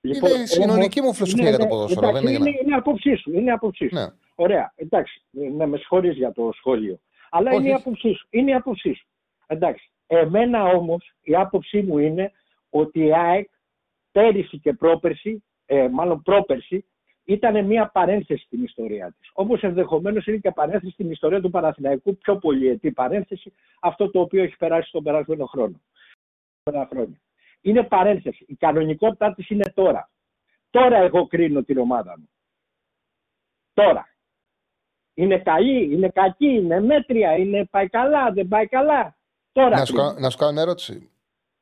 είναι 0.00 0.28
η 0.42 0.46
συνολική 0.46 1.00
μου 1.00 1.14
φιλοσοφία 1.14 1.48
για 1.48 1.58
το 1.58 1.66
ποδόσφαιρο. 1.66 2.08
Εντάξει, 2.08 2.24
δεν 2.24 2.34
είναι, 2.34 2.48
είναι, 2.48 2.58
είναι 2.64 2.74
άποψή 2.74 3.16
σου. 3.16 3.32
Είναι 3.32 3.52
άποψή 3.52 3.88
σου. 3.88 3.94
Ναι. 3.94 4.06
Ωραία, 4.34 4.72
εντάξει. 4.76 5.22
Ναι, 5.30 5.66
με 5.66 5.76
συγχωρείς 5.76 6.16
για 6.16 6.32
το 6.32 6.50
σχόλιο. 6.52 7.00
Αλλά 7.30 7.50
Όχι, 7.50 7.58
είναι 7.58 7.68
η 7.68 7.72
όχι. 7.72 7.80
άποψή 7.80 8.12
σου. 8.12 8.26
Είναι 8.30 8.50
η 8.50 8.54
άποψή 8.54 8.94
σου. 8.94 9.06
Εντάξει. 9.46 9.90
Εμένα 10.06 10.64
όμως 10.64 11.12
η 11.22 11.34
άποψή 11.34 11.82
μου 11.82 11.98
είναι 11.98 12.32
ότι 12.70 13.00
η 13.04 13.14
ΑΕΚ 13.14 13.48
πέρυσι 14.14 14.58
και 14.58 14.72
πρόπερσι, 14.72 15.44
ε, 15.66 15.88
μάλλον 15.88 16.22
πρόπερσι, 16.22 16.84
ήταν 17.24 17.64
μια 17.64 17.88
παρένθεση 17.88 18.44
στην 18.44 18.62
ιστορία 18.62 19.14
της. 19.18 19.30
Όπως 19.32 19.62
ενδεχομένως 19.62 20.26
είναι 20.26 20.36
και 20.36 20.50
παρένθεση 20.50 20.92
στην 20.92 21.10
ιστορία 21.10 21.40
του 21.40 21.50
Παναθηναϊκού, 21.50 22.16
πιο 22.16 22.36
πολυετή 22.36 22.92
παρένθεση, 22.92 23.52
αυτό 23.80 24.10
το 24.10 24.20
οποίο 24.20 24.42
έχει 24.42 24.56
περάσει 24.56 24.88
στον 24.88 25.02
περασμένο 25.02 25.46
χρόνο. 25.46 25.80
Ένα 26.62 26.86
χρόνια. 26.90 27.20
Είναι 27.60 27.82
παρένθεση. 27.82 28.44
Η 28.48 28.54
κανονικότητά 28.54 29.34
της 29.34 29.50
είναι 29.50 29.72
τώρα. 29.74 30.10
Τώρα 30.70 30.96
εγώ 30.96 31.26
κρίνω 31.26 31.62
την 31.62 31.78
ομάδα 31.78 32.14
μου. 32.18 32.28
Τώρα. 33.74 34.08
Είναι 35.14 35.38
καλή, 35.38 35.92
είναι 35.94 36.08
κακή, 36.08 36.46
είναι 36.46 36.80
μέτρια, 36.80 37.36
είναι 37.36 37.64
πάει 37.64 37.88
καλά, 37.88 38.32
δεν 38.32 38.48
πάει 38.48 38.66
καλά. 38.66 39.16
Τώρα 39.52 39.78
να, 39.78 39.84
σου 39.84 39.92
κρίνω. 39.92 40.08
κάνω, 40.08 40.20
να 40.20 40.30
σου 40.30 40.38
κάνω 40.38 40.52
μια 40.52 40.62
ερώτηση. 40.62 41.10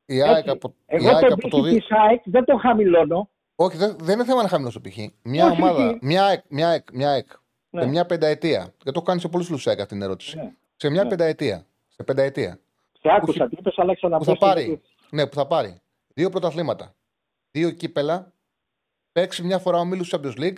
Η 0.05 0.19
Έτσι. 0.19 0.31
ΑΕΚ 0.33 0.47
από, 0.49 0.73
η 0.87 0.95
Εγώ 0.95 1.07
ΑΕΚ 1.09 1.27
το 1.27 1.33
από 1.33 1.47
το 1.49 1.61
πύχη 1.61 1.69
δι- 1.73 1.79
της 1.79 1.91
ΑΕΚ 1.97 2.21
δεν 2.25 2.45
το 2.45 2.57
χαμηλώνω. 2.57 3.29
Όχι, 3.55 3.77
δεν, 3.77 3.95
δεν 3.99 4.15
είναι 4.15 4.25
θέμα 4.25 4.41
να 4.41 4.47
χαμηλώσει 4.47 4.79
το 4.81 4.89
π.χ. 4.89 4.97
Μια 5.23 5.45
Όχι, 5.45 5.61
ομάδα, 5.61 5.87
όχι. 5.87 5.97
μια 6.01 6.25
ΑΕΚ, 6.25 6.43
μια 6.49 6.69
ΑΕΚ, 6.69 6.87
μια 6.93 7.09
ΑΕΚ 7.09 7.27
Ναι. 7.69 7.81
σε 7.81 7.87
μια 7.87 8.05
πενταετία. 8.05 8.57
Γιατί 8.59 8.91
το 8.91 9.01
κάνει 9.01 9.19
σε 9.19 9.27
πολλούς 9.27 9.47
του 9.47 9.69
ΑΕΚ 9.69 9.79
αυτή 9.79 9.93
την 9.93 10.01
ερώτηση. 10.01 10.37
Ναι. 10.37 10.51
Σε 10.75 10.89
μια 10.89 11.03
Ναι. 11.03 11.09
πενταετία. 11.09 11.65
Σε 11.87 12.03
πενταετία. 12.03 12.59
Σε 12.91 13.09
άκουσα 13.17 13.49
τι 13.49 13.55
είπες, 13.59 13.73
αλλά 13.77 13.93
Που 13.93 13.99
θα 13.99 14.17
ξαναπες 14.19 14.37
πάρει. 14.37 14.81
Ναι, 15.09 15.27
που 15.27 15.35
θα 15.35 15.47
πάρει. 15.47 15.81
Δύο 16.13 16.29
πρωταθλήματα. 16.29 16.95
Δύο 17.51 17.71
κύπελα. 17.71 18.33
Παίξει 19.11 19.43
μια 19.43 19.59
φορά 19.59 19.77
ο 19.79 19.85
Μίλους 19.85 20.13
Champions 20.15 20.39
League 20.39 20.57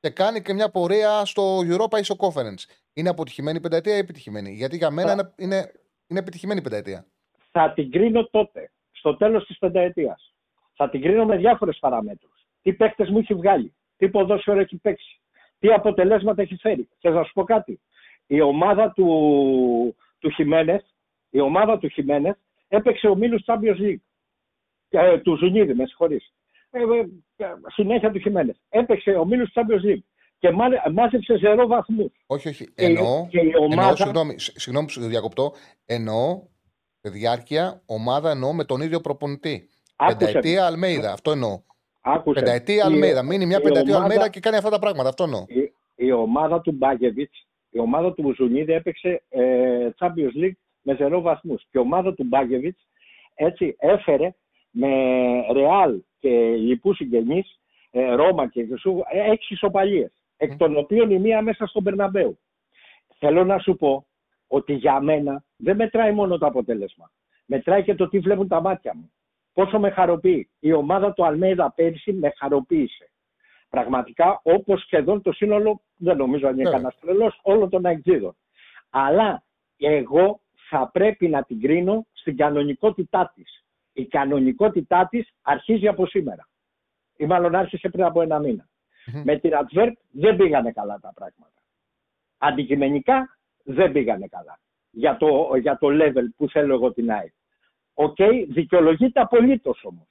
και 0.00 0.10
κάνει 0.10 0.42
και 0.42 0.52
μια 0.52 0.70
πορεία 0.70 1.24
στο 1.24 1.58
Europa 1.58 1.98
ISO 2.02 2.16
Conference. 2.16 2.64
Είναι 2.92 3.08
αποτυχημένη 3.08 3.56
η 3.56 3.60
πενταετία 3.60 3.94
ή 3.94 3.98
επιτυχημένη; 3.98 4.50
Γιατί 4.52 4.76
για 4.76 4.90
μένα 4.90 5.12
είναι, 5.12 5.32
είναι, 5.36 5.72
είναι 6.06 6.18
επιτυχημένη 6.18 6.58
η 6.60 6.62
πενταετία. 6.62 7.06
θα 7.50 7.72
την 7.74 7.90
κρίνω 7.90 8.28
τότε, 8.30 8.70
στο 9.04 9.16
τέλος 9.16 9.46
της 9.46 9.58
πενταετίας. 9.58 10.34
Θα 10.76 10.88
την 10.90 11.00
κρίνω 11.02 11.24
με 11.24 11.36
διάφορες 11.36 11.78
παραμέτρους. 11.78 12.46
Τι 12.62 12.72
παίχτες 12.72 13.08
μου 13.10 13.18
έχει 13.18 13.34
βγάλει, 13.34 13.74
τι 13.96 14.08
ποδόσφαιρο 14.08 14.60
έχει 14.60 14.76
παίξει, 14.76 15.20
τι 15.58 15.72
αποτελέσματα 15.72 16.42
έχει 16.42 16.56
φέρει. 16.56 16.88
Και 16.98 17.10
θα 17.10 17.24
σου 17.24 17.32
πω 17.32 17.44
κάτι; 17.44 17.80
Η 18.26 18.40
ομάδα 18.40 18.92
του, 18.92 19.06
του 20.18 20.30
Χιμένεθ, 20.30 20.82
η 21.30 21.40
ομάδα 21.40 21.78
του 21.78 21.88
Χιμένεθ 21.88 22.36
έπαιξε 22.68 23.08
ο 23.08 23.14
Μίλους 23.14 23.42
Champions 23.46 23.78
League. 23.80 23.96
Ε, 24.88 25.18
του 25.18 25.36
Ζουνίδη, 25.36 25.74
με 25.74 25.86
συγχωρείς. 25.86 26.32
Ε, 26.70 26.78
ε, 26.80 26.98
ε, 27.36 27.46
συνέχεια 27.66 28.10
του 28.10 28.18
Χιμένεθ. 28.18 28.56
Έπαιξε 28.68 29.10
ο 29.10 29.24
Μίλους 29.24 29.50
Champions 29.54 29.84
League 29.90 30.02
και 30.38 30.50
μάλε- 30.50 30.88
μάζεψε 30.92 31.36
ζερό 31.36 31.66
βαθμούς. 31.66 32.12
Όχι, 32.26 32.48
όχι. 32.48 32.64
Και 32.64 32.82
η- 32.84 32.84
Εννοώ. 32.84 33.26
και 33.30 33.40
η 33.40 33.52
ομάδα- 33.58 33.80
εννοώ 33.82 33.96
συγγνώμη, 33.96 34.38
σ- 34.38 34.58
συγγνώμη 34.58 34.86
που 34.86 34.92
σου 34.92 35.00
διακοπτώ. 35.00 35.52
Εννοώ 35.86 36.42
σε 36.46 36.53
διάρκεια 37.10 37.82
ομάδα 37.86 38.30
εννοώ 38.30 38.52
με 38.52 38.64
τον 38.64 38.80
ίδιο 38.80 39.00
προπονητή. 39.00 39.68
Άκουσε 39.96 40.16
Πενταετία 40.32 40.66
Αλμέιδα. 40.66 41.12
Αυτό 41.12 41.30
εννοώ. 41.30 41.60
Άκουσε. 42.00 42.40
Πενταετία 42.40 42.74
Η- 42.74 42.80
Αλμέιδα. 42.80 43.22
Μείνει 43.22 43.46
μια 43.46 43.58
η 43.58 43.62
πενταετία 43.62 43.92
ομάδα- 43.96 44.10
Αλμέιδα 44.10 44.30
και 44.30 44.40
κάνει 44.40 44.56
αυτά 44.56 44.70
τα 44.70 44.78
πράγματα. 44.78 45.08
Αυτό 45.08 45.24
εννοώ. 45.24 45.44
η, 45.48 45.72
η 45.94 46.12
ομάδα 46.12 46.60
του 46.60 46.72
Μπάγκεβιτς, 46.72 47.46
η 47.70 47.78
ομάδα 47.78 48.12
του 48.12 48.22
Μπουζουνίδη 48.22 48.72
έπαιξε 48.72 49.22
ε, 49.28 49.88
Champions 49.98 50.44
League 50.44 50.56
με 50.82 50.94
ζερό 50.94 51.20
βαθμούς. 51.20 51.62
Και 51.62 51.78
η 51.78 51.78
ομάδα 51.78 52.14
του 52.14 52.24
Μπάγκεβιτς 52.24 52.86
έτσι 53.34 53.76
έφερε 53.78 54.34
με 54.70 54.88
Ρεάλ 55.52 56.02
και 56.18 56.28
λοιπούς 56.56 56.96
συγγενείς, 56.96 57.58
ε, 57.90 58.10
Ρώμα 58.14 58.48
και 58.48 58.66
Χρυσού, 58.68 59.02
ε, 59.12 59.30
έξι 59.30 59.54
ισοπαλίες. 59.54 60.12
Εκ 60.36 60.56
των 60.56 60.76
οποίων 60.76 61.10
η 61.10 61.18
μία 61.18 61.42
μέσα 61.42 61.66
στον 61.66 61.82
Περναμπέου. 61.82 62.38
Θέλω 63.18 63.44
να 63.44 63.58
σου 63.58 63.76
πω 63.76 64.06
ότι 64.54 64.72
για 64.72 65.00
μένα 65.00 65.44
δεν 65.56 65.76
μετράει 65.76 66.12
μόνο 66.12 66.38
το 66.38 66.46
αποτέλεσμα. 66.46 67.10
Μετράει 67.46 67.82
και 67.82 67.94
το 67.94 68.08
τι 68.08 68.18
βλέπουν 68.18 68.48
τα 68.48 68.60
μάτια 68.60 68.94
μου. 68.94 69.12
Πόσο 69.52 69.78
με 69.78 69.90
χαροποιεί. 69.90 70.50
Η 70.58 70.72
ομάδα 70.72 71.12
του 71.12 71.24
Αλμέιδα 71.26 71.72
πέρυσι 71.72 72.12
με 72.12 72.32
χαροποίησε. 72.36 73.10
Πραγματικά, 73.68 74.40
όπως 74.42 74.80
σχεδόν 74.80 75.22
το 75.22 75.32
σύνολο, 75.32 75.80
δεν 75.96 76.16
νομίζω 76.16 76.48
αν 76.48 76.58
είναι 76.58 76.70
κανένας 76.70 76.98
τρελός, 77.00 77.38
όλων 77.42 77.70
των 77.70 77.86
αεκτζίδων. 77.86 78.36
Αλλά 78.90 79.44
εγώ 79.76 80.40
θα 80.68 80.90
πρέπει 80.92 81.28
να 81.28 81.42
την 81.42 81.60
κρίνω 81.60 82.06
στην 82.12 82.36
κανονικότητά 82.36 83.32
της. 83.34 83.64
Η 83.92 84.06
κανονικότητά 84.06 85.08
της 85.10 85.28
αρχίζει 85.42 85.88
από 85.88 86.06
σήμερα. 86.06 86.48
Ή 87.16 87.26
μάλλον 87.26 87.54
άρχισε 87.54 87.88
πριν 87.88 88.04
από 88.04 88.22
ένα 88.22 88.40
Με 89.24 89.38
την 89.38 89.50
Antwerp 89.52 89.92
δεν 90.10 90.36
πήγανε 90.36 90.72
καλά 90.72 90.98
τα 91.00 91.12
πράγματα. 91.14 91.62
Αντικειμενικά 92.38 93.38
δεν 93.64 93.92
πήγανε 93.92 94.26
καλά 94.26 94.58
για 94.94 95.16
το, 95.16 95.56
για 95.60 95.78
το 95.78 95.88
level 95.90 96.26
που 96.36 96.48
θέλω 96.48 96.74
εγώ 96.74 96.92
την 96.92 97.10
ΑΕΚ. 97.10 97.32
OK, 97.94 98.14
okay, 98.18 98.44
δικαιολογείται 98.48 99.20
απολύτως 99.20 99.84
όμως. 99.84 100.08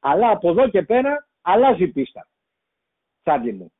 Αλλά 0.00 0.30
από 0.30 0.50
εδώ 0.50 0.68
και 0.68 0.82
πέρα 0.82 1.28
αλλάζει 1.42 1.82
η 1.82 1.88
πίστα. 1.88 2.28
Τσάντι 3.22 3.52
μου. 3.52 3.72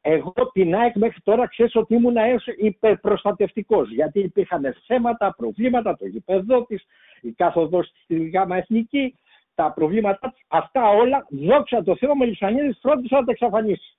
Εγώ 0.00 0.32
την 0.52 0.74
ΑΕΚ 0.74 0.96
μέχρι 0.96 1.20
τώρα 1.20 1.46
ξέρει 1.46 1.70
ότι 1.74 1.94
ήμουν 1.94 2.16
υπερπροστατευτικός. 2.56 3.90
Γιατί 3.90 4.20
υπήρχαν 4.20 4.76
θέματα, 4.86 5.34
προβλήματα, 5.36 5.96
το 5.96 6.06
γηπεδό 6.06 6.64
της, 6.64 6.84
η 7.20 7.32
κάθοδος 7.32 7.92
στη 8.02 8.28
ΓΑΜΑ 8.28 8.56
Εθνική, 8.56 9.18
τα 9.54 9.72
προβλήματά 9.72 10.30
της. 10.30 10.44
Αυτά 10.48 10.88
όλα, 10.88 11.26
δόξα 11.30 11.82
τω 11.82 11.96
Θεώ, 11.96 12.10
ο 12.10 12.16
Μελισανίδη 12.16 12.72
φρόντισε 12.80 13.14
να 13.14 13.24
τα 13.24 13.30
εξαφανίσει. 13.30 13.96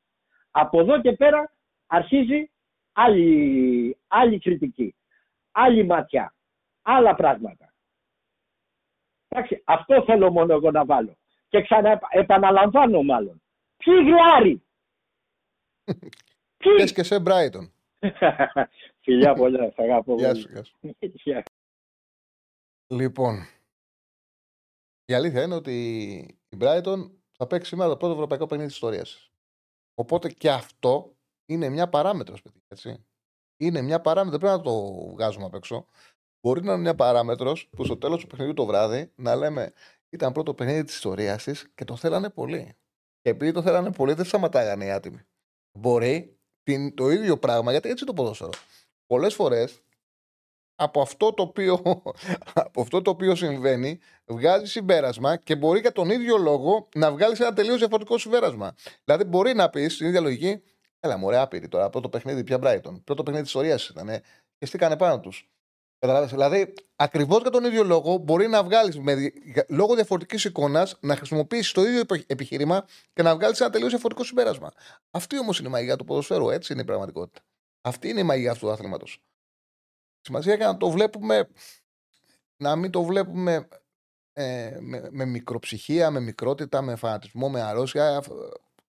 Από 0.51 0.79
εδώ 0.79 1.01
και 1.01 1.11
πέρα 1.11 1.51
αρχίζει 1.88 2.51
άλλη, 2.99 3.97
άλλη 4.07 4.39
κριτική, 4.39 4.95
άλλη 5.51 5.83
ματιά, 5.83 6.35
άλλα 6.81 7.15
πράγματα. 7.15 7.73
Εντάξει, 9.27 9.61
αυτό 9.65 10.03
θέλω 10.03 10.31
μόνο 10.31 10.53
εγώ 10.53 10.71
να 10.71 10.85
βάλω. 10.85 11.17
Και 11.47 11.61
ξαναεπαναλαμβάνω 11.61 13.03
μάλλον. 13.03 13.41
Ποιοι 13.77 13.93
γλάρι. 14.05 14.63
Ποιοι; 16.57 16.93
και 16.93 17.03
σε 17.03 17.19
Μπράιτον. 17.19 17.71
Φιλιά 19.03 19.33
πολλά, 19.33 19.71
θα 19.71 19.83
αγαπώ 19.83 20.15
Γεια 20.15 20.35
σου, 20.35 20.49
γεια 20.51 20.63
σου. 20.63 20.77
Λοιπόν, 22.89 23.35
η 25.05 25.13
αλήθεια 25.13 25.43
είναι 25.43 25.55
ότι 25.55 25.73
η 26.49 26.57
Brighton 26.59 27.11
θα 27.37 27.47
παίξει 27.47 27.69
σήμερα 27.69 27.89
το 27.89 27.97
πρώτο 27.97 28.13
ευρωπαϊκό 28.13 28.45
παιχνίδι 28.45 28.67
της 28.67 28.77
ιστορίας. 28.77 29.31
Οπότε 29.95 30.29
και 30.29 30.51
αυτό 30.51 31.16
είναι 31.47 31.69
μια 31.69 31.89
παράμετρος, 31.89 32.41
παιδί. 32.41 32.61
Έτσι. 32.67 33.05
Είναι 33.57 33.81
μια 33.81 34.01
παράμετρο, 34.01 34.39
πρέπει 34.39 34.57
να 34.57 34.61
το 34.61 35.05
βγάζουμε 35.11 35.45
απ' 35.45 35.53
έξω. 35.53 35.85
Μπορεί 36.41 36.63
να 36.63 36.73
είναι 36.73 36.81
μια 36.81 36.95
παράμετρος 36.95 37.67
που 37.75 37.85
στο 37.85 37.97
τέλος 37.97 38.21
του 38.21 38.27
παιχνιδιού 38.27 38.53
το 38.53 38.65
βράδυ 38.65 39.11
να 39.15 39.35
λέμε 39.35 39.73
ήταν 40.09 40.31
πρώτο 40.31 40.53
παιχνίδι 40.53 40.83
της 40.83 40.95
ιστορίας 40.95 41.43
της 41.43 41.71
και 41.75 41.83
το 41.83 41.95
θέλανε 41.95 42.29
πολύ. 42.29 42.75
Και 43.21 43.29
επειδή 43.29 43.51
το 43.51 43.61
θέλανε 43.61 43.91
πολύ, 43.91 44.13
δεν 44.13 44.25
σταματάγανε 44.25 44.85
οι 44.85 44.91
άτιμοι. 44.91 45.19
Μπορεί 45.79 46.37
την, 46.63 46.95
το 46.95 47.09
ίδιο 47.09 47.37
πράγμα, 47.37 47.71
γιατί 47.71 47.89
έτσι 47.89 48.05
το 48.05 48.13
ποδόσφαιρο. 48.13 48.49
Πολλές 49.05 49.33
φορές 49.33 49.81
από 50.75 51.01
αυτό, 51.01 51.33
το 51.33 51.41
οποίο, 51.43 51.81
από 52.65 52.81
αυτό 52.81 53.01
το 53.01 53.09
οποίο 53.09 53.35
συμβαίνει, 53.35 53.99
βγάζει 54.25 54.65
συμπέρασμα 54.65 55.37
και 55.37 55.55
μπορεί 55.55 55.79
για 55.79 55.91
τον 55.91 56.09
ίδιο 56.09 56.37
λόγο 56.37 56.87
να 56.95 57.11
βγάλεις 57.11 57.39
ένα 57.39 57.53
τελείως 57.53 57.77
διαφορετικό 57.77 58.17
συμπέρασμα. 58.17 58.75
Δηλαδή, 59.03 59.23
μπορεί 59.23 59.53
να 59.53 59.69
πεις 59.69 59.93
στην 59.93 60.07
ίδια 60.07 60.21
λογική, 60.21 60.61
Έλα, 60.99 61.17
μου, 61.17 61.39
άπειρη 61.39 61.67
τώρα. 61.67 61.89
Πρώτο 61.89 62.09
παιχνίδι 62.09 62.43
πια 62.43 62.59
Brighton. 62.61 63.01
Πρώτο 63.03 63.23
παιχνίδι 63.23 63.43
της 63.43 63.53
ιστορίας 63.53 63.87
ήταν. 63.87 64.21
Και 64.57 64.65
στήκανε 64.65 64.97
πάνω 64.97 65.19
τους. 65.19 65.49
Δηλαδή, 66.29 66.73
ακριβώς 66.95 67.41
για 67.41 67.49
τον 67.49 67.63
ίδιο 67.63 67.83
λόγο 67.83 68.17
μπορεί 68.17 68.47
να 68.47 68.63
βγάλεις 68.63 68.99
λόγω 69.67 69.95
διαφορετικής 69.95 70.45
εικόνας 70.45 70.97
να 70.99 71.15
χρησιμοποιήσεις 71.15 71.71
το 71.71 71.83
ίδιο 71.85 72.03
επιχείρημα 72.27 72.85
και 73.13 73.21
να 73.21 73.35
βγάλεις 73.35 73.59
ένα 73.59 73.69
τελείως 73.69 73.89
διαφορετικό 73.89 74.25
συμπέρασμα. 74.25 74.71
Αυτή 75.11 75.39
όμως 75.39 75.59
είναι 75.59 75.67
η 75.67 75.71
μαγεία 75.71 75.95
του 75.95 76.05
ποδοσφαίρου. 76.05 76.49
Έτσι 76.49 76.73
είναι 76.73 76.81
η 76.81 76.85
πραγματικότητα. 76.85 77.41
Αυτή 77.81 78.09
είναι 78.09 78.19
η 78.19 78.23
μαγεία 78.23 78.51
αυτού 78.51 78.65
του 78.65 78.71
άθληματος. 78.71 79.21
Σημασία 80.21 80.55
για 80.55 80.67
να 80.67 80.77
το 80.77 80.89
βλέπουμε, 80.89 81.49
να 82.57 82.75
μην 82.75 82.91
το 82.91 83.03
βλέπουμε 83.03 83.67
ε, 84.33 84.77
με, 84.79 85.07
με 85.11 85.25
μικροψυχία, 85.25 86.11
με 86.11 86.19
μικρότητα, 86.19 86.81
με 86.81 86.95
φανατισμό, 86.95 87.49
με 87.49 87.61
αρρώστια. 87.61 88.23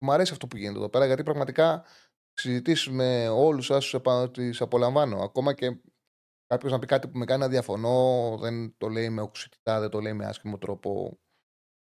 Μου 0.03 0.13
αρέσει 0.13 0.33
αυτό 0.33 0.47
που 0.47 0.57
γίνεται 0.57 0.79
εδώ 0.79 0.89
πέρα 0.89 1.07
γιατί 1.07 1.23
πραγματικά 1.23 1.85
συζητήσεις 2.33 2.89
με 2.89 3.29
όλους 3.29 3.67
σας 3.67 3.95
τις 4.31 4.61
απολαμβάνω. 4.61 5.23
Ακόμα 5.23 5.55
και 5.55 5.81
κάποιος 6.47 6.73
να 6.73 6.79
πει 6.79 6.87
κάτι 6.87 7.09
που 7.09 7.19
με 7.19 7.25
κάνει 7.25 7.41
να 7.41 7.49
διαφωνώ, 7.49 8.37
δεν 8.41 8.75
το 8.79 8.89
λέει 8.89 9.11
με 9.11 9.21
οξυτητά, 9.21 9.81
δεν 9.81 9.91
το 9.91 10.01
λέει 10.01 10.13
με 10.13 10.27
άσχημο 10.27 10.59
τρόπο. 10.59 11.19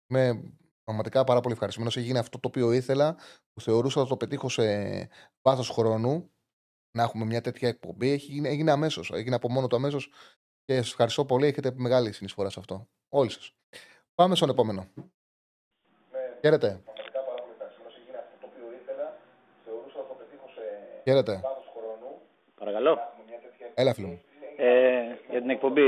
Είμαι 0.08 0.54
πραγματικά 0.84 1.24
πάρα 1.24 1.40
πολύ 1.40 1.54
ευχαριστημένος. 1.54 1.98
Έγινε 1.98 2.20
αυτό 2.20 2.40
το 2.40 2.48
οποίο 2.48 2.72
ήθελα, 2.72 3.16
που 3.54 3.62
θεωρούσα 3.62 4.00
ότι 4.00 4.10
το 4.10 4.18
πετύχω 4.18 4.50
σε 4.50 5.10
βάθος 5.42 5.70
χρόνου. 5.70 6.32
Να 6.98 7.04
έχουμε 7.04 7.26
μια 7.26 7.42
τέτοια 7.42 7.68
εκπομπή. 7.68 8.10
Έγινε, 8.10 8.50
έγινε 8.50 8.72
αμέσως. 8.72 9.12
Έγινε 9.12 9.36
από 9.36 9.52
μόνο 9.52 9.68
το 9.68 9.76
αμέσως. 9.76 10.12
Και 10.64 10.76
σας 10.76 10.90
ευχαριστώ 10.90 11.26
πολύ. 11.26 11.46
Έχετε 11.48 11.72
μεγάλη 11.76 12.12
συνεισφορά 12.12 12.50
σε 12.50 12.60
αυτό. 12.60 12.90
Όλοι 13.10 13.30
σας. 13.30 13.56
Πάμε 14.16 14.36
στον 14.36 14.50
επόμενο. 14.50 14.88
Ναι. 14.94 15.04
Χαίρετε. 16.42 16.84
Χαίρετε. 21.04 21.42
Παρακαλώ. 22.60 23.00
Έλα, 23.74 23.94
φίλο 23.94 24.08
μου. 24.08 24.22
Ε, 24.58 25.02
για 25.30 25.40
την 25.40 25.50
εκπομπή 25.50 25.82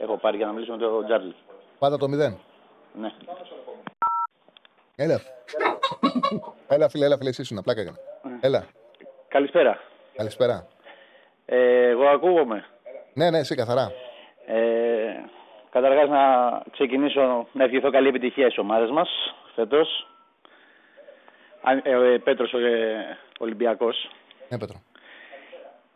έχω 0.00 0.16
πάρει 0.16 0.36
για 0.36 0.46
να 0.46 0.52
μιλήσω 0.52 0.72
με 0.72 0.78
τον 0.78 1.04
Τζάρλι. 1.04 1.34
Πάντα 1.78 1.96
το 1.96 2.08
μηδέν. 2.08 2.38
Ναι. 2.94 3.10
Έλα. 4.96 5.20
έλα, 6.68 6.88
φίλε, 6.88 7.04
έλα, 7.04 7.16
φίλε, 7.16 7.28
εσύ 7.28 7.40
ήσουν. 7.40 7.58
Απλά 7.58 7.72
έκανα. 7.72 7.96
Έλα. 8.40 8.66
Καλησπέρα. 9.28 9.80
Καλησπέρα. 10.16 10.66
Ε, 11.46 11.88
εγώ 11.88 12.06
ακούγομαι. 12.06 12.64
Ναι, 13.14 13.30
ναι, 13.30 13.38
εσύ 13.38 13.54
καθαρά. 13.54 13.92
Ε, 14.46 15.24
καταρχάς 15.70 16.08
να 16.08 16.22
ξεκινήσω 16.70 17.46
να 17.52 17.64
ευχηθώ 17.64 17.90
καλή 17.90 18.08
επιτυχία 18.08 18.44
στις 18.44 18.58
ομάδες 18.58 18.90
μας 18.90 19.08
φέτος. 19.54 20.06
Ε, 21.64 22.18
Πέτρος 22.24 22.52
ε, 22.52 23.18
Ολυμπιακός. 23.38 24.10
Ναι, 24.48 24.58
Πέτρο. 24.58 24.82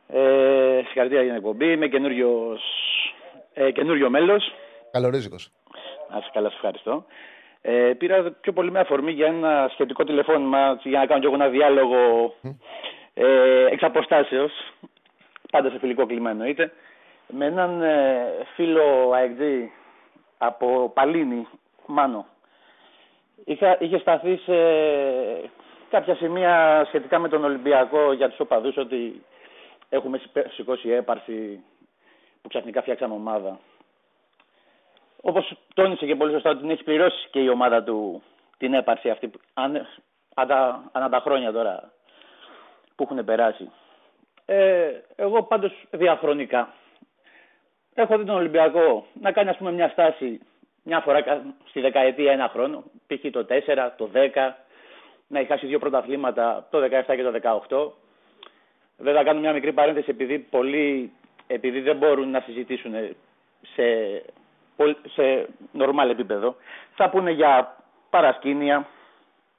Ε, 0.08 0.80
συγχαρητήρια 0.84 1.22
για 1.22 1.32
την 1.32 1.36
εκπομπή. 1.36 1.72
Είμαι 1.72 1.88
καινούριος, 1.88 2.62
ε, 3.54 3.70
καινούριο 3.70 4.10
μέλος. 4.10 4.54
Καλορίζικος. 4.90 5.50
Να 6.10 6.20
σε 6.20 6.30
καλά, 6.32 6.50
ευχαριστώ. 6.54 7.04
Ε, 7.62 7.92
πήρα 7.98 8.22
πιο 8.40 8.52
πολύ 8.52 8.70
με 8.70 8.78
αφορμή 8.78 9.12
για 9.12 9.26
ένα 9.26 9.68
σχετικό 9.72 10.04
τηλεφώνημα 10.04 10.80
για 10.82 10.98
να 10.98 11.06
κάνω 11.06 11.20
και 11.20 11.26
εγώ 11.26 11.34
ένα 11.34 11.48
διάλογο 11.48 12.34
ε, 13.14 13.66
εξ 13.70 13.82
αποστάσεως, 13.82 14.52
πάντα 15.50 15.70
σε 15.70 15.78
φιλικό 15.78 16.06
κλίμα 16.06 16.30
εννοείται, 16.30 16.72
με 17.26 17.46
έναν 17.46 17.82
ε, 17.82 18.24
φίλο 18.54 19.10
ΑΕΚΔ 19.14 19.40
από 20.38 20.90
Παλίνη, 20.94 21.46
Μάνο. 21.86 22.26
Είχα, 23.44 23.76
είχε 23.80 23.98
σταθεί 23.98 24.36
σε 24.36 24.54
κάποια 25.90 26.14
σημεία 26.14 26.84
σχετικά 26.86 27.18
με 27.18 27.28
τον 27.28 27.44
Ολυμπιακό 27.44 28.12
για 28.12 28.28
τους 28.28 28.40
οπαδούς 28.40 28.76
ότι 28.76 29.24
έχουμε 29.88 30.20
σηκώσει 30.54 30.90
έπαρση 30.90 31.64
που 32.42 32.48
ξαφνικά 32.48 32.82
φτιάξαμε 32.82 33.14
ομάδα. 33.14 33.58
Όπως 35.20 35.52
τόνισε 35.74 36.06
και 36.06 36.16
πολύ 36.16 36.32
σωστά 36.32 36.50
ότι 36.50 36.60
την 36.60 36.70
έχει 36.70 36.84
πληρώσει 36.84 37.28
και 37.30 37.40
η 37.40 37.48
ομάδα 37.48 37.82
του 37.82 38.22
την 38.58 38.74
έπαρση 38.74 39.10
αυτή 39.10 39.30
αν, 39.54 39.86
ανά 40.92 41.08
τα 41.08 41.20
χρόνια 41.20 41.52
τώρα 41.52 41.92
που 42.96 43.02
έχουν 43.02 43.24
περάσει. 43.24 43.70
Ε, 44.44 44.90
εγώ 45.16 45.42
πάντως 45.42 45.72
διαχρονικά 45.90 46.74
έχω 47.94 48.18
δει 48.18 48.24
τον 48.24 48.36
Ολυμπιακό 48.36 49.06
να 49.20 49.32
κάνει 49.32 49.48
ας 49.48 49.56
πούμε 49.56 49.72
μια 49.72 49.88
στάση 49.88 50.40
μια 50.86 51.00
φορά 51.00 51.44
στη 51.68 51.80
δεκαετία 51.80 52.32
ένα 52.32 52.48
χρόνο, 52.48 52.84
π.χ. 53.06 53.30
το 53.30 53.46
4, 53.48 53.90
το 53.96 54.10
10, 54.12 54.52
να 55.26 55.38
έχει 55.38 55.48
χάσει 55.48 55.66
δύο 55.66 55.78
πρωταθλήματα 55.78 56.66
το 56.70 56.78
17 56.78 56.88
και 57.16 57.22
το 57.22 57.60
18. 57.68 57.90
Βέβαια 58.98 59.22
κάνω 59.22 59.40
μια 59.40 59.52
μικρή 59.52 59.72
παρένθεση 59.72 60.10
επειδή 60.10 60.38
πολλοί 60.38 61.12
επειδή 61.46 61.80
δεν 61.80 61.96
μπορούν 61.96 62.30
να 62.30 62.40
συζητήσουν 62.40 62.92
σε, 63.74 63.84
σε 65.14 65.48
νορμάλ 65.72 66.10
επίπεδο. 66.10 66.56
Θα 66.94 67.10
πούνε 67.10 67.30
για 67.30 67.76
παρασκήνια 68.10 68.86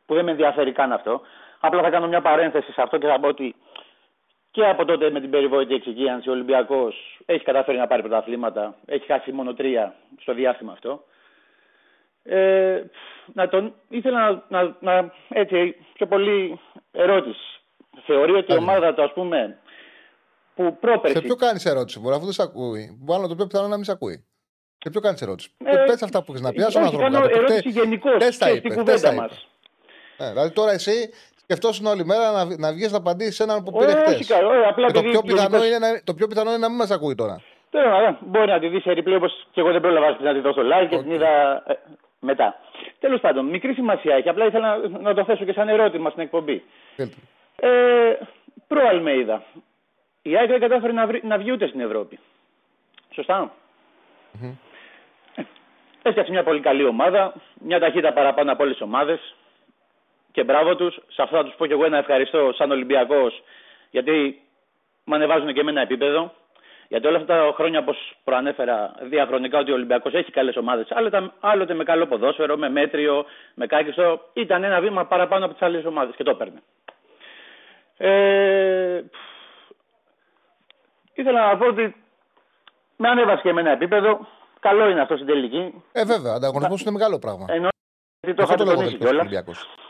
που 0.05 0.13
δεν 0.13 0.25
με 0.25 0.31
ενδιαφέρει 0.31 0.71
καν 0.71 0.91
αυτό. 0.91 1.21
Απλά 1.59 1.81
θα 1.81 1.89
κάνω 1.89 2.07
μια 2.07 2.21
παρένθεση 2.21 2.71
σε 2.71 2.81
αυτό 2.81 2.97
και 2.97 3.07
θα 3.07 3.19
πω 3.19 3.27
ότι 3.27 3.55
και 4.51 4.65
από 4.65 4.85
τότε 4.85 5.09
με 5.09 5.19
την 5.19 5.29
περιβόητη 5.29 5.73
εξυγίανση 5.73 6.29
ο 6.29 6.31
Ολυμπιακός 6.31 7.19
έχει 7.25 7.43
καταφέρει 7.43 7.77
να 7.77 7.87
πάρει 7.87 8.01
πρωταθλήματα. 8.01 8.75
Έχει 8.85 9.05
χάσει 9.05 9.31
μόνο 9.31 9.53
τρία 9.53 9.93
στο 10.21 10.33
διάστημα 10.33 10.71
αυτό. 10.71 11.03
Ε, 12.27 12.83
να 13.33 13.47
τον, 13.49 13.73
ήθελα 13.89 14.43
να, 14.47 14.63
να, 14.63 14.75
να, 14.79 15.11
έτσι, 15.29 15.75
πιο 15.93 16.07
πολύ 16.07 16.59
ερώτηση. 16.91 17.39
Θεωρεί 18.05 18.31
ότι 18.31 18.53
η 18.53 18.55
ομάδα 18.57 18.93
του, 18.93 19.03
ας 19.03 19.13
πούμε, 19.13 19.57
που 20.55 20.77
πρόπερση... 20.79 21.15
Σε 21.17 21.21
ποιο 21.21 21.35
κάνεις 21.35 21.65
ερώτηση, 21.65 21.99
μπορεί, 21.99 22.15
αφού 22.15 22.23
δεν 22.23 22.33
σε 22.33 22.41
ακούει. 22.41 22.97
Μπορεί 23.01 23.21
να 23.21 23.27
το 23.27 23.35
πει 23.35 23.47
πιθανό 23.47 23.67
να 23.67 23.75
μην 23.75 23.85
σε 23.85 23.91
ακούει. 23.91 24.25
Σε 24.77 24.89
ποιο 24.89 25.01
κάνεις 25.01 25.21
ερώτηση. 25.21 25.49
Ε, 25.65 25.75
πες 25.85 26.01
αυτά 26.03 26.23
που 26.23 26.31
έχεις 26.31 26.41
να 26.41 26.51
πει, 26.51 26.61
ας 26.63 26.73
Κάνω 26.73 27.23
ερώτηση 27.23 27.69
γενικώς 27.69 28.23
στην 28.33 28.73
κουβέντα 28.75 29.13
μας. 29.13 29.47
Ναι, 30.17 30.29
δηλαδή 30.29 30.51
τώρα 30.51 30.71
εσύ 30.71 31.09
σκεφτόσουν 31.41 31.85
όλη 31.85 32.05
μέρα 32.05 32.31
να, 32.31 32.57
να 32.57 32.73
βγεις 32.73 32.91
να 32.91 32.97
απαντήσεις 32.97 33.39
έναν 33.39 33.63
που 33.63 33.71
πήρε 33.71 33.91
Όχι, 33.91 34.01
χθες. 34.13 34.27
καλό. 34.27 34.53
ε, 34.53 34.67
Απλά 34.67 34.87
Το, 34.91 34.99
επειδή 34.99 35.11
πιο 35.11 35.21
πιθανό 35.21 35.49
λογικός- 35.49 35.67
είναι 35.67 35.77
να, 35.77 36.01
το 36.03 36.13
πιο 36.13 36.27
πιθανό 36.27 36.49
είναι 36.49 36.59
να 36.59 36.67
μην 36.69 36.77
μας 36.77 36.91
ακούει 36.91 37.15
τώρα. 37.15 37.41
Τέλος 37.69 37.91
πάντων, 37.91 38.17
μπορεί 38.21 38.51
να 38.51 38.59
τη 38.59 38.67
δεις 38.67 38.81
σε 38.81 38.91
replay 38.97 39.15
όπως 39.15 39.47
και 39.51 39.59
εγώ 39.61 39.71
δεν 39.71 39.81
πρόλαβα 39.81 40.17
να 40.21 40.33
τη 40.33 40.39
δω 40.39 40.51
στο 40.51 40.61
live 40.61 40.87
και 40.89 40.97
την 40.97 41.11
είδα 41.11 41.63
ε, 41.67 41.73
μετά. 42.19 42.55
Τέλος 42.99 43.19
πάντων, 43.21 43.45
μικρή 43.45 43.73
σημασία 43.73 44.15
έχει. 44.15 44.29
Απλά 44.29 44.45
ήθελα 44.45 44.77
να, 44.77 44.99
να 44.99 45.13
το 45.13 45.23
θέσω 45.23 45.45
και 45.45 45.53
σαν 45.53 45.69
ερώτημα 45.69 46.09
στην 46.09 46.21
εκπομπή. 46.21 46.63
Ε, 47.55 48.13
προ 48.67 48.87
Αλμέιδα. 48.87 49.43
Η 50.21 50.37
ΑΕΚ 50.37 50.49
δεν 50.49 50.59
κατάφερε 50.59 50.93
να, 50.93 51.07
βρει, 51.07 51.21
να 51.23 51.37
βγει 51.37 51.51
ούτε 51.51 51.67
στην 51.67 51.79
Ευρώπη. 51.79 52.19
Σωστά; 53.13 53.51
Έφτιαξε 56.01 56.31
μια 56.31 56.43
πολύ 56.43 56.59
καλή 56.59 56.85
ομάδα, 56.85 57.33
μια 57.59 57.79
ταχύτητα 57.79 58.13
παραπάνω 58.13 58.51
από 58.51 58.63
όλες 58.63 58.75
τις 58.75 58.83
ομάδες. 58.83 59.35
Και 60.31 60.43
μπράβο 60.43 60.75
τους. 60.75 60.95
Σε 61.07 61.21
αυτό 61.21 61.35
θα 61.37 61.43
τους 61.43 61.53
πω 61.55 61.65
και 61.65 61.73
εγώ 61.73 61.85
ένα 61.85 61.97
ευχαριστώ 61.97 62.51
σαν 62.53 62.71
Ολυμπιακός, 62.71 63.43
γιατί 63.89 64.41
με 65.03 65.15
ανεβάζουν 65.15 65.53
και 65.53 65.59
εμένα 65.59 65.81
επίπεδο. 65.81 66.33
Γιατί 66.87 67.07
όλα 67.07 67.17
αυτά 67.17 67.35
τα 67.35 67.53
χρόνια, 67.55 67.79
όπως 67.79 68.17
προανέφερα 68.23 68.95
διαχρονικά, 69.01 69.59
ότι 69.59 69.71
ο 69.71 69.73
Ολυμπιακός 69.73 70.13
έχει 70.13 70.31
καλές 70.31 70.55
ομάδες, 70.55 70.87
άλλοτε, 70.89 71.31
άλλοτε 71.39 71.73
με 71.73 71.83
καλό 71.83 72.05
ποδόσφαιρο, 72.07 72.57
με 72.57 72.69
μέτριο, 72.69 73.25
με 73.53 73.65
κάκιστο, 73.65 74.21
ήταν 74.33 74.63
ένα 74.63 74.81
βήμα 74.81 75.05
παραπάνω 75.05 75.45
από 75.45 75.53
τις 75.53 75.63
άλλες 75.63 75.85
ομάδες 75.85 76.15
και 76.15 76.23
το 76.23 76.31
έπαιρνε. 76.31 76.61
Ε, 77.97 79.03
ήθελα 81.13 81.47
να 81.47 81.57
πω 81.57 81.65
ότι 81.65 81.95
με 82.95 83.09
ανέβασε 83.09 83.41
και 83.41 83.49
εμένα 83.49 83.69
επίπεδο. 83.69 84.27
Καλό 84.59 84.89
είναι 84.89 85.01
αυτό 85.01 85.15
στην 85.15 85.27
τελική. 85.27 85.83
Ε, 85.91 86.03
βέβαια, 86.05 86.33
ανταγωνισμός 86.33 86.81
είναι 86.81 86.91
μεγάλο 86.91 87.19
πράγμα. 87.19 87.45
Ενώ 87.49 87.69
γιατί 88.21 88.37
το 88.37 88.43
Αυτό 88.43 88.53
είχατε 88.53 88.63
το 88.63 88.69
λόγο 88.69 88.75
τονίσει 88.75 88.97
βελτιώσει 88.97 89.37
ο 89.37 89.41
κιόλας. 89.41 89.86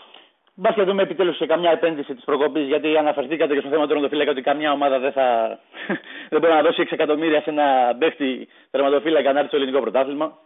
Ολυμπιακό. 0.58 0.74
Μπας 0.74 0.74
και 0.76 0.84
δούμε 0.84 1.02
επιτέλους 1.02 1.38
σε 1.38 1.46
καμιά 1.46 1.72
επένδυση 1.72 2.16
της 2.16 2.24
προκοπής, 2.24 2.68
γιατί 2.68 2.98
αναφερθήκατε 2.98 3.54
και 3.54 3.60
στο 3.60 3.70
θέμα 3.70 3.82
του 3.82 3.88
τερματοφύλακα 3.88 4.32
ότι 4.32 4.42
καμιά 4.42 4.72
ομάδα 4.72 5.00
δεν, 5.00 5.12
θα... 5.12 5.60
δεν 6.32 6.40
μπορεί 6.40 6.54
να 6.54 6.62
δώσει 6.62 6.84
6 6.86 6.92
εκατομμύρια 6.92 7.42
σε 7.42 7.50
ένα 7.50 7.96
παίχτη 8.00 8.48
τερματοφύλακα 8.72 9.34
να 9.34 9.38
έρθει 9.40 9.48
στο 9.48 9.58
ελληνικό 9.58 9.82
πρωτάθλημα. 9.82 10.38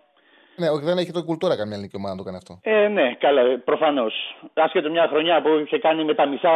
Ναι, 0.55 0.69
όχι, 0.69 0.85
δεν 0.85 0.97
έχει 0.97 1.11
το 1.11 1.23
κουλτούρα 1.23 1.57
καμιά 1.57 1.73
ελληνική 1.73 1.95
ομάδα 1.95 2.13
να 2.13 2.19
το 2.21 2.23
κάνει 2.23 2.37
αυτό. 2.37 2.59
Ε, 2.63 2.87
ναι, 2.87 3.15
καλά, 3.19 3.59
προφανώς. 3.59 4.13
Άσχετο 4.53 4.89
μια 4.89 5.07
χρονιά 5.07 5.41
που 5.41 5.49
είχε 5.65 5.79
κάνει 5.79 6.03
με 6.03 6.13
τα 6.13 6.25
μισά 6.25 6.51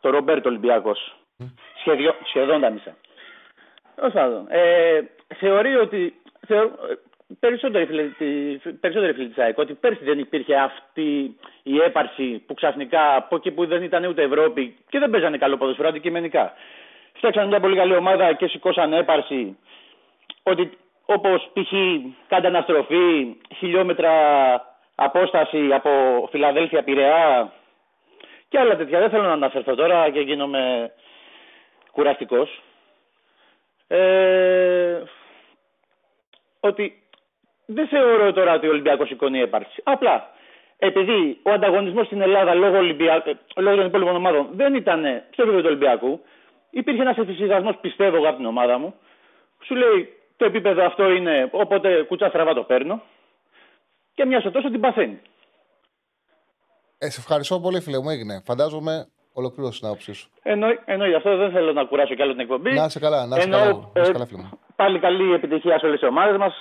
το 0.00 0.10
Ρομπέρτο 0.10 0.48
Ολυμπιακός. 0.48 1.16
Σχεδιο... 1.80 2.14
Σχεδόν 2.24 2.60
τα 2.60 2.70
μισά. 2.70 2.96
Τέλο 3.94 4.10
πάντων, 4.10 4.46
ε, 4.48 5.00
θεωρεί 5.36 5.76
ότι. 5.76 6.14
Θεω... 6.46 6.70
ε, 7.30 7.34
Περισσότεροι 7.40 7.86
φίλοι, 7.86 8.08
τη- 8.08 8.70
περισσότεροι 8.70 9.12
φίλοι 9.12 9.28
της 9.28 9.38
ΑΕΚ 9.38 9.58
ότι 9.58 9.74
πέρσι 9.74 10.04
δεν 10.04 10.18
υπήρχε 10.18 10.54
αυτή 10.56 11.36
η 11.62 11.80
έπαρση 11.80 12.42
που 12.46 12.54
ξαφνικά 12.54 13.16
από 13.16 13.36
εκεί 13.36 13.50
που 13.50 13.66
δεν 13.66 13.82
ήταν 13.82 14.04
ούτε 14.04 14.22
Ευρώπη 14.22 14.76
και 14.88 14.98
δεν 14.98 15.10
παίζανε 15.10 15.38
καλό 15.38 15.56
ποδοσφαιρό 15.56 15.88
αντικειμενικά. 15.88 16.52
Φτιάξανε 17.12 17.46
μια 17.46 17.60
πολύ 17.60 17.76
καλή 17.76 17.94
ομάδα 17.94 18.32
και 18.32 18.46
σηκώσανε 18.46 18.96
έπαρση 18.98 19.58
ότι 20.42 20.70
όπως 21.04 21.50
π.χ. 21.52 21.72
κάντε 22.28 22.46
αναστροφή, 22.46 23.36
χιλιόμετρα 23.56 24.12
απόσταση 24.94 25.68
από 25.72 25.90
Φιλαδέλφια 26.30 26.82
Πειραιά 26.82 27.52
και 28.48 28.58
άλλα 28.58 28.76
τέτοια. 28.76 28.98
Δεν 28.98 29.10
θέλω 29.10 29.22
να 29.22 29.32
αναφερθώ 29.32 29.74
τώρα 29.74 30.10
και 30.10 30.20
γίνομαι 30.20 30.92
κουραστικός. 31.92 32.62
Ε, 33.88 35.02
ότι 36.60 36.99
δεν 37.74 37.88
θεωρώ 37.88 38.32
τώρα 38.32 38.54
ότι 38.54 38.66
ο 38.66 38.70
Ολυμπιακός 38.70 39.08
σηκώνει 39.08 39.40
έπαρξη. 39.40 39.80
Απλά 39.82 40.30
επειδή 40.78 41.38
ο 41.42 41.50
ανταγωνισμός 41.50 42.06
στην 42.06 42.20
Ελλάδα 42.20 42.54
λόγω, 42.54 42.76
Ολυμπια... 42.76 43.22
ε, 43.26 43.60
λόγω 43.60 43.76
των 43.76 43.86
υπόλοιπων 43.86 44.16
ομάδων 44.16 44.48
δεν 44.52 44.74
ήταν 44.74 45.02
στο 45.30 45.42
επίπεδο 45.42 45.60
του 45.60 45.66
Ολυμπιακού, 45.66 46.20
υπήρχε 46.70 47.00
ένας 47.00 47.16
εφησυχασμός 47.16 47.76
πιστεύω 47.80 48.16
εγώ 48.16 48.28
από 48.28 48.36
την 48.36 48.46
ομάδα 48.46 48.78
μου. 48.78 48.94
Σου 49.64 49.74
λέει 49.74 50.14
το 50.36 50.44
επίπεδο 50.44 50.84
αυτό 50.84 51.10
είναι 51.10 51.48
όποτε 51.52 52.02
κουτσά 52.02 52.28
στραβά 52.28 52.54
το 52.54 52.62
παίρνω 52.62 53.02
και 54.14 54.24
μια 54.24 54.40
στο 54.40 54.50
τόσο 54.50 54.70
την 54.70 54.80
παθαίνει. 54.80 55.20
Ε, 56.98 57.10
σε 57.10 57.20
ευχαριστώ 57.20 57.60
πολύ, 57.60 57.80
φίλε 57.80 57.98
μου, 57.98 58.10
έγινε. 58.10 58.42
Φαντάζομαι 58.44 59.06
ολοκλήρωσε 59.40 59.78
την 59.78 59.88
άποψή 59.88 60.12
σου. 60.12 60.30
Εννοεί, 60.42 60.78
εννοεί 60.84 61.14
αυτό, 61.14 61.36
δεν 61.36 61.50
θέλω 61.50 61.72
να 61.72 61.84
κουράσω 61.84 62.14
κι 62.14 62.22
άλλο 62.22 62.32
την 62.32 62.40
εκπομπή. 62.40 62.72
Να 62.72 62.84
είσαι 62.84 62.98
καλά, 62.98 63.26
να 63.26 63.36
είσαι 63.36 63.44
Εννοώ, 63.44 63.60
καλά, 63.60 63.90
να 63.94 64.00
είσαι 64.00 64.10
ε, 64.10 64.12
καλά, 64.12 64.26
φίλε 64.26 64.42
μου. 64.42 64.58
Πάλι 64.76 64.98
καλή 65.00 65.32
επιτυχία 65.32 65.78
σε 65.78 65.86
όλες 65.86 66.00
τις 66.00 66.08
ομάδες 66.08 66.36
μας. 66.36 66.54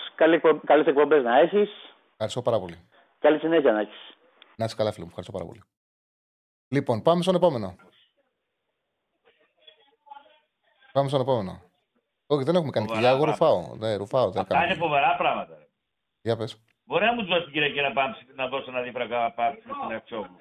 Καλές 0.66 0.86
εκπομπές 0.86 1.24
να 1.24 1.40
έχεις. 1.40 1.70
Ευχαριστώ 2.12 2.42
πάρα 2.42 2.60
πολύ. 2.60 2.88
Καλή 3.20 3.40
συνέχεια 3.40 3.72
να 3.72 3.80
έχεις. 3.80 4.18
Να 4.56 4.66
είσαι 4.66 4.76
καλά, 4.76 4.92
φίλε 4.92 5.04
μου. 5.06 5.10
Ευχαριστώ 5.16 5.38
πάρα 5.38 5.46
πολύ. 5.50 5.62
Λοιπόν, 6.68 7.02
πάμε 7.02 7.22
στον 7.22 7.36
επόμενο. 7.36 7.76
Πάμε 10.92 11.08
στον 11.10 11.22
επόμενο. 11.22 11.62
Όχι, 12.28 12.44
δεν 12.44 12.56
έχουμε 12.56 12.72
κάνει 12.72 12.88
Φοβερά 12.88 13.08
κοιλιά. 13.10 13.16
Εγώ 13.18 13.34
πράγματα. 13.34 13.56
ρουφάω. 13.56 13.76
Ναι, 13.78 13.96
ρουφάω. 13.96 14.30
Δεν 14.32 14.42
Αυτά 14.42 14.56
είναι 14.58 14.68
κάνω. 14.68 14.84
φοβερά 14.86 15.16
πράγματα. 15.18 15.54
ρε. 15.60 15.68
Για 16.22 16.36
πες. 16.38 16.64
Μπορεί 16.84 17.06
να 17.06 17.14
μου 17.14 17.26
δώσει 17.26 17.44
την 17.44 17.54
Κυριακή 17.54 17.82
να, 17.82 17.92
πάμε, 17.92 18.16
να 18.36 18.48
δώσω 18.48 18.66
ένα 18.72 18.82
δίφραγκα 18.82 19.32
πάψη 19.32 19.62
στην 19.62 19.96
Αξιόγλου. 19.96 20.36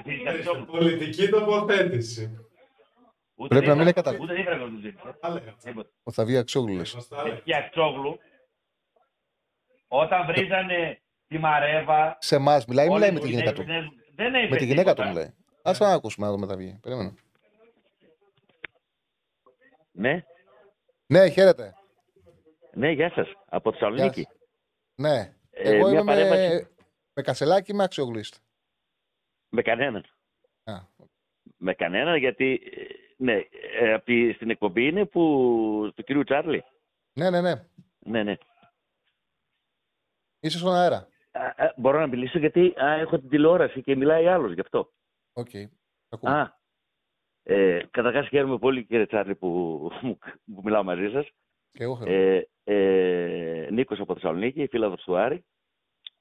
Στην 0.00 0.28
Αξιόγλου. 0.28 0.64
Πολιτική 0.66 1.28
τοποθέτηση. 1.28 2.38
Ούτε 3.34 3.48
Πρέπει 3.48 3.66
να 3.66 3.74
μην 3.74 3.84
δίφραγκα- 3.84 4.10
είναι 4.12 4.18
κατα- 4.18 4.24
Ούτε 4.24 4.34
δίφραγκα 4.34 4.64
τους 4.64 4.80
ζήτησε. 4.80 5.16
Τίποτα. 5.64 5.88
Ο 6.02 6.10
θα 6.12 6.24
βγει 6.24 6.36
αξιόγλου, 6.36 6.74
λες. 6.74 6.96
Και 7.44 7.56
Αξιόγλου, 7.56 8.18
όταν 9.88 10.26
βρίζανε 10.26 11.00
τη 11.26 11.38
Μαρέβα... 11.38 12.16
Σε 12.20 12.34
εμάς 12.36 12.64
μιλάει, 12.66 12.86
όλοι 12.88 12.94
μιλάει 12.94 13.12
με 13.12 13.18
οι 13.18 13.22
τη 13.22 13.28
γυναίκα 13.28 13.52
του. 13.52 13.60
Έλληνες 13.60 13.90
Δεν 14.14 14.34
είπε 14.34 14.48
Με 14.48 14.56
τη 14.56 14.64
γυναίκα 14.64 14.94
του 14.94 15.02
τίποτα. 15.02 15.08
μιλάει. 15.08 15.32
Α 15.62 15.72
να 15.78 15.92
ακούσουμε 15.92 16.26
να 16.26 16.32
δούμε 16.32 16.46
τα 16.46 16.56
βγει. 16.56 16.78
Περίμενε. 16.82 17.14
Ναι, 19.92 20.24
Ναι, 21.06 21.28
χαίρετε. 21.28 21.74
ναι, 22.72 22.90
γεια 22.90 23.10
σας. 23.14 23.28
Από 23.48 23.72
Θεσσαλονίκη. 23.72 24.28
Ναι. 24.94 25.34
Ε, 25.50 25.70
Εγώ 25.74 25.88
μια 25.88 26.00
είμαι 26.00 26.02
με, 26.02 26.04
παρέμβαση. 26.04 26.68
με 27.14 27.22
κασελάκι 27.22 27.74
με 27.74 27.82
αξιόγλου 27.84 28.18
είστε. 28.18 28.38
Με 29.54 29.62
κανέναν. 29.62 30.04
Α. 30.64 30.74
Με 31.56 31.74
κανέναν 31.74 32.16
γιατί, 32.16 32.60
ε, 32.72 32.84
ναι, 33.16 33.40
ε, 33.80 33.92
από 33.92 34.04
τη- 34.04 34.32
στην 34.32 34.50
εκπομπή 34.50 34.86
είναι 34.86 35.04
που, 35.06 35.92
του 35.94 36.02
κυρίου 36.02 36.24
Τσάρλι. 36.24 36.64
Ναι, 37.12 37.30
ναι, 37.30 37.40
ναι. 37.40 37.52
Ναι, 37.98 38.22
ναι. 38.22 38.36
Είσαι 40.40 40.58
στον 40.58 40.74
αέρα. 40.74 41.08
Α, 41.32 41.40
α, 41.64 41.74
μπορώ 41.76 41.98
να 42.00 42.06
μιλήσω 42.06 42.38
γιατί 42.38 42.74
α, 42.84 42.92
έχω 42.92 43.18
την 43.18 43.28
τηλεόραση 43.28 43.82
και 43.82 43.96
μιλάει 43.96 44.26
άλλος 44.26 44.52
γι' 44.52 44.60
αυτό. 44.60 44.92
Οκ. 45.32 45.50
Α, 46.22 46.48
ε, 47.42 47.86
καταρχάς 47.90 48.28
χαίρομαι 48.28 48.58
πολύ 48.58 48.84
κύριε 48.84 49.06
Τσάρλι 49.06 49.34
που, 49.34 49.48
που 50.54 50.60
μιλάω 50.64 50.82
μαζί 50.84 51.10
σας. 51.10 51.28
Και 51.72 51.82
εγώ 51.82 51.96
χαίρομαι. 51.96 52.16
Ε, 52.16 52.48
ε, 52.64 53.70
Νίκος 53.70 54.00
από 54.00 54.14
Θεσσαλονίκη, 54.14 54.66
φίλαθλος 54.66 55.02
του 55.02 55.16
Άρη. 55.16 55.44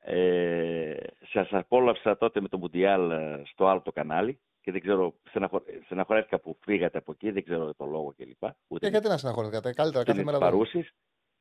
Ε, 0.06 0.96
σας 1.32 1.48
απόλαυσα 1.52 2.18
τότε 2.18 2.42
με 2.42 2.48
το 2.48 2.58
Μουντιάλ 2.58 3.12
ε, 3.12 3.42
στο 3.46 3.68
άλλο 3.68 3.82
το 3.82 3.92
κανάλι 3.92 4.40
και 4.62 4.72
δεν 4.72 4.82
ξέρω, 4.82 5.14
στεναχω... 5.30 5.64
στεναχωρέθηκα 5.86 6.40
που 6.40 6.58
φύγατε 6.66 6.98
από 6.98 7.12
εκεί, 7.12 7.32
δεν 7.32 7.44
ξέρω 7.44 7.74
το 7.74 7.86
λόγο 7.86 8.14
κλπ. 8.18 8.44
Ούτε 8.68 8.86
Και 8.86 8.92
γιατί 8.92 9.08
να 9.08 9.18
στεναχωρηθείτε. 9.18 9.74
Καλύτερα 9.74 10.04
κάθε 10.04 10.22
είναι 10.22 10.32
μέρα 10.32 10.38
εδώ. 10.38 10.46
παρούσεις. 10.46 10.94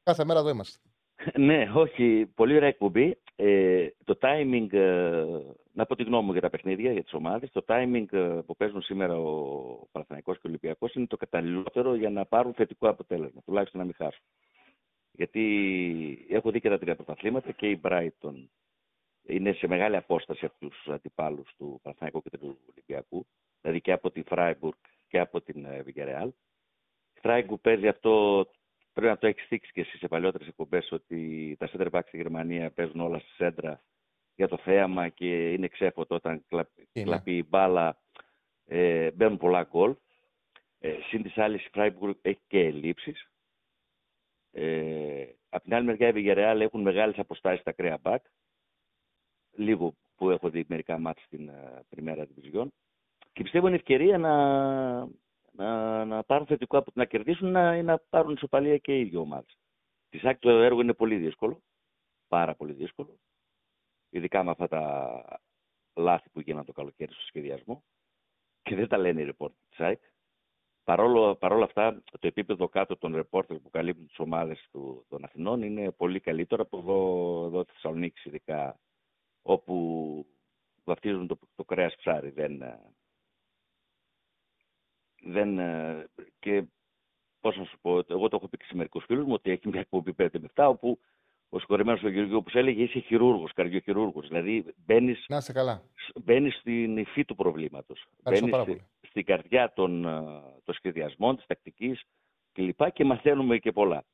Κάθε 0.02 0.24
μέρα 0.24 0.39
εδώ 0.39 0.48
είμαστε. 0.48 0.78
ναι, 1.48 1.70
όχι, 1.74 2.32
πολύ 2.34 2.56
ωραία 2.56 2.68
εκπομπή. 2.68 3.18
Ε, 3.36 3.86
το 4.05 4.18
timing, 4.20 4.72
ε, 4.72 5.24
να 5.72 5.86
πω 5.86 5.97
τη 5.97 6.02
γνώμη 6.02 6.26
μου 6.26 6.32
για 6.32 6.40
τα 6.40 6.51
παιχνίδια, 6.51 6.93
για 6.93 7.02
τις 7.02 7.12
ομάδες, 7.12 7.51
το 7.51 7.64
timing 7.68 8.05
ε, 8.10 8.18
που 8.47 8.56
παίζουν 8.56 8.82
σήμερα 8.82 9.16
ο 9.16 9.89
Παναθηναϊκός 9.93 10.36
και 10.36 10.47
ο 10.47 10.48
Ολυμπιακός 10.48 10.94
είναι 10.94 11.06
το 11.06 11.16
καταλληλότερο 11.16 11.94
για 11.94 12.10
να 12.10 12.24
πάρουν 12.24 12.55
θετικό 12.55 12.89
αποτέλεσμα, 12.89 13.40
τουλάχιστον 13.44 13.80
να 13.80 13.86
μην 13.86 13.94
χάσουν. 13.94 14.22
Γιατί 15.12 16.26
έχω 16.28 16.51
δει 16.51 16.60
και 16.60 16.68
τα 16.68 16.78
τρία 16.78 16.97
πρωταθλήματα 16.97 17.52
και 17.52 17.70
η 17.70 17.80
Brighton 17.84 18.48
είναι 19.22 19.52
σε 19.52 19.66
μεγάλη 19.66 19.97
απόσταση 19.97 20.44
από 20.44 20.55
τους 20.59 20.89
αντιπάλους 20.89 21.55
του 21.56 21.80
Παναθηναϊκού 21.82 22.22
και 22.22 22.39
του 22.39 22.59
Ολυμπιακού, 22.70 23.26
δηλαδή 23.60 23.80
και 23.80 23.93
από 23.93 24.10
τη 24.10 24.22
Freiburg 24.28 24.78
και 25.09 25.18
από 25.18 25.40
την 25.40 25.64
ε, 25.64 25.84
Villarreal. 25.86 26.28
Η 27.14 27.20
Freiburg 27.22 27.60
παίζει 27.60 27.89
αυτό 27.89 28.47
Πρέπει 28.93 29.09
να 29.09 29.18
το 29.18 29.26
έχεις 29.26 29.47
θίξει 29.47 29.72
και 29.72 29.80
εσύ 29.80 29.97
σε 29.97 30.09
παλιότερε 30.09 30.44
εκπομπές 30.44 30.93
ότι 30.93 31.56
τα 31.59 31.68
center 31.72 31.90
back 31.90 32.01
στη 32.06 32.16
Γερμανία 32.16 32.70
παίζουν 32.70 33.01
όλα 33.01 33.18
στη 33.18 33.30
σέντρα 33.30 33.82
για 34.34 34.48
το 34.48 34.56
θέαμα 34.56 35.09
και 35.09 35.52
είναι 35.52 35.68
ξέφωτο 35.68 36.14
όταν 36.14 36.44
κλα... 36.48 36.68
Είναι. 36.93 37.06
κλαπεί 37.06 37.36
η 37.36 37.47
μπάλα. 37.48 38.01
Ε, 38.66 39.10
μπαίνουν 39.10 39.39
πολλά 39.39 39.62
γκολ. 39.62 39.97
Ε, 40.78 40.94
Συν 41.09 41.22
της 41.22 41.39
άλλης, 41.39 41.64
η 41.64 41.70
Freiburg 41.72 42.14
έχει 42.22 42.40
και 42.47 42.59
ελλείψεις. 42.59 43.31
Ε, 44.53 45.27
απ' 45.49 45.62
την 45.62 45.74
άλλη 45.74 45.87
μεριά, 45.87 46.09
οι 46.09 46.12
Villarreal 46.15 46.61
έχουν 46.61 46.81
μεγάλες 46.81 47.19
αποστάσεις 47.19 47.61
στα 47.61 47.73
κρέα 47.73 47.99
back. 48.03 48.19
Λίγο 49.53 49.95
που 50.15 50.31
έχω 50.31 50.51
δει 50.51 50.65
μερικά 50.69 50.99
μάτια 50.99 51.24
στην 51.24 51.51
uh, 51.51 51.81
Πριμέρα 51.89 52.27
Division. 52.27 52.66
Και 53.33 53.43
πιστεύω 53.43 53.66
είναι 53.66 53.77
ευκαιρία 53.77 54.19
να, 54.19 54.35
να, 55.53 56.05
να 56.05 56.23
πάρουν 56.23 56.47
θετικό 56.47 56.79
από 56.79 56.91
να 56.95 57.05
κερδίσουν 57.05 57.51
να, 57.51 57.77
ή 57.77 57.83
να 57.83 57.99
πάρουν 57.99 58.33
ισοπαλία 58.33 58.79
και 58.79 58.99
οι 58.99 59.05
δύο 59.05 59.20
ομάδε. 59.20 59.47
Τη 60.09 60.19
ΣΑΚ 60.19 60.39
το 60.39 60.51
έργο 60.51 60.81
είναι 60.81 60.95
πολύ 60.95 61.16
δύσκολο. 61.16 61.62
Πάρα 62.29 62.55
πολύ 62.55 62.73
δύσκολο. 62.73 63.19
Ειδικά 64.11 64.45
με 64.45 64.51
αυτά 64.51 64.69
τα 64.69 65.41
λάθη 65.95 66.29
που 66.31 66.39
έγιναν 66.39 66.65
το 66.65 66.73
καλοκαίρι 66.73 67.12
στο 67.12 67.23
σχεδιασμό 67.23 67.85
και 68.62 68.74
δεν 68.74 68.89
τα 68.89 68.99
λένε 68.99 69.23
οι 69.23 69.35
report 69.37 69.53
της 69.69 69.81
ΑΕΚ. 69.81 70.03
Παρόλο, 70.84 71.36
παρόλα 71.36 71.64
αυτά, 71.64 72.02
το 72.04 72.26
επίπεδο 72.26 72.68
κάτω 72.68 72.96
των 72.96 73.14
ρεπόρτερ 73.14 73.59
που 73.59 73.70
καλύπτουν 73.70 74.06
τις 74.06 74.18
ομάδες 74.18 74.68
του, 74.70 75.04
των 75.09 75.24
Αθηνών 75.24 75.62
είναι 75.62 75.90
πολύ 75.90 76.20
καλύτερο 76.20 76.62
από 76.62 76.78
εδώ, 76.78 77.44
εδώ 77.46 77.62
στη 77.62 77.72
Θεσσαλονίκη, 77.72 78.28
ειδικά 78.28 78.80
όπου 79.42 80.26
βαφτίζουν 80.84 81.26
το, 81.26 81.38
το 81.54 81.64
κρέας 81.64 81.96
ψάρι. 81.96 82.30
Δεν, 82.30 82.62
δεν, 85.22 85.59
και 86.38 86.64
πώς 87.40 87.56
να 87.56 87.64
σου 87.64 87.78
πω, 87.80 87.98
εγώ 88.09 88.28
το 88.28 88.36
έχω 88.36 88.48
πει 88.48 88.56
και 88.56 88.64
σε 88.64 88.76
μερικούς 88.76 89.04
φίλους 89.04 89.24
μου 89.24 89.32
ότι 89.32 89.50
έχει 89.50 89.68
μια 89.68 89.80
εκπομπή 89.80 90.14
5 90.18 90.28
με 90.40 90.48
7, 90.54 90.66
όπου 90.68 90.98
ο 91.55 91.59
συγχωρεμένο 91.59 91.99
ο 92.05 92.09
Γεωργίου 92.09 92.43
που 92.43 92.59
έλεγε 92.59 92.83
είσαι 92.83 92.99
χειρούργος, 92.99 93.53
καρδιοχειρούργος. 93.53 94.29
Δηλαδή 94.29 94.65
μπαίνεις 94.77 95.24
μπαίνεις 96.24 96.55
στην 96.55 96.97
υφή 96.97 97.24
του 97.24 97.35
προβλήματος. 97.35 98.05
Μπαίνεις 98.23 98.81
στην 99.09 99.24
καρδιά 99.24 99.73
των, 99.73 100.03
των 100.65 100.74
σχεδιασμών, 100.74 101.37
της 101.37 101.47
τακτικής 101.47 102.03
κλπ. 102.53 102.91
Και 102.93 103.05
μαθαίνουμε 103.05 103.59
και 103.59 103.73
πολλά. 103.73 104.05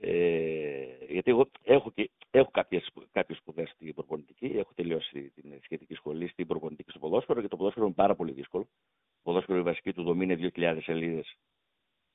Ε, 0.00 0.84
γιατί 1.08 1.30
εγώ 1.30 1.50
έχω, 1.62 1.90
και, 1.90 2.10
έχω 2.30 2.50
κάποιες, 2.50 2.90
κάποιες 3.12 3.38
σπουδές 3.38 3.70
στην 3.70 3.94
προπονητική, 3.94 4.46
έχω 4.46 4.72
τελειώσει 4.74 5.32
την 5.34 5.58
σχετική 5.62 5.94
σχολή 5.94 6.28
στην 6.28 6.46
προπονητική 6.46 6.90
στο 6.90 6.98
ποδόσφαιρο 6.98 7.40
και 7.40 7.48
το 7.48 7.56
ποδόσφαιρο 7.56 7.86
είναι 7.86 7.94
πάρα 7.94 8.14
πολύ 8.14 8.32
δύσκολο. 8.32 8.64
Το 8.64 9.20
ποδόσφαιρο 9.22 9.58
η 9.58 9.62
βασική 9.62 9.92
του 9.92 10.02
δομή 10.02 10.24
είναι 10.24 10.50
2.000 10.56 10.78
σελίδες 10.82 11.36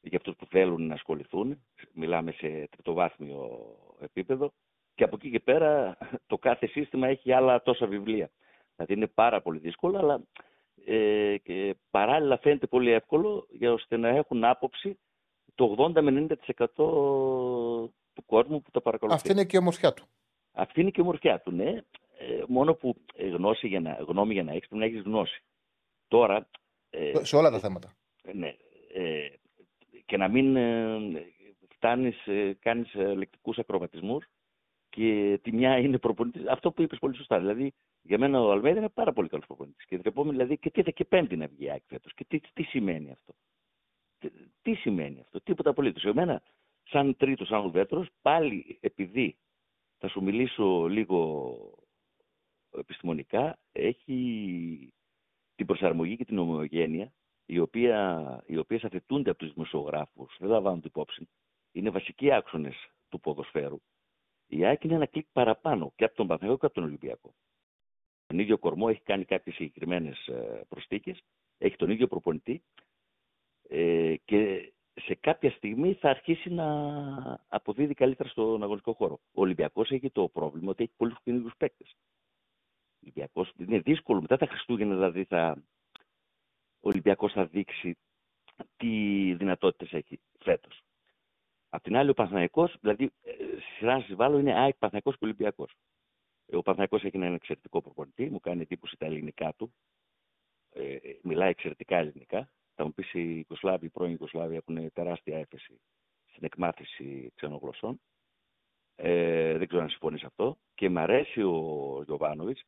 για 0.08 0.18
αυτούς 0.18 0.36
που 0.36 0.46
θέλουν 0.46 0.88
να 0.88 0.94
ασχοληθούν. 0.94 1.66
Μιλάμε 1.94 2.32
σε 2.32 2.68
τριτοβάθμιο 2.72 3.66
επίπεδο. 4.00 4.54
Και 4.96 5.04
από 5.04 5.16
εκεί 5.16 5.30
και 5.30 5.40
πέρα 5.40 5.98
το 6.28 6.38
κάθε 6.38 6.68
σύστημα 6.68 7.08
έχει 7.08 7.32
άλλα 7.32 7.62
τόσα 7.62 7.88
βιβλία. 7.88 8.32
Δηλαδή 8.76 8.94
είναι 8.94 9.08
πάρα 9.08 9.42
πολύ 9.42 9.60
δύσκολο, 9.60 9.98
αλλά 9.98 10.22
ε, 10.86 11.38
και 11.44 11.76
παράλληλα 11.92 12.38
φαίνεται 12.38 12.68
πολύ 12.68 12.92
εύκολο 12.92 13.48
για 13.50 13.72
ώστε 13.72 13.98
να 13.98 14.08
έχουν 14.08 14.44
άποψη 14.44 15.00
το 15.56 15.92
80 15.96 16.02
με 16.02 16.28
90% 16.48 16.66
του 18.14 18.26
κόσμου 18.26 18.62
που 18.62 18.72
τα 18.72 18.82
παρακολουθεί. 18.82 19.18
Αυτή 19.18 19.32
είναι 19.32 19.46
και 19.46 19.56
η 19.56 19.60
ομορφιά 19.60 19.94
του. 19.94 20.06
Αυτή 20.52 20.82
είναι 20.82 20.90
και 20.90 21.00
η 21.02 21.04
ομορφιά 21.04 21.40
του, 21.40 21.52
ναι. 21.52 21.82
Ε, 22.18 22.44
μόνο 22.48 22.74
που 22.74 22.96
γνώση 23.18 23.68
για 23.68 23.80
να, 23.80 23.92
γνώμη 24.08 24.34
για 24.34 24.44
να 24.44 24.52
έχεις 24.52 24.68
πρέπει 24.68 24.84
να 24.84 24.90
έχεις 24.90 25.02
γνώση. 25.02 25.44
Τώρα. 26.08 26.50
Ε, 26.90 27.24
σε 27.24 27.36
όλα 27.36 27.52
τα 27.52 27.60
θέματα. 27.60 27.96
Ναι. 28.34 28.56
Ε, 28.94 29.28
και 30.06 30.18
να 30.18 30.28
μην 30.28 30.56
ε, 30.56 31.00
φτάνεις, 31.70 32.28
ε, 32.28 32.58
κάνεις 32.60 32.94
ε, 32.94 33.14
λεκτικούς 33.14 33.58
ακροβατισμούς 33.58 34.26
και 34.90 35.40
τη 35.44 35.52
μια 35.52 35.78
είναι 35.78 35.98
προπονητής. 35.98 36.48
Αυτό 36.48 36.72
που 36.72 36.82
είπες 36.82 37.00
πολύ 37.00 37.16
σωστά. 37.16 37.40
Δηλαδή, 37.40 37.74
για 38.02 38.18
μένα 38.18 38.42
ο 38.42 38.52
Αλμέδα 38.52 38.78
είναι 38.78 38.90
πάρα 38.90 39.14
πολύ 39.14 39.30
καλός 39.30 39.46
προπονητής. 39.46 39.86
Και 39.86 40.00
επόμενη, 40.04 40.36
δηλαδή, 40.36 40.58
και 40.58 40.70
τι 40.70 40.94
και 40.94 41.06
πέμπτη 41.06 41.36
να 41.36 41.48
βγει 41.48 41.82
φέτος. 41.86 42.14
Και 42.14 42.26
τι, 42.28 42.40
τι 42.54 42.64
σημαίνει 42.64 43.12
αυτό; 43.12 43.34
Τι, 44.20 44.30
τι 44.62 44.74
σημαίνει 44.74 45.20
αυτό; 45.20 45.42
Τίποτα 45.42 45.70
απολύτως. 45.70 46.04
Για 46.04 46.14
μένα, 46.14 46.42
σαν 46.84 47.16
τρίτος, 47.18 47.48
σαν 47.48 47.66
ουδέτερος, 47.66 48.08
πάλι 48.22 48.78
επειδή 48.82 49.38
θα 49.98 50.08
σου 50.08 50.24
μιλήσω 50.24 50.88
λίγο 50.88 51.56
επιστημονικά, 52.78 53.60
έχει 53.72 54.94
την 55.56 55.66
προσαρμογή 55.66 56.16
και 56.16 56.26
την 56.26 56.38
ομοιογένεια 56.38 57.14
οι, 57.46 57.60
οποία, 57.60 58.44
οι 58.46 58.58
οποίες 58.58 58.84
αθετούνται 58.84 59.30
από 59.30 59.40
τους 59.40 59.54
δημοσιογράφους, 59.54 60.36
δεν 60.40 60.50
λαμβάνουν 60.50 60.82
υπόψη, 60.84 61.30
είναι 61.72 61.90
βασικοί 61.90 62.32
άξονες 62.32 62.76
του 63.10 63.20
ποδοσφαίρου. 63.20 63.82
Η 64.48 64.66
ΑΕΚ 64.66 64.84
είναι 64.84 64.96
ένα 64.96 65.06
κλικ 65.06 65.28
παραπάνω 65.32 65.94
και 65.96 66.04
από 66.04 66.16
τον 66.16 66.28
Παναθηναϊκό 66.28 66.60
και 66.60 66.66
από 66.66 66.76
τον 66.76 66.84
Ολυμπιακό. 66.84 67.34
Τον 68.28 68.40
ίδιο 68.40 68.58
κορμό 68.58 68.88
έχει 68.90 69.02
κάνει 69.02 69.26
κάποιες 69.26 69.56
συγκεκριμένες 69.56 70.28
ε, 70.28 70.66
προστίκες, 70.70 71.24
έχει 71.58 71.76
τον 71.76 71.90
ίδιο 71.90 72.08
προπονητή 72.08 72.64
ε, 73.70 74.16
και 74.26 74.72
σε 75.02 75.16
κάποια 75.16 75.52
στιγμή 75.52 75.94
θα 75.94 76.10
αρχίσει 76.10 76.50
να 76.50 76.66
αποδίδει 77.48 77.94
καλύτερα 77.94 78.30
στον 78.30 78.64
αγωνιστικό 78.64 78.94
χώρο. 78.94 79.14
Ο 79.14 79.42
Ολυμπιακός 79.42 79.92
έχει 79.92 80.10
το 80.10 80.28
πρόβλημα 80.28 80.70
ότι 80.70 80.84
έχει 80.84 80.94
πολλούς 80.98 81.18
καινούριου 81.24 81.50
παίκτες. 81.58 81.96
Ο 82.94 82.98
Ολυμπιακός 83.02 83.52
είναι 83.58 83.80
δύσκολο 83.80 84.22
μετά 84.22 84.38
τα 84.38 84.46
Χριστούγεννα 84.46 84.94
δηλαδή 84.94 85.24
θα, 85.24 85.52
ο 85.52 85.75
Ολυμπιακός 86.86 87.32
θα 87.32 87.46
δείξει 87.46 87.98
τι 88.78 89.34
δυνατότητες 89.34 89.94
έχει 89.94 90.20
φέτος. 90.40 90.82
Απ' 91.70 91.84
την 91.84 91.96
άλλη 91.96 92.10
ο 92.10 92.14
Παναθηναϊκός, 92.14 92.76
δηλαδή 92.82 93.12
ε, 93.22 93.34
σειρά 93.78 93.98
να 93.98 94.04
συμβάλλω 94.04 94.38
είναι 94.38 94.54
ΑΕΚ 94.54 94.76
Παναθηναϊκός 94.76 95.18
και 95.18 95.26
Ολυμπιακός. 95.26 95.76
Ο 96.46 96.62
Παναθηναϊκός 96.62 97.04
έχει 97.04 97.18
έναν 97.18 97.34
εξαιρετικό 97.34 97.82
προπονητή, 97.82 98.30
μου 98.30 98.40
κάνει 98.40 98.62
εντύπωση 98.62 98.98
τα 98.98 99.06
ελληνικά 99.06 99.54
του. 99.54 99.74
Ε, 100.70 100.98
μιλάει 101.22 101.50
εξαιρετικά 101.50 101.98
ελληνικά. 101.98 102.50
Θα 102.76 102.86
μου 102.86 102.94
πεις 102.94 103.14
οι 103.14 103.34
Ιουγκοσλάβοι, 103.36 103.86
οι 103.86 103.90
πρώην 103.90 104.12
Ιουγκοσλάβοι 104.12 104.56
έχουν 104.56 104.92
τεράστια 104.94 105.38
έφεση 105.38 105.82
στην 106.26 106.44
εκμάθηση 106.44 107.32
ξένων 107.36 107.60
γλωσσών. 107.62 108.02
Ε, 108.96 109.58
δεν 109.58 109.68
ξέρω 109.68 109.84
αν 109.84 109.90
συμφωνείς 109.90 110.20
σε 110.20 110.26
αυτό. 110.26 110.58
Και 110.74 110.90
μου 110.90 111.00
αρέσει 111.00 111.42
ο 111.42 112.02
Γιωβάνοβιτς 112.06 112.64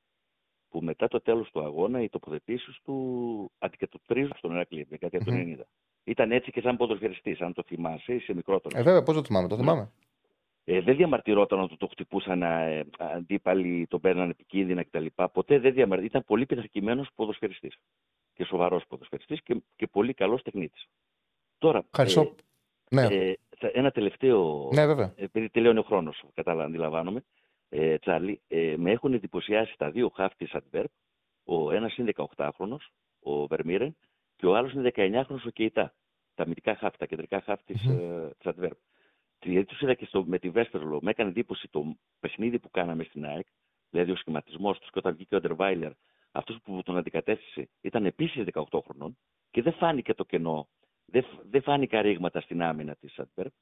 που 0.77 0.85
μετά 0.85 1.07
το 1.07 1.21
τέλος 1.21 1.51
του 1.51 1.63
αγώνα 1.63 2.01
οι 2.01 2.09
τοποθετήσεις 2.09 2.77
του 2.83 3.51
αντικατοπτρίζουν 3.59 4.33
στον 4.37 4.51
Ερακλή, 4.51 4.87
δεκαετία 4.89 5.19
του 5.19 5.31
90. 5.31 5.61
Ήταν 6.03 6.31
έτσι 6.31 6.51
και 6.51 6.61
σαν 6.61 6.77
ποδοσφαιριστής, 6.77 7.41
αν 7.41 7.53
το 7.53 7.63
θυμάσαι, 7.63 8.13
είσαι 8.13 8.33
μικρότερο. 8.33 8.79
Ε, 8.79 8.83
βέβαια, 8.83 9.03
πώ 9.03 9.13
το 9.13 9.23
θυμάμαι, 9.23 9.47
το 9.47 9.55
ναι. 9.55 9.61
θυμάμαι. 9.61 9.91
Ε, 10.63 10.81
δεν 10.81 10.95
διαμαρτυρόταν 10.95 11.59
ότι 11.59 11.77
το 11.77 11.87
χτυπούσαν 11.87 12.41
ε, 12.41 12.85
αντίπαλοι, 12.97 13.87
τον 13.89 13.99
παίρναν 13.99 14.29
επικίνδυνα 14.29 14.83
κτλ. 14.83 15.05
Ποτέ 15.31 15.59
δεν 15.59 15.73
διαμαρτυρόταν. 15.73 16.05
Ήταν 16.05 16.23
πολύ 16.25 16.45
πειθαρχημένος 16.45 17.09
ποδοσφαιριστής. 17.15 17.75
Και 18.33 18.43
σοβαρός 18.43 18.83
ποδοσφαιριστής 18.87 19.41
και, 19.43 19.61
και 19.75 19.87
πολύ 19.87 20.13
καλός 20.13 20.41
τεχνίτης. 20.41 20.85
Τώρα. 21.57 21.83
Ευχαριστώ. 21.91 22.21
Ε, 22.89 22.95
ναι. 22.95 23.01
Ε, 23.01 23.33
ένα 23.59 23.91
τελευταίο. 23.91 24.69
Ναι, 24.73 24.85
βέβαια. 24.85 25.13
Επειδή 25.15 25.49
τελειώνει 25.49 25.79
ο 25.79 25.83
χρόνος, 25.83 26.23
αντιλαμβάνομαι 26.35 27.23
ε, 27.69 27.97
Τσάρλι, 27.97 28.41
ε, 28.47 28.75
με 28.77 28.91
έχουν 28.91 29.13
εντυπωσιάσει 29.13 29.77
τα 29.77 29.91
δύο 29.91 30.09
χάφ 30.09 30.35
της 30.35 30.53
Αντβέρπ. 30.53 30.91
Ο 31.43 31.71
ένας 31.71 31.97
είναι 31.97 32.11
18χρονος, 32.15 32.91
ο 33.19 33.47
Βερμίρεν, 33.47 33.95
και 34.35 34.45
ο 34.45 34.55
άλλος 34.55 34.73
είναι 34.73 34.91
19χρονος 34.95 35.45
ο 35.45 35.49
Κεϊτά. 35.49 35.93
Τα 36.35 36.43
αμυντικά 36.43 36.75
χάφ, 36.75 36.97
τα 36.97 37.05
κεντρικά 37.05 37.41
χάφ 37.41 37.63
της, 37.63 37.85
mm-hmm. 37.87 38.29
ε, 38.43 38.49
Αντβέρπ. 38.49 38.77
Γιατί 39.43 39.75
του 39.75 39.85
είδα 39.85 39.93
και 39.93 40.05
στο, 40.05 40.25
με 40.25 40.39
τη 40.39 40.49
Βέστερλο, 40.49 40.99
με 41.01 41.09
έκανε 41.09 41.29
εντύπωση 41.29 41.67
το 41.67 41.97
παιχνίδι 42.19 42.59
που 42.59 42.69
κάναμε 42.69 43.03
στην 43.03 43.25
ΑΕΚ, 43.25 43.47
δηλαδή 43.89 44.11
ο 44.11 44.15
σχηματισμός 44.15 44.79
τους 44.79 44.91
και 44.91 44.99
όταν 44.99 45.13
βγήκε 45.15 45.33
ο 45.33 45.37
Αντερβάιλερ, 45.37 45.91
αυτός 46.31 46.57
που 46.63 46.81
τον 46.83 46.97
αντικατέστησε 46.97 47.69
ήταν 47.81 48.05
επίσης 48.05 48.45
18 48.53 48.79
χρονών 48.83 49.17
και 49.51 49.61
δεν 49.61 49.73
φάνηκε 49.73 50.13
το 50.13 50.25
κενό, 50.25 50.67
δεν, 51.05 51.25
δεν 51.49 51.61
φάνηκε 51.61 51.99
ρήγματα 51.99 52.41
στην 52.41 52.61
άμυνα 52.61 52.95
της 52.95 53.19
Αντβέρπ. 53.19 53.53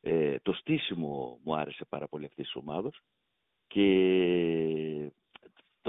Ε, 0.00 0.38
το 0.42 0.52
στήσιμο 0.52 1.40
μου 1.42 1.56
άρεσε 1.56 1.84
πάρα 1.84 2.08
πολύ 2.08 2.24
αυτής 2.24 2.44
της 2.44 2.54
ομάδα. 2.54 2.90
Και... 3.68 5.12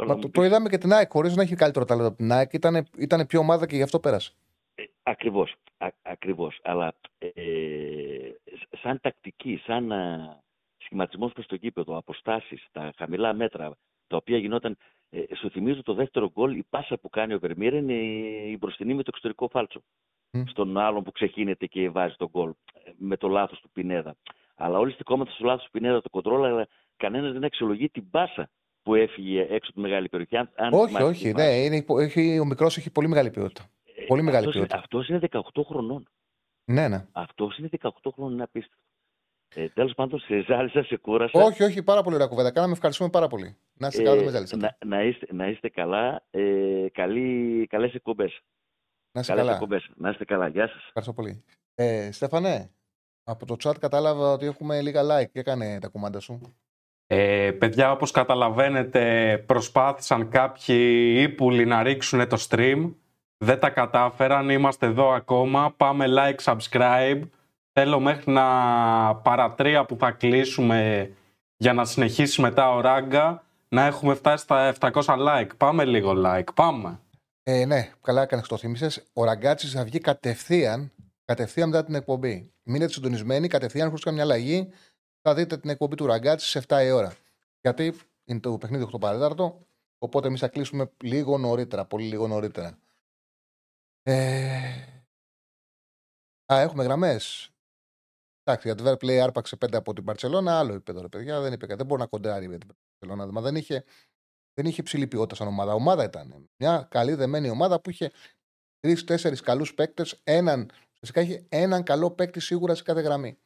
Μα 0.06 0.18
το, 0.18 0.30
το 0.30 0.44
είδαμε 0.44 0.70
και 0.70 0.78
την 0.78 0.92
ΑΕΚ, 0.92 1.12
χωρίς 1.12 1.36
να 1.36 1.42
έχει 1.42 1.56
καλύτερο 1.56 1.86
ταλέντο 1.86 2.08
από 2.08 2.18
την 2.18 2.32
ΑΕΚ. 2.32 2.54
Ήταν, 2.54 2.88
ήταν 2.98 3.26
πιο 3.26 3.40
ομάδα 3.40 3.66
και 3.66 3.76
γι' 3.76 3.82
αυτό 3.82 4.00
πέρασε. 4.00 4.34
Ε, 4.76 4.84
Ακριβώς. 5.04 5.56
Ακριβώς. 6.02 6.60
Αλλά 6.64 6.94
ε, 7.18 7.32
σαν 8.82 9.00
τακτική, 9.02 9.62
σαν 9.66 9.92
σχηματισμός 10.78 11.32
προς 11.34 11.46
το 11.46 11.56
γήπεδο, 11.56 11.98
αποστάσεις, 11.98 12.68
τα 12.72 12.92
χαμηλά 12.98 13.34
μέτρα, 13.34 13.72
τα 14.08 14.16
οποία 14.16 14.38
γινόταν. 14.38 14.78
Ε, 15.10 15.36
σου 15.36 15.50
θυμίζω 15.50 15.84
το 15.84 15.94
δεύτερο 15.94 16.32
γκολ, 16.32 16.58
η 16.58 16.66
πάσα 16.70 16.98
που 16.98 17.10
κάνει 17.10 17.34
ο 17.34 17.40
Βερμίρ 17.40 17.74
είναι 17.74 17.94
η 18.50 18.58
μπροστινή 18.60 18.94
με 18.94 19.04
το 19.04 19.10
εξωτερικό 19.14 19.48
φάλτσο. 19.48 19.82
Mm. 20.32 20.44
Στον 20.48 20.78
άλλον 20.78 21.04
που 21.04 21.12
ξεχύνεται 21.12 21.66
και 21.66 21.90
βάζει 21.90 22.16
τον 22.18 22.28
γκολ 22.28 22.50
ε, 22.74 22.92
με 22.98 23.18
το 23.18 23.28
λάθος 23.28 23.60
του 23.60 23.70
Πινέδα. 23.70 24.16
Αλλά 24.56 24.78
όλοι 24.78 24.92
στεκόμαστε 24.92 25.34
στο 25.34 25.46
λάθος 25.46 25.64
του 25.64 25.72
Πινέδα 25.72 26.02
το 26.02 26.10
κοντρόλ, 26.10 26.44
αλλά 26.44 26.68
κανένας 27.00 27.34
δεν 27.34 27.44
αξιολογεί 27.44 27.90
την 27.90 28.10
πάσα 28.10 28.50
που 28.82 28.96
έφυγε 28.96 29.42
έξω 29.42 29.72
από 29.72 29.74
τη 29.74 29.80
μεγάλη 29.80 30.10
περιοχή. 30.10 30.38
Αν, 30.38 30.50
όχι, 30.72 31.02
όχι. 31.02 31.34
Ναι, 31.34 31.44
είναι, 31.44 31.86
έχει, 32.00 32.40
ο 32.40 32.46
μικρός 32.46 32.78
έχει 32.78 32.90
πολύ 32.92 33.08
μεγάλη 33.08 33.30
ποιότητα. 33.30 33.70
Ε, 33.96 34.06
πολύ 34.08 34.22
μεγάλη 34.22 34.46
αυτός, 34.46 34.54
ποιότητα. 34.54 34.78
Αυτός 34.78 35.08
είναι 35.08 35.20
18 35.32 35.40
χρονών. 35.66 36.08
Ναι, 36.66 36.88
ναι. 36.88 37.06
Αυτός 37.12 37.58
είναι 37.58 37.70
18 37.82 37.90
χρονών, 38.14 38.34
είναι 38.34 38.44
απίστευτο. 38.44 38.84
Ε, 39.56 39.70
Τέλος 39.70 39.94
πάντων, 39.94 40.20
σε 40.20 40.44
ζάλισα, 40.48 40.84
σε 40.84 40.98
κούρασα. 40.98 41.44
Όχι, 41.44 41.64
όχι, 41.64 41.84
πάρα 41.84 42.02
πολύ 42.04 42.16
ωραία 42.16 42.28
κουβέντα. 42.28 42.52
Κάναμε, 42.52 42.74
ευχαριστούμε 42.74 43.10
πάρα 43.10 43.28
πολύ. 43.28 43.58
Να 43.74 43.88
είστε 43.88 44.04
καλά, 44.04 44.16
δεν 44.16 44.26
με 44.26 44.32
ζάλισα. 44.32 44.58
Να, 44.58 44.78
να, 44.86 45.04
είστε, 45.04 45.28
να 45.34 45.48
είστε 45.48 45.70
καλά. 45.70 46.24
Ε, 46.30 46.86
Καλές 47.68 47.94
εκπομπές. 47.94 48.42
Να 49.12 49.22
είστε 49.22 49.34
καλά. 49.34 49.52
Εκπομπές. 49.52 49.90
Να 49.96 50.10
είστε 50.10 50.26
καλά. 50.26 50.48
Γεια 50.48 50.68
σας. 50.68 50.86
Ευχαριστώ 50.86 51.14
πολύ. 51.14 51.44
Ε, 51.76 52.12
Στέφανε, 52.12 52.72
από 53.24 53.46
το 53.46 53.56
chat 53.64 53.80
κατάλαβα 53.80 54.32
ότι 54.32 54.46
έχουμε 54.46 54.82
λίγα 54.82 55.02
like. 55.04 55.30
Και 55.32 55.40
έκανε 55.40 55.80
τα 55.80 55.88
κουμάντα 55.88 56.20
σου. 56.20 56.56
Ε, 57.12 57.52
παιδιά, 57.52 57.92
όπως 57.92 58.12
καταλαβαίνετε, 58.12 59.44
προσπάθησαν 59.46 60.30
κάποιοι 60.30 61.16
ύπουλοι 61.20 61.66
να 61.66 61.84
ρίξουν 61.84 62.28
το 62.28 62.46
stream. 62.50 62.94
Δεν 63.38 63.60
τα 63.60 63.70
κατάφεραν, 63.70 64.50
είμαστε 64.50 64.86
εδώ 64.86 65.10
ακόμα. 65.10 65.74
Πάμε 65.78 66.06
like, 66.08 66.54
subscribe. 66.54 67.22
Θέλω 67.72 68.00
μέχρι 68.00 68.32
να 68.32 68.46
παρατρία 69.16 69.86
που 69.86 69.96
θα 70.00 70.12
κλείσουμε 70.12 71.12
για 71.58 71.74
να 71.74 71.86
συνεχίσει 71.86 72.42
μετά 72.42 72.74
ο 72.74 72.82
Ράγκα 72.82 73.44
να 73.70 73.86
έχουμε 73.86 74.14
φτάσει 74.14 74.44
στα 74.44 74.74
700 74.80 74.92
like. 75.02 75.50
Πάμε 75.58 75.86
λίγο 75.86 76.14
like, 76.26 76.54
πάμε. 76.54 77.00
Ε, 77.44 77.66
ναι, 77.66 77.92
καλά 78.02 78.22
έκανες 78.22 78.48
το 78.48 78.58
θύμισες. 78.58 79.04
Ο 79.14 79.24
Ραγκάτσης 79.24 79.72
θα 79.72 79.84
βγει 79.84 80.00
κατευθείαν, 80.00 80.92
κατευθείαν 81.26 81.70
μετά 81.70 81.84
την 81.86 81.96
εκπομπή. 81.96 82.52
Μείνετε 82.64 82.92
συντονισμένοι, 82.92 83.48
κατευθείαν 83.48 83.88
χωρίς 83.88 84.04
καμιά 84.04 84.24
αλλαγή. 84.24 84.70
Θα 85.22 85.34
δείτε 85.34 85.58
την 85.58 85.70
εκπομπή 85.70 85.96
του 85.96 86.06
Ραγκάτση 86.06 86.48
σε 86.48 86.64
7 86.68 86.84
η 86.84 86.92
ώρα. 86.92 87.16
Γιατί 87.62 87.94
είναι 88.26 88.40
το 88.40 88.58
παιχνίδι 88.58 88.90
8 88.94 89.00
παρέταρτο. 89.00 89.68
Οπότε 89.98 90.28
εμείς 90.28 90.40
θα 90.40 90.48
κλείσουμε 90.48 90.92
λίγο 91.04 91.38
νωρίτερα, 91.38 91.86
πολύ 91.86 92.06
λίγο 92.06 92.28
νωρίτερα. 92.28 92.80
Ε... 94.04 95.00
Α, 96.54 96.60
έχουμε 96.60 96.84
γραμμές. 96.84 97.52
Εντάξει, 98.44 98.68
για 98.68 98.76
το 98.76 98.92
Play 98.92 99.18
άρπαξε 99.18 99.58
5 99.66 99.74
από 99.74 99.94
την 99.94 100.04
Παρσελώνα, 100.04 100.60
άλλο 100.60 100.74
επίπεδο, 100.74 101.02
ρε 101.02 101.08
παιδιά. 101.08 101.42
Δεν, 101.42 101.54
είπε, 101.54 101.76
δεν 101.76 101.86
μπορεί 101.86 102.02
να 102.02 102.08
κοντράρει 102.08 102.48
με 102.48 102.58
την 102.58 102.70
Παρσελώνα. 103.00 103.32
Μα 103.32 103.42
δεν 103.42 103.56
είχε, 103.56 103.84
δεν 104.54 104.66
είχε 104.66 104.84
ψηλή 104.84 105.08
ποιότητα 105.08 105.36
σαν 105.36 105.48
ομάδα. 105.48 105.74
Ομάδα 105.74 106.04
ήταν. 106.04 106.50
Μια 106.58 106.88
καλή 106.92 107.14
δεμένη 107.14 107.50
ομάδα 107.50 107.82
που 107.82 107.90
είχε 107.90 108.12
τρει-τέσσερι 108.80 109.36
καλούς 109.36 109.74
παίκτες. 109.74 110.20
Έναν, 110.24 110.72
φυσικά 111.00 111.22
είχε 111.22 111.46
έναν 111.50 111.84
καλό 111.84 112.12
παίκτη 112.12 112.40
σίγουρα 112.40 112.76
σε 112.76 112.84
κάθε 112.84 113.02
γραμμή. 113.02 113.38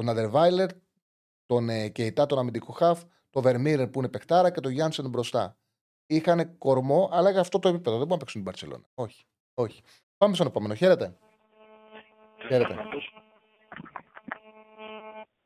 Τον 0.00 0.08
Αντερβάιλερ, 0.08 0.68
τον 1.46 1.68
ε, 1.68 1.88
Κεϊτά, 1.88 2.26
τον 2.26 2.38
αμυντικό 2.38 2.72
χαφ, 2.72 3.02
τον 3.30 3.42
Βερμίρερ 3.42 3.88
που 3.88 3.98
είναι 3.98 4.08
παικτάρα 4.08 4.50
και 4.50 4.60
τον 4.60 4.72
Γιάνσεν 4.72 5.08
μπροστά. 5.08 5.56
Είχαν 6.06 6.58
κορμό, 6.58 7.08
αλλά 7.12 7.30
για 7.30 7.40
αυτό 7.40 7.58
το 7.58 7.68
επίπεδο. 7.68 7.98
Δεν 7.98 8.06
μπορούν 8.06 8.12
να 8.12 8.16
παίξουν 8.16 8.42
την 8.42 8.50
Παρσελώνα. 8.50 8.84
Όχι. 8.94 9.24
όχι. 9.54 9.82
Πάμε 10.16 10.34
στον 10.34 10.46
επόμενο. 10.46 10.74
Χαίρετε. 10.74 11.16
Χαίρετε. 12.46 12.74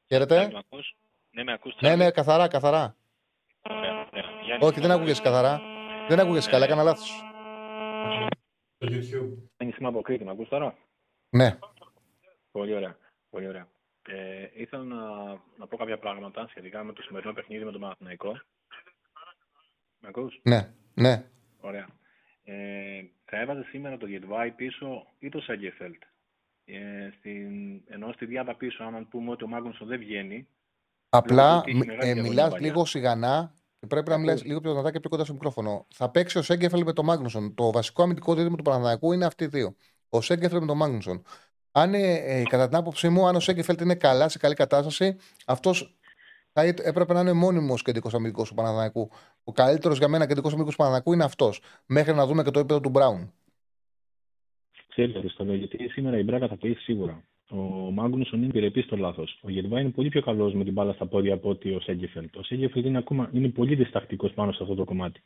Χαίρετε. 0.06 0.47
Ναι, 1.31 1.44
με 1.44 1.52
ακούς, 1.52 1.76
ναι, 1.81 1.97
ναι, 1.97 2.10
καθαρά, 2.10 2.48
καθαρά. 2.48 2.97
Ναι, 3.68 4.66
Όχι, 4.66 4.81
δεν 4.81 4.90
ακούγεσαι 4.90 5.22
καθαρά. 5.22 5.60
Δεν 6.09 6.20
ακούγεσαι 6.20 6.51
καλά, 6.51 6.64
έκανα 6.64 6.82
λάθος. 6.82 7.22
Στο 8.76 8.86
YouTube. 8.86 9.48
Είναι 9.59 9.72
σήμα 9.74 9.89
από 9.89 10.02
Κρήτη, 10.02 10.24
με 10.24 10.31
ακούς 10.31 10.48
τώρα; 10.48 10.76
Ναι. 11.28 11.59
Πολύ 12.52 12.74
ωραία. 12.74 12.97
Πολύ 13.31 13.48
ωραία. 13.48 13.68
Ε, 14.09 14.48
ήθελα 14.55 14.82
να, 14.82 15.06
να 15.56 15.66
πω 15.68 15.76
κάποια 15.76 15.98
πράγματα 15.98 16.47
σχετικά 16.48 16.85
με 16.85 16.93
το 16.93 17.02
σημερινό 17.02 17.32
παιχνίδι 17.32 17.64
με 17.64 17.72
τον 17.72 17.81
Παναθηναϊκό. 17.81 18.40
Με 19.98 20.09
ακούς; 20.09 20.40
Ναι, 20.43 20.72
ναι. 20.94 21.24
Ωραία. 21.60 21.86
Ε, 22.44 23.02
θα 23.24 23.40
έβαζε 23.40 23.62
σήμερα 23.62 23.97
το 23.97 24.06
Γετβάη 24.06 24.51
πίσω 24.51 25.06
ή 25.18 25.28
το 25.28 25.40
Σάγκεφελτ. 25.40 26.02
Ε, 26.64 27.10
στην, 27.18 27.82
ενώ 27.86 28.12
στη 28.12 28.26
διάδα 28.26 28.56
πίσω, 28.56 28.85
άμα 28.85 29.06
πούμε 29.10 29.31
ότι 29.31 29.44
ο 29.44 29.47
Μάγκονσον 29.47 29.89
δεν 29.89 29.98
βγαίνει. 29.98 30.48
Απλά 31.09 31.62
ε, 31.98 32.14
μιλάς 32.14 32.59
λίγο 32.59 32.85
σιγανά 32.85 33.55
και 33.81 33.86
πρέπει 33.86 34.10
να 34.10 34.18
μιλάς 34.18 34.44
λίγο 34.44 34.60
πιο 34.60 34.70
δυνατά 34.70 34.90
και 34.90 35.01
πιο 35.01 35.10
κοντά 35.10 35.24
στο 35.24 35.32
μικρόφωνο. 35.32 35.86
Θα 35.94 36.10
παίξει 36.10 36.39
ο 36.39 36.43
Σέγκεφελ 36.43 36.82
με 36.85 36.93
τον 36.93 37.05
Μάγνουσον. 37.05 37.55
Το 37.55 37.70
βασικό 37.70 38.02
αμυντικό 38.02 38.35
δίδυμο 38.35 38.56
του 38.56 38.62
Παναναναϊκού 38.62 39.12
είναι 39.12 39.24
αυτοί 39.24 39.44
οι 39.44 39.47
δύο. 39.47 39.76
Ο 40.09 40.20
Σέγκεφελ 40.20 40.60
με 40.60 40.66
τον 40.66 40.76
Μάγνουσον. 40.76 41.22
Αν 41.76 41.94
ε, 41.94 42.12
ε, 42.14 42.42
κατά 42.42 42.68
την 42.68 42.76
άποψή 42.76 43.09
μου, 43.09 43.26
αν 43.26 43.36
ο 43.36 43.40
Σέγκεφελτ 43.40 43.80
είναι 43.80 43.94
καλά, 43.94 44.28
σε 44.28 44.38
καλή 44.38 44.55
κατάσταση, 44.55 45.16
αυτός 45.46 45.96
θα 46.52 46.62
έπρεπε 46.62 47.12
να 47.12 47.20
είναι 47.20 47.32
μόνιμος 47.32 47.82
κεντρικός 47.82 48.14
αμυντικός 48.14 48.48
του 48.48 48.55
Παναναναϊκού. 48.55 49.10
Ο 49.44 49.52
καλύτερος 49.52 49.98
για 49.98 50.09
μένα 50.09 50.26
κεντρικός 50.26 50.52
αμυντικός 50.52 50.74
του 50.74 50.82
Παναναναϊκού 50.82 51.12
είναι 51.12 51.24
αυτός. 51.24 51.60
Μέχρι 51.86 52.14
να 52.14 52.26
δούμε 52.26 52.42
και 52.42 52.51
το 52.51 52.59
επίπεδο 52.59 52.80
του 52.80 52.88
Μπράουν. 52.88 53.32
Ξέρετε, 54.88 55.28
στο 55.28 55.44
γιατί 55.44 55.88
σήμερα 55.88 56.18
η 56.18 56.22
Μπράκα 56.22 56.48
θα 56.48 56.56
πει 56.56 56.76
σίγουρα. 56.80 57.24
Ο 57.51 57.90
Μάγκνουσον 57.90 58.38
είναι 58.38 58.48
επιρρεπή 58.48 58.80
στο 58.80 58.96
λάθος. 58.96 59.38
Ο 59.42 59.51
Γερβά 59.51 59.80
είναι 59.80 59.90
πολύ 59.90 60.09
πιο 60.09 60.22
καλός 60.22 60.55
με 60.55 60.64
την 60.64 60.72
μπάλα 60.72 60.92
στα 60.92 61.06
πόδια 61.06 61.34
από 61.34 61.48
ότι 61.48 61.70
ο 61.74 61.80
Σέγκεφελτ. 61.80 62.36
Ο 62.36 62.42
Σέγκεφελτ 62.42 62.86
είναι, 62.86 62.98
ακόμα, 62.98 63.30
είναι 63.32 63.48
πολύ 63.48 63.74
διστακτικός 63.74 64.32
πάνω 64.32 64.52
σε 64.52 64.62
αυτό 64.62 64.74
το 64.74 64.84
κομμάτι. 64.84 65.22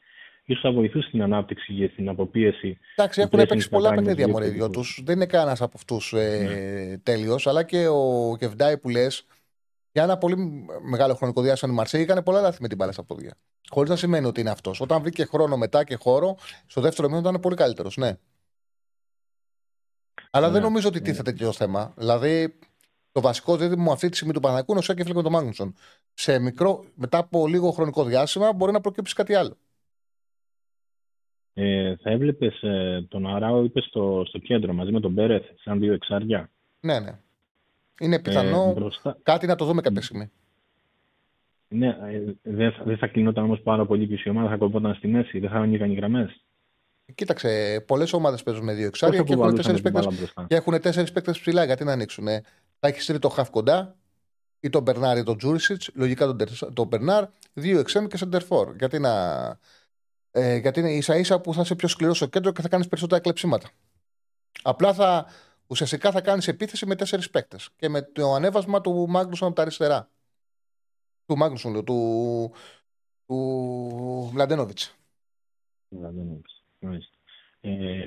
Σω 0.54 0.60
θα 0.62 0.72
βοηθούσε 0.72 1.08
στην 1.08 1.22
ανάπτυξη 1.22 1.74
και 1.74 1.88
στην 1.92 2.08
αποπίεση. 2.08 2.78
Εντάξει, 2.94 3.20
έχουν 3.20 3.46
παίξει 3.46 3.68
πολλά 3.68 3.94
παιχνίδια 3.94 4.28
μόνο 4.28 4.44
οι 4.44 4.48
δυο 4.48 4.70
τους. 4.70 5.00
Δεν 5.04 5.16
είναι 5.16 5.26
κανένας 5.26 5.60
από 5.60 5.72
αυτούς 5.76 6.12
ε, 6.12 6.38
ναι. 6.42 6.98
τέλειος. 6.98 7.46
Αλλά 7.46 7.62
και 7.62 7.86
ο 7.86 8.36
Κεβντάι 8.38 8.78
που 8.78 8.88
λες, 8.88 9.26
για 9.92 10.02
ένα 10.02 10.18
πολύ 10.18 10.66
μεγάλο 10.90 11.14
χρονικό 11.14 11.42
διάστημα 11.42 11.72
η 11.72 11.74
Μαρσέη 11.76 12.02
έκανε 12.02 12.22
πολλά 12.22 12.40
λάθη 12.40 12.58
με 12.62 12.68
την 12.68 12.76
μπάλα 12.76 12.92
στα 12.92 13.04
πόδια. 13.04 13.34
Χωρίς 13.68 13.90
να 13.90 13.96
σημαίνει 13.96 14.26
ότι 14.26 14.40
είναι 14.40 14.50
αυτός. 14.50 14.80
Όταν 14.80 15.02
βρήκε 15.02 15.24
χρόνο 15.24 15.56
μετά 15.56 15.84
και 15.84 15.94
χώρο, 15.94 16.36
στο 16.66 16.80
δεύτερο 16.80 17.08
μήνα 17.08 17.20
ήταν 17.20 17.40
πολύ 17.40 17.56
καλύτερος. 17.56 17.96
Ναι. 17.96 18.12
Αλλά 20.30 20.46
ναι, 20.46 20.52
δεν 20.52 20.62
νομίζω 20.62 20.88
ότι 20.88 20.98
ναι. 20.98 21.04
τίθεται 21.04 21.30
τέτοιο 21.30 21.52
θέμα. 21.52 21.94
Δηλαδή, 21.96 22.58
το 23.12 23.20
βασικό 23.20 23.56
δίδυμο 23.56 23.92
αυτή 23.92 24.08
τη 24.08 24.16
στιγμή 24.16 24.32
του 24.32 24.40
Παναγικού 24.40 24.70
είναι 24.70 24.80
ο 24.80 24.82
Σέκεφλ 24.82 25.12
με 25.14 25.22
τον 25.22 25.32
Μάγνουσον. 25.32 25.74
Σε 26.14 26.38
μικρό, 26.38 26.84
μετά 26.94 27.18
από 27.18 27.46
λίγο 27.46 27.70
χρονικό 27.70 28.04
διάστημα 28.04 28.52
μπορεί 28.52 28.72
να 28.72 28.80
προκύψει 28.80 29.14
κάτι 29.14 29.34
άλλο. 29.34 29.56
Ε, 31.60 31.96
θα 32.02 32.10
έβλεπες 32.10 32.62
ε, 32.62 33.06
τον 33.08 33.26
Αράο, 33.26 33.64
είπες 33.64 33.84
στο, 33.84 34.24
στο 34.26 34.38
κέντρο 34.38 34.72
μαζί 34.72 34.90
με 34.90 35.00
τον 35.00 35.12
Μπέρεθ, 35.12 35.44
σαν 35.64 35.78
δύο 35.80 35.92
εξάρια; 35.92 36.50
Ναι, 36.80 37.00
ναι. 37.00 37.18
Είναι 38.00 38.18
πιθανό 38.18 38.90
ε, 39.04 39.10
κάτι 39.22 39.46
να 39.46 39.54
το 39.54 39.64
δούμε 39.64 39.80
κάποια 39.80 40.02
στιγμή. 40.02 40.30
Ναι, 41.68 41.88
ε, 41.88 42.34
δεν 42.42 42.72
θα, 42.72 42.96
θα 42.96 43.06
κλεινόταν 43.06 43.44
όμως 43.44 43.60
πάρα 43.60 43.86
πολύ 43.86 44.06
πίσω 44.06 44.22
η 44.26 44.30
ομάδα, 44.30 44.48
θα 44.48 44.56
κοπόταν 44.56 44.94
στη 44.94 45.08
μέση, 45.08 45.38
δεν 45.38 45.50
θα 45.50 45.56
ανοίγαν 45.56 45.90
οι 45.90 45.94
γραμμές. 45.94 46.44
Κοίταξε, 47.14 47.84
πολλές 47.86 48.12
ομάδες 48.12 48.42
παίζουν 48.42 48.64
με 48.64 48.74
δύο 48.74 48.86
εξάρια 48.86 49.22
και 49.22 49.32
έχουν, 49.32 49.54
τέσσερις 49.54 49.80
παίκτες, 49.80 50.32
και 50.46 50.54
έχουν 50.54 50.80
τέσσερις 50.80 51.12
παίκτες 51.12 51.40
ψηλά. 51.40 51.64
Γιατί 51.64 51.84
να 51.84 51.92
ανοίξουν. 51.92 52.26
Θα 52.78 52.88
έχεις 52.88 53.02
στείλει 53.02 53.18
το 53.18 53.28
χαφ 53.28 53.50
κοντά 53.50 53.96
ή 54.60 54.68
τον 54.70 54.82
Μπερνάρ 54.82 55.18
ή 55.18 55.22
τον 55.22 55.36
Τζούρισιτς. 55.36 55.90
Λογικά 55.94 56.26
τον, 56.26 56.36
τον 56.72 56.86
Μπερνάρ, 56.86 57.24
δύο 57.52 57.78
εξέμ 57.78 58.06
και 58.06 58.16
σεντερφόρ. 58.16 58.74
Γιατί, 58.78 58.98
να, 58.98 59.12
ε, 60.30 60.56
γιατί 60.56 60.80
είναι 60.80 60.92
ίσα 60.92 61.16
ίσα 61.16 61.40
που 61.40 61.54
θα 61.54 61.60
είσαι 61.60 61.74
πιο 61.74 61.88
σκληρός 61.88 62.16
στο 62.16 62.26
κέντρο 62.26 62.52
και 62.52 62.62
θα 62.62 62.68
κάνεις 62.68 62.88
περισσότερα 62.88 63.20
κλεψίματα. 63.20 63.70
Απλά 64.62 64.94
θα, 64.94 65.26
ουσιαστικά 65.66 66.10
θα 66.10 66.20
κάνεις 66.20 66.48
επίθεση 66.48 66.86
με 66.86 66.94
τέσσερις 66.94 67.30
παίκτες 67.30 67.70
και 67.76 67.88
με 67.88 68.02
το 68.02 68.32
ανέβασμα 68.32 68.80
του 68.80 69.06
Μάγνουσον 69.08 69.46
από 69.46 69.56
τα 69.56 69.62
αριστερά. 69.62 70.10
Του 71.26 71.36
Μάγνουσον, 71.36 71.72
του, 71.72 71.84
του, 71.84 72.52
του 73.26 73.36
Μλαντένοβιτς. 74.32 74.96
Ε, 77.60 78.06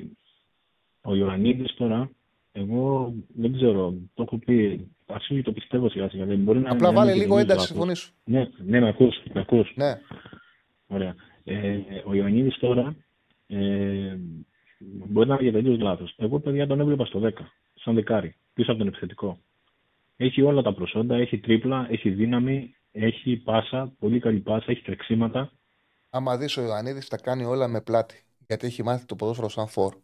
ο 1.01 1.15
Ιωαννίδης 1.15 1.73
τώρα, 1.73 2.09
εγώ 2.51 3.13
δεν 3.27 3.53
ξέρω, 3.53 3.93
το 4.13 4.23
έχω 4.23 4.37
πει, 4.37 4.87
αρχίζει 5.05 5.41
το 5.41 5.51
πιστεύω 5.51 5.89
σιγά 5.89 6.09
σιγά. 6.09 6.25
Μπορεί 6.25 6.59
να 6.59 6.71
Απλά 6.71 6.91
βάλε 6.91 7.13
λίγο 7.13 7.37
ένταση 7.37 7.65
στη 7.65 7.77
φωνής 7.77 7.99
σου. 7.99 8.13
Ναι, 8.23 8.49
ναι, 8.57 8.79
με 8.79 8.87
ακούς, 8.87 9.15
με 9.33 9.39
ακούς. 9.39 9.71
Ναι. 9.75 9.99
Ωραία. 10.87 11.15
Ε, 11.53 12.03
ο 12.05 12.13
Ιωαννίδης 12.13 12.57
τώρα 12.57 12.95
ε, 13.47 14.17
μπορεί 14.79 15.29
να 15.29 15.37
βγει 15.37 15.51
τελείως 15.51 15.79
λάθος. 15.79 16.13
Εγώ, 16.17 16.39
παιδιά, 16.39 16.67
τον 16.67 16.79
έβλεπα 16.79 17.05
στο 17.05 17.19
10, 17.23 17.29
σαν 17.73 17.95
δεκάρι, 17.95 18.35
πίσω 18.53 18.71
από 18.71 18.79
τον 18.79 18.87
επιθετικό. 18.87 19.39
Έχει 20.17 20.41
όλα 20.41 20.61
τα 20.61 20.73
προσόντα, 20.73 21.15
έχει 21.15 21.39
τρίπλα, 21.39 21.87
έχει 21.89 22.09
δύναμη, 22.09 22.75
έχει 22.91 23.35
πάσα, 23.35 23.93
πολύ 23.99 24.19
καλή 24.19 24.39
πάσα, 24.39 24.65
έχει 24.71 24.81
τρεξίματα. 24.81 25.51
Άμα 26.09 26.37
δεις 26.37 26.57
ο 26.57 26.61
Ιωαννίδης, 26.61 27.07
τα 27.07 27.17
κάνει 27.17 27.43
όλα 27.43 27.67
με 27.67 27.81
πλάτη 27.81 28.25
γιατί 28.51 28.67
έχει 28.67 28.83
μάθει 28.83 29.05
το 29.05 29.15
ποδόσφαιρο 29.15 29.49
σαν 29.49 29.67
φόρ. 29.67 29.95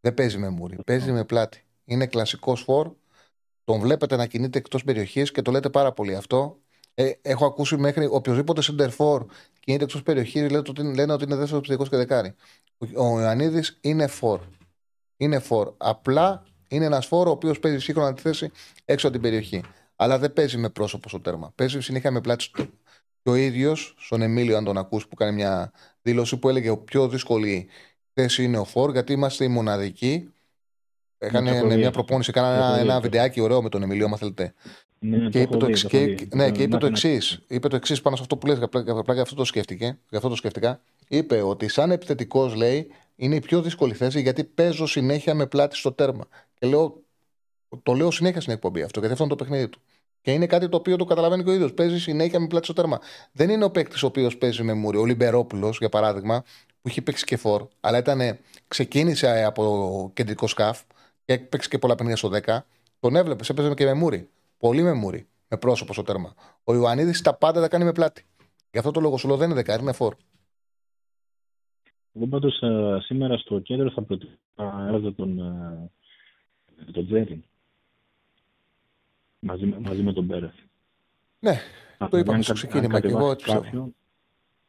Δεν 0.00 0.14
παίζει 0.14 0.38
με 0.38 0.48
μούρι, 0.48 0.78
παίζει 0.86 1.12
με 1.12 1.24
πλάτη. 1.24 1.64
Είναι 1.84 2.06
κλασικός 2.06 2.62
φόρ. 2.62 2.92
Τον 3.64 3.80
βλέπετε 3.80 4.16
να 4.16 4.26
κινείται 4.26 4.58
εκτός 4.58 4.84
περιοχής 4.84 5.30
και 5.30 5.42
το 5.42 5.50
λέτε 5.50 5.70
πάρα 5.70 5.92
πολύ 5.92 6.16
αυτό. 6.16 6.60
Ε, 6.98 7.12
έχω 7.22 7.46
ακούσει 7.46 7.76
μέχρι 7.76 8.06
οποιοδήποτε 8.06 8.62
center 8.64 8.88
for 8.96 9.26
κινείται 9.60 9.84
εκτός 9.84 10.02
περιοχής 10.02 10.42
λένε 10.42 10.62
ότι, 10.68 10.82
λένε 10.82 11.12
ότι 11.12 11.24
είναι 11.24 11.34
δεύτερος 11.34 11.58
επιθετικό 11.58 11.88
και 11.88 11.96
δεκάρι. 11.96 12.34
Ο 12.78 13.20
Ιωαννίδης 13.20 13.78
είναι 13.80 14.06
φόρ. 14.06 14.40
Είναι 15.16 15.38
φόρ. 15.38 15.74
Απλά 15.76 16.42
είναι 16.68 16.84
ένας 16.84 17.06
φόρ 17.06 17.26
ο 17.26 17.30
οποίος 17.30 17.58
παίζει 17.58 17.78
σύγχρονα 17.78 18.14
τη 18.14 18.20
θέση 18.20 18.50
έξω 18.84 19.06
από 19.06 19.16
την 19.16 19.24
περιοχή. 19.24 19.62
Αλλά 19.96 20.18
δεν 20.18 20.32
παίζει 20.32 20.56
με 20.56 20.70
πρόσωπο 20.70 21.08
στο 21.08 21.20
τέρμα. 21.20 21.52
Παίζει 21.54 21.80
συνέχεια 21.80 22.10
με 22.10 22.20
πλάτη 22.20 22.42
στο 22.42 22.56
τέρμα. 22.56 22.72
Και 23.22 23.30
ο 23.30 23.34
ίδιος, 23.34 23.94
στον 23.98 24.22
Εμίλιο, 24.22 24.56
αν 24.56 24.64
τον 24.64 24.78
ακούς, 24.78 25.08
που 25.08 25.14
κάνει 25.14 25.32
μια 25.32 25.72
δήλωση 26.02 26.36
που 26.36 26.48
έλεγε: 26.48 26.70
Ο 26.70 26.78
πιο 26.78 27.08
δύσκολη 27.08 27.68
θέση 28.12 28.44
είναι 28.44 28.58
ο 28.58 28.64
Φόρ, 28.64 28.90
γιατί 28.90 29.12
είμαστε 29.12 29.44
οι 29.44 29.48
μοναδικοί. 29.48 30.32
Έκανε 31.18 31.60
ναι, 31.60 31.76
μια 31.76 31.90
προπόνηση, 31.90 32.30
έκανα 32.30 32.54
ένα, 32.54 32.78
ένα 32.78 33.00
βιντεάκι 33.00 33.40
ωραίο 33.40 33.62
με 33.62 33.68
τον 33.68 33.82
Εμιλίο, 33.82 34.06
αν 34.06 34.16
θέλετε. 34.16 34.54
Ναι, 34.98 35.28
και 35.28 35.40
είπε 35.40 35.56
το, 35.56 35.66
εξ, 35.66 35.86
και, 35.86 36.28
ναι, 36.34 36.50
και 36.50 36.62
είπε 36.62 36.76
το 36.76 36.86
εξής. 36.86 37.40
Είπε 37.46 37.68
το 37.68 37.76
εξής 37.76 38.00
πάνω 38.00 38.16
σε 38.16 38.22
αυτό 38.22 38.36
που 38.36 38.46
λέει, 38.46 38.58
απλά 38.62 39.12
για 39.12 39.22
αυτό 39.22 39.34
το 39.34 39.44
σκέφτηκε. 39.44 39.98
Για 40.08 40.18
αυτό 40.18 40.28
το 40.28 40.36
σκέφτηκα. 40.36 40.80
Είπε 41.08 41.42
ότι 41.42 41.68
σαν 41.68 41.90
επιθετικός, 41.90 42.54
λέει, 42.54 42.90
είναι 43.16 43.34
η 43.34 43.40
πιο 43.40 43.62
δύσκολη 43.62 43.94
θέση 43.94 44.20
γιατί 44.20 44.44
παίζω 44.44 44.86
συνέχεια 44.86 45.34
με 45.34 45.46
πλάτη 45.46 45.76
στο 45.76 45.92
τέρμα. 45.92 46.26
Και 46.54 46.66
λέω, 46.66 47.02
το 47.82 47.92
λέω 47.92 48.10
συνέχεια 48.10 48.40
στην 48.40 48.52
εκπομπή 48.52 48.82
αυτό, 48.82 48.98
γιατί 48.98 49.14
αυτό 49.14 49.24
είναι 49.26 49.36
το 49.36 49.44
παιχνίδι 49.44 49.68
του. 49.68 49.80
Και 50.20 50.32
είναι 50.32 50.46
κάτι 50.46 50.68
το 50.68 50.76
οποίο 50.76 50.96
το 50.96 51.04
καταλαβαίνει 51.04 51.44
και 51.44 51.50
ο 51.50 51.52
ίδιος. 51.52 51.72
Παίζει 51.72 52.00
συνέχεια 52.00 52.40
με 52.40 52.46
πλάτη 52.46 52.64
στο 52.64 52.74
τέρμα. 52.74 53.00
Δεν 53.32 53.50
είναι 53.50 53.64
ο 53.64 53.70
παίκτης 53.70 54.02
ο 54.02 54.06
οποίος 54.06 54.36
παίζει 54.36 54.62
με 54.62 54.72
μούρι. 54.72 54.98
Ο 54.98 55.04
Λιμπερόπουλος, 55.04 55.78
για 55.78 55.88
παράδειγμα, 55.88 56.44
που 56.82 56.88
έχει 56.88 57.02
παίξει 57.02 57.24
και 57.24 57.36
φόρ, 57.36 57.66
αλλά 57.80 57.98
ήταν, 57.98 58.38
ξεκίνησε 58.68 59.44
από 59.44 60.10
κεντρικό 60.14 60.46
σκάφ 60.46 60.80
και 61.24 61.32
έπαιξε 61.32 61.68
και 61.68 61.78
πολλά 61.78 61.94
παιχνίδια 61.94 62.16
στο 62.16 62.30
10. 62.46 62.58
Τον 63.00 63.16
έβλεπες, 63.16 63.48
έπαιζε 63.48 63.74
και 63.74 63.84
με 63.84 63.94
μούρι. 63.94 64.28
Πολύ 64.58 64.82
με 64.82 64.92
μούρι. 64.92 65.28
Με 65.48 65.56
πρόσωπο 65.58 65.92
στο 65.92 66.02
τέρμα. 66.02 66.34
Ο 66.64 66.74
Ιωαννίδης 66.74 67.22
τα 67.22 67.34
πάντα 67.34 67.60
τα 67.60 67.68
κάνει 67.68 67.84
με 67.84 67.92
πλάτη. 67.92 68.26
Γι' 68.70 68.78
αυτό 68.78 68.90
το 68.90 69.00
λόγο 69.00 69.16
σου 69.16 69.28
λέω 69.28 69.36
δεν 69.36 69.46
είναι 69.46 69.56
δεκάρι, 69.56 69.82
είναι 69.82 69.92
φόρ. 69.92 70.14
Εγώ 72.12 72.26
πάντως 72.26 72.62
σήμερα 73.04 73.38
στο 73.38 73.58
κέντρο 73.58 73.90
θα 73.90 74.02
προτείνω 74.02 75.12
τον, 75.16 75.38
ε, 75.38 75.90
τον 76.92 77.06
Τζέριν. 77.06 77.44
Μαζί, 79.38 79.66
μαζί 79.66 80.02
με 80.02 80.12
τον 80.12 80.26
Πέρεθ. 80.26 80.54
Ναι, 81.38 81.58
το 82.10 82.18
είπαμε 82.18 82.42
στο 82.42 82.52
ξεκίνημα 82.52 83.00
και 83.00 83.08
εγώ 83.08 83.30
έτσι 83.30 83.60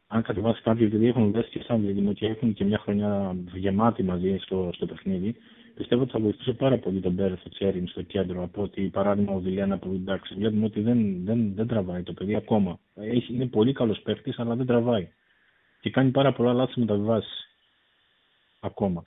αν 0.07 0.22
κατεβάσει 0.22 0.61
κάποιοι, 0.61 0.85
επειδή 0.89 1.07
έχουν 1.07 1.31
δέσει 1.31 1.49
και 1.49 1.64
σαν 1.68 1.85
δίδυμο 1.85 2.14
και 2.14 2.26
έχουν 2.26 2.53
και 2.53 2.64
μια 2.64 2.80
χρονιά 2.80 3.35
γεμάτη 3.53 4.03
μαζί 4.03 4.38
στο, 4.38 4.69
στο 4.73 4.85
παιχνίδι, 4.85 5.35
πιστεύω 5.78 6.02
ότι 6.02 6.12
θα 6.12 6.20
βοηθούσε 6.20 6.54
πάρα 6.54 6.78
πολύ 6.78 6.99
τον 6.99 7.16
Πέρεθ 7.16 7.45
ο 7.45 7.49
Τσέριν 7.49 7.88
στο 7.88 8.02
κέντρο 8.02 8.44
από 8.44 8.62
ότι 8.62 8.82
παράδειγμα 8.82 9.34
ο 9.34 9.40
Βιλένα 9.40 9.78
που 9.78 9.91
εντάξει 9.94 10.34
βλέπουμε 10.34 10.66
ότι 10.66 10.82
δεν, 10.82 11.26
δεν, 11.26 11.54
δεν 11.56 11.68
τραβάει 11.68 12.04
το 12.04 12.14
παιδί 12.14 12.36
ακόμα. 12.36 12.80
Έχει, 12.95 13.34
είναι 13.34 13.45
πολύ 13.45 13.74
καλός 13.74 13.99
παίχτη, 14.02 14.34
αλλά 14.38 14.56
δεν 14.56 14.66
τραβάει. 14.66 15.12
Και 15.82 15.90
κάνει 15.90 16.12
πάρα 16.12 16.34
πολλά 16.34 16.54
λάθη 16.54 16.80
μεταβιβάσει. 16.80 17.48
Ακόμα. 18.60 19.04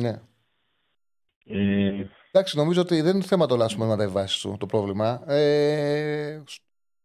Ναι. 0.00 0.20
Ε, 1.44 2.06
Εντάξει, 2.30 2.56
νομίζω 2.56 2.80
ότι 2.80 3.00
δεν 3.00 3.14
είναι 3.14 3.24
θέμα 3.24 3.46
το 3.46 3.56
λάθο 3.56 3.78
με 3.78 3.86
μεταβιβάσει 3.86 4.42
του 4.42 4.56
το 4.58 4.66
πρόβλημα. 4.66 5.32
Ε, 5.32 6.42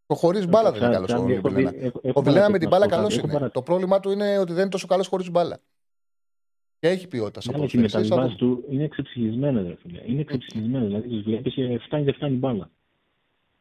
το 0.06 0.14
χωρί 0.14 0.46
μπάλα 0.46 0.72
δεν 0.72 0.82
είναι 0.82 0.92
καλός 0.92 1.12
ο 1.12 1.22
Βιλένα. 1.22 1.72
Ο 2.12 2.22
Βιλένα 2.22 2.50
με 2.50 2.58
την 2.58 2.68
μπάλα 2.68 2.88
καλό 2.88 3.10
είναι. 3.10 3.48
Το 3.48 3.62
πρόβλημα 3.62 4.00
του 4.00 4.10
είναι 4.10 4.38
ότι 4.38 4.52
δεν 4.52 4.60
είναι 4.60 4.70
τόσο 4.70 4.86
καλός 4.86 5.06
χωρίς 5.06 5.30
μπάλα. 5.30 5.60
Και 6.84 6.90
έχει 6.90 7.08
ποιότητα 7.08 7.40
σαν 7.40 7.60
ναι, 7.60 7.66
Οι 7.72 7.78
μεταβιβάσει 7.78 8.36
του 8.36 8.64
είναι 8.70 8.84
εξεψυχισμένε. 8.84 9.76
Είναι 10.06 10.20
εξεψυχισμένε. 10.20 10.86
Δηλαδή 10.86 11.08
τις 11.08 11.22
βλέπεις 11.22 11.54
και 11.54 11.78
φτάνει 11.78 12.04
δεν 12.04 12.14
φτάνει 12.14 12.36
μπάλα. 12.36 12.70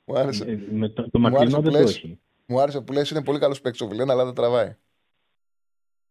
Μου 0.05 0.17
άρεσε. 0.17 0.43
Ε, 0.43 0.59
με 0.71 0.89
το, 0.89 1.09
το 1.09 1.19
μακρινό 1.19 1.61
δεν 1.61 1.71
το 1.71 1.77
έχει. 1.77 2.19
Μου 2.45 2.59
άρεσε 2.59 2.81
που 2.81 2.93
λες 2.93 3.09
είναι 3.09 3.23
πολύ 3.23 3.39
καλός 3.39 3.61
παίκτης 3.61 3.81
ο 3.81 3.87
Βιλένα, 3.87 4.13
αλλά 4.13 4.25
δεν 4.25 4.33
τραβάει. 4.33 4.75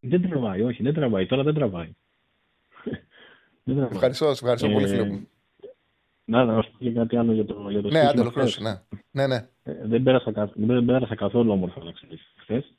Δεν 0.00 0.28
τραβάει, 0.28 0.62
όχι, 0.62 0.82
δεν 0.82 0.94
τραβάει. 0.94 1.26
Τώρα 1.26 1.42
δεν 1.42 1.54
τραβάει. 1.54 1.86
δεν 3.64 3.74
τραβάει. 3.76 3.92
Ευχαριστώ, 3.92 4.28
ευχαριστώ 4.28 4.66
ε, 4.66 4.72
πολύ, 4.72 4.88
φίλε 4.88 5.04
μου. 5.04 5.28
Να, 6.24 6.44
να 6.44 6.62
σου 6.62 6.70
πω 6.78 6.92
κάτι 6.92 7.16
άλλο 7.16 7.32
για 7.32 7.44
το, 7.44 7.70
για 7.70 7.82
το 7.82 7.88
ναι, 7.88 8.00
άντε, 8.00 8.22
ναι. 8.60 8.82
ναι, 9.10 9.26
ναι. 9.26 9.48
Ε, 9.62 9.86
δεν, 9.86 10.02
πέρασα, 10.02 10.52
δεν 10.54 10.84
πέρασα 10.84 11.14
καθόλου 11.14 11.52
όμορφα 11.52 11.84
να 11.84 11.92
ξέρεις 11.92 12.32
χθες. 12.36 12.74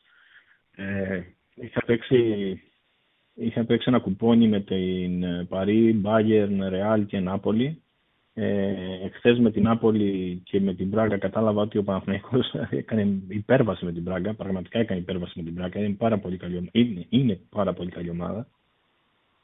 Ε, 0.75 1.21
είχα, 1.55 1.83
παίξει, 1.85 2.17
είχα 3.33 3.63
παίξει 3.63 3.85
ένα 3.89 3.99
κουπόνι 3.99 4.47
με 4.47 4.59
την 4.59 5.25
Παρί, 5.47 5.93
Μπάγερν, 5.93 6.67
Ρεάλ 6.69 7.05
και 7.05 7.19
Νάπολη. 7.19 7.81
Ε, 8.35 8.73
εχθές 9.05 9.39
με 9.39 9.51
την 9.51 9.63
Νάπολη 9.63 10.41
και 10.43 10.59
με 10.61 10.73
την 10.73 10.89
Πράγκα 10.89 11.17
κατάλαβα 11.17 11.61
ότι 11.61 11.77
ο 11.77 11.83
Παναθηναϊκός 11.83 12.53
έκανε 12.69 13.21
υπέρβαση 13.27 13.85
με 13.85 13.91
την 13.91 14.03
Πράγκα. 14.03 14.33
Πραγματικά 14.33 14.79
έκανε 14.79 14.99
υπέρβαση 14.99 15.33
με 15.35 15.43
την 15.43 15.53
Πράγκα. 15.53 15.79
Είναι 15.79 15.93
πάρα 15.93 16.17
πολύ 16.17 16.37
καλή, 16.37 16.69
είναι, 16.71 17.05
είναι 17.09 17.39
πάρα 17.49 17.73
πολύ 17.73 17.89
καλή 17.89 18.09
ομάδα. 18.09 18.47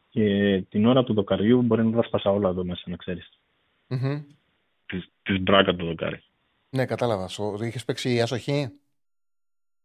Και 0.09 0.61
την 0.69 0.85
ώρα 0.85 1.03
του 1.03 1.13
δοκαριού 1.13 1.61
μπορεί 1.61 1.85
να 1.85 1.91
τα 1.91 2.03
σπάσα 2.07 2.31
όλα 2.31 2.49
εδώ 2.49 2.63
μέσα, 2.63 2.83
να 2.85 2.95
ξέρεις. 2.95 3.29
Mm-hmm. 3.89 4.23
Της, 5.23 5.41
Μπράγκα 5.41 5.75
το 5.75 5.85
δοκάρι. 5.85 6.23
Ναι, 6.69 6.85
κατάλαβα. 6.85 7.29
Είχες 7.61 7.85
παίξει 7.85 8.21
ασοχή. 8.21 8.69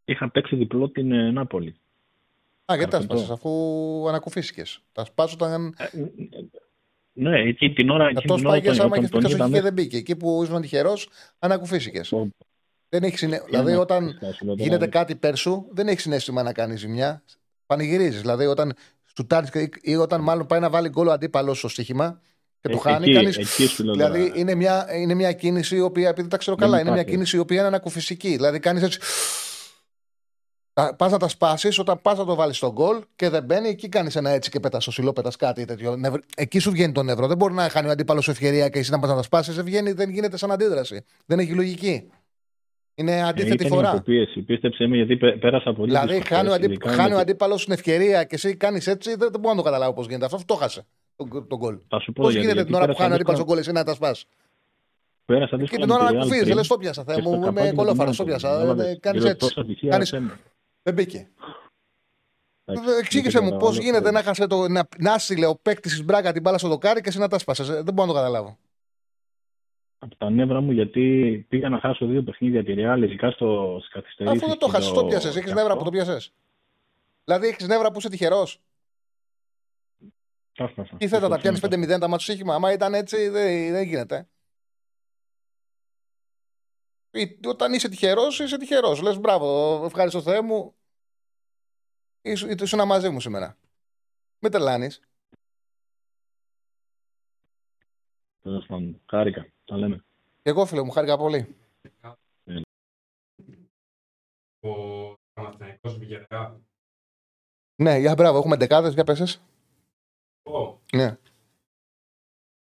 Είχα 0.05 0.31
παίξει 0.31 0.57
διπλό 0.57 0.89
την 0.89 1.13
ε, 1.13 1.31
Νάπολη. 1.31 1.75
Α, 2.65 2.77
γιατί 2.77 2.91
τα 2.91 3.01
σπάσες, 3.01 3.31
αφού 3.31 3.51
ανακουφίστηκες. 4.09 4.81
Τα 4.93 5.05
σπάσω 5.05 5.37
όταν. 5.41 5.75
Ε, 5.79 5.85
ε, 5.85 5.89
ναι, 7.13 7.41
εκεί 7.41 7.71
την 7.71 7.91
ώρα. 7.91 8.11
Θα 8.15 8.21
το 8.21 8.39
σπάγες 8.39 8.79
άμα 8.81 8.97
είχε 8.97 9.09
πει 9.09 9.27
ασοχή 9.27 9.51
και 9.51 9.61
δεν 9.61 9.73
μπήκε. 9.73 9.97
Εκεί 9.97 10.17
που 10.17 10.43
ήσουν 10.43 10.61
τυχερός, 10.61 11.09
ανακουφίστηκες. 11.39 12.13
Δεν 12.89 13.03
έχει 13.03 13.19
συνέ... 13.19 13.43
Δηλαδή, 13.47 13.75
όταν 13.75 14.19
γίνεται 14.57 14.87
κάτι 14.87 15.15
πέρσου, 15.15 15.65
δεν 15.71 15.89
έχει 15.89 16.01
συνέστημα 16.01 16.43
να 16.43 16.53
κάνεις 16.53 16.81
ζημιά. 16.81 17.23
Πανηγυρίζεις. 17.67 18.21
Δηλαδή, 18.21 18.47
όταν 18.47 18.75
σου 19.17 19.27
ή 19.81 19.97
όταν 19.97 20.21
μάλλον 20.21 20.47
πάει 20.47 20.61
να 20.61 20.71
βάλει 20.71 20.89
γκολ 20.89 21.07
ο 21.07 21.13
αντίπαλος 21.13 21.59
στο 21.59 21.69
στοίχημα, 21.69 22.21
και 22.61 22.69
το 22.69 22.77
ε, 22.77 22.81
χάνει. 22.81 23.05
Εκεί, 23.05 23.15
κάνεις... 23.15 23.37
εκεί 23.37 23.83
δηλαδή 23.83 24.33
είναι 24.35 24.55
μια, 24.55 24.87
είναι 24.97 25.15
μια 25.15 25.33
κίνηση 25.33 25.77
η 25.77 25.81
οποία, 25.81 26.09
επειδή 26.09 26.29
τα 26.29 26.37
ξέρω 26.37 26.57
καλά, 26.57 26.81
είναι 26.81 26.91
μια 26.91 27.03
κίνηση 27.03 27.37
η 27.37 27.39
οποία 27.39 27.59
είναι 27.59 27.67
ανακουφισική. 27.67 28.29
Δηλαδή 28.29 28.59
κάνεις 28.59 28.83
έτσι. 28.83 28.99
Πας 30.97 31.13
να 31.13 31.19
τα 31.19 31.29
σπάσεις, 31.29 31.79
όταν 31.79 32.03
πας 32.03 32.19
να 32.19 32.25
το 32.25 32.35
βάλεις 32.35 32.57
στον 32.57 32.71
γκολ 32.71 33.03
και 33.17 33.29
δεν 33.29 33.45
μπαίνει, 33.45 33.69
εκεί 33.69 33.89
κάνεις 33.89 34.17
ένα 34.17 34.31
έτσι 34.31 34.51
και 34.51 34.61
πετάς 34.61 34.83
στο 34.83 34.93
σιλό, 34.93 35.13
πετάς 35.13 35.37
κάτι 35.37 35.65
τέτοιο. 35.65 36.01
Εκεί 36.37 36.59
σου 36.59 36.71
βγαίνει 36.71 36.93
το 36.93 37.03
νεύρο. 37.03 37.27
Δεν 37.27 37.37
μπορεί 37.37 37.55
να 37.55 37.69
χάνει 37.69 37.89
ο 37.89 37.91
αντίπαλος 37.91 38.29
ευκαιρία 38.29 38.69
και 38.69 38.79
εσύ 38.79 38.91
να 38.91 38.99
πας 38.99 39.11
να 39.11 39.17
τα 39.17 39.23
σπάσεις. 39.23 39.55
Δεν, 39.55 39.65
βγαίνει, 39.65 39.93
δεν 39.93 40.11
γίνεται 40.11 40.37
σαν 40.37 40.51
αντίδραση. 40.51 41.05
Δεν 41.27 41.39
έχει 41.39 41.53
λογική. 41.53 42.11
Είναι 42.95 43.23
αντίθετη 43.23 43.65
ε, 43.65 43.69
φορά. 43.69 43.91
Υποπίεση. 43.91 44.43
Πίστεψε 44.43 44.87
με, 44.87 44.97
γιατί 44.97 45.17
πέρασα 45.17 45.73
πολύ. 45.73 45.91
Δηλαδή, 45.91 46.21
χάνει 46.21 46.49
ο, 46.49 46.53
αντί... 46.53 46.79
χάνει 46.85 47.15
ο 47.15 47.19
αντίπαλος 47.19 47.65
την 47.65 47.73
ευκαιρία 47.73 48.25
και 48.25 48.35
εσύ 48.35 48.57
κάνεις 48.57 48.87
έτσι, 48.87 49.11
δεν, 49.15 49.29
δεν 49.31 49.41
μπορώ 49.41 49.55
να 49.55 49.57
το 49.57 49.63
καταλάβω 49.63 49.93
πώς 49.93 50.07
γίνεται. 50.07 50.25
Αυτό 50.25 50.39
το 50.47 50.55
χάσε 50.55 50.87
τον 51.49 51.59
γκολ. 51.59 51.79
Πώς 52.15 52.35
γίνεται 52.35 52.65
την 52.65 52.75
ώρα 52.75 52.87
που 52.87 52.95
χάνει 52.95 53.15
ο 53.15 53.17
ρήπα 53.17 53.43
γκολ, 53.43 53.59
εσύ 53.59 53.73
να 53.73 53.85
τα 53.85 53.95
σπάς; 53.95 54.27
Πέρασα 55.25 55.57
και 55.57 55.77
την 55.77 55.91
ώρα 55.91 56.13
να 56.13 56.21
κουφίζει, 56.21 56.53
λες 56.53 56.67
το 56.67 56.77
πιάσα. 56.77 57.05
Θα 57.05 57.21
μου 57.23 57.47
είμαι 57.47 57.73
κολόφαρος, 57.77 58.17
το 58.17 58.25
πιάσα. 58.25 58.77
Κάνεις 59.01 59.25
έτσι. 59.25 59.55
Δεν 60.85 60.95
μπήκε. 60.95 61.29
Εξήγησε 63.01 63.41
μου 63.41 63.57
πώς 63.57 63.79
γίνεται 63.79 64.11
να 64.11 64.23
χάσει 64.23 64.47
το. 64.47 64.69
Να, 64.69 64.89
να 64.99 65.19
στείλε 65.19 65.47
ο 65.47 65.57
παίκτης 65.57 65.93
της 65.93 66.05
Μπράγκα 66.05 66.33
την 66.33 66.43
μπάλα 66.43 66.59
στο 66.59 66.69
δοκάρι 66.69 67.01
και 67.01 67.09
εσύ 67.09 67.19
να 67.19 67.29
τα 67.29 67.39
σπάσει. 67.39 67.63
Δεν 67.63 67.95
μπορώ 67.95 68.07
να 68.07 68.07
το 68.07 68.13
καταλάβω. 68.13 68.59
Από 69.99 70.17
τα 70.17 70.31
νεύρα 70.31 70.61
μου 70.61 70.73
γιατί 70.73 71.47
πήγα 71.49 71.69
να 71.69 71.79
χάσω 71.79 72.07
δύο 72.07 72.23
παιχνίδια 72.23 72.65
τη 72.65 72.73
Ρεάλ, 72.73 73.03
ειδικά 73.03 73.31
στο 73.31 73.81
καθυστερήσεις. 73.91 74.39
Αφού 74.39 74.49
δεν 74.49 74.59
το 74.59 74.69
χάσει, 74.69 74.93
το 74.93 75.05
πιάσες. 75.05 75.37
Έχεις 75.37 75.53
νεύρα 75.53 75.77
που 75.77 75.85
το 75.85 75.91
πιάσες. 75.91 76.33
Δηλαδή 77.25 77.47
έχεις 77.47 77.67
νεύρα 77.67 77.91
που 77.91 77.99
είσαι 77.99 78.09
τυχερός. 78.09 78.61
Τι 80.97 81.09
θες 81.09 81.21
να 81.21 81.29
τα 81.29 81.39
πιάνεις 81.39 81.61
5-0 81.61 81.99
τα 81.99 82.09
μάτια 82.09 82.19
σύγχυμα. 82.19 82.55
Άμα 82.55 82.73
ήταν 82.73 82.95
έτσι, 82.95 83.29
δεν, 83.29 83.73
δεν 83.73 83.83
γίνεται. 83.83 84.29
Όταν 87.47 87.73
είσαι 87.73 87.89
τυχερός, 87.89 88.39
είσαι 88.41 88.57
τυχερός. 88.57 89.03
Λες 89.03 89.19
μπράβο, 89.19 89.81
ευχαριστώ 89.85 90.23
Θεέ 90.23 90.41
μου. 90.41 90.75
Ήσουν 92.23 92.87
μαζί 92.87 93.09
μου 93.09 93.21
σήμερα. 93.21 93.57
Με 94.39 94.49
τρελάνεις. 94.49 95.01
Τέλος 98.43 98.67
πάντων. 98.67 99.03
Χάρηκα. 99.07 99.47
Τα 99.65 99.77
λέμε. 99.77 100.05
Και 100.43 100.51
εγώ 100.51 100.67
φίλε 100.67 100.83
μου, 100.83 100.91
χάρηκα 100.91 101.17
πολύ. 101.17 101.57
Ο 104.61 105.15
Παναθηναϊκός 105.33 105.99
Ναι, 107.77 107.99
για 107.99 108.15
μπράβο, 108.15 108.39
έχουμε 108.39 108.57
δεκάδες, 108.57 108.95
για 108.95 109.05
πέσει. 109.05 109.41
Ναι. 110.93 111.19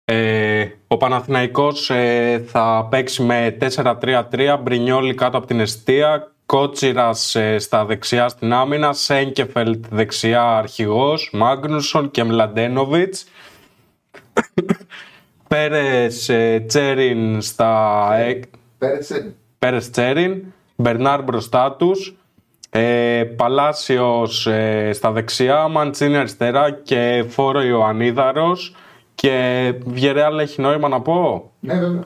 Ε, 0.05 0.77
ο 0.93 0.97
Παναθηναϊκός 0.97 1.89
ε, 1.89 2.43
θα 2.47 2.87
παίξει 2.89 3.23
με 3.23 3.57
4-3-3, 3.75 4.57
Μπρινιόλι 4.61 5.13
κάτω 5.13 5.37
από 5.37 5.47
την 5.47 5.59
αιστεία, 5.59 6.31
Κότσιρας 6.45 7.35
ε, 7.35 7.57
στα 7.59 7.85
δεξιά 7.85 8.27
στην 8.27 8.53
άμυνα, 8.53 8.93
Σέγκεφελτ 8.93 9.85
δεξιά 9.89 10.57
αρχηγός, 10.57 11.29
Μάγνουσον 11.33 12.11
και 12.11 12.23
Μλαντένοβιτς. 12.23 13.25
Πέρες 15.47 16.29
ε, 16.29 16.63
Τσέριν 16.67 17.41
στα... 17.41 18.07
Πέρες 19.59 19.89
Τσέριν. 19.89 20.43
Μπερνάρ 20.75 21.23
μπροστά 21.23 21.75
τους. 21.75 22.15
Ε, 22.69 23.23
Παλάσιος 23.35 24.47
ε, 24.47 24.89
στα 24.93 25.11
δεξιά, 25.11 25.67
Μαντσίνη 25.67 26.17
αριστερά 26.17 26.71
και 26.71 27.25
Φόρο 27.29 27.61
Ιωαννίδαρος 27.61 28.75
και 29.15 29.73
Βιερεάλ 29.85 30.39
έχει 30.39 30.61
νόημα 30.61 30.87
να 30.87 31.01
πω; 31.01 31.51
Ναι, 31.59 31.73
βέβαια. 31.73 32.03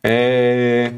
Ε, 0.00 0.90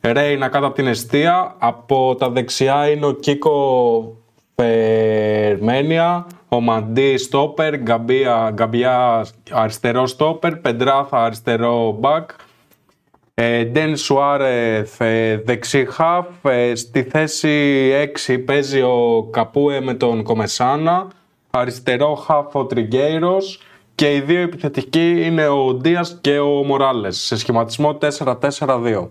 Ρέινα 0.00 0.48
κάτω 0.48 0.66
από 0.66 0.74
την 0.74 0.86
αιστεία. 0.86 1.54
Από 1.58 2.14
τα 2.18 2.30
δεξιά 2.30 2.90
είναι 2.90 3.06
ο 3.06 3.12
Κίκο 3.12 4.16
Φερμένια, 4.54 6.26
ο 6.48 6.60
Μαντί 6.60 7.16
Στόπερ, 7.16 7.76
Γκαμπία, 7.78 8.50
Γκαμπιά 8.52 9.26
αριστερό 9.50 10.06
Στόπερ, 10.06 10.56
Πεντράθα 10.56 11.24
αριστερό 11.24 11.96
Μπακ, 11.98 12.30
Ντέν 13.72 13.96
Σουάρεθ 13.96 14.96
δεξί 15.44 15.86
χαφ, 15.90 16.26
ε, 16.42 16.74
στη 16.74 17.02
θέση 17.02 17.90
6 18.26 18.38
παίζει 18.38 18.80
ο 18.80 19.28
Καπούε 19.30 19.80
με 19.80 19.94
τον 19.94 20.22
Κομεσάνα, 20.22 21.08
αριστερό 21.50 22.14
χαφ 22.14 22.54
ο 22.54 22.66
Τριγκέιρος 22.66 23.60
και 23.94 24.14
οι 24.14 24.20
δύο 24.20 24.40
επιθετικοί 24.40 25.24
είναι 25.24 25.48
ο 25.48 25.74
Ντίας 25.74 26.18
και 26.20 26.38
ο 26.38 26.64
Μοράλες 26.64 27.18
σε 27.18 27.36
σχηματισμό 27.36 27.98
4-4-2. 28.00 29.10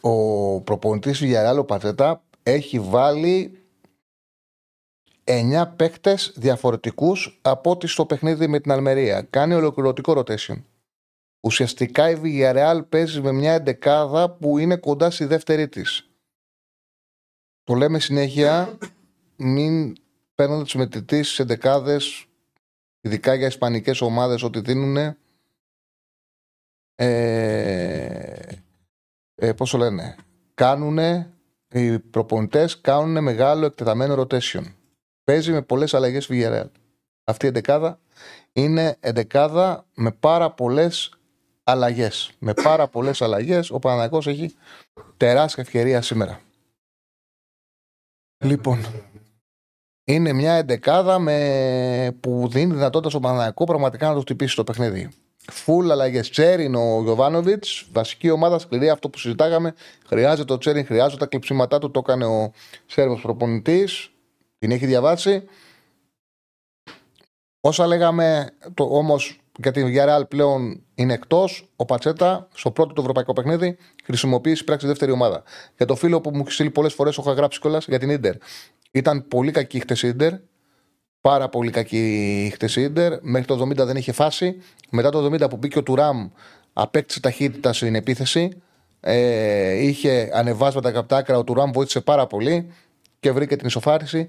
Ο 0.00 0.60
προπονητής 0.60 1.18
του 1.18 1.24
Γιαράλο 1.24 1.64
Πατέτα 1.64 2.22
έχει 2.42 2.78
βάλει 2.78 3.62
9 5.24 5.72
παίκτες 5.76 6.32
διαφορετικούς 6.36 7.38
από 7.42 7.70
ό,τι 7.70 7.86
στο 7.86 8.06
παιχνίδι 8.06 8.46
με 8.46 8.60
την 8.60 8.70
Αλμερία. 8.70 9.22
Κάνει 9.22 9.54
ολοκληρωτικό 9.54 10.14
rotation. 10.16 10.62
Ουσιαστικά 11.40 12.10
η 12.10 12.20
Villarreal 12.22 12.80
παίζει 12.88 13.20
με 13.20 13.32
μια 13.32 13.52
εντεκάδα 13.52 14.30
που 14.30 14.58
είναι 14.58 14.76
κοντά 14.76 15.10
στη 15.10 15.24
δεύτερη 15.24 15.68
της. 15.68 16.10
το 17.64 17.74
λέμε 17.74 17.98
συνέχεια, 17.98 18.78
μην 19.36 19.92
παίρνετε 20.34 20.64
του 20.64 20.78
μετρητή 20.78 21.22
σε 21.22 21.44
δεκάδες, 21.44 22.26
ειδικά 23.02 23.34
για 23.34 23.46
ισπανικές 23.46 24.00
ομάδες, 24.00 24.42
ότι 24.42 24.60
δίνουν. 24.60 25.16
Ε, 26.94 28.42
ε, 29.34 29.52
πώς 29.52 29.70
το 29.70 29.78
λένε, 29.78 30.16
κάνουν 30.54 30.98
οι 31.72 31.98
προπονητές 31.98 32.80
κάνουν 32.80 33.22
μεγάλο 33.22 33.66
εκτεταμένο 33.66 34.14
rotation. 34.22 34.62
Παίζει 35.24 35.52
με 35.52 35.62
πολλές 35.62 35.94
αλλαγές 35.94 36.28
Villarreal. 36.30 36.70
Αυτή 37.24 37.44
η 37.44 37.48
εντεκάδα 37.48 38.00
είναι 38.52 38.96
εντεκάδα 39.00 39.86
με 39.94 40.10
πάρα 40.10 40.50
πολλές 40.50 41.14
αλλαγές. 41.62 42.32
Με 42.38 42.54
πάρα 42.54 42.88
πολλές 42.88 43.22
αλλαγές 43.22 43.70
ο 43.70 43.78
Παναγιώ 43.78 44.22
έχει 44.26 44.54
τεράστια 45.16 45.62
ευκαιρία 45.62 46.02
σήμερα. 46.02 46.40
Λοιπόν, 48.44 48.84
είναι 50.04 50.32
μια 50.32 50.52
εντεκάδα 50.52 51.18
με... 51.18 52.16
που 52.20 52.48
δίνει 52.48 52.72
δυνατότητα 52.72 53.10
στον 53.10 53.22
Παναγιακό 53.22 53.64
πραγματικά 53.64 54.08
να 54.08 54.14
το 54.14 54.20
χτυπήσει 54.20 54.56
το 54.56 54.64
παιχνίδι. 54.64 55.08
Φουλ 55.50 55.90
αλλαγές. 55.90 56.30
Τσέριν 56.30 56.74
ο 56.74 57.00
Γιωβάνοβιτς, 57.02 57.88
βασική 57.92 58.30
ομάδα 58.30 58.58
σκληρή, 58.58 58.88
αυτό 58.88 59.10
που 59.10 59.18
συζητάγαμε. 59.18 59.74
Χρειάζεται 60.06 60.44
το 60.44 60.58
Τσέριν, 60.58 60.86
χρειάζεται 60.86 61.16
τα 61.16 61.26
κλειψίματά 61.26 61.78
του. 61.78 61.90
Το 61.90 61.98
έκανε 61.98 62.24
ο 62.24 62.52
Σέρβος 62.86 63.20
προπονητής. 63.20 64.10
Την 64.58 64.70
έχει 64.70 64.86
διαβάσει. 64.86 65.44
Όσα 67.60 67.86
λέγαμε 67.86 68.50
όμως 68.76 69.40
για 69.58 69.72
την 69.72 69.86
Villarreal 69.86 70.22
πλέον 70.28 70.82
είναι 71.02 71.12
εκτός. 71.12 71.68
Ο 71.76 71.84
Πατσέτα 71.84 72.48
στο 72.54 72.70
πρώτο 72.70 72.92
του 72.92 73.00
ευρωπαϊκό 73.00 73.32
παιχνίδι 73.32 73.76
χρησιμοποίησε 74.04 74.64
πράξη 74.64 74.86
δεύτερη 74.86 75.10
ομάδα. 75.10 75.42
Για 75.76 75.86
το 75.86 75.94
φίλο 75.94 76.20
που 76.20 76.30
μου 76.30 76.40
έχει 76.40 76.50
στείλει 76.50 76.70
πολλές 76.70 76.94
φορές, 76.94 77.18
έχω 77.18 77.32
γράψει 77.32 77.60
κιόλας 77.60 77.86
για 77.86 77.98
την 77.98 78.20
ντερ. 78.20 78.34
Ήταν 78.90 79.28
πολύ 79.28 79.50
κακή 79.50 79.80
χτες 79.80 80.02
η 80.02 80.14
ντερ. 80.14 80.32
Πάρα 81.20 81.48
πολύ 81.48 81.70
κακή 81.70 82.50
χτες 82.54 82.76
η 82.76 82.88
ντερ. 82.88 83.12
Μέχρι 83.22 83.46
το 83.46 83.68
70 83.68 83.76
δεν 83.76 83.96
είχε 83.96 84.12
φάση. 84.12 84.56
Μετά 84.90 85.10
το 85.10 85.24
70 85.24 85.50
που 85.50 85.56
μπήκε 85.56 85.78
ο 85.78 85.82
Τουράμ, 85.82 86.28
απέκτησε 86.72 87.20
ταχύτητα 87.20 87.72
στην 87.72 87.94
επίθεση. 87.94 88.62
Ε, 89.00 89.86
είχε 89.86 90.30
ανεβάσματα 90.32 90.98
από 90.98 91.08
τα 91.08 91.16
άκρα. 91.16 91.38
Ο 91.38 91.44
Τουράμ 91.44 91.70
βοήθησε 91.70 92.00
πάρα 92.00 92.26
πολύ 92.26 92.72
και 93.20 93.32
βρήκε 93.32 93.56
την 93.56 93.66
ισοφάριση. 93.66 94.28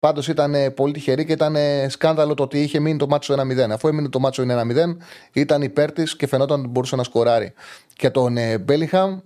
Πάντως 0.00 0.28
ήταν 0.28 0.54
ε, 0.54 0.70
πολύ 0.70 0.92
τυχερή 0.92 1.24
και 1.24 1.32
ήταν 1.32 1.56
ε, 1.56 1.88
σκάνδαλο 1.88 2.34
το 2.34 2.42
ότι 2.42 2.62
είχε 2.62 2.80
μείνει 2.80 2.98
το 2.98 3.06
μάτσο 3.06 3.34
1-0. 3.34 3.70
Αφού 3.70 3.88
έμεινε 3.88 4.08
το 4.08 4.18
μάτσο 4.18 4.44
1-0, 4.48 4.96
ήταν 5.32 5.62
υπέρ 5.62 5.92
της 5.92 6.16
και 6.16 6.26
φαινόταν 6.26 6.60
ότι 6.60 6.68
μπορούσε 6.68 6.96
να 6.96 7.02
σκοράρει. 7.02 7.52
Και 7.94 8.10
τον 8.10 8.36
ε, 8.36 8.58
Μπέλιχαμ 8.58 9.18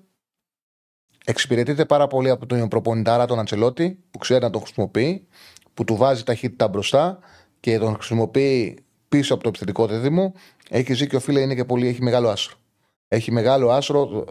εξυπηρετείται 1.24 1.84
πάρα 1.84 2.06
πολύ 2.06 2.30
από 2.30 2.46
τον 2.46 2.68
προπονητάρα 2.68 3.26
τον 3.26 3.38
Αντσελότη, 3.38 3.98
που 4.10 4.18
ξέρει 4.18 4.42
να 4.42 4.51
τον 4.51 4.60
χρησιμοποιεί, 4.60 5.26
που 5.74 5.84
του 5.84 5.96
βάζει 5.96 6.22
ταχύτητα 6.22 6.68
μπροστά 6.68 7.18
και 7.60 7.78
τον 7.78 7.94
χρησιμοποιεί 7.94 8.78
πίσω 9.09 9.34
από 9.34 9.42
το 9.42 9.48
επιθετικό 9.48 9.86
δίδυμο. 9.86 10.32
Έχει 10.70 10.94
ζήσει 10.94 11.16
ο 11.16 11.20
φίλε, 11.20 11.40
είναι 11.40 11.55
και 11.55 11.64
πολύ, 11.64 11.88
έχει 11.88 12.02
μεγάλο 12.02 12.28
άσρο. 12.28 12.55
Έχει 13.09 13.32
μεγάλο 13.32 13.70
άσρο, 13.70 14.24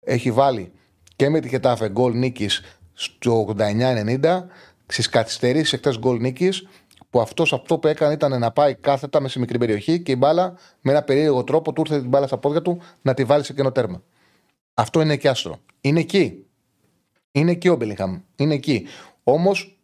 έχει 0.00 0.30
βάλει 0.30 0.72
και 1.16 1.28
με 1.28 1.40
τη 1.40 1.48
Χετάφε 1.48 1.88
γκολ 1.88 2.18
νίκης 2.18 2.60
στο 2.92 3.54
89-90 3.58 4.44
στις 4.86 5.08
καθυστερήσεις 5.08 5.72
εκτός 5.72 5.98
γκολ 5.98 6.20
νίκης, 6.20 6.66
που 7.10 7.20
αυτός 7.20 7.52
αυτό 7.52 7.78
που 7.78 7.88
έκανε 7.88 8.12
ήταν 8.12 8.38
να 8.38 8.50
πάει 8.50 8.74
κάθετα 8.74 9.20
με 9.20 9.28
σε 9.28 9.38
μικρή 9.38 9.58
περιοχή 9.58 10.00
και 10.02 10.12
η 10.12 10.16
μπάλα 10.18 10.54
με 10.80 10.90
ένα 10.90 11.02
περίεργο 11.02 11.44
τρόπο 11.44 11.72
του 11.72 11.80
ήρθε 11.80 12.00
την 12.00 12.08
μπάλα 12.08 12.26
στα 12.26 12.38
πόδια 12.38 12.62
του 12.62 12.80
να 13.02 13.14
τη 13.14 13.24
βάλει 13.24 13.44
σε 13.44 13.52
κενό 13.52 13.72
τέρμα. 13.72 14.02
Αυτό 14.74 15.00
είναι 15.00 15.16
και 15.16 15.28
άστρο. 15.28 15.58
Είναι 15.80 16.00
εκεί. 16.00 16.46
Είναι 17.32 17.50
εκεί 17.50 17.68
ο 17.68 17.76
Μπελιχαμ. 17.76 18.20
Είναι 18.36 18.54
εκεί. 18.54 18.86
Όμως 19.24 19.78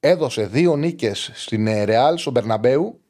έδωσε 0.00 0.46
δύο 0.46 0.76
νίκες 0.76 1.30
στην 1.34 1.84
Ρεάλ, 1.84 2.18
στον 2.18 2.32
Μπερναμπέου, 2.32 3.00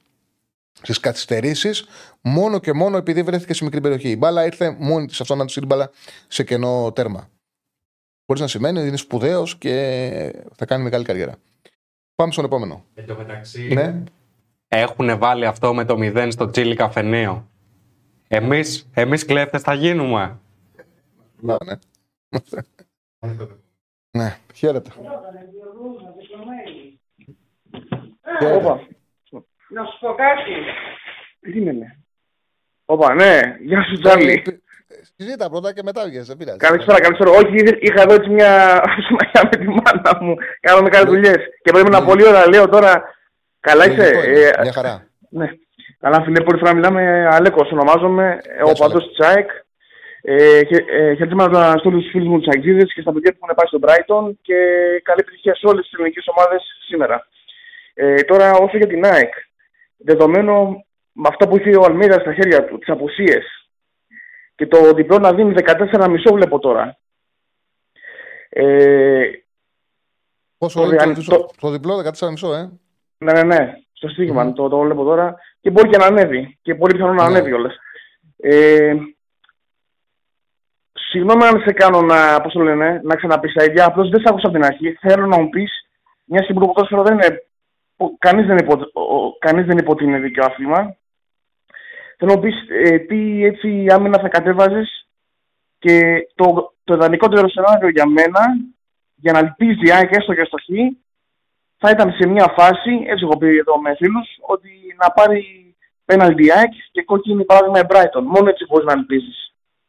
στις 0.83 1.01
καθυστερήσεις, 1.01 1.85
μόνο 2.21 2.59
και 2.59 2.73
μόνο 2.73 2.97
επειδή 2.97 3.23
βρέθηκε 3.23 3.55
σε 3.55 3.65
μικρή 3.65 3.81
περιοχή. 3.81 4.09
Η 4.11 4.17
μπάλα 4.19 4.45
ήρθε 4.45 4.77
μόνη 4.79 5.07
της 5.07 5.21
αυτό 5.21 5.35
να 5.35 5.45
του 5.45 5.67
μπάλα 5.67 5.91
σε 6.29 6.45
κενό 6.45 6.93
τέρμα. 6.93 7.29
Χωρίς 8.27 8.43
να 8.43 8.49
σημαίνει 8.49 8.79
ότι 8.79 8.89
είναι 8.89 8.97
σπουδαίος 8.97 9.57
και 9.57 10.45
θα 10.57 10.65
κάνει 10.65 10.83
μεγάλη 10.83 11.05
καριέρα. 11.05 11.35
Πάμε 12.15 12.33
στον 12.33 12.45
επόμενο. 12.45 12.85
Εν 12.95 13.07
τω 13.07 13.17
μεταξύ, 13.17 13.69
ναι. 13.73 14.03
έχουν 14.69 15.19
βάλει 15.19 15.47
αυτό 15.47 15.75
με 15.75 15.85
το 15.85 15.95
0 15.99 16.29
στο 16.31 16.51
τσίλι 16.51 16.77
καφενείο. 16.77 17.49
Εμείς, 18.29 18.91
εμείς 18.95 19.25
κλέφτες 19.25 19.63
θα 19.63 19.75
γίνουμε. 19.75 20.39
Ναι, 21.41 21.57
ναι. 21.65 21.75
ναι, 24.11 24.39
χαίρετε. 24.55 24.91
Όπα. 28.55 28.87
Να 29.69 29.85
σου 29.85 29.99
πω 30.01 30.15
κάτι. 30.15 30.53
Περίμενε. 31.41 31.99
Όπα, 32.85 33.15
ναι. 33.15 33.41
Γεια 33.61 33.83
σου, 33.83 33.99
Τζάρλι. 33.99 34.63
Συζήτα 35.17 35.51
πρώτα 35.51 35.73
και 35.73 35.83
μετά 35.85 36.05
βγαίνεις. 36.05 36.27
Δεν 36.27 36.37
πειράζει. 36.37 36.59
Καλησπέρα, 36.59 37.01
καλησπέρα. 37.01 37.31
Όχι, 37.31 37.55
είχα 37.81 38.03
εδώ 38.03 38.15
έτσι 38.15 38.31
μια 38.31 38.83
συμμαχία 39.07 39.43
με 39.51 39.57
τη 39.61 39.67
μάνα 39.67 40.19
μου. 40.21 40.35
Κάναμε 40.61 40.89
κάτι 40.89 41.07
δουλειές. 41.07 41.39
Και 41.63 41.71
πρέπει 41.73 41.91
να 41.91 42.05
πολύ 42.05 42.27
ώρα 42.27 42.49
λέω 42.49 42.69
τώρα. 42.69 43.05
Καλά 43.61 43.87
είσαι. 43.87 44.07
Ε, 44.07 44.63
μια 44.63 44.73
χαρά. 44.73 45.07
Ναι. 45.31 45.49
Καλά, 46.01 46.23
φίλε, 46.23 46.41
πολύ 46.41 46.59
φορά 46.59 46.75
μιλάμε. 46.75 47.29
Αλέκο 47.31 47.67
ονομάζομαι. 47.73 48.39
Ο 48.67 48.73
παντό 48.73 48.99
της 48.99 49.17
ΤΣΑΕΚ. 49.17 49.51
Ε, 50.27 50.59
ε, 50.59 51.15
Χαιρετίσματα 51.15 51.79
σε 51.79 51.89
όλου 51.89 52.03
του 52.03 52.11
φίλους 52.11 52.29
μου 52.29 52.39
τους 52.39 52.55
Αγγλίδες 52.55 52.93
και 52.95 53.01
στα 53.01 53.13
παιδιά 53.13 53.33
που 53.33 53.39
έχουν 53.43 53.55
πάει 53.55 53.67
στον 53.67 53.83
Brighton 53.85 54.35
και 54.43 54.57
καλή 55.03 55.21
επιτυχία 55.21 55.55
σε 55.55 55.67
όλες 55.67 55.85
τις 55.85 55.93
ελληνικές 55.93 56.25
ομάδες 56.27 56.63
σήμερα. 56.89 57.27
Ε, 57.95 58.23
τώρα, 58.23 58.53
όσο 58.53 58.77
για 58.77 58.87
την 58.87 59.05
ΑΕΚ, 59.05 59.33
δεδομένο 59.97 60.85
με 61.13 61.29
αυτά 61.29 61.49
που 61.49 61.57
είχε 61.57 61.77
ο 61.77 61.85
Αλμίδα 61.85 62.21
στα 62.21 62.35
χέρια 62.35 62.65
του, 62.65 62.79
τις 62.79 62.89
απουσίες, 62.89 63.64
και 64.55 64.67
το 64.67 64.93
διπλό 64.93 65.19
να 65.19 65.33
δίνει 65.33 65.55
14,5 65.57 66.33
βλέπω 66.33 66.59
τώρα. 66.59 66.99
Ε, 68.49 69.31
Πόσο 70.59 70.81
το, 70.81 70.97
το, 70.97 71.25
το, 71.25 71.51
το 71.61 71.71
διπλό 71.71 72.13
14,5 72.43 72.53
ε; 72.53 72.69
Ναι, 73.19 73.33
ναι, 73.33 73.43
ναι. 73.43 73.73
Στο 73.93 74.09
στίγμα 74.09 74.53
το, 74.53 74.69
το 74.69 74.79
βλέπω 74.79 75.05
τώρα. 75.05 75.37
Και 75.61 75.71
μπορεί 75.71 75.89
και 75.89 75.97
να 75.97 76.07
ανέβει. 76.07 76.59
Και 76.63 76.75
πολύ 76.75 76.93
πιθανό 76.93 77.13
να 77.13 77.23
ναι. 77.23 77.37
ανέβει 77.37 77.53
όλες. 77.53 77.77
Ε, 78.37 78.95
συγγνώμη 80.93 81.45
αν 81.45 81.61
σε 81.61 81.73
κάνω 81.73 82.03
να, 82.03 82.41
πώς 82.41 82.53
το 82.53 82.61
λένε, 82.61 83.01
να 83.05 83.17
ξαναπείς 83.17 83.53
τα 83.53 83.65
ίδια. 83.65 83.85
Απλώς 83.85 84.09
δεν 84.09 84.21
σ' 84.21 84.27
άκουσα 84.29 84.47
από 84.47 84.57
την 84.57 84.65
αρχή. 84.65 84.93
Θέλω 84.93 85.27
να 85.27 85.41
μου 85.41 85.49
πεις, 85.49 85.73
μια 86.25 86.43
στιγμή 86.43 86.67
που 86.67 87.03
δεν 87.03 87.13
είναι, 87.13 87.43
κανείς 88.19 88.47
δεν, 88.47 88.59
υπο, 88.59 88.77
κανείς 89.39 89.67
δεν 89.67 89.79
υποτείνει 89.79 90.19
δίκαιο 90.19 90.45
άθλημα. 90.45 90.97
Θέλω 92.19 92.35
να 92.35 92.39
πεις 92.39 92.55
ε, 92.69 92.99
τι 92.99 93.45
έτσι 93.45 93.87
άμυνα 93.91 94.19
θα 94.19 94.29
κατέβαζες 94.29 95.09
και 95.79 96.27
το, 96.35 96.75
το 96.85 96.95
ιδανικότερο 96.95 97.49
σενάριο 97.49 97.89
για 97.89 98.07
μένα, 98.07 98.41
για 99.15 99.33
να 99.33 99.39
ελπίζει 99.39 99.87
η 99.87 99.93
ΑΕΚ 99.93 100.11
έστω 100.13 100.35
και 100.35 100.45
στο 100.45 100.57
Χ, 100.57 100.69
θα 101.77 101.91
ήταν 101.91 102.13
σε 102.13 102.27
μια 102.27 102.53
φάση, 102.57 102.93
έτσι 103.07 103.25
έχω 103.25 103.39
πει 103.39 103.57
εδώ 103.57 103.81
με 103.81 103.95
φίλους, 103.95 104.29
ότι 104.41 104.71
να 105.03 105.11
πάρει 105.11 105.75
πέναλτι 106.05 106.53
ΑΕΚ 106.53 106.73
και 106.93 107.03
κόκκινη 107.03 107.45
παράδειγμα 107.45 107.79
η 107.79 107.83
Brighton. 107.89 108.23
Μόνο 108.23 108.49
έτσι 108.49 108.67
μπορείς 108.69 108.87
να 108.87 108.93
ελπίζει. 108.93 109.33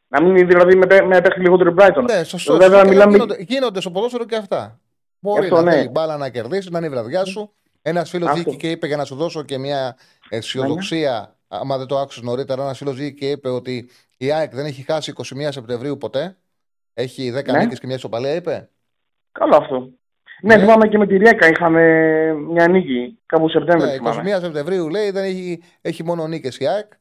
Να 0.08 0.22
μην 0.22 0.36
είναι 0.36 0.46
δηλαδή 0.46 0.76
με, 0.76 0.86
με 1.06 1.20
παίχτη 1.20 1.40
λιγότερο 1.40 1.74
Brighton. 1.78 2.02
Ναι, 2.02 2.24
σωστό. 2.24 2.56
Βέβαια, 2.56 2.84
μιλάμε... 2.84 3.12
γίνονται, 3.12 3.36
γίνονται 3.38 3.80
στο 3.80 3.90
ποδόσφαιρο 3.90 4.24
και 4.24 4.36
αυτά. 4.36 4.80
Μπορεί 5.18 5.42
αυτό, 5.42 5.62
να 5.62 5.62
ναι. 5.62 5.88
μπάλα 5.88 6.16
να 6.16 6.28
κερδίσει, 6.28 6.70
να 6.70 6.78
είναι 6.78 6.86
η 6.86 6.90
βραδιά 6.90 7.24
σου. 7.24 7.52
Ένας 7.82 8.10
φίλος 8.10 8.30
βγήκε 8.32 8.56
και 8.56 8.70
είπε 8.70 8.86
για 8.86 8.96
να 8.96 9.04
σου 9.04 9.14
δώσω 9.14 9.42
και 9.42 9.58
μια 9.58 9.96
αισιοδοξία 10.28 11.35
άμα 11.48 11.78
δεν 11.78 11.86
το 11.86 11.98
άκουσες 11.98 12.22
νωρίτερα, 12.22 12.62
ένας 12.62 12.78
φίλος 12.78 12.94
βγήκε 12.94 13.18
και 13.18 13.30
είπε 13.30 13.48
ότι 13.48 13.90
η 14.16 14.32
ΑΕΚ 14.32 14.54
δεν 14.54 14.66
έχει 14.66 14.82
χάσει 14.82 15.12
21 15.16 15.48
Σεπτεμβρίου 15.50 15.98
ποτέ. 15.98 16.36
Έχει 16.94 17.32
10 17.36 17.44
ναι. 17.52 17.58
νίκες 17.58 17.80
και 17.80 17.86
μια 17.86 17.96
ισοπαλία, 17.96 18.34
είπε. 18.34 18.68
Καλό 19.32 19.56
αυτό. 19.56 19.90
Ναι, 20.42 20.54
ναι, 20.54 20.60
θυμάμαι 20.60 20.88
και 20.88 20.98
με 20.98 21.06
τη 21.06 21.16
Ριέκα 21.16 21.48
είχαμε 21.48 21.82
μια 22.32 22.68
νίκη 22.68 23.18
κάπου 23.26 23.48
Σεπτέμβριο. 23.48 24.12
Ναι, 24.22 24.36
21 24.36 24.40
Σεπτεμβρίου 24.40 24.88
λέει 24.88 25.10
δεν 25.10 25.24
έχει, 25.24 25.62
έχει 25.80 26.04
μόνο 26.04 26.26
νίκες 26.26 26.58
η 26.58 26.66
ΑΕΚ. 26.66 26.92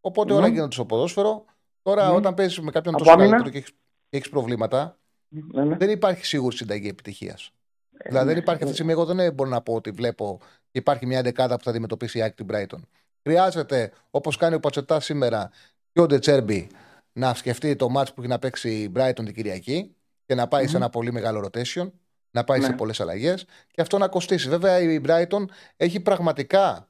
Οπότε 0.00 0.34
mm. 0.34 0.36
όλα 0.36 0.48
γίνονται 0.48 0.74
στο 0.74 0.84
ποδόσφαιρο. 0.84 1.44
Τώρα, 1.82 2.12
mm. 2.12 2.16
όταν 2.16 2.34
παίζεις 2.34 2.60
με 2.60 2.70
κάποιον 2.70 2.96
τόσο 2.96 3.16
καλύτερο 3.16 3.48
και 3.48 3.64
έχεις 4.10 4.28
προβλήματα, 4.28 4.98
ναι, 5.28 5.64
ναι. 5.64 5.76
δεν 5.76 5.90
υπάρχει 5.90 6.26
σίγουρη 6.26 6.56
συνταγή 6.56 6.88
επιτυχίας. 6.88 7.52
Ε, 7.98 8.08
δηλαδή, 8.08 8.28
δεν 8.28 8.36
υπάρχει 8.36 8.62
αυτή 8.62 8.66
τη 8.66 8.82
στιγμή. 8.82 8.92
Εγώ 8.92 9.04
δεν 9.04 9.34
μπορώ 9.34 9.50
να 9.50 9.60
πω 9.60 9.74
ότι 9.74 9.90
βλέπω 9.90 10.40
υπάρχει 10.70 11.06
μια 11.06 11.22
δεκάδα 11.22 11.56
που 11.56 11.64
θα 11.64 11.70
αντιμετωπίσει 11.70 12.18
η 12.18 12.22
ΑΕΚ 12.22 12.34
την 12.34 12.46
Brighton. 12.50 12.80
Χρειάζεται, 13.26 13.92
όπως 14.10 14.36
κάνει 14.36 14.54
ο 14.54 14.60
Πατσετά 14.60 15.00
σήμερα 15.00 15.50
και 15.92 16.00
ο 16.00 16.06
Ντετσέρμπι, 16.06 16.68
να 17.12 17.34
σκεφτεί 17.34 17.76
το 17.76 17.88
μάτς 17.88 18.12
που 18.12 18.20
έχει 18.20 18.30
να 18.30 18.38
παίξει 18.38 18.68
η 18.68 18.92
Brighton 18.96 19.14
την 19.14 19.34
Κυριακή 19.34 19.94
και 20.26 20.34
να 20.34 20.48
πάει 20.48 20.64
mm-hmm. 20.64 20.70
σε 20.70 20.76
ένα 20.76 20.88
πολύ 20.90 21.12
μεγάλο 21.12 21.44
rotation, 21.44 21.90
να 22.30 22.44
πάει 22.44 22.58
ναι. 22.58 22.64
σε 22.64 22.72
πολλές 22.72 23.00
αλλαγές 23.00 23.46
και 23.70 23.80
αυτό 23.80 23.98
να 23.98 24.08
κοστίσει. 24.08 24.48
Βέβαια 24.48 24.78
η 24.78 25.00
Brighton 25.06 25.44
έχει 25.76 26.00
πραγματικά, 26.00 26.88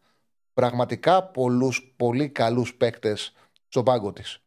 πραγματικά 0.54 1.22
πολλούς, 1.22 1.94
πολύ 1.96 2.28
καλούς 2.28 2.74
παίκτες 2.74 3.32
στον 3.68 3.84
πάγκο 3.84 4.12
της. 4.12 4.38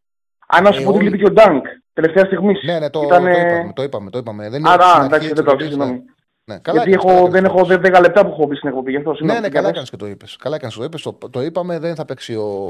Αν 0.47 0.63
να 0.63 0.71
σου 0.71 0.83
πω 0.83 0.89
ότι 0.89 1.03
λείπει 1.03 1.17
και 1.17 1.25
ο 1.25 1.31
Ντάνκ 1.31 1.65
τελευταία 1.93 2.25
στιγμή. 2.25 2.53
Ναι, 2.65 2.79
ναι, 2.79 2.89
το, 2.89 3.01
Ήτανε... 3.01 3.33
το, 3.33 3.39
είπαμε, 3.39 3.73
το 3.73 3.83
είπαμε. 3.83 4.09
Το 4.09 4.17
είπαμε. 4.17 4.49
Δεν 4.49 4.67
Άρα, 4.67 5.05
εντάξει, 5.05 5.33
δεν 5.33 5.43
το 5.43 5.55
συγγνώμη. 5.59 6.03
Ναι, 6.49 6.59
καλά 6.59 6.83
Γιατί 6.83 6.91
έκανες, 6.99 7.13
έχω, 7.15 7.29
καλά 7.29 7.29
δεν 7.29 7.45
έχω 7.45 7.59
10 7.97 8.01
λεπτά 8.01 8.25
που 8.25 8.31
έχω 8.31 8.45
μπει 8.45 8.55
στην 8.55 8.69
εκπομπή. 8.69 8.91
Γι' 8.91 8.97
αυτό 8.97 9.09
Ναι, 9.09 9.15
συγγνώμη, 9.15 9.39
ναι, 9.41 9.47
τι 9.47 9.53
καλά 9.53 9.71
κάνεις. 9.71 9.71
έκανες 9.77 9.89
και 9.89 9.95
το 9.97 10.07
είπες. 10.07 10.35
Καλά 10.35 10.55
έκανες 10.55 10.73
και 10.75 10.79
το 10.79 10.85
είπες. 10.85 11.01
Το, 11.01 11.29
το 11.29 11.41
είπαμε, 11.41 11.79
δεν 11.79 11.95
θα 11.95 12.05
παίξει 12.05 12.35
ο, 12.35 12.67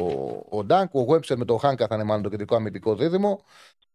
ο 0.50 0.64
Ντάνκ. 0.64 0.96
Ο 0.96 1.06
Webster 1.10 1.36
με 1.36 1.46
τον 1.46 1.60
Χάνκα 1.60 1.88
θα 1.88 1.96
είναι 1.96 2.04
μάλλον 2.04 2.24
το 2.24 2.30
κεντρικό 2.30 2.56
αμυντικό 2.56 2.96
δίδυμο. 2.96 3.40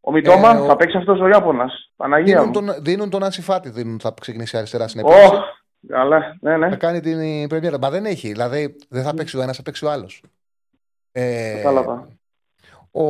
Ο 0.00 0.12
Μιτόμα 0.12 0.50
Ε, 0.56 0.58
ο- 0.60 0.64
θα 0.64 0.76
παίξει 0.76 0.96
αυτός 0.96 1.20
ο 1.20 1.28
Ιάπωνας. 1.28 1.90
Παναγία 1.96 2.40
Δίνουν 2.42 2.46
μου. 2.64 2.72
τον, 2.72 2.82
δίνουν 2.84 3.10
τον 3.10 3.22
Ανσιφάτη, 3.24 3.70
δίνουν, 3.70 4.00
θα 4.00 4.14
ξεκινήσει 4.20 4.56
αριστερά 4.56 4.88
στην 4.88 5.00
επίθεση. 5.00 5.24
Ωχ, 5.34 5.42
καλά. 5.88 6.36
Ναι, 6.40 6.56
ναι. 6.56 6.68
Θα 6.68 6.76
κάνει 6.76 7.00
την 7.00 7.48
πρεμιέρα. 7.48 7.78
Μα 7.78 7.90
δεν 7.90 8.04
έχει. 8.04 8.28
Δηλαδή 8.28 8.76
δεν 8.88 9.02
θα 9.02 9.14
παίξει 9.14 9.36
ο 9.38 9.42
ένας, 9.42 9.56
θα 9.56 9.62
παίξει 9.62 9.84
ο 9.84 9.90
άλλος. 9.90 10.22
Ε, 11.12 11.52
Κατάλαβα. 11.56 12.08
ο, 12.90 13.04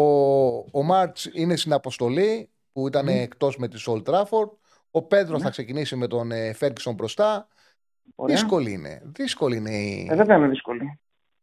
ο 0.71 0.83
Μάρτς 0.83 1.31
είναι 1.33 1.57
στην 1.57 1.73
αποστολή 1.73 2.49
που 2.73 2.87
ήταν 2.87 3.05
Μμ. 3.05 3.09
εκτός 3.09 3.57
με 3.57 3.69
τη 3.69 3.83
Old 3.87 4.03
Trafford. 4.13 4.51
Ο 4.97 5.03
Πέντρο 5.03 5.37
Ναι. 5.37 5.43
θα 5.43 5.51
ξεκινήσει 5.51 5.97
με 5.97 6.07
τον 6.07 6.31
ε, 6.33 6.57
Ferguson 6.61 6.95
μπροστά. 6.95 7.49
Ωραία. 8.15 8.35
Δύσκολη 8.37 8.73
είναι. 8.73 9.03
Δύσκολη 9.05 9.57
είναι 9.57 9.71
η 9.71 10.09
Ε, 10.11 10.15
βέβαια 10.17 10.37
είναι 10.37 10.49
δύσκολη. 10.49 10.99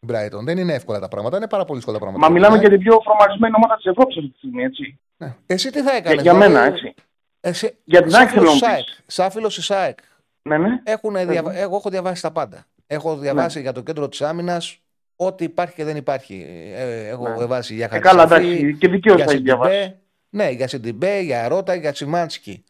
Brighton. 0.07 0.43
Δεν 0.43 0.57
είναι 0.57 0.73
εύκολα 0.73 0.99
τα 0.99 1.07
πράγματα. 1.07 1.37
Είναι 1.37 1.47
πάρα 1.47 1.63
πολύ 1.65 1.75
δύσκολα 1.77 1.97
τα 1.97 2.03
πράγματα. 2.03 2.27
Μα 2.27 2.33
μιλάμε 2.33 2.57
για 2.57 2.69
την 2.69 2.79
πιο 2.79 2.99
φορμαρισμένη 3.03 3.53
ομάδα 3.55 3.75
της 3.75 3.85
Ευρώπης 3.85 4.17
αυτή 4.17 4.29
τη 4.29 4.37
στιγμή, 4.37 4.63
έτσι. 4.63 4.99
Ναι. 5.17 5.35
Εσύ 5.45 5.69
τι 5.71 5.77
θα 5.81 5.89
Για, 5.89 5.97
έκανες. 5.99 6.21
για 6.21 6.33
μένα, 6.33 6.61
έτσι. 6.63 6.93
Εσύ, 7.39 7.77
Για 7.83 8.01
την 8.01 8.11
σαν 8.11 8.19
ΑΕΚ 8.21 8.29
θέλω 8.29 8.41
να 8.43 8.49
φίλος 8.51 8.61
μου 8.61 8.67
ΣΑΕΚ, 8.69 8.85
πεις. 8.85 9.01
σαν 9.05 9.31
φίλος 9.31 9.55
της 9.55 9.71
ΑΕΚ, 9.71 9.97
Ναι, 10.41 10.57
ναι. 10.57 10.81
έχουν 10.83 11.13
Πες 11.13 11.25
διαβα... 11.25 11.51
μου. 11.51 11.57
εγώ 11.59 11.75
έχω 11.75 11.89
διαβάσει 11.89 12.21
τα 12.21 12.31
πάντα. 12.31 12.65
Έχω 12.87 13.17
διαβάσει 13.17 13.61
για 13.61 13.71
το 13.71 13.81
κέντρο 13.81 14.07
της 14.09 14.21
άμυνας 14.21 14.77
ό,τι 15.15 15.43
υπάρχει 15.43 15.75
και 15.75 15.83
δεν 15.83 15.95
υπάρχει. 15.95 16.45
Ε, 16.75 17.07
έχω 17.07 17.27
Ναι. 17.29 17.35
διαβάσει 17.37 17.73
για 17.75 17.89
Ε, 17.91 17.99
καλά, 17.99 18.21
Χατζησαφή, 18.27 18.57
εντάξει, 18.57 18.77
και 18.77 18.87
δικαίως 18.87 19.15
για 19.15 19.25
θα 19.25 19.31
έχει 19.31 19.39
Σιντιμπέ, 19.41 19.67
διαβάσει. 19.69 19.95
Ναι, 20.29 20.49
για 20.49 20.67
Σιντιμπέ, 20.67 21.19
για 21.19 21.47
Ρότα, 21.47 21.75
για 21.75 21.91
Τσιμάνσκι. 21.91 22.63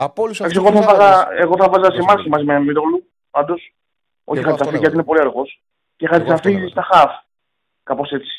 Από 0.00 0.22
όλους 0.22 0.40
Εντάξει, 0.40 0.58
αυτούς 0.58 0.72
εγώ 0.72 0.82
θα 0.82 0.88
τους 0.88 0.98
βάζα, 0.98 1.18
άλλους- 1.18 1.40
εγώ 1.40 1.54
θα 1.56 1.68
βάζα 1.68 1.80
Δώσε 1.88 1.96
Σιμάνσκι 2.00 2.28
μου. 2.28 2.34
μαζί 2.34 2.44
με 2.44 2.60
Μητογλου, 2.60 3.10
πάντως. 3.30 3.60
Όχι 4.24 4.40
εγώ 4.40 4.50
αυτόν 4.50 4.66
Χατζησαφή, 4.66 4.68
έβαζα. 4.68 4.78
γιατί 4.80 4.94
είναι 4.94 5.04
πολύ 5.04 5.20
αργός. 5.20 5.62
Και 5.96 6.04
Εγώ 6.06 6.14
αυτόν 6.14 6.28
Χατζησαφή 6.30 6.56
έβαζα. 6.56 6.70
στα 6.72 6.82
χαφ. 6.82 7.12
Κάπως 7.82 8.10
έτσι. 8.10 8.30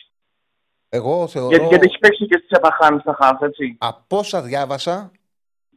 Εγώ 0.89 1.27
θεωρώ, 1.27 1.49
Γιατί, 1.49 1.65
γιατί 1.65 1.85
έχει 1.85 1.97
παίξει 1.99 2.25
και 2.25 2.37
στη 2.37 2.47
Σεπαχάνη 2.55 2.99
στα 2.99 3.13
χαφ, 3.21 3.41
έτσι. 3.41 3.75
από 3.79 4.17
όσα 4.17 4.41
διάβασα, 4.41 5.11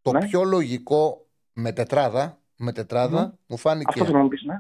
το 0.03 0.13
Ναι. 0.13 0.27
πιο 0.27 0.43
λογικό 0.45 1.27
με 1.53 1.73
τετράδα, 1.73 2.39
με 2.57 2.73
τετράδα 2.73 3.21
Μμμ. 3.21 3.31
μου 3.47 3.57
φάνηκε 3.57 3.85
Αυτό 3.89 4.05
θέλω 4.05 4.17
να 4.17 4.23
μου 4.23 4.29
πεις, 4.29 4.43
ναι. 4.43 4.57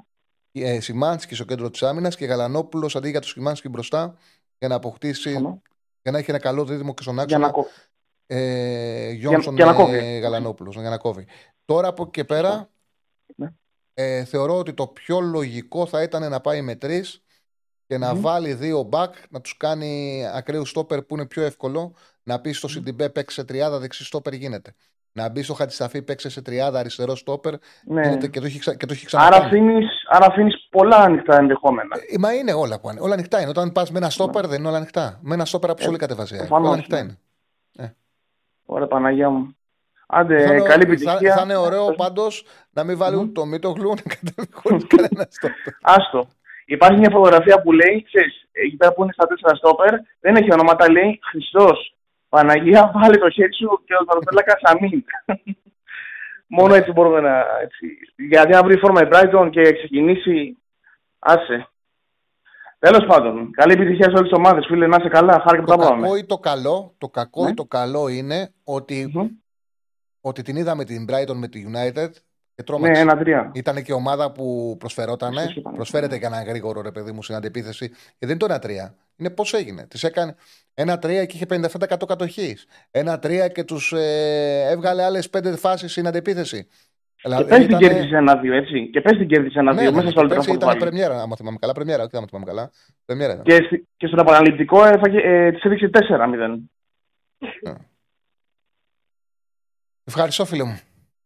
ε, 0.52 0.80
Σιμάνσκι 0.80 1.34
στο 1.34 1.44
κέντρο 1.44 1.70
της 1.70 1.82
άμυνας 1.82 2.16
και 2.16 2.24
Γαλανόπουλος 2.24 2.96
αντί 2.96 3.10
για 3.10 3.20
το 3.20 3.26
Σιμάνσκι 3.26 3.68
μπροστά 3.68 4.14
για 4.58 4.68
να 4.68 4.74
αποκτήσει. 4.74 5.20
Συμφωνώ. 5.20 5.62
για 6.02 6.12
να 6.12 6.18
έχει 6.18 6.30
ένα 6.30 6.38
καλό 6.38 6.64
δίδυμο 6.64 6.94
και 6.94 7.02
στον 7.02 7.14
Για 7.14 7.22
άξονα. 7.22 7.46
να 7.46 7.52
κόβει. 7.52 7.68
Ε, 8.34 9.10
Γιόνσον 9.10 9.54
για 9.54 9.64
να 9.64 9.70
ε, 9.70 9.74
κόβει. 9.74 10.18
Γαλανόπουλος, 10.18 10.74
για 10.74 10.90
να 10.90 10.96
κόβει. 10.98 11.26
Τώρα 11.64 11.88
από 11.88 12.02
εκεί 12.02 12.10
και 12.10 12.24
πέρα 12.24 12.70
Ναι. 13.36 13.48
ε, 13.94 14.24
θεωρώ 14.24 14.58
ότι 14.58 14.72
το 14.72 14.86
πιο 14.86 15.20
λογικό 15.20 15.86
θα 15.86 16.02
ήταν 16.02 16.30
να 16.30 16.40
πάει 16.40 16.62
με 16.62 16.74
τρεις 16.74 17.22
και 17.86 17.98
να 17.98 18.14
Μμμ. 18.14 18.20
βάλει 18.20 18.54
δύο 18.54 18.82
μπακ, 18.82 19.14
να 19.30 19.40
τους 19.40 19.56
κάνει 19.56 20.22
ακραίου 20.34 20.66
στόπερ 20.66 21.02
που 21.02 21.14
είναι 21.14 21.26
πιο 21.26 21.42
εύκολο. 21.42 21.94
Να 22.22 22.40
πει 22.40 22.52
στο 22.52 22.68
Σιντιμπέ 22.68 23.08
παίξει 23.08 23.34
σε 23.36 23.44
τριάδα, 23.44 23.78
δεξί 23.78 24.04
στόπερ 24.04 24.32
γίνεται. 24.32 24.74
Να 25.12 25.28
μπει 25.28 25.42
στο 25.42 25.54
Χατισταφή 25.54 26.02
παίξει 26.02 26.30
σε 26.30 26.42
τριάδα, 26.42 26.78
αριστερό 26.78 27.14
στόπερ 27.16 27.54
Ναι. 27.86 28.00
γίνεται 28.02 28.28
και 28.28 28.40
το 28.40 28.46
έχει, 28.46 28.58
ξα... 28.58 28.74
και 28.74 28.86
το 28.86 28.92
έχει 28.92 29.06
Άρα 29.10 29.28
ξανακάνει. 29.28 29.46
αφήνει 29.66 29.84
άρα 30.08 30.26
αφήνεις 30.26 30.54
πολλά 30.70 30.96
ανοιχτά 30.96 31.36
ενδεχόμενα. 31.36 31.96
Ε, 32.10 32.18
Μα 32.18 32.32
είναι 32.34 32.52
όλα 32.52 32.80
που 32.80 32.90
είναι. 32.90 33.00
Όλα 33.00 33.12
ανοιχτά 33.14 33.40
είναι. 33.40 33.48
Όταν 33.50 33.72
πας 33.72 33.90
με 33.90 33.98
ένα 33.98 34.10
στόπερ 34.10 34.46
δεν 34.46 34.58
είναι 34.58 34.68
όλα 34.68 34.76
ανοιχτά. 34.76 35.18
Με 35.22 35.34
ένα 35.34 35.44
στόπερ 35.44 35.70
από 35.70 35.84
Ε, 35.84 35.88
όλη 35.88 35.98
κατεβασία. 35.98 36.36
προφανώς, 36.38 36.66
Όλα 36.66 36.72
ανοιχτά 36.76 36.96
ναι. 36.96 37.02
είναι. 37.02 37.18
Ωραία, 38.72 38.86
Παναγία 38.86 39.30
μου. 39.30 39.56
Άντε, 40.06 40.46
θα, 40.46 40.54
είναι, 40.54 40.62
καλή 40.62 40.84
θα, 40.84 40.92
επιτυχία. 40.92 41.34
θα 41.34 41.42
είναι 41.42 41.56
ωραίο 41.56 41.94
πάντως 41.94 42.44
να 42.70 42.84
μην 42.84 42.96
βάλει 42.96 43.16
ούτε 43.16 43.32
το 43.32 43.44
Μίτογλου 43.44 43.88
να 43.88 44.14
κατέβει 44.14 44.48
χωρί 44.52 44.86
κανένα 44.92 45.26
στόπερ. 45.30 45.72
Άστο. 45.82 46.28
Υπάρχει 46.64 46.98
μια 46.98 47.10
φωτογραφία 47.10 47.62
που 47.62 47.72
λέει, 47.72 48.02
ξέρεις, 48.02 48.48
εκεί 48.52 48.76
πέρα 48.76 48.92
που 48.92 49.02
είναι 49.02 49.12
στα 49.12 49.26
τέσσερα 49.26 49.54
στόπερ, 49.54 49.94
δεν 50.20 50.36
έχει 50.36 50.52
ονόματα, 50.52 50.90
λέει 50.90 51.18
Χριστός. 51.22 51.96
Παναγία, 52.28 52.92
βάλε 52.94 53.16
το 53.16 53.30
χέρι 53.30 53.54
σου 53.54 53.82
και 53.84 53.94
ο 54.00 54.04
Ταροπέλακα 54.04 54.58
αμήν. 54.62 55.04
Μόνο 56.56 56.74
έτσι 56.74 56.92
μπορούμε 56.92 57.20
να. 57.20 57.38
Έτσι. 57.62 57.86
Γιατί 58.16 58.54
αν 58.54 58.64
βρει 58.64 58.76
φόρμα 58.78 59.02
η 59.02 59.08
Brighton 59.12 59.48
και 59.50 59.72
ξεκινήσει, 59.72 60.58
άσε. 61.18 61.71
Τέλος 62.82 63.06
πάντων, 63.06 63.50
καλή 63.50 63.72
επιτυχία 63.72 64.04
σε 64.04 64.10
όλες 64.10 64.22
τις 64.22 64.32
ομάδες, 64.38 64.66
φίλε. 64.68 64.86
Να 64.86 64.96
είσαι 65.00 65.08
καλά, 65.08 65.40
χάρη 65.46 65.58
που 65.60 65.64
το 65.66 65.76
τα 65.76 65.88
πάμε. 65.88 66.00
κακό 66.02 66.16
ή 66.16 66.24
το 66.24 66.38
καλό, 66.38 66.94
το 66.98 67.08
κακό 67.08 67.44
Ναι. 67.44 67.50
ή 67.50 67.54
το 67.54 67.64
καλό 67.64 68.08
είναι 68.08 68.52
ότι, 68.64 69.12
ότι 70.20 70.42
την 70.42 70.56
είδαμε 70.56 70.84
την 70.84 71.06
Brighton 71.10 71.34
με 71.34 71.48
τη 71.48 71.64
United 71.68 72.10
και 72.12 72.58
Ναι, 72.58 72.64
τρόμαξε. 72.64 73.00
ένα-τρία. 73.00 73.50
Ήταν 73.54 73.82
και 73.82 73.92
ομάδα 73.92 74.32
που 74.32 74.76
προσφερότανε. 74.78 75.40
Σωστή 75.42 75.58
είπαμε. 75.58 75.76
Προσφέρεται 75.76 76.16
για 76.16 76.26
ένα 76.28 76.42
γρήγορο 76.42 76.80
ρε 76.80 76.90
παιδί 76.92 77.12
μου 77.12 77.22
στην 77.22 77.34
αντεπίθεση. 77.34 77.88
Και 77.88 77.94
δεν 78.18 78.28
είναι 78.28 78.38
το 78.38 78.44
ένα-τρία. 78.44 78.94
Είναι 79.16 79.30
πώς 79.30 79.52
έγινε. 79.54 79.86
Της 79.86 80.04
έκανε 80.04 80.34
ένα-τρία 80.74 81.24
και 81.24 81.36
είχε 81.36 81.46
57% 81.46 82.06
κατοχής. 82.06 82.66
Ένα-τρία 82.90 83.48
και 83.48 83.64
τους 83.64 83.92
ε, 83.92 84.66
έβγαλε 84.70 85.02
άλλες 85.02 85.30
πέντε 85.30 85.56
φάσεις 85.56 85.90
στην 85.92 86.06
αντεπίθεση. 86.06 86.68
Και 87.22 87.44
πες 87.44 87.66
την 87.66 87.76
κέρδισε 87.76 88.16
ένα-δύο, 88.16 88.54
έτσι. 88.54 88.90
Και 88.92 89.00
πες 89.00 89.16
την 89.18 89.28
κέρδισε 89.28 89.58
ένα-δύο 89.58 89.82
Ναι, 89.82 89.90
μέσα 89.90 90.04
ναι, 90.04 90.10
στο 90.10 90.20
και 90.20 90.26
πέρσι 90.26 90.50
Ολτράφορντ 90.50 90.56
ήταν 90.62 90.68
πάλι. 90.68 90.80
πρεμιέρα, 90.80 91.22
άμα 91.22 91.36
θυμάμαι 91.36 91.56
καλά. 91.60 91.72
Πρεμιέρα, 91.72 92.02
όχι 92.02 92.16
άμα 92.16 92.26
θυμάμαι 92.28 92.46
καλά. 92.46 92.70
Πρεμιέρα 93.04 93.32
ήταν. 93.32 93.44
Και, 93.44 93.54
στη- 93.66 93.88
και 93.96 94.06
στον 94.06 94.18
επαναληπτικό 94.18 94.84
έφαγε, 94.84 95.18
ε, 95.22 95.52
της 95.52 95.62
έδειξε 95.62 95.88
4-0. 95.88 96.58
Ευχαριστώ, 100.04 100.44
φίλε 100.44 100.64
μου. 100.64 100.80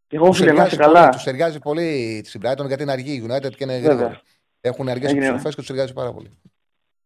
Και 0.06 0.16
εγώ, 0.16 0.32
φίλε, 0.32 0.52
να 0.52 0.64
είσαι 0.66 0.76
καλά. 0.76 1.08
Τους 1.08 1.22
ταιριάζει 1.22 1.58
πολύ 1.58 2.22
στην 2.24 2.40
Brighton 2.44 2.66
γιατί 2.66 2.82
είναι 2.82 2.92
αργή 2.92 3.12
η 3.12 3.24
United 3.28 3.50
και 3.50 3.64
είναι 3.64 3.78
Βέβαια. 3.78 3.94
γρήγορη. 3.94 4.18
Έχουν 4.60 4.88
αργές 4.88 5.08
Έγινε. 5.10 5.24
επιστροφές 5.26 5.50
και 5.54 5.60
τους 5.60 5.66
ταιριάζει 5.66 5.92
πάρα 5.92 6.12
πολύ. 6.12 6.30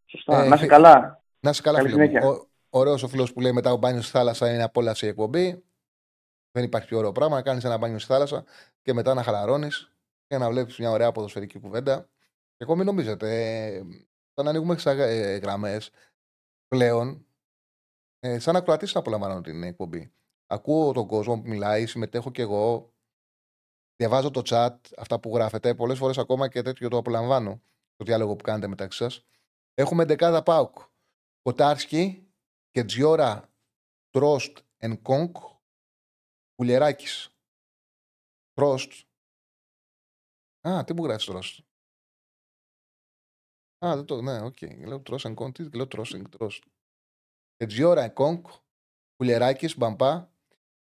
Σωστά. 0.06 0.44
Ε, 0.44 0.48
να 0.48 0.54
είσαι 0.54 0.66
καλά. 0.66 1.22
Να 1.40 1.50
είσαι 1.50 1.62
καλά, 1.62 1.76
Καλή 1.78 1.88
φίλε 1.90 2.02
μου. 2.02 2.08
συνέχεια. 2.08 2.28
Ο, 2.30 2.48
Ωραίος 2.72 3.02
ο 3.02 3.08
φίλος 3.08 3.32
που 3.32 3.40
λέει 3.40 3.52
μετά 3.52 3.72
ο 3.72 3.76
μπάνιος 3.76 4.04
στη 4.06 4.16
θάλασσα 4.16 4.52
είναι 4.54 4.62
απόλαυση 4.62 5.06
η 5.06 5.08
εκπομπή. 5.08 5.62
Δεν 6.52 6.64
υπάρχει 6.64 6.88
πιο 6.88 6.98
ωραίο 6.98 7.12
πράγμα 7.12 7.36
να 7.36 7.42
κάνεις 7.42 7.64
ένα 7.64 7.78
μπάνιο 7.78 7.98
στη 7.98 8.12
θάλασσα 8.12 8.44
και 8.82 8.92
μετά 8.92 9.14
να 9.14 9.22
χαλαρώνεις 9.22 9.92
και 10.26 10.38
να 10.38 10.50
βλέπεις 10.50 10.78
μια 10.78 10.90
ωραία 10.90 11.12
ποδοσφαιρική 11.12 11.58
κουβέντα. 11.58 12.08
Και 12.56 12.64
εγώ 12.64 12.76
μην 12.76 12.86
νομίζετε, 12.86 13.54
ε, 13.74 13.82
όταν 14.34 14.48
ανοίγουμε 14.48 14.76
τι 14.76 14.90
ε, 14.90 15.36
γραμμές 15.36 15.90
πλέον, 16.68 17.26
ε, 18.18 18.38
σαν 18.38 18.56
ακροατής 18.56 18.94
να 18.94 19.00
απολαμβάνω 19.00 19.40
την 19.40 19.62
εκπομπή. 19.62 20.12
Ακούω 20.46 20.92
τον 20.92 21.06
κόσμο 21.06 21.40
που 21.40 21.48
μιλάει, 21.48 21.86
συμμετέχω 21.86 22.30
κι 22.30 22.40
εγώ, 22.40 22.92
διαβάζω 23.96 24.30
το 24.30 24.42
chat, 24.44 24.76
αυτά 24.96 25.20
που 25.20 25.34
γράφετε. 25.34 25.74
Πολλές 25.74 25.98
φορές 25.98 26.18
ακόμα 26.18 26.48
και 26.48 26.62
τέτοιο 26.62 26.88
το 26.88 26.96
απολαμβάνω, 26.96 27.62
το 27.96 28.04
διάλογο 28.04 28.36
που 28.36 28.44
κάνετε 28.44 28.66
μεταξύ 28.66 28.98
σας. 28.98 29.24
Έχουμε 29.74 30.04
δεκάδα 30.04 30.42
Πάουκ. 30.42 30.78
Κοτάρσκι 31.42 32.32
και 32.70 32.84
Τζιόρα 32.84 33.52
Τρόστ 34.10 34.58
εν 34.76 35.02
Κόγκ 35.02 35.34
Κουλιεράκη. 36.60 37.06
Τρόστ. 38.52 38.92
Α, 40.68 40.84
τι 40.84 40.94
μου 40.94 41.04
γράφεις 41.04 41.26
Τρόστ. 41.26 41.58
Α, 43.86 43.96
δεν 43.96 44.04
το. 44.04 44.22
Ναι, 44.22 44.40
οκ. 44.40 44.56
Okay. 44.60 44.86
Λέω 44.86 45.00
Τρόστ 45.00 45.24
εν 45.24 45.34
Κόγκ. 45.34 45.52
Τι 45.52 45.76
λέω 45.76 45.86
Τρόστ 45.86 46.14
εν 46.14 46.30
Τρόστ. 46.30 46.64
Και 47.56 47.66
Τζιόρα 47.66 48.02
εν 48.02 48.12
Κόγκ 48.12 48.44
Κουλιεράκη 49.16 49.74
Μπαμπά. 49.76 50.28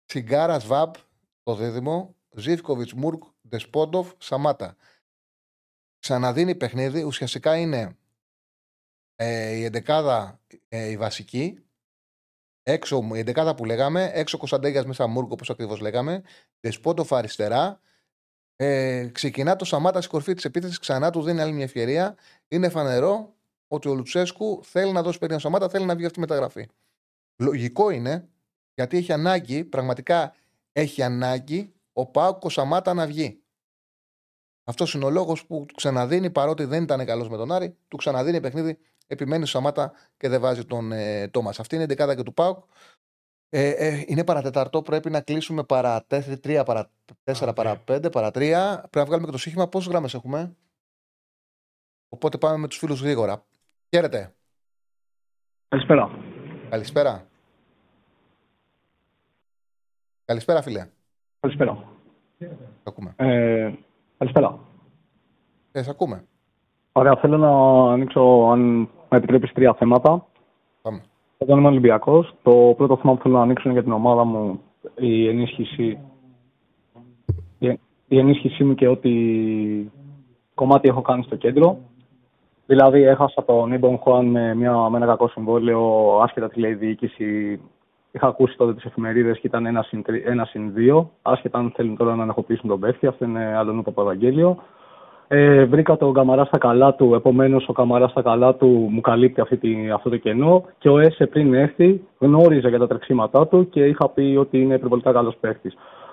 Τσιγκάρα 0.04 0.58
Βαμπ 0.58 0.94
το 1.42 1.54
δίδυμο. 1.54 2.16
Ζήφκοβιτς 2.36 2.92
Μουρκ 2.92 3.22
Δεσπόντοφ 3.40 4.12
Σαμάτα. 4.18 4.76
Ξαναδίνει 5.98 6.54
παιχνίδι. 6.54 7.02
Ουσιαστικά 7.02 7.56
είναι 7.58 7.98
ε, 9.14 9.50
η 9.50 9.64
εντεκάδα 9.64 10.40
ε, 10.68 10.90
η 10.90 10.96
βασική. 10.96 11.63
Έξω, 12.66 13.08
η 13.14 13.18
εντεκάδα 13.18 13.54
που 13.54 13.64
λέγαμε, 13.64 14.10
έξω 14.14 14.38
Κωνσταντέγιας 14.38 14.84
μέσα 14.86 15.06
Μούργκο, 15.06 15.32
όπω 15.32 15.52
ακριβώς 15.52 15.80
λέγαμε. 15.80 16.22
Δεσπότοφ 16.60 17.12
αριστερά. 17.12 17.80
Ε, 18.56 19.08
ξεκινά 19.12 19.56
το 19.56 19.64
Σαμάτα 19.64 19.98
στην 19.98 20.10
κορφή 20.12 20.34
της 20.34 20.44
επίθεσης, 20.44 20.78
ξανά 20.78 21.10
του 21.10 21.22
δίνει 21.22 21.40
άλλη 21.40 21.52
μια 21.52 21.64
ευκαιρία. 21.64 22.16
Είναι 22.48 22.68
φανερό 22.68 23.34
ότι 23.68 23.88
ο 23.88 23.94
Λουτσέσκου 23.94 24.60
θέλει 24.64 24.92
να 24.92 25.02
δώσει 25.02 25.18
παιδιά 25.18 25.38
Σαμάτα, 25.38 25.68
θέλει 25.68 25.84
να 25.84 25.96
βγει 25.96 26.04
αυτή 26.04 26.18
η 26.18 26.20
μεταγραφή. 26.20 26.68
Λογικό 27.36 27.90
είναι, 27.90 28.28
γιατί 28.74 28.96
έχει 28.96 29.12
ανάγκη, 29.12 29.64
πραγματικά 29.64 30.34
έχει 30.72 31.02
ανάγκη 31.02 31.72
ο 31.92 32.06
Πάουκο 32.06 32.48
Σαμάτα 32.48 32.94
να 32.94 33.06
βγει. 33.06 33.38
Αυτός 34.64 34.94
είναι 34.94 35.04
ο 35.04 35.10
λόγος 35.10 35.46
που 35.46 35.64
του 35.68 35.74
ξαναδίνει, 35.74 36.30
παρότι 36.30 36.64
δεν 36.64 36.82
ήταν 36.82 37.04
καλός 37.04 37.28
με 37.28 37.36
τον 37.36 37.52
Άρη, 37.52 37.76
του 37.88 37.96
ξαναδίνει 37.96 38.40
παιχνίδι, 38.40 38.78
επιμένει 39.06 39.46
στο 39.46 39.58
Σαμάτα 39.58 39.92
και 40.16 40.28
δεν 40.28 40.40
βάζει 40.40 40.64
τον 40.64 40.92
ε, 40.92 41.28
Τόμας. 41.28 41.60
Αυτή 41.60 41.74
είναι 41.74 41.84
η 41.84 41.86
δεκάδα 41.86 42.14
και 42.16 42.22
του 42.22 42.34
Πάουκ. 42.34 42.64
Ε, 43.48 43.68
ε, 43.68 44.04
είναι 44.06 44.24
παρατεταρτό, 44.24 44.82
πρέπει 44.82 45.10
να 45.10 45.20
κλείσουμε 45.20 45.64
παρά 45.64 46.06
4, 46.08 46.62
παρά 46.66 46.90
4, 47.24 47.52
παρά 47.54 47.82
5, 47.88 48.12
παρά 48.12 48.28
3. 48.28 48.32
Πρέπει 48.32 48.96
να 48.96 49.04
βγάλουμε 49.04 49.26
και 49.26 49.32
το 49.32 49.38
σύγχυμα. 49.38 49.68
Πόσες 49.68 49.90
γράμμες 49.90 50.14
έχουμε; 50.14 50.56
Οπότε 52.08 52.38
πάμε 52.38 52.56
με 52.56 52.68
τους 52.68 52.78
φίλους 52.78 53.00
γρήγορα. 53.00 53.44
Χαίρετε. 53.94 54.34
Καλησπέρα. 55.68 56.10
Καλησπέρα. 56.70 57.26
Καλησπέρα, 60.24 60.62
φίλε. 60.62 60.88
Καλησπέρα. 61.40 61.92
Το 62.38 62.46
ακούμε. 62.84 63.14
Ε, 63.16 63.72
Καλησπέρα. 64.18 64.58
Ε, 65.72 65.82
σε 65.82 65.90
ακούμε. 65.90 66.24
Ωραία, 66.96 67.16
θέλω 67.16 67.36
να 67.36 67.50
ανοίξω, 67.92 68.48
αν 68.52 68.88
με 69.08 69.16
επιτρέπεις, 69.16 69.52
τρία 69.52 69.74
θέματα. 69.74 70.26
Πάμε. 70.82 71.02
Όταν 71.38 71.58
είμαι 71.58 71.68
Ολυμπιακός, 71.68 72.34
το 72.42 72.74
πρώτο 72.76 72.96
θέμα 72.96 73.14
που 73.14 73.22
θέλω 73.22 73.36
να 73.36 73.42
ανοίξω 73.42 73.62
είναι 73.64 73.72
για 73.72 73.82
την 73.82 73.92
ομάδα 73.92 74.24
μου 74.24 74.60
η 74.94 75.28
ενίσχυση, 75.28 75.98
η, 77.58 77.78
η 78.08 78.18
ενίσχυσή 78.18 78.64
μου 78.64 78.74
και 78.74 78.88
ό,τι 78.88 79.10
κομμάτι 80.54 80.88
έχω 80.88 81.02
κάνει 81.02 81.22
στο 81.22 81.36
κέντρο. 81.36 81.78
Δηλαδή, 82.66 83.02
έχασα 83.02 83.44
τον 83.44 83.72
Ιμπον 83.72 83.98
Χουάν 83.98 84.26
με, 84.26 84.54
μια, 84.54 84.88
με 84.88 84.96
ένα 84.96 85.06
κακό 85.06 85.28
συμβόλαιο, 85.28 86.18
άσχετα 86.22 86.48
τι 86.48 86.60
λέει 86.60 86.70
η 86.70 86.74
διοίκηση. 86.74 87.60
Είχα 88.10 88.26
ακούσει 88.26 88.56
τότε 88.56 88.74
τις 88.74 88.84
εφημερίδες 88.84 89.38
και 89.38 89.46
ήταν 89.46 89.66
ένα 89.66 89.82
συν, 89.82 90.04
ένα 90.24 90.44
συν 90.44 90.72
δύο. 90.72 91.10
Άσχετα 91.22 91.58
αν 91.58 91.72
θέλουν 91.76 91.96
τώρα 91.96 92.14
να 92.14 92.22
ανεχοποιήσουν 92.22 92.68
τον 92.68 92.80
παίχτη, 92.80 93.06
αυτό 93.06 93.24
είναι 93.24 93.56
άλλο 93.56 93.72
νου 93.72 93.82
Ευαγγέλιο. 93.98 94.58
Ε, 95.28 95.64
βρήκα 95.64 95.96
τον 95.96 96.12
Καμαρά 96.12 96.44
στα 96.44 96.58
καλά 96.58 96.94
του, 96.94 97.14
επομένως 97.14 97.68
ο 97.68 97.72
Καμαρά 97.72 98.08
στα 98.08 98.22
καλά 98.22 98.54
του 98.54 98.66
μου 98.90 99.00
καλύπτει 99.00 99.40
αυτή 99.40 99.56
τη, 99.56 99.90
αυτό 99.90 100.10
το 100.10 100.16
κενό. 100.16 100.64
Και 100.78 100.88
ο 100.88 100.98
Έσε 100.98 101.26
πριν 101.26 101.54
έρθει 101.54 102.00
γνώριζε 102.18 102.68
για 102.68 102.78
τα 102.78 102.86
τρεξίματά 102.86 103.46
του 103.46 103.68
και 103.68 103.84
είχα 103.84 104.08
πει 104.08 104.36
ότι 104.40 104.60
είναι 104.60 104.74
υπερβολικά 104.74 105.12
καλός 105.12 105.36
παίχτη. 105.40 105.72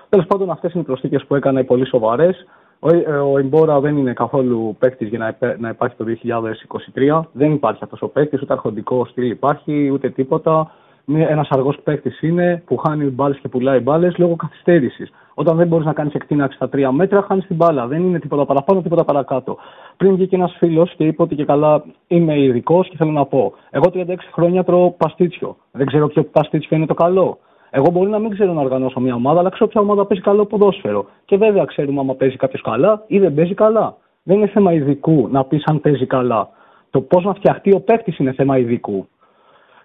Τέλος 0.09 0.25
πάντων, 0.25 0.49
αυτές 0.49 0.73
είναι 0.73 0.83
οι 0.83 0.85
προσθήκες 0.85 1.25
που 1.25 1.35
έκανα 1.35 1.63
πολύ 1.63 1.87
σοβαρές. 1.87 2.45
Ο, 2.79 2.89
ε, 2.89 3.11
ο 3.11 3.39
Ιμπόρα 3.39 3.79
δεν 3.79 3.97
είναι 3.97 4.13
καθόλου 4.13 4.75
παίκτης 4.79 5.07
για 5.07 5.17
να, 5.39 5.55
να 5.57 5.69
υπάρχει 5.69 5.95
το 5.95 6.05
2023. 6.05 7.21
Δεν 7.31 7.51
υπάρχει 7.51 7.83
αυτός 7.83 8.01
ο 8.01 8.07
παίκτης, 8.07 8.41
ούτε 8.41 8.53
αρχοντικό 8.53 9.05
στυλ 9.05 9.29
υπάρχει, 9.29 9.89
ούτε 9.93 10.09
τίποτα. 10.09 10.71
Ένας 11.07 11.49
αργός 11.49 11.77
παίκτης 11.83 12.21
είναι 12.21 12.63
που 12.65 12.77
χάνει 12.77 13.05
μπάλες 13.05 13.37
και 13.37 13.47
πουλάει 13.47 13.79
μπάλες 13.79 14.17
λόγω 14.17 14.35
καθυστέρησης. 14.35 15.11
Όταν 15.33 15.57
δεν 15.57 15.67
μπορείς 15.67 15.85
να 15.85 15.93
κάνεις 15.93 16.13
εκτείναξη 16.13 16.55
στα 16.55 16.69
τρία 16.69 16.91
μέτρα, 16.91 17.21
χάνεις 17.21 17.45
την 17.45 17.55
μπάλα. 17.55 17.87
Δεν 17.87 18.01
είναι 18.01 18.19
τίποτα 18.19 18.45
παραπάνω, 18.45 18.81
τίποτα 18.81 19.03
παρακάτω. 19.03 19.57
Πριν 19.97 20.15
βγήκε 20.15 20.35
ένας 20.35 20.55
φίλος 20.57 20.93
και 20.97 21.05
είπε 21.05 21.21
ότι 21.21 21.35
και 21.35 21.45
καλά 21.45 21.83
είμαι 22.07 22.39
ειδικός 22.39 22.89
και 22.89 22.97
θέλω 22.97 23.11
να 23.11 23.25
πω. 23.25 23.53
Εγώ 23.69 23.85
36 23.93 24.15
χρόνια 24.31 24.63
τρώω 24.63 24.91
παστίτσιο. 24.91 25.57
Δεν 25.71 25.85
ξέρω 25.85 26.07
ποιο 26.07 26.23
παστίτσιο 26.23 26.77
είναι 26.77 26.85
το 26.85 26.93
καλό. 26.93 27.37
Εγώ 27.69 27.91
μπορεί 27.91 28.09
να 28.09 28.19
μην 28.19 28.29
ξέρω 28.31 28.53
να 28.53 28.61
οργανώσω 28.61 28.99
μια 28.99 29.15
ομάδα, 29.15 29.39
αλλά 29.39 29.49
ξέρω 29.49 29.67
ποια 29.67 29.81
ομάδα 29.81 30.05
παίζει 30.05 30.23
καλό 30.23 30.45
ποδόσφαιρο. 30.45 31.05
Και 31.25 31.37
βέβαια 31.37 31.65
ξέρουμε 31.65 31.99
άμα 31.99 32.15
παίζει 32.15 32.35
κάποιος 32.35 32.61
καλά 32.61 33.03
ή 33.07 33.19
δεν 33.19 33.33
παίζει 33.33 33.53
καλά. 33.53 33.97
Δεν 34.23 34.37
είναι 34.37 34.47
θέμα 34.47 34.73
ειδικού 34.73 35.27
να 35.31 35.45
πεις 35.45 35.63
αν 35.65 35.81
παίζει 35.81 36.05
καλά. 36.05 36.49
Το 36.89 37.01
πώς 37.01 37.23
να 37.23 37.33
φτιαχτεί 37.33 37.73
ο 37.73 37.79
παίκτης 37.79 38.17
είναι 38.17 38.31
θέμα 38.31 38.57
ειδικού. 38.57 39.07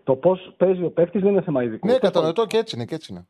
Το 0.05 0.15
πώς 0.15 0.53
παίζει 0.57 0.83
ο 0.85 0.91
παίκτης 0.91 1.23
δεν 1.23 1.33
είναι 1.33 1.43
θέμα 1.43 1.63
ειδικού. 1.63 1.87
Ναι, 1.87 1.99
κατανοητό 1.99 2.47
και 2.47 2.57
έτσι 2.57 2.77
είναι. 2.77 2.85
Και 2.85 2.95
έτσι 2.95 3.13
είναι. 3.13 3.27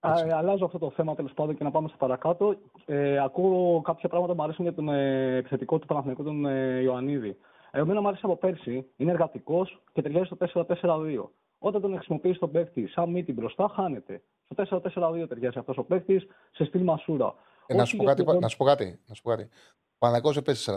Α, 0.00 0.18
ε, 0.18 0.32
αλλάζω 0.32 0.64
αυτό 0.64 0.78
το 0.78 0.90
θέμα 0.90 1.14
τέλος 1.14 1.32
πάντων 1.32 1.56
και 1.56 1.64
να 1.64 1.70
πάμε 1.70 1.88
στο 1.88 1.96
παρακάτω. 1.96 2.56
Ε, 2.86 3.18
ακούω 3.18 3.80
κάποια 3.80 4.08
πράγματα 4.08 4.32
που 4.32 4.38
μου 4.38 4.44
αρέσουν 4.44 4.64
για 4.64 4.74
τον 4.74 4.88
ε, 4.88 5.36
επιθετικό 5.36 5.78
του 5.78 5.86
Παναθηνικού, 5.86 6.22
τον 6.22 6.46
ε, 6.46 6.80
Ιωαννίδη. 6.80 7.36
Εμένα 7.70 8.00
μου 8.00 8.08
άρεσε 8.08 8.20
από 8.24 8.36
πέρσι, 8.36 8.86
είναι 8.96 9.10
εργατικός 9.10 9.82
και 9.92 10.02
ταιριάζει 10.02 10.30
στο 10.34 10.66
4-4-2. 10.82 11.24
Όταν 11.58 11.80
τον 11.80 11.94
χρησιμοποιείς 11.94 12.38
τον 12.38 12.50
παίκτη 12.50 12.86
σαν 12.86 13.10
μύτη 13.10 13.32
μπροστά, 13.32 13.72
χάνεται. 13.74 14.22
Στο 14.48 14.80
4-4-2 14.94 15.28
ταιριάζει 15.28 15.58
αυτός 15.58 15.76
ο 15.78 15.84
παίκτης 15.84 16.26
σε 16.50 16.64
στυλ 16.64 16.82
μασούρα. 16.82 17.34
Ε, 17.66 17.74
να, 17.74 17.84
σου 17.84 17.96
πω 17.96 18.04
κάτι, 18.04 18.24
να 18.40 18.48
σου 18.48 18.56
πω 18.56 18.64
κάτι. 18.64 19.00
Να 19.06 19.14
σου 19.14 19.22
πω 19.22 19.30
κάτι. 19.30 19.42
Ο 19.42 19.98
Παναγό 19.98 20.32
δεν 20.32 20.42
παίζει 20.42 20.64
4-4-2. 20.66 20.76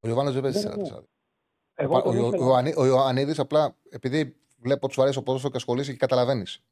Ο 0.00 0.08
Ιωάννη 0.08 0.32
δεν 0.32 0.42
παίζει 0.42 0.68
4-4-2. 0.68 1.02
Ο, 1.88 1.96
ο, 1.96 2.62
ο 2.76 2.86
Ιωαννίδης 2.86 3.38
απλά 3.38 3.76
επειδή 3.88 4.36
βλέπω 4.58 4.86
ότι 4.86 4.94
σου 4.94 5.02
αρέσει 5.02 5.18
ο 5.18 5.22
ποδόσφαιρο 5.22 5.50
και 5.50 5.56
ασχολείσαι 5.56 5.92
και 5.92 5.98
καταλαβαίνεις. 5.98 6.64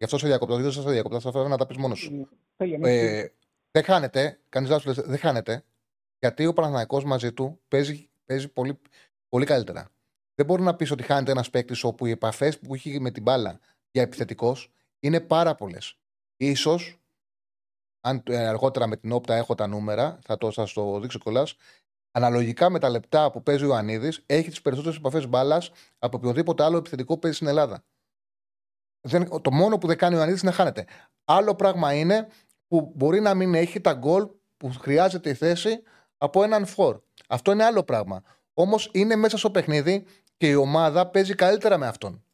Γι' 0.00 0.06
αυτό 0.06 0.18
σε 0.18 0.26
διακόπτω. 0.26 0.56
Δεν 0.56 0.72
σα 0.72 0.82
διακόπτω. 0.82 1.20
Θα 1.20 1.48
να 1.48 1.56
τα 1.56 1.66
πεις 1.66 1.76
μόνος 1.76 1.98
σου. 1.98 2.28
Ε, 2.56 3.26
δεν 3.70 3.82
χάνεται. 3.84 4.40
Κανείς 4.48 4.82
δεν 4.84 5.18
χάνεται. 5.18 5.64
Γιατί 6.18 6.46
ο 6.46 6.52
Παναγικό 6.52 7.06
μαζί 7.06 7.32
του 7.32 7.60
παίζει, 7.68 8.10
παίζει 8.24 8.48
πολύ, 8.48 8.80
πολύ 9.28 9.44
καλύτερα. 9.44 9.90
Δεν 10.34 10.46
μπορεί 10.46 10.62
να 10.62 10.76
πεις 10.76 10.90
ότι 10.90 11.02
χάνεται 11.02 11.30
ένας 11.30 11.50
παίκτης 11.50 11.84
όπου 11.84 12.06
οι 12.06 12.10
επαφές 12.10 12.58
που 12.58 12.74
έχει 12.74 13.00
με 13.00 13.10
την 13.10 13.22
μπάλα 13.22 13.60
για 13.90 14.02
επιθετικός 14.02 14.72
είναι 15.00 15.20
πάρα 15.20 15.54
πολλές. 15.54 15.98
σω, 16.54 16.78
αν 18.00 18.22
ε, 18.26 18.46
αργότερα 18.46 18.86
με 18.86 18.96
την 18.96 19.12
όπτα 19.12 19.34
έχω 19.34 19.54
τα 19.54 19.66
νούμερα, 19.66 20.18
θα 20.22 20.38
το 20.38 20.50
σα 20.50 20.72
το 20.72 21.00
δείξω 21.00 21.18
κιόλας. 21.18 21.56
Αναλογικά 22.10 22.70
με 22.70 22.78
τα 22.78 22.88
λεπτά 22.88 23.30
που 23.30 23.42
παίζει 23.42 23.64
ο 23.64 23.74
Ανίδη, 23.74 24.12
έχει 24.26 24.48
τις 24.48 24.62
περισσότερες 24.62 24.98
επαφές 24.98 25.28
μπάλας 25.28 25.70
από 25.98 26.16
οποιοδήποτε 26.16 26.64
άλλο 26.64 26.76
επιθετικό 26.76 27.14
που 27.14 27.18
παίζει 27.18 27.36
στην 27.36 27.48
Ελλάδα. 27.48 27.84
Δεν, 29.00 29.40
το 29.42 29.50
μόνο 29.50 29.78
που 29.78 29.86
δεν 29.86 29.96
κάνει 29.96 30.16
ο 30.16 30.20
Ανίδης 30.20 30.42
είναι 30.42 30.50
να 30.50 30.56
χάνεται. 30.56 30.84
Άλλο 31.24 31.54
πράγμα 31.54 31.94
είναι 31.94 32.28
που 32.68 32.92
μπορεί 32.94 33.20
να 33.20 33.34
μην 33.34 33.54
έχει 33.54 33.80
τα 33.80 33.92
γκολ 33.92 34.28
που 34.56 34.70
χρειάζεται 34.78 35.30
η 35.30 35.34
θέση 35.34 35.82
από 36.18 36.42
έναν 36.42 36.66
φορ. 36.66 37.00
Αυτό 37.28 37.52
είναι 37.52 37.64
άλλο 37.64 37.82
πράγμα. 37.82 38.22
Όμως 38.54 38.90
είναι 38.92 39.16
μέσα 39.16 39.36
στο 39.36 39.50
παιχνίδι 39.50 40.06
και 40.36 40.48
η 40.48 40.54
ομάδα 40.54 41.10
παίζει 41.10 41.34
καλύτερα 41.34 41.78
με 41.78 41.86
αυτόν. 41.86 42.24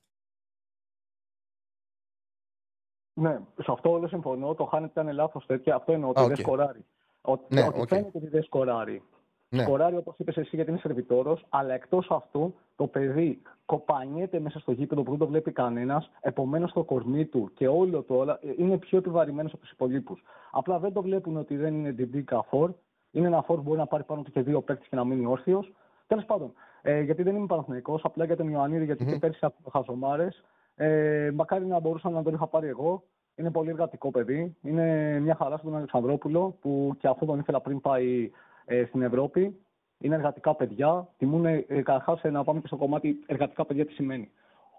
Ναι, 3.12 3.40
σε 3.56 3.72
αυτό 3.72 3.90
όλο 3.90 4.08
συμφωνώ. 4.08 4.54
Το 4.54 4.64
χάνεται 4.64 5.00
ήταν 5.00 5.14
λάθος 5.14 5.46
τέτοια. 5.46 5.74
Αυτό 5.74 5.92
εννοώ 5.92 6.10
ότι 6.10 6.20
okay. 6.22 6.26
δεν 6.26 6.36
σκοράρει. 6.36 6.84
Ότι, 7.20 7.54
ναι, 7.54 7.62
ότι 7.66 7.80
okay. 7.80 7.88
φαίνεται 7.88 8.18
ότι 8.18 8.28
δεν 8.28 8.42
σκοράρει. 8.42 9.02
Ναι. 9.48 9.62
Σκοράρει 9.62 9.96
όπως 9.96 10.14
είπες 10.18 10.36
εσύ 10.36 10.56
γιατί 10.56 10.70
είναι 10.70 10.78
σερβιτόρος, 10.78 11.44
αλλά 11.48 11.74
εκτός 11.74 12.10
αυτού 12.10 12.54
το 12.76 12.86
παιδί 12.86 13.42
κοπανιέται 13.66 14.40
μέσα 14.40 14.58
στο 14.58 14.72
γήπεδο 14.72 15.02
που 15.02 15.10
δεν 15.10 15.18
το 15.18 15.26
βλέπει 15.26 15.52
κανένας. 15.52 16.10
Επομένως 16.20 16.72
το 16.72 16.84
κορμί 16.84 17.24
του 17.24 17.50
και 17.54 17.68
όλο 17.68 18.02
το 18.02 18.14
όλα 18.14 18.40
είναι 18.56 18.78
πιο 18.78 18.98
επιβαρημένος 18.98 19.52
από 19.52 19.60
τους 19.60 19.70
υπολείπους. 19.70 20.22
Απλά 20.50 20.78
δεν 20.78 20.92
το 20.92 21.02
βλέπουν 21.02 21.36
ότι 21.36 21.56
δεν 21.56 21.74
είναι 21.74 21.94
DD 21.98 22.40
φόρ. 22.48 22.72
Είναι 23.10 23.26
ένα 23.26 23.42
φόρ 23.42 23.56
που 23.56 23.62
μπορεί 23.62 23.78
να 23.78 23.86
πάρει 23.86 24.02
πάνω 24.02 24.22
του 24.22 24.30
και 24.30 24.42
δύο 24.42 24.60
παίκτες 24.60 24.88
και 24.88 24.96
να 24.96 25.04
μείνει 25.04 25.26
όρθιος. 25.26 25.72
Τέλος 26.06 26.24
πάντων, 26.24 26.52
ε, 26.82 27.00
γιατί 27.00 27.22
δεν 27.22 27.36
είμαι 27.36 27.46
Παναθηναϊκός, 27.46 28.04
απλά 28.04 28.24
για 28.24 28.36
τον 28.36 28.48
Ιωαννίδη, 28.48 28.84
γιατί 28.84 29.04
mm-hmm. 29.04 29.12
και 29.12 29.18
πέρσι 29.18 29.38
από 29.44 29.70
χαζομάρες. 29.70 30.44
Ε, 30.74 31.30
μακάρι 31.34 31.66
να 31.66 31.80
μπορούσα 31.80 32.10
να 32.10 32.22
τον 32.22 32.34
είχα 32.34 32.46
πάρει 32.46 32.68
εγώ. 32.68 33.02
Είναι 33.34 33.50
πολύ 33.50 33.68
εργατικό 33.68 34.10
παιδί. 34.10 34.56
Είναι 34.62 35.18
μια 35.20 35.34
χαρά 35.34 35.56
στον 35.56 35.76
Αλεξανδρόπουλο, 35.76 36.56
που 36.60 36.94
και 36.98 37.08
αυτό 37.08 37.26
τον 37.26 37.38
ήθελα 37.38 37.60
πριν 37.60 37.80
πάει 37.80 38.30
ε, 38.66 38.84
στην 38.84 39.02
Ευρώπη. 39.02 39.56
Είναι 39.98 40.14
εργατικά 40.14 40.54
παιδιά. 40.54 41.08
Τιμούν 41.18 41.46
ε, 41.46 41.60
καταρχάς 41.60 42.22
ε, 42.22 42.30
να 42.30 42.44
πάμε 42.44 42.60
και 42.60 42.66
στο 42.66 42.76
κομμάτι 42.76 43.16
εργατικά 43.26 43.64
παιδιά 43.64 43.86
τι 43.86 43.92
σημαίνει. 43.92 44.30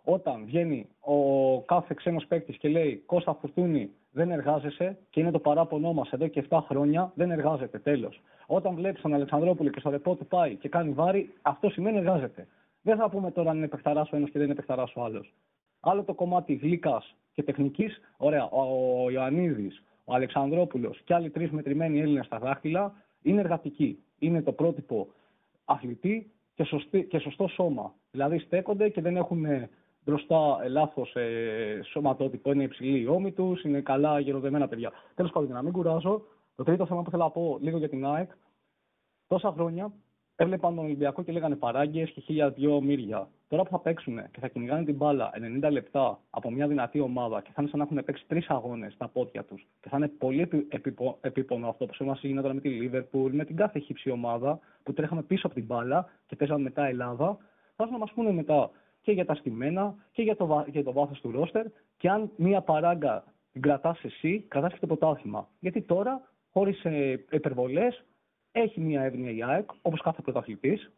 Όταν 0.04 0.46
βγαίνει 0.46 0.88
ο 1.00 1.62
κάθε 1.62 1.94
ξένος 1.98 2.26
παίκτης 2.26 2.58
και 2.58 2.70
λέει 2.70 3.04
Κώστα 3.06 3.34
Φουρτούνη, 3.34 3.92
δεν 4.12 4.32
εργάζεσαι 4.32 4.98
και 5.10 5.20
είναι 5.20 5.32
το 5.32 5.40
παράπονό 5.40 5.94
μας 5.94 6.12
εδώ 6.12 6.28
και 6.28 6.44
7 6.50 6.60
χρόνια, 6.68 7.12
δεν 7.16 7.32
εργάζεται. 7.32 7.80
Τέλος. 7.80 8.22
Όταν 8.46 8.76
βλέπεις 8.76 9.02
τον 9.02 9.14
Αλεξανδρόπουλο 9.14 9.70
και 9.70 9.80
στο 9.80 9.90
ρεπό 9.90 10.16
του 10.16 10.26
πάει 10.26 10.56
και 10.56 10.70
κάνει 10.70 10.92
βάρη, 10.92 11.34
αυτό 11.42 11.70
σημαίνει 11.70 11.98
εργάζεται. 11.98 12.48
Δεν 12.82 12.98
θα 12.98 13.10
πούμε 13.10 13.32
τώρα 13.32 13.50
αν 13.50 13.58
είναι 13.58 13.68
παιχταράς 13.68 14.12
ο 14.12 14.16
ένας 14.16 14.30
και 14.30 14.38
δεν 14.38 14.48
είναι 14.48 14.56
παιχταράς 14.56 14.96
ο 14.96 15.04
άλλος. 15.04 15.34
Άλλο 15.80 16.04
το 16.04 16.14
κομμάτι 16.14 16.54
γλύκας 16.54 17.16
και 17.34 17.44
τεχνικής, 17.44 18.02
ωραία, 18.18 18.50
ο 18.50 19.10
Ιωαννίδης, 19.10 19.84
ο 20.06 20.14
Αλεξανδρόπουλος 20.14 21.02
και 21.04 21.14
άλλοι 21.14 21.30
τρεις 21.30 21.52
μετρημένοι 21.52 22.00
Έλληνες 22.00 22.26
στα 22.26 22.40
δάχτυλα 22.40 22.94
είναι 23.30 23.40
εργατικοί. 23.40 24.04
Είναι 24.20 24.41
το 24.41 24.52
πρότυπο 24.52 25.08
αθλητή 25.66 26.32
και, 26.54 26.64
σωστή, 26.64 27.04
και 27.04 27.20
σωστό 27.20 27.48
σώμα. 27.48 27.94
Δηλαδή 28.12 28.40
στέκονται 28.40 28.90
και 28.90 29.02
δεν 29.02 29.18
έχουν 29.18 29.45
μπροστά 30.06 30.70
λάθος 30.70 31.16
ε, 31.16 31.82
σωματότυπο. 31.84 32.52
Είναι 32.52 32.64
υψηλή 32.64 32.99
η 32.99 33.08
ώμη 33.08 33.32
τους, 33.32 33.64
είναι 33.64 33.82
καλά 33.82 34.20
γεροδεμένα 34.20 34.68
παιδιά. 34.68 34.91
Τέλος 35.16 35.32
πάντων, 35.32 35.52
να 35.52 35.62
μην 35.62 35.72
κουράζω, 35.72 36.22
το 36.56 36.64
τρίτο 36.64 36.86
θέμα 36.86 37.02
που 37.02 37.10
θέλω 37.10 37.24
να 37.24 37.30
πω 37.30 37.58
λίγο 37.62 37.78
για 37.78 37.90
την 37.90 38.06
ΑΕΚ. 38.06 38.32
Τόσα 39.28 39.52
χρόνια 39.52 39.94
έβλεπαν 40.36 40.76
τον 40.76 40.86
Ολυμπιακό 40.86 41.24
και 41.24 41.32
λέγανε 41.32 41.56
παράγκες 41.56 42.12
και 42.12 42.22
χίλια 42.22 42.49
δυο 42.49 42.82
μύρια. 42.82 43.30
Τώρα 43.48 43.64
που 43.64 43.69
θα 43.69 43.80
παίξουν 43.80 44.32
και 44.32 44.40
θα 44.40 44.48
κυνηγάνε 44.48 44.84
την 44.84 44.95
μπάλα 44.95 45.32
90 45.64 45.72
λεπτά 45.72 46.19
από 46.30 46.52
μια 46.52 46.68
δυνατή 46.68 46.99
ομάδα 46.99 47.41
και 47.41 47.49
θα 47.53 47.61
είναι 47.61 47.69
σαν 47.69 47.80
να 47.80 47.86
έχουν 47.86 48.03
παίξει 48.06 48.26
τρεις 48.28 48.48
αγώνες 48.48 48.94
στα 48.94 49.07
πόδια 49.07 49.44
τους 49.44 49.68
και 49.82 49.90
θα 49.90 49.98
είναι 49.98 50.07
πολύ 50.07 50.49
επίπονο 51.22 51.69
αυτό 51.69 51.86
που 51.86 52.06
μας 52.06 52.22
γίνεται 52.22 52.53
με 52.53 52.60
τη 52.60 52.69
Λίβερπουλ, 52.69 53.36
με 53.36 53.45
την 53.45 53.56
κάθε 53.56 53.80
χύψη 53.80 54.10
ομάδα 54.10 54.60
που 54.84 54.94
τρέχαμε 54.94 55.22
πίσω 55.22 55.48
από 55.48 55.56
την 55.56 55.65
μπάλα 55.65 56.10
και 56.26 56.36
παίζαμε 56.36 56.61
μετά 56.61 56.86
Ελλάδα, 56.86 57.38
θα 57.76 57.90
να 57.91 57.98
μας 57.98 58.11
πούνε 58.11 58.32
μετά 58.32 58.69
και 59.02 59.11
για 59.11 59.26
τα 59.26 59.36
στημένα 59.36 59.95
και 60.11 60.22
για 60.22 60.36
το, 60.36 60.65
για 60.68 60.84
το 60.84 60.91
βάθος 60.91 61.22
του 61.22 61.32
ρόστερ 61.32 61.65
και 61.98 62.10
αν 62.10 62.32
μια 62.36 62.61
παράγκα 62.61 63.24
την 63.52 63.61
κρατάς 63.61 64.03
εσύ, 64.03 64.45
κρατάς 64.48 64.74
και 64.74 64.80
το 64.80 64.88
πρωτάθλημα. 64.88 65.48
Γιατί 65.60 65.82
τώρα 65.82 66.22
χωρίς 66.49 66.86
ε, 66.86 67.26
υπερβολές, 67.32 68.03
έχει 68.52 68.80
μια 68.80 69.02
εύνοια 69.02 69.32
η 69.32 69.44
ΑΕΚ, 69.44 69.69
όπως 69.82 70.02
κάθε 70.02 70.22
πρωταθλητής, 70.22 70.91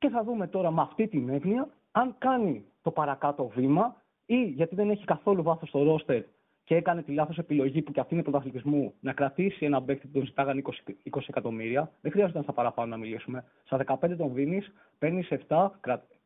και 0.00 0.08
θα 0.08 0.22
δούμε 0.24 0.46
τώρα 0.46 0.70
με 0.70 0.80
αυτή 0.80 1.08
την 1.08 1.28
εύνοια 1.28 1.68
αν 1.90 2.14
κάνει 2.18 2.64
το 2.82 2.90
παρακάτω 2.90 3.46
βήμα 3.54 4.02
ή 4.26 4.42
γιατί 4.42 4.74
δεν 4.74 4.90
έχει 4.90 5.04
καθόλου 5.04 5.42
βάθος 5.42 5.68
στο 5.68 5.82
ρόστερ 5.82 6.22
και 6.64 6.76
έκανε 6.76 7.02
τη 7.02 7.12
λάθος 7.12 7.38
επιλογή 7.38 7.82
που 7.82 7.92
και 7.92 8.00
αυτή 8.00 8.14
είναι 8.14 8.22
πρωταθλητισμού 8.22 8.94
να 9.00 9.12
κρατήσει 9.12 9.64
ένα 9.64 9.82
παίκτη 9.82 10.06
που 10.06 10.12
τον 10.12 10.26
ζητάγανε 10.26 10.62
20, 10.64 10.92
20 11.10 11.20
εκατομμύρια. 11.26 11.92
Δεν 12.00 12.12
χρειάζεται 12.12 12.38
να 12.38 12.44
στα 12.44 12.52
παραπάνω 12.52 12.90
να 12.90 12.96
μιλήσουμε. 12.96 13.44
Στα 13.64 13.84
15 13.86 14.16
τον 14.16 14.34
δίνεις, 14.34 14.72
παίρνεις 14.98 15.28
7, 15.48 15.68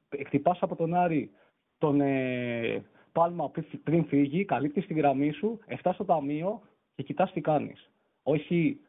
εκτυπάς 0.08 0.58
από 0.60 0.76
τον 0.76 0.94
Άρη 0.94 1.30
τον 1.78 2.00
ε, 2.00 2.84
Πάλμα 3.12 3.50
πριν 3.84 4.04
φύγει, 4.04 4.44
καλύπτεις 4.44 4.86
τη 4.86 4.94
γραμμή 4.94 5.32
σου, 5.32 5.58
7 5.82 5.90
στο 5.94 6.04
ταμείο 6.04 6.60
και 6.94 7.02
κοιτάς 7.02 7.32
τι 7.32 7.40
κάνεις 7.40 7.88
όχι 8.24 8.80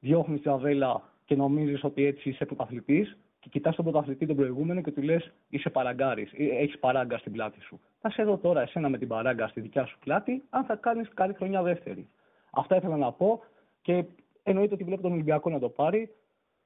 διώχνεις 0.00 0.40
τη 0.40 0.50
βέλα 0.50 1.02
και 1.24 1.36
νομίζεις 1.36 1.84
ότι 1.84 2.04
έτσι 2.04 2.28
είσαι 2.28 2.44
πρωταθλητής 2.44 3.16
και 3.42 3.48
κοιτάς 3.48 3.76
τον 3.76 3.84
πρωταθλητή 3.84 4.26
τον 4.26 4.36
προηγούμενο 4.36 4.80
και 4.80 4.90
του 4.92 5.02
λες: 5.02 5.32
Είσαι 5.48 5.70
παραγκάρης, 5.70 6.32
έχεις 6.36 6.78
παράγκα 6.78 7.18
στην 7.18 7.32
πλάτη 7.32 7.60
σου. 7.60 7.80
Θα 8.00 8.10
σε 8.10 8.22
δω 8.22 8.36
τώρα 8.36 8.60
εσένα 8.60 8.88
με 8.88 8.98
την 8.98 9.08
παράγκα 9.08 9.48
στη 9.48 9.60
δικιά 9.60 9.86
σου 9.86 9.98
πλάτη, 9.98 10.42
αν 10.50 10.64
θα 10.64 10.76
κάνεις 10.76 11.08
καλή 11.14 11.34
χρονιά 11.34 11.62
δεύτερη. 11.62 12.08
Αυτά 12.50 12.76
ήθελα 12.76 12.96
να 12.96 13.12
πω 13.12 13.40
και 13.82 14.04
εννοείται 14.42 14.74
ότι 14.74 14.84
βλέπω 14.84 15.02
τον 15.02 15.12
Ολυμπιακό 15.12 15.50
να 15.50 15.58
το 15.58 15.68
πάρει 15.68 16.10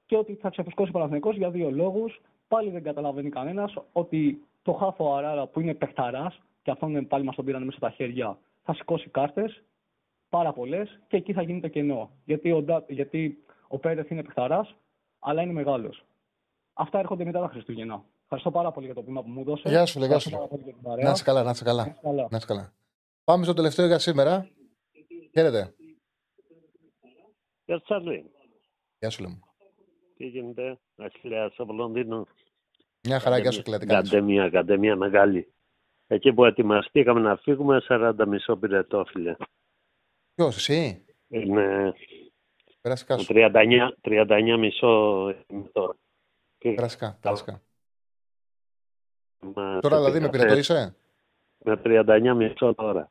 και 0.06 0.16
ότι 0.16 0.34
θα 0.34 0.50
ξεφουσκώσει 0.50 0.88
ο 0.88 0.92
Παναθηναϊκός 0.92 1.36
για 1.36 1.50
δύο 1.50 1.70
λόγους. 1.70 2.20
Πάλι 2.48 2.70
δεν 2.70 2.82
καταλαβαίνει 2.82 3.28
κανένας 3.28 3.74
ότι 3.92 4.42
το 4.62 4.72
χάφο 4.72 5.14
Αράρα 5.14 5.46
που 5.46 5.60
είναι 5.60 5.74
παιχταράς 5.74 6.40
και 6.62 6.70
αυτόν 6.70 7.06
πάλι 7.06 7.24
μας 7.24 7.34
τον 7.34 7.44
πήραν 7.44 7.62
μέσα 7.62 7.76
στα 7.76 7.90
χέρια 7.90 8.38
θα 8.62 8.74
σηκώσει 8.74 9.08
κάρτες 9.08 9.62
πάρα 10.28 10.52
πολλές 10.52 11.00
και 11.08 11.16
εκεί 11.16 11.32
θα 11.32 11.42
γίνει 11.42 11.60
το 11.60 11.68
κενό. 11.68 12.10
Γιατί 12.24 12.50
ο, 12.50 12.84
γιατί 12.88 13.44
ο 13.68 13.78
Πέρεθ 13.78 14.10
είναι 14.10 14.22
παιχταράς, 14.22 14.76
αλλά 15.18 15.42
είναι 15.42 15.52
μεγάλος. 15.52 16.04
Αυτά 16.78 16.98
έρχονται 16.98 17.24
μετά 17.24 17.40
τα 17.40 17.48
Χριστούγεννα. 17.48 18.04
Ευχαριστώ 18.22 18.50
πάρα 18.50 18.70
πολύ 18.70 18.86
για 18.86 18.94
το 18.94 19.02
πείμα 19.02 19.22
που 19.22 19.28
μου 19.28 19.44
δώσες. 19.44 19.70
Γεια 19.70 19.86
σου, 19.86 20.04
γεια 20.04 20.18
σου. 20.18 20.30
Να 21.02 21.10
είσαι 21.10 21.24
καλά, 21.24 21.42
να 21.42 21.50
είσαι 21.50 21.64
καλά. 21.64 21.96
Να 22.02 22.36
είσαι 22.36 22.46
καλά. 22.46 22.72
Πάμε 23.24 23.44
στο 23.44 23.54
τελευταίο 23.54 23.86
για 23.86 23.98
σήμερα. 23.98 24.48
Χαίρετε. 25.32 25.74
Γεια 27.64 27.76
σου, 27.76 27.82
Τσάρλι. 27.84 28.30
Γεια 28.98 29.10
σου, 29.10 29.22
λέμε. 29.22 29.38
Τι 30.16 30.26
γίνεται, 30.26 30.78
Αχιλέας 30.96 31.54
από 31.56 31.72
Λονδίνο. 31.72 32.26
Μια 33.02 33.20
χαρά, 33.20 33.38
γεια 33.38 33.50
σου, 33.50 33.62
κλατικά. 33.62 33.94
Καντέμια, 33.94 34.44
ακαδημία 34.44 34.96
μεγάλη. 34.96 35.52
Εκεί 36.06 36.32
που 36.32 36.44
ετοιμαστήκαμε 36.44 37.20
να 37.20 37.36
φύγουμε, 37.36 37.82
40 37.88 38.14
μισό 38.26 38.56
πυρετό, 38.56 39.04
φίλε. 39.08 39.36
Ποιος, 40.34 40.56
εσύ; 40.56 41.04
Είναι... 41.28 41.94
Περαστικά 42.80 43.18
σου. 43.18 43.34
39, 43.34 43.88
39 44.00 44.56
μισό 44.58 45.28
είμαι 45.48 45.70
τώρα. 46.58 46.74
Περαστικά, 46.74 47.18
περαστικά. 47.20 47.60
Τώρα 49.80 49.96
δηλαδή 49.96 50.20
με 50.20 50.28
πυρετό 50.28 50.56
είσαι; 50.56 50.96
Με 51.64 51.80
39 51.84 52.34
μισό 52.36 52.74
τώρα. 52.74 53.10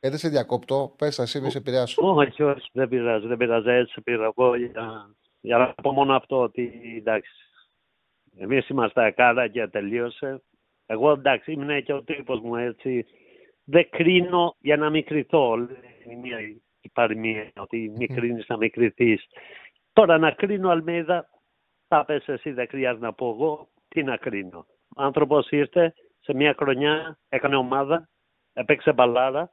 Ε, 0.00 0.08
δεν 0.08 0.18
σε 0.18 0.28
διακόπτω. 0.28 0.94
Πες 0.98 1.18
εσύ, 1.18 1.40
μη 1.40 1.50
σε 1.50 1.58
επηρεάσω. 1.58 2.02
Όχι, 2.14 2.42
όχι, 2.42 2.68
δεν 2.72 2.88
πειράζει, 2.88 3.26
δεν 3.26 3.36
πειράζει. 3.36 3.70
Έτσι 3.70 4.00
πήρα 4.00 4.24
εγώ 4.24 4.56
για, 4.56 5.14
για 5.40 5.58
να 5.58 5.74
πω 5.82 5.92
μόνο 5.92 6.14
αυτό 6.14 6.40
ότι 6.40 6.72
εντάξει. 6.98 7.32
Εμείς 8.36 8.68
είμαστε 8.68 9.04
ακάρα 9.04 9.48
και 9.48 9.66
τελείωσε. 9.66 10.42
Εγώ 10.86 11.10
εντάξει, 11.10 11.52
ήμουν 11.52 11.82
και 11.82 11.92
ο 11.92 12.02
τύπος 12.02 12.40
μου 12.40 12.56
έτσι. 12.56 13.06
Δεν 13.64 13.90
κρίνω 13.90 14.56
για 14.58 14.76
να 14.76 14.90
μην 14.90 15.04
κρυθώ. 15.04 15.56
Είναι 15.56 16.20
μια 16.22 16.38
παροιμία 16.92 17.52
ότι 17.56 17.92
μην 17.96 18.14
κρίνεις 18.14 18.46
να 18.48 18.56
μην 18.56 18.70
κρυθείς. 18.70 19.24
Τώρα 19.92 20.18
να 20.18 20.30
κρίνω 20.30 20.70
Αλμίδα, 20.70 21.28
θα 21.94 22.04
πες 22.04 22.28
εσύ 22.28 22.52
δεν 22.52 22.68
χρειάζεται 22.68 23.04
να 23.04 23.12
πω 23.12 23.28
εγώ, 23.28 23.68
τι 23.88 24.02
να 24.02 24.16
κρίνω. 24.16 24.66
Ο 24.96 25.02
άνθρωπος 25.02 25.50
ήρθε 25.50 25.94
σε 26.20 26.34
μια 26.34 26.54
χρονιά, 26.58 27.18
έκανε 27.28 27.56
ομάδα, 27.56 28.08
έπαιξε 28.52 28.92
μπαλάρα, 28.92 29.52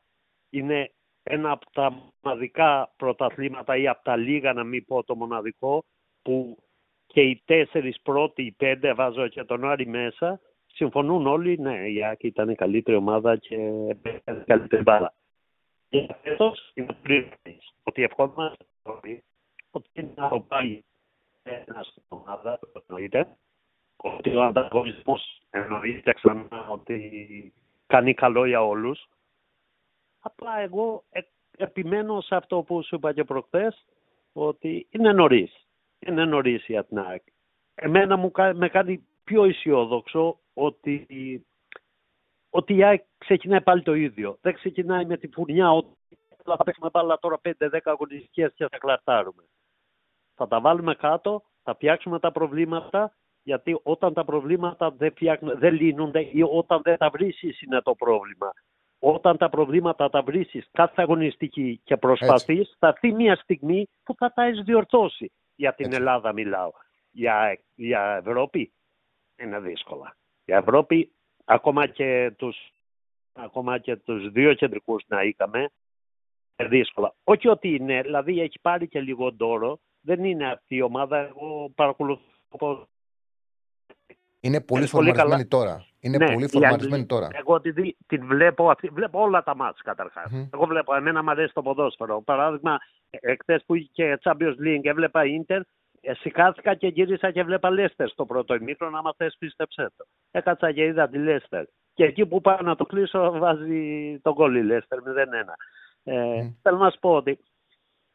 είναι 0.49 0.91
ένα 1.23 1.51
από 1.51 1.71
τα 1.71 2.13
μοναδικά 2.21 2.93
πρωταθλήματα 2.97 3.77
ή 3.77 3.87
από 3.87 4.03
τα 4.03 4.15
λίγα 4.15 4.53
να 4.53 4.63
μην 4.63 4.85
πω 4.85 5.03
το 5.03 5.15
μοναδικό 5.15 5.85
που 6.21 6.57
και 7.05 7.21
οι 7.21 7.41
τέσσερις 7.45 8.01
πρώτοι, 8.01 8.43
οι 8.43 8.51
πέντε 8.51 8.93
βάζω 8.93 9.27
και 9.27 9.43
τον 9.43 9.65
Άρη 9.65 9.87
μέσα 9.87 10.39
συμφωνούν 10.65 11.27
όλοι, 11.27 11.57
ναι, 11.57 11.89
η 11.89 12.05
Άκη 12.05 12.27
ήταν 12.27 12.49
η 12.49 12.55
καλύτερη 12.55 12.97
ομάδα 12.97 13.35
και 13.35 13.55
έκανε 14.03 14.43
καλύτερη 14.47 14.81
μπάλα. 14.81 15.13
Και 15.89 16.07
αυτός 16.25 16.71
είναι 16.73 16.97
πλήρης, 17.01 17.73
ότι 17.83 18.03
ευχόμαστε 18.03 18.65
ότι 18.83 19.23
είναι 19.93 20.11
να 20.15 20.29
το 20.29 20.39
πάει 20.39 20.83
ένας 21.49 21.87
στην 21.87 22.03
ομάδα, 22.07 22.59
εννοείται, 22.87 23.37
ότι 23.95 24.35
ο 24.35 24.43
ανταγωνισμός 24.43 25.41
εννοείται 25.49 26.13
ξανά 26.13 26.67
ότι 26.69 27.53
κάνει 27.87 28.13
καλό 28.13 28.45
για 28.45 28.65
όλους. 28.65 29.09
Απλά 30.19 30.59
εγώ 30.59 31.03
ε, 31.09 31.19
επιμένω 31.57 32.21
σε 32.21 32.35
αυτό 32.35 32.61
που 32.61 32.83
σου 32.83 32.95
είπα 32.95 33.13
και 33.13 33.23
προχθές, 33.23 33.85
ότι 34.33 34.87
είναι 34.89 35.13
νωρίς. 35.13 35.67
Είναι 35.99 36.25
νωρίς 36.25 36.67
η 36.67 36.77
ΑΤΝΑΚ. 36.77 37.21
Εμένα 37.75 38.17
μου, 38.17 38.31
με 38.53 38.69
κάνει 38.69 39.07
πιο 39.23 39.43
αισιόδοξο 39.43 40.39
ότι, 40.53 41.05
ότι 42.49 42.75
η 42.75 42.83
ΑΕΚ 42.83 43.03
ξεκινάει 43.17 43.61
πάλι 43.61 43.81
το 43.81 43.93
ίδιο. 43.93 44.37
Δεν 44.41 44.53
ξεκινάει 44.53 45.05
με 45.05 45.17
τη 45.17 45.27
φουρνιά 45.27 45.71
ότι 45.71 45.97
θα 46.43 46.63
παίξουμε 46.63 46.89
μπάλα 46.89 47.19
τώρα 47.19 47.39
5-10 47.59 47.79
αγωνιστικές 47.83 48.51
και 48.55 48.67
θα 48.67 48.77
κλαρτάρουμε. 48.77 49.43
Θα 50.39 50.47
τα 50.47 50.59
βάλουμε 50.61 50.95
κάτω, 50.95 51.43
θα 51.63 51.73
φτιάξουμε 51.73 52.19
τα 52.19 52.31
προβλήματα, 52.31 53.15
γιατί 53.43 53.79
όταν 53.83 54.13
τα 54.13 54.25
προβλήματα 54.25 54.91
δεν, 54.91 55.13
δεν 55.41 55.73
λύνονται 55.73 56.19
ή 56.31 56.41
όταν 56.41 56.81
δεν 56.83 56.97
τα 56.97 57.09
βρίσκεις 57.09 57.61
είναι 57.61 57.81
το 57.81 57.95
πρόβλημα. 57.95 58.51
Όταν 58.99 59.37
τα 59.37 59.49
προβλήματα 59.49 60.09
τα 60.09 60.21
βρίσκεις 60.21 60.67
κάθε 60.71 61.01
αγωνιστική 61.01 61.81
και 61.83 61.97
προσπαθείς, 61.97 62.75
θα 62.79 62.87
έρθει 62.87 63.11
μια 63.11 63.35
στιγμή 63.35 63.87
που 64.03 64.15
θα 64.17 64.33
τα 64.33 64.43
έχεις 64.43 64.61
διορθώσει. 64.61 65.31
Για 65.55 65.73
την 65.73 65.93
Ελλάδα 65.93 66.33
μιλάω. 66.33 66.71
Για, 67.11 67.59
για 67.75 68.21
Ευρώπη 68.25 68.73
είναι 69.41 69.59
δύσκολα. 69.59 70.15
Η 70.45 70.53
Ευρώπη, 70.53 71.11
ακόμα 71.45 71.87
και 71.87 72.33
τους, 72.37 72.57
ακόμα 73.33 73.77
και 73.77 73.95
τους 73.95 74.31
δύο 74.31 74.53
κεντρικούς 74.53 75.03
να 75.07 75.23
είχαμε, 75.23 75.69
είναι 76.55 76.69
δύσκολα. 76.69 77.13
Όχι 77.23 77.47
ότι 77.47 77.75
είναι, 77.75 78.01
δηλαδή 78.01 78.41
έχει 78.41 78.59
πάρει 78.61 78.87
και 78.87 79.01
λίγο 79.01 79.31
ντόρο, 79.31 79.79
δεν 80.01 80.23
είναι 80.23 80.51
αυτή 80.51 80.75
η 80.75 80.81
ομάδα, 80.81 81.17
εγώ 81.17 81.71
παρακολουθώ 81.75 82.87
είναι 84.39 84.61
πολύ 84.61 84.85
φορμαρισμένη 84.85 85.45
τώρα. 85.45 85.85
Είναι 85.99 86.17
ναι, 86.17 86.33
πολύ 86.33 86.47
φορμαρισμένη 86.47 87.05
τώρα. 87.05 87.27
Εγώ 87.33 87.61
την, 87.61 87.95
την 88.07 88.25
βλέπω, 88.25 88.73
βλέπω 88.91 89.21
όλα 89.21 89.43
τα 89.43 89.55
μάτια 89.55 89.81
καταρχάς. 89.83 90.31
Mm-hmm. 90.33 90.49
Εγώ 90.53 90.65
βλέπω, 90.65 90.95
εμένα 90.95 91.23
μου 91.23 91.29
αρέσει 91.29 91.53
το 91.53 91.61
ποδόσφαιρο. 91.61 92.21
Παράδειγμα, 92.21 92.77
εχθέ 93.09 93.61
που 93.65 93.75
είχε 93.75 94.19
Champions 94.23 94.55
League, 94.65 94.83
έβλεπα 94.83 95.25
Ιντερ, 95.25 95.61
Σηκάθηκα 96.01 96.75
και 96.75 96.87
γύρισα 96.87 97.31
και 97.31 97.43
βλέπα 97.43 97.69
Λέστερ 97.69 98.09
στο 98.09 98.25
πρώτο 98.25 98.55
ημίχρονο, 98.55 98.97
άμα 98.97 99.13
θες 99.17 99.35
πίστεψέ 99.39 99.91
το. 99.97 100.05
Έκατσα 100.31 100.71
και 100.71 100.83
είδα 100.83 101.09
τη 101.09 101.17
Λέστερ. 101.17 101.63
Και 101.93 102.03
εκεί 102.03 102.25
που 102.25 102.41
πάω 102.41 102.61
να 102.61 102.75
το 102.75 102.85
κλείσω 102.85 103.31
βάζει 103.31 104.19
το 104.21 104.33
γκολ 104.33 104.55
η 104.55 104.63
Λέστερ 104.63 104.99
0-1. 104.99 105.03
Ε, 106.03 106.41
mm. 106.41 106.53
Θέλω 106.61 106.77
να 106.77 106.89
σου 106.89 106.99
πω 106.99 107.15
ότι 107.15 107.39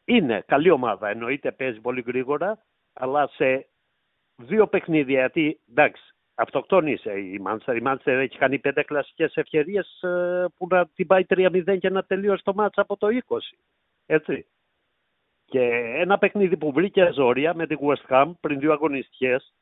είναι 0.05 0.43
καλή 0.47 0.69
ομάδα, 0.69 1.09
εννοείται 1.09 1.51
παίζει 1.51 1.79
πολύ 1.79 2.03
γρήγορα, 2.07 2.65
αλλά 2.93 3.27
σε 3.27 3.69
δύο 4.35 4.67
παιχνίδια, 4.67 5.19
γιατί 5.19 5.59
εντάξει, 5.69 6.15
αυτοκτόνησε 6.35 7.19
η 7.19 7.39
Μάντσερ. 7.39 7.75
Η 7.75 7.81
Μάντσερ 7.81 8.19
έχει 8.19 8.37
κάνει 8.37 8.59
πέντε 8.59 8.83
κλασικές 8.83 9.35
ευκαιρίες 9.35 10.01
ε, 10.01 10.45
που 10.57 10.67
να 10.69 10.87
την 10.87 11.07
πάει 11.07 11.25
3-0 11.29 11.77
και 11.79 11.89
να 11.89 12.03
τελειώσει 12.03 12.43
το 12.43 12.53
μάτσα 12.53 12.81
από 12.81 12.97
το 12.97 13.07
20. 13.27 13.37
Έτσι. 14.05 14.47
Και 15.45 15.61
ένα 15.95 16.17
παιχνίδι 16.17 16.57
που 16.57 16.71
βρήκε 16.71 17.09
ζόρια 17.13 17.53
με 17.53 17.67
τη 17.67 17.75
West 17.79 18.09
Ham 18.09 18.31
πριν 18.39 18.59
δύο 18.59 18.71
αγωνιστικές. 18.71 19.53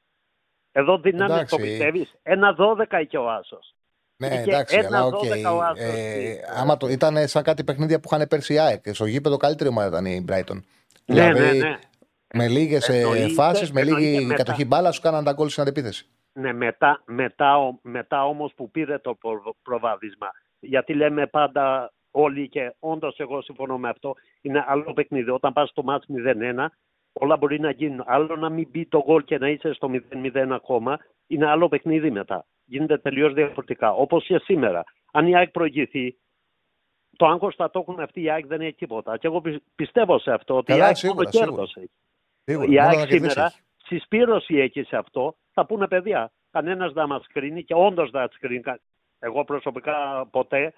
Εδώ 0.71 0.97
δυνάμεις 0.97 1.49
το 1.49 1.57
πιστεύεις. 1.57 2.13
Ένα 2.23 2.55
12 2.59 3.01
είχε 3.01 3.17
ο 3.17 3.29
Άσος. 3.29 3.75
Ναι, 4.17 4.27
είχε 4.27 4.41
εντάξει, 4.41 4.75
ένα 4.75 4.97
αλλά 4.97 5.09
okay. 5.09 5.75
ε, 5.75 6.35
άμα 6.57 6.77
το, 6.77 6.87
ήταν 6.87 7.27
σαν 7.27 7.43
κάτι 7.43 7.63
παιχνίδια 7.63 7.99
που 7.99 8.09
είχαν 8.11 8.27
πέρσι 8.27 8.53
η 8.53 8.59
ΑΕΚ. 8.59 8.83
Στο 8.91 9.05
γήπεδο 9.05 9.37
καλύτερη 9.37 9.69
ομάδα 9.69 9.87
ήταν 9.87 10.05
η 10.05 10.25
Brighton. 10.29 10.59
Ναι, 11.05 11.21
ναι, 11.27 11.33
δηλαδή, 11.33 11.57
ναι. 11.57 11.77
Με 12.33 12.47
λίγες 12.47 12.89
φάσεις, 13.35 13.71
με 13.71 13.83
λίγη 13.83 14.27
κατοχή 14.27 14.65
μπάλα, 14.65 14.91
σου 14.91 15.01
κάναν 15.01 15.23
τα 15.23 15.31
γκολ 15.31 15.49
στην 15.49 15.61
αντεπίθεση. 15.61 16.07
Ναι, 16.33 16.53
μετά, 16.53 17.01
μετά, 17.05 17.79
μετά 17.81 18.25
όμως 18.25 18.53
που 18.55 18.71
πήρε 18.71 18.97
το 18.97 19.17
προβάδισμα. 19.63 20.27
Γιατί 20.59 20.93
λέμε 20.93 21.27
πάντα 21.27 21.93
όλοι 22.11 22.49
και 22.49 22.75
όντως 22.79 23.19
εγώ 23.19 23.41
συμφωνώ 23.41 23.77
με 23.77 23.89
αυτό. 23.89 24.15
Είναι 24.41 24.65
άλλο 24.67 24.93
παιχνίδι. 24.93 25.29
Όταν 25.29 25.53
πας 25.53 25.69
στο 25.69 25.83
μάτς 25.83 26.05
0-1, 26.09 26.65
όλα 27.13 27.37
μπορεί 27.37 27.59
να 27.59 27.71
γίνουν. 27.71 28.03
Άλλο 28.05 28.35
να 28.35 28.49
μην 28.49 28.67
μπει 28.71 28.85
το 28.85 29.03
γκολ 29.03 29.23
και 29.23 29.37
να 29.37 29.49
είσαι 29.49 29.73
στο 29.73 29.89
0-0 29.89 30.47
ακόμα. 30.49 30.99
Είναι 31.27 31.47
άλλο 31.47 31.67
παιχνίδι 31.67 32.11
μετά. 32.11 32.45
Γίνεται 32.73 32.97
τελείως 32.97 33.33
διαφορετικά. 33.33 33.91
Όπως 33.91 34.25
και 34.25 34.37
σήμερα. 34.37 34.83
Αν 35.11 35.27
η 35.27 35.35
ΑΕΚ 35.35 35.49
προηγηθεί, 35.49 36.17
το 37.17 37.25
άγχος 37.25 37.55
θα 37.55 37.69
το 37.69 37.79
έχουν 37.79 37.99
αυτοί. 37.99 38.21
Η 38.21 38.29
ΑΕΚ 38.29 38.45
δεν 38.45 38.61
έχει 38.61 38.73
τίποτα. 38.73 39.17
Και 39.17 39.27
εγώ 39.27 39.41
πιστεύω 39.75 40.19
σε 40.19 40.31
αυτό 40.31 40.55
ότι 40.55 40.65
Καλά, 40.65 40.83
η 40.83 40.85
ΑΕΚ 40.85 40.95
σίγουρα, 40.95 41.29
κέρδο 41.29 41.63
έχει. 41.63 42.71
Η 42.71 42.79
ΑΕΚ 42.79 43.09
σήμερα 43.09 43.53
συσπήρωση 43.85 44.57
έχει 44.57 44.83
σε 44.83 44.97
αυτό. 44.97 45.35
Θα 45.53 45.65
πούνε 45.65 45.87
παιδιά, 45.87 46.31
κανένας 46.51 46.93
δεν 46.93 47.05
μας 47.07 47.27
κρίνει 47.33 47.63
και 47.63 47.73
όντως 47.73 48.09
δεν 48.11 48.21
μα 48.21 48.27
κρίνει. 48.39 48.63
Εγώ 49.19 49.43
προσωπικά 49.43 50.27
ποτέ 50.31 50.73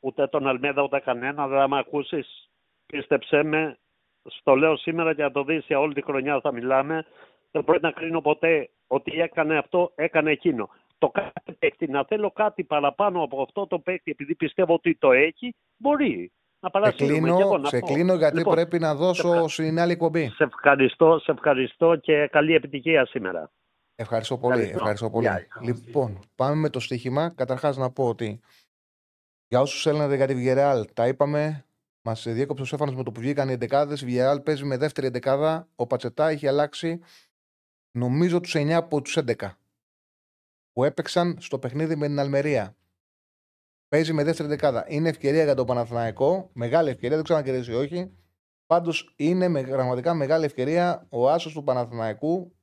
ούτε 0.00 0.26
τον 0.26 0.46
Αλμέδα 0.46 0.82
ούτε 0.82 1.00
κανένα, 1.00 1.46
δεν 1.46 1.58
θα 1.58 1.68
με 1.68 1.78
ακούσεις. 1.78 2.50
Πίστεψέ 2.86 3.42
με, 3.42 3.78
στο 4.24 4.54
λέω 4.54 4.76
σήμερα 4.76 5.14
και 5.14 5.22
να 5.22 5.30
το 5.30 5.44
δεις 5.44 5.64
για 5.66 5.80
όλη 5.80 5.94
τη 5.94 6.02
χρονιά 6.02 6.40
θα 6.40 6.52
μιλάμε. 6.52 7.06
Δεν 7.50 7.64
πρέπει 7.64 7.82
να 7.82 7.90
κρίνω 7.90 8.20
ποτέ 8.20 8.70
ότι 8.86 9.20
έκανε 9.20 9.58
αυτό, 9.58 9.92
έκανε 9.94 10.30
εκείνο. 10.30 10.70
Το 10.98 11.08
κάθε 11.08 11.52
παίκτη 11.58 11.86
να 11.86 12.04
θέλω 12.04 12.30
κάτι 12.30 12.64
παραπάνω 12.64 13.22
από 13.22 13.42
αυτό 13.42 13.66
το 13.66 13.78
παίκτη, 13.78 14.10
επειδή 14.10 14.34
πιστεύω 14.34 14.74
ότι 14.74 14.96
το 14.96 15.12
έχει, 15.12 15.54
μπορεί. 15.76 16.32
να 16.60 16.84
σε 16.84 16.92
κλείνω, 16.92 17.60
σε 17.62 17.80
κλείνω 17.80 18.14
γιατί 18.14 18.36
λοιπόν, 18.36 18.54
πρέπει 18.54 18.78
να 18.78 18.94
δώσω 18.94 19.48
σε, 19.48 19.62
στην 19.62 19.78
άλλη 19.78 19.92
εκπομπή. 19.92 20.28
Σε 20.28 20.44
ευχαριστώ, 20.44 21.18
σε 21.18 21.30
ευχαριστώ 21.30 21.96
και 21.96 22.28
καλή 22.32 22.54
επιτυχία 22.54 23.06
σήμερα. 23.06 23.50
Ευχαριστώ 23.94 24.38
πολύ. 24.38 24.62
Ευχαριστώ 24.62 25.10
πολύ. 25.10 25.28
Λοιπόν, 25.62 26.18
πάμε 26.34 26.54
με 26.54 26.68
το 26.70 26.80
στοίχημα. 26.80 27.28
Καταρχάς 27.28 27.76
να 27.76 27.90
πω 27.90 28.08
ότι 28.08 28.40
για 29.48 29.60
όσους 29.60 29.86
έλεγαν 29.86 30.14
για 30.14 30.26
τη 30.26 30.34
Βιερεάλ, 30.34 30.86
τα 30.94 31.08
είπαμε. 31.08 31.60
Μας 32.02 32.22
διέκοψε 32.28 32.62
ο 32.62 32.66
Σέφανο 32.66 32.92
με 32.92 33.02
το 33.02 33.12
που 33.12 33.20
βγήκαν 33.20 33.48
οι 33.48 33.52
εντεκάδες. 33.52 34.02
Η 34.02 34.04
Βιερεάλ 34.04 34.40
παίζει 34.40 34.64
με 34.64 34.76
δεύτερη 34.76 35.06
εντεκάδα. 35.06 35.68
Ο 35.76 35.86
Πατσετά 35.86 36.28
έχει 36.28 36.46
αλλάξει 36.46 37.00
νομίζω 37.90 38.40
τους 38.40 38.54
9 38.56 38.70
από 38.70 39.02
τους 39.02 39.18
11 39.18 39.34
που 40.76 40.84
έπαιξαν 40.84 41.36
στο 41.40 41.58
παιχνίδι 41.58 41.96
με 41.96 42.06
την 42.06 42.18
Αλμερία. 42.18 42.76
Παίζει 43.88 44.12
με 44.12 44.24
δεύτερη 44.24 44.48
δεκάδα. 44.48 44.84
Είναι 44.88 45.08
ευκαιρία 45.08 45.44
για 45.44 45.54
τον 45.54 45.66
Παναθηναϊκό. 45.66 46.50
Μεγάλη 46.52 46.90
ευκαιρία, 46.90 47.14
δεν 47.16 47.24
ξέρω 47.24 47.38
αν 47.38 47.44
κερδίσει 47.44 47.70
ή 47.70 47.74
όχι. 47.74 48.16
Πάντως 48.66 49.14
είναι 49.16 49.48
με, 49.48 49.62
πραγματικά 49.62 50.14
μεγάλη 50.14 50.44
ευκαιρία. 50.44 51.06
Ο 51.10 51.30
άσος 51.30 51.52
του 51.52 51.64
Παναθηναϊκού 51.64 52.56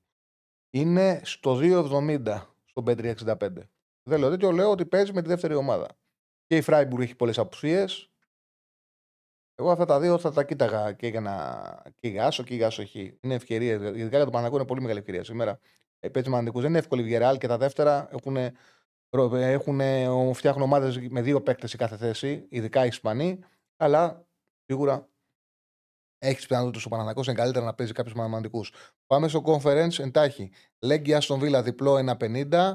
είναι 0.70 1.22
στο 1.24 1.60
2,70 1.62 2.42
στο 2.64 2.84
5,65. 2.86 3.36
Δεν 4.04 4.20
λέω 4.20 4.30
τέτοιο, 4.30 4.52
λέω 4.52 4.70
ότι 4.70 4.86
παίζει 4.86 5.14
με 5.14 5.22
τη 5.22 5.28
δεύτερη 5.28 5.54
ομάδα. 5.54 5.88
Και 6.46 6.56
η 6.56 6.62
Φράιμπουργκ 6.62 7.02
έχει 7.02 7.16
πολλές 7.16 7.38
απουσίες. 7.38 8.12
Εγώ 9.56 9.72
αυτά 9.72 9.86
τα 9.86 10.00
δύο 10.00 10.18
θα 10.18 10.32
τα 10.32 10.44
κοίταγα 10.44 10.92
και 10.92 11.08
για 11.08 11.22
να. 11.22 11.64
και 12.00 12.08
για 12.08 12.26
άσο 12.26 12.44
και 12.44 12.56
για 12.56 12.68
άσο 12.68 12.82
έχει. 12.82 13.18
Είναι 13.22 13.34
ευκαιρία. 13.34 13.74
Ειδικά 13.74 13.94
για 13.94 14.10
τον 14.10 14.10
Παναθηναϊκό 14.10 14.56
είναι 14.56 14.66
πολύ 14.66 14.82
μεγάλη 14.82 15.00
ευκαιρία 15.00 15.24
σήμερα. 15.24 15.60
Ε, 16.04 16.10
παίζει 16.10 16.30
με 16.30 16.52
Δεν 16.52 16.64
είναι 16.64 16.78
εύκολη 16.78 17.02
η 17.02 17.04
Βιεράλ 17.04 17.38
και 17.38 17.48
τα 17.48 17.58
δεύτερα 17.58 18.10
έχουν 18.12 18.38
έχουν, 19.10 19.82
φτιάχνουν 20.34 20.64
ομάδες 20.64 21.00
με 21.10 21.22
δύο 21.22 21.42
παίκτες 21.42 21.70
σε 21.70 21.78
κάθε 21.78 21.98
θέση, 21.98 22.46
ειδικά 22.50 22.84
οι 22.84 22.88
Ισπανοί, 22.88 23.40
αλλά 23.78 24.26
σίγουρα 24.66 25.08
έχεις 26.20 26.48
πιθανότητε 26.48 26.84
ο 26.86 26.90
Παναναναϊκό 26.90 27.22
είναι 27.26 27.34
καλύτερα 27.34 27.66
να 27.66 27.74
παίζει 27.74 27.94
κάποιους 27.94 28.16
μαθηματικού. 28.16 28.66
Πάμε 29.08 29.28
στο 29.28 29.44
conference 29.46 30.00
εντάχει. 30.00 30.52
Λέγκη 30.80 31.14
Άστον 31.14 31.40
Βίλα 31.40 31.64
διπλό 31.64 32.16
1,50. 32.20 32.74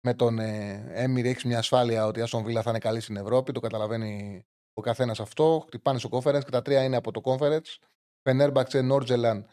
Με 0.00 0.14
τον 0.14 0.38
ε, 0.38 0.86
Έμιρ 0.88 1.26
έχει 1.26 1.46
μια 1.46 1.58
ασφάλεια 1.58 2.06
ότι 2.06 2.18
η 2.18 2.22
Άστον 2.22 2.44
Βίλα 2.44 2.62
θα 2.62 2.70
είναι 2.70 2.78
καλή 2.78 3.00
στην 3.00 3.16
Ευρώπη. 3.16 3.52
Το 3.52 3.60
καταλαβαίνει 3.60 4.44
ο 4.72 4.80
καθένας 4.80 5.20
αυτό. 5.20 5.64
Χτυπάνε 5.66 5.98
στο 5.98 6.08
conference 6.12 6.44
και 6.44 6.50
τα 6.50 6.62
τρία 6.62 6.84
είναι 6.84 6.96
από 6.96 7.10
το 7.10 7.20
conference. 7.24 7.78
Φενέρμπαξε 8.22 8.80
Νόρτζελαν, 8.80 9.46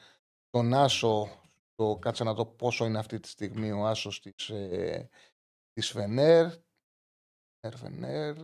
τον 0.49 0.73
Άσο. 0.73 1.29
Το, 1.77 1.97
κάτσε 1.97 2.23
να 2.23 2.33
δω 2.33 2.45
πόσο 2.45 2.85
είναι 2.85 2.99
αυτή 2.99 3.19
τη 3.19 3.27
στιγμή 3.27 3.71
ο 3.71 3.87
Άσος 3.87 4.21
της 4.21 4.49
ε, 4.49 5.09
της 5.77 5.91
Φενέρ. 5.91 6.47
Φενέρ. 7.75 8.35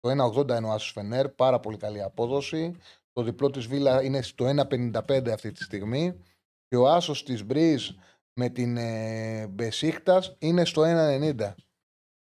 Το 0.00 0.30
1,80 0.34 0.48
είναι 0.56 0.66
ο 0.66 0.72
Άσος 0.72 0.92
Φενέρ, 0.92 1.28
πάρα 1.28 1.60
πολύ 1.60 1.76
καλή 1.76 2.02
απόδοση. 2.02 2.76
Το 3.12 3.22
διπλό 3.22 3.50
της 3.50 3.66
Βίλα 3.66 4.02
είναι 4.02 4.22
στο 4.22 4.44
1,55 4.70 5.28
αυτή 5.28 5.52
τη 5.52 5.62
στιγμή. 5.62 6.22
Και 6.68 6.76
ο 6.76 6.88
Άσος 6.88 7.24
της 7.24 7.44
Μπρίζ 7.44 7.90
με 8.32 8.48
την 8.48 8.76
ε, 8.76 9.46
Μπεσίκτας 9.46 10.36
είναι 10.38 10.64
στο 10.64 10.82
1,90. 10.84 11.54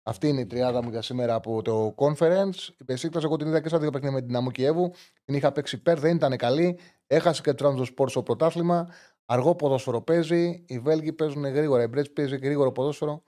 Αυτή 0.03 0.29
είναι 0.29 0.41
η 0.41 0.47
τριάδα 0.47 0.83
μου 0.83 0.91
για 0.91 1.03
σήμερα 1.03 1.35
από 1.35 1.63
το 1.63 1.95
conference. 1.97 2.69
Η 2.79 2.85
Μπεσίκτας 2.85 3.25
εγώ 3.25 3.37
την 3.37 3.47
είδα 3.47 3.61
και 3.61 3.69
στα 3.69 3.79
δύο 3.79 3.91
παιχνίδια 3.91 4.21
με 4.21 4.27
την 4.27 4.37
Αμού 4.37 4.51
Κιέβου. 4.51 4.93
Την 5.25 5.35
είχα 5.35 5.53
παίξει 5.53 5.77
υπέρ, 5.77 5.99
δεν 5.99 6.17
ήταν 6.17 6.37
καλή. 6.37 6.79
Έχασε 7.07 7.43
και 7.43 7.55
το 7.55 7.87
Sport 7.97 8.09
στο 8.09 8.23
πρωτάθλημα. 8.23 8.89
Αργό 9.33 9.55
ποδόσφαιρο 9.55 10.03
παίζει. 10.03 10.65
Οι 10.67 10.79
Βέλγοι 10.79 11.13
παίζουν 11.13 11.45
γρήγορα. 11.45 11.83
Η 11.83 11.87
Μπρέτς 11.87 12.11
παίζει 12.11 12.37
γρήγορο 12.37 12.73
ποδόσφαιρο. 12.73 13.23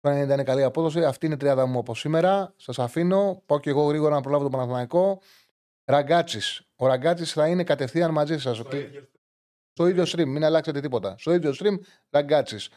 Το 0.00 0.10
δεν 0.10 0.22
ήταν 0.22 0.44
καλή 0.44 0.62
απόδοση. 0.62 1.04
Αυτή 1.04 1.26
είναι 1.26 1.34
η 1.34 1.38
τριάδα 1.38 1.66
μου 1.66 1.78
από 1.78 1.94
σήμερα. 1.94 2.54
Σας 2.56 2.78
αφήνω. 2.78 3.42
Πάω 3.46 3.60
και 3.60 3.70
εγώ 3.70 3.82
γρήγορα 3.82 4.14
να 4.14 4.20
προλάβω 4.20 4.44
το 4.44 4.50
Παναθηναϊκό. 4.50 5.20
Ραγκάτσης. 5.84 6.62
Ο 6.76 6.86
Ραγκάτσης 6.86 7.32
θα 7.32 7.46
είναι 7.46 7.64
κατευθείαν 7.64 8.10
μαζί 8.10 8.38
σας. 8.38 8.62
Στο 9.72 9.86
ίδιο 9.86 10.04
stream, 10.06 10.24
μην 10.26 10.44
αλλάξετε 10.44 10.80
τίποτα. 10.80 11.14
Στο 11.18 11.32
ίδιο 11.32 11.54
stream, 11.58 11.78
Ραγκάτσης. 12.10 12.68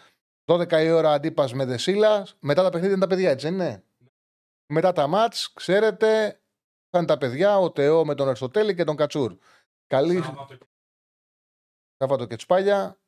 12 0.45 0.83
η 0.83 0.91
ώρα 0.91 1.11
αντίπας 1.11 1.53
με 1.53 1.65
Δεσίλα. 1.65 2.27
Μετά 2.39 2.63
τα 2.63 2.69
παιχνίδια 2.69 2.95
είναι 2.95 3.05
τα 3.05 3.07
παιδιά, 3.07 3.29
έτσι 3.29 3.45
δεν 3.45 3.55
είναι. 3.55 3.83
Μετά 4.65 4.91
τα 4.91 5.07
μάτς, 5.07 5.53
ξέρετε, 5.53 6.41
θα 6.89 6.97
είναι 6.97 7.07
τα 7.07 7.17
παιδιά, 7.17 7.59
ο 7.59 7.71
Τεό 7.71 8.05
με 8.05 8.15
τον 8.15 8.27
Αριστοτέλη 8.27 8.75
και 8.75 8.83
τον 8.83 8.95
Κατσούρ. 8.95 9.37
Καλή. 9.87 10.23
Σάββατο 12.01 12.25
και 12.25 12.35
τσπάλια. 12.35 12.99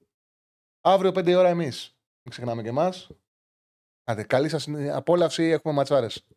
Αύριο 0.82 1.12
5 1.12 1.28
η 1.28 1.36
ώρα 1.36 1.50
εμείς. 1.50 1.98
Μην 2.22 2.30
ξεχνάμε 2.30 2.62
και 2.62 2.68
εμάς. 2.68 3.10
Άντε, 4.04 4.24
καλή 4.24 4.50
σας 4.50 4.68
απόλαυση. 4.92 5.44
Έχουμε 5.44 5.74
ματσάρες. 5.74 6.28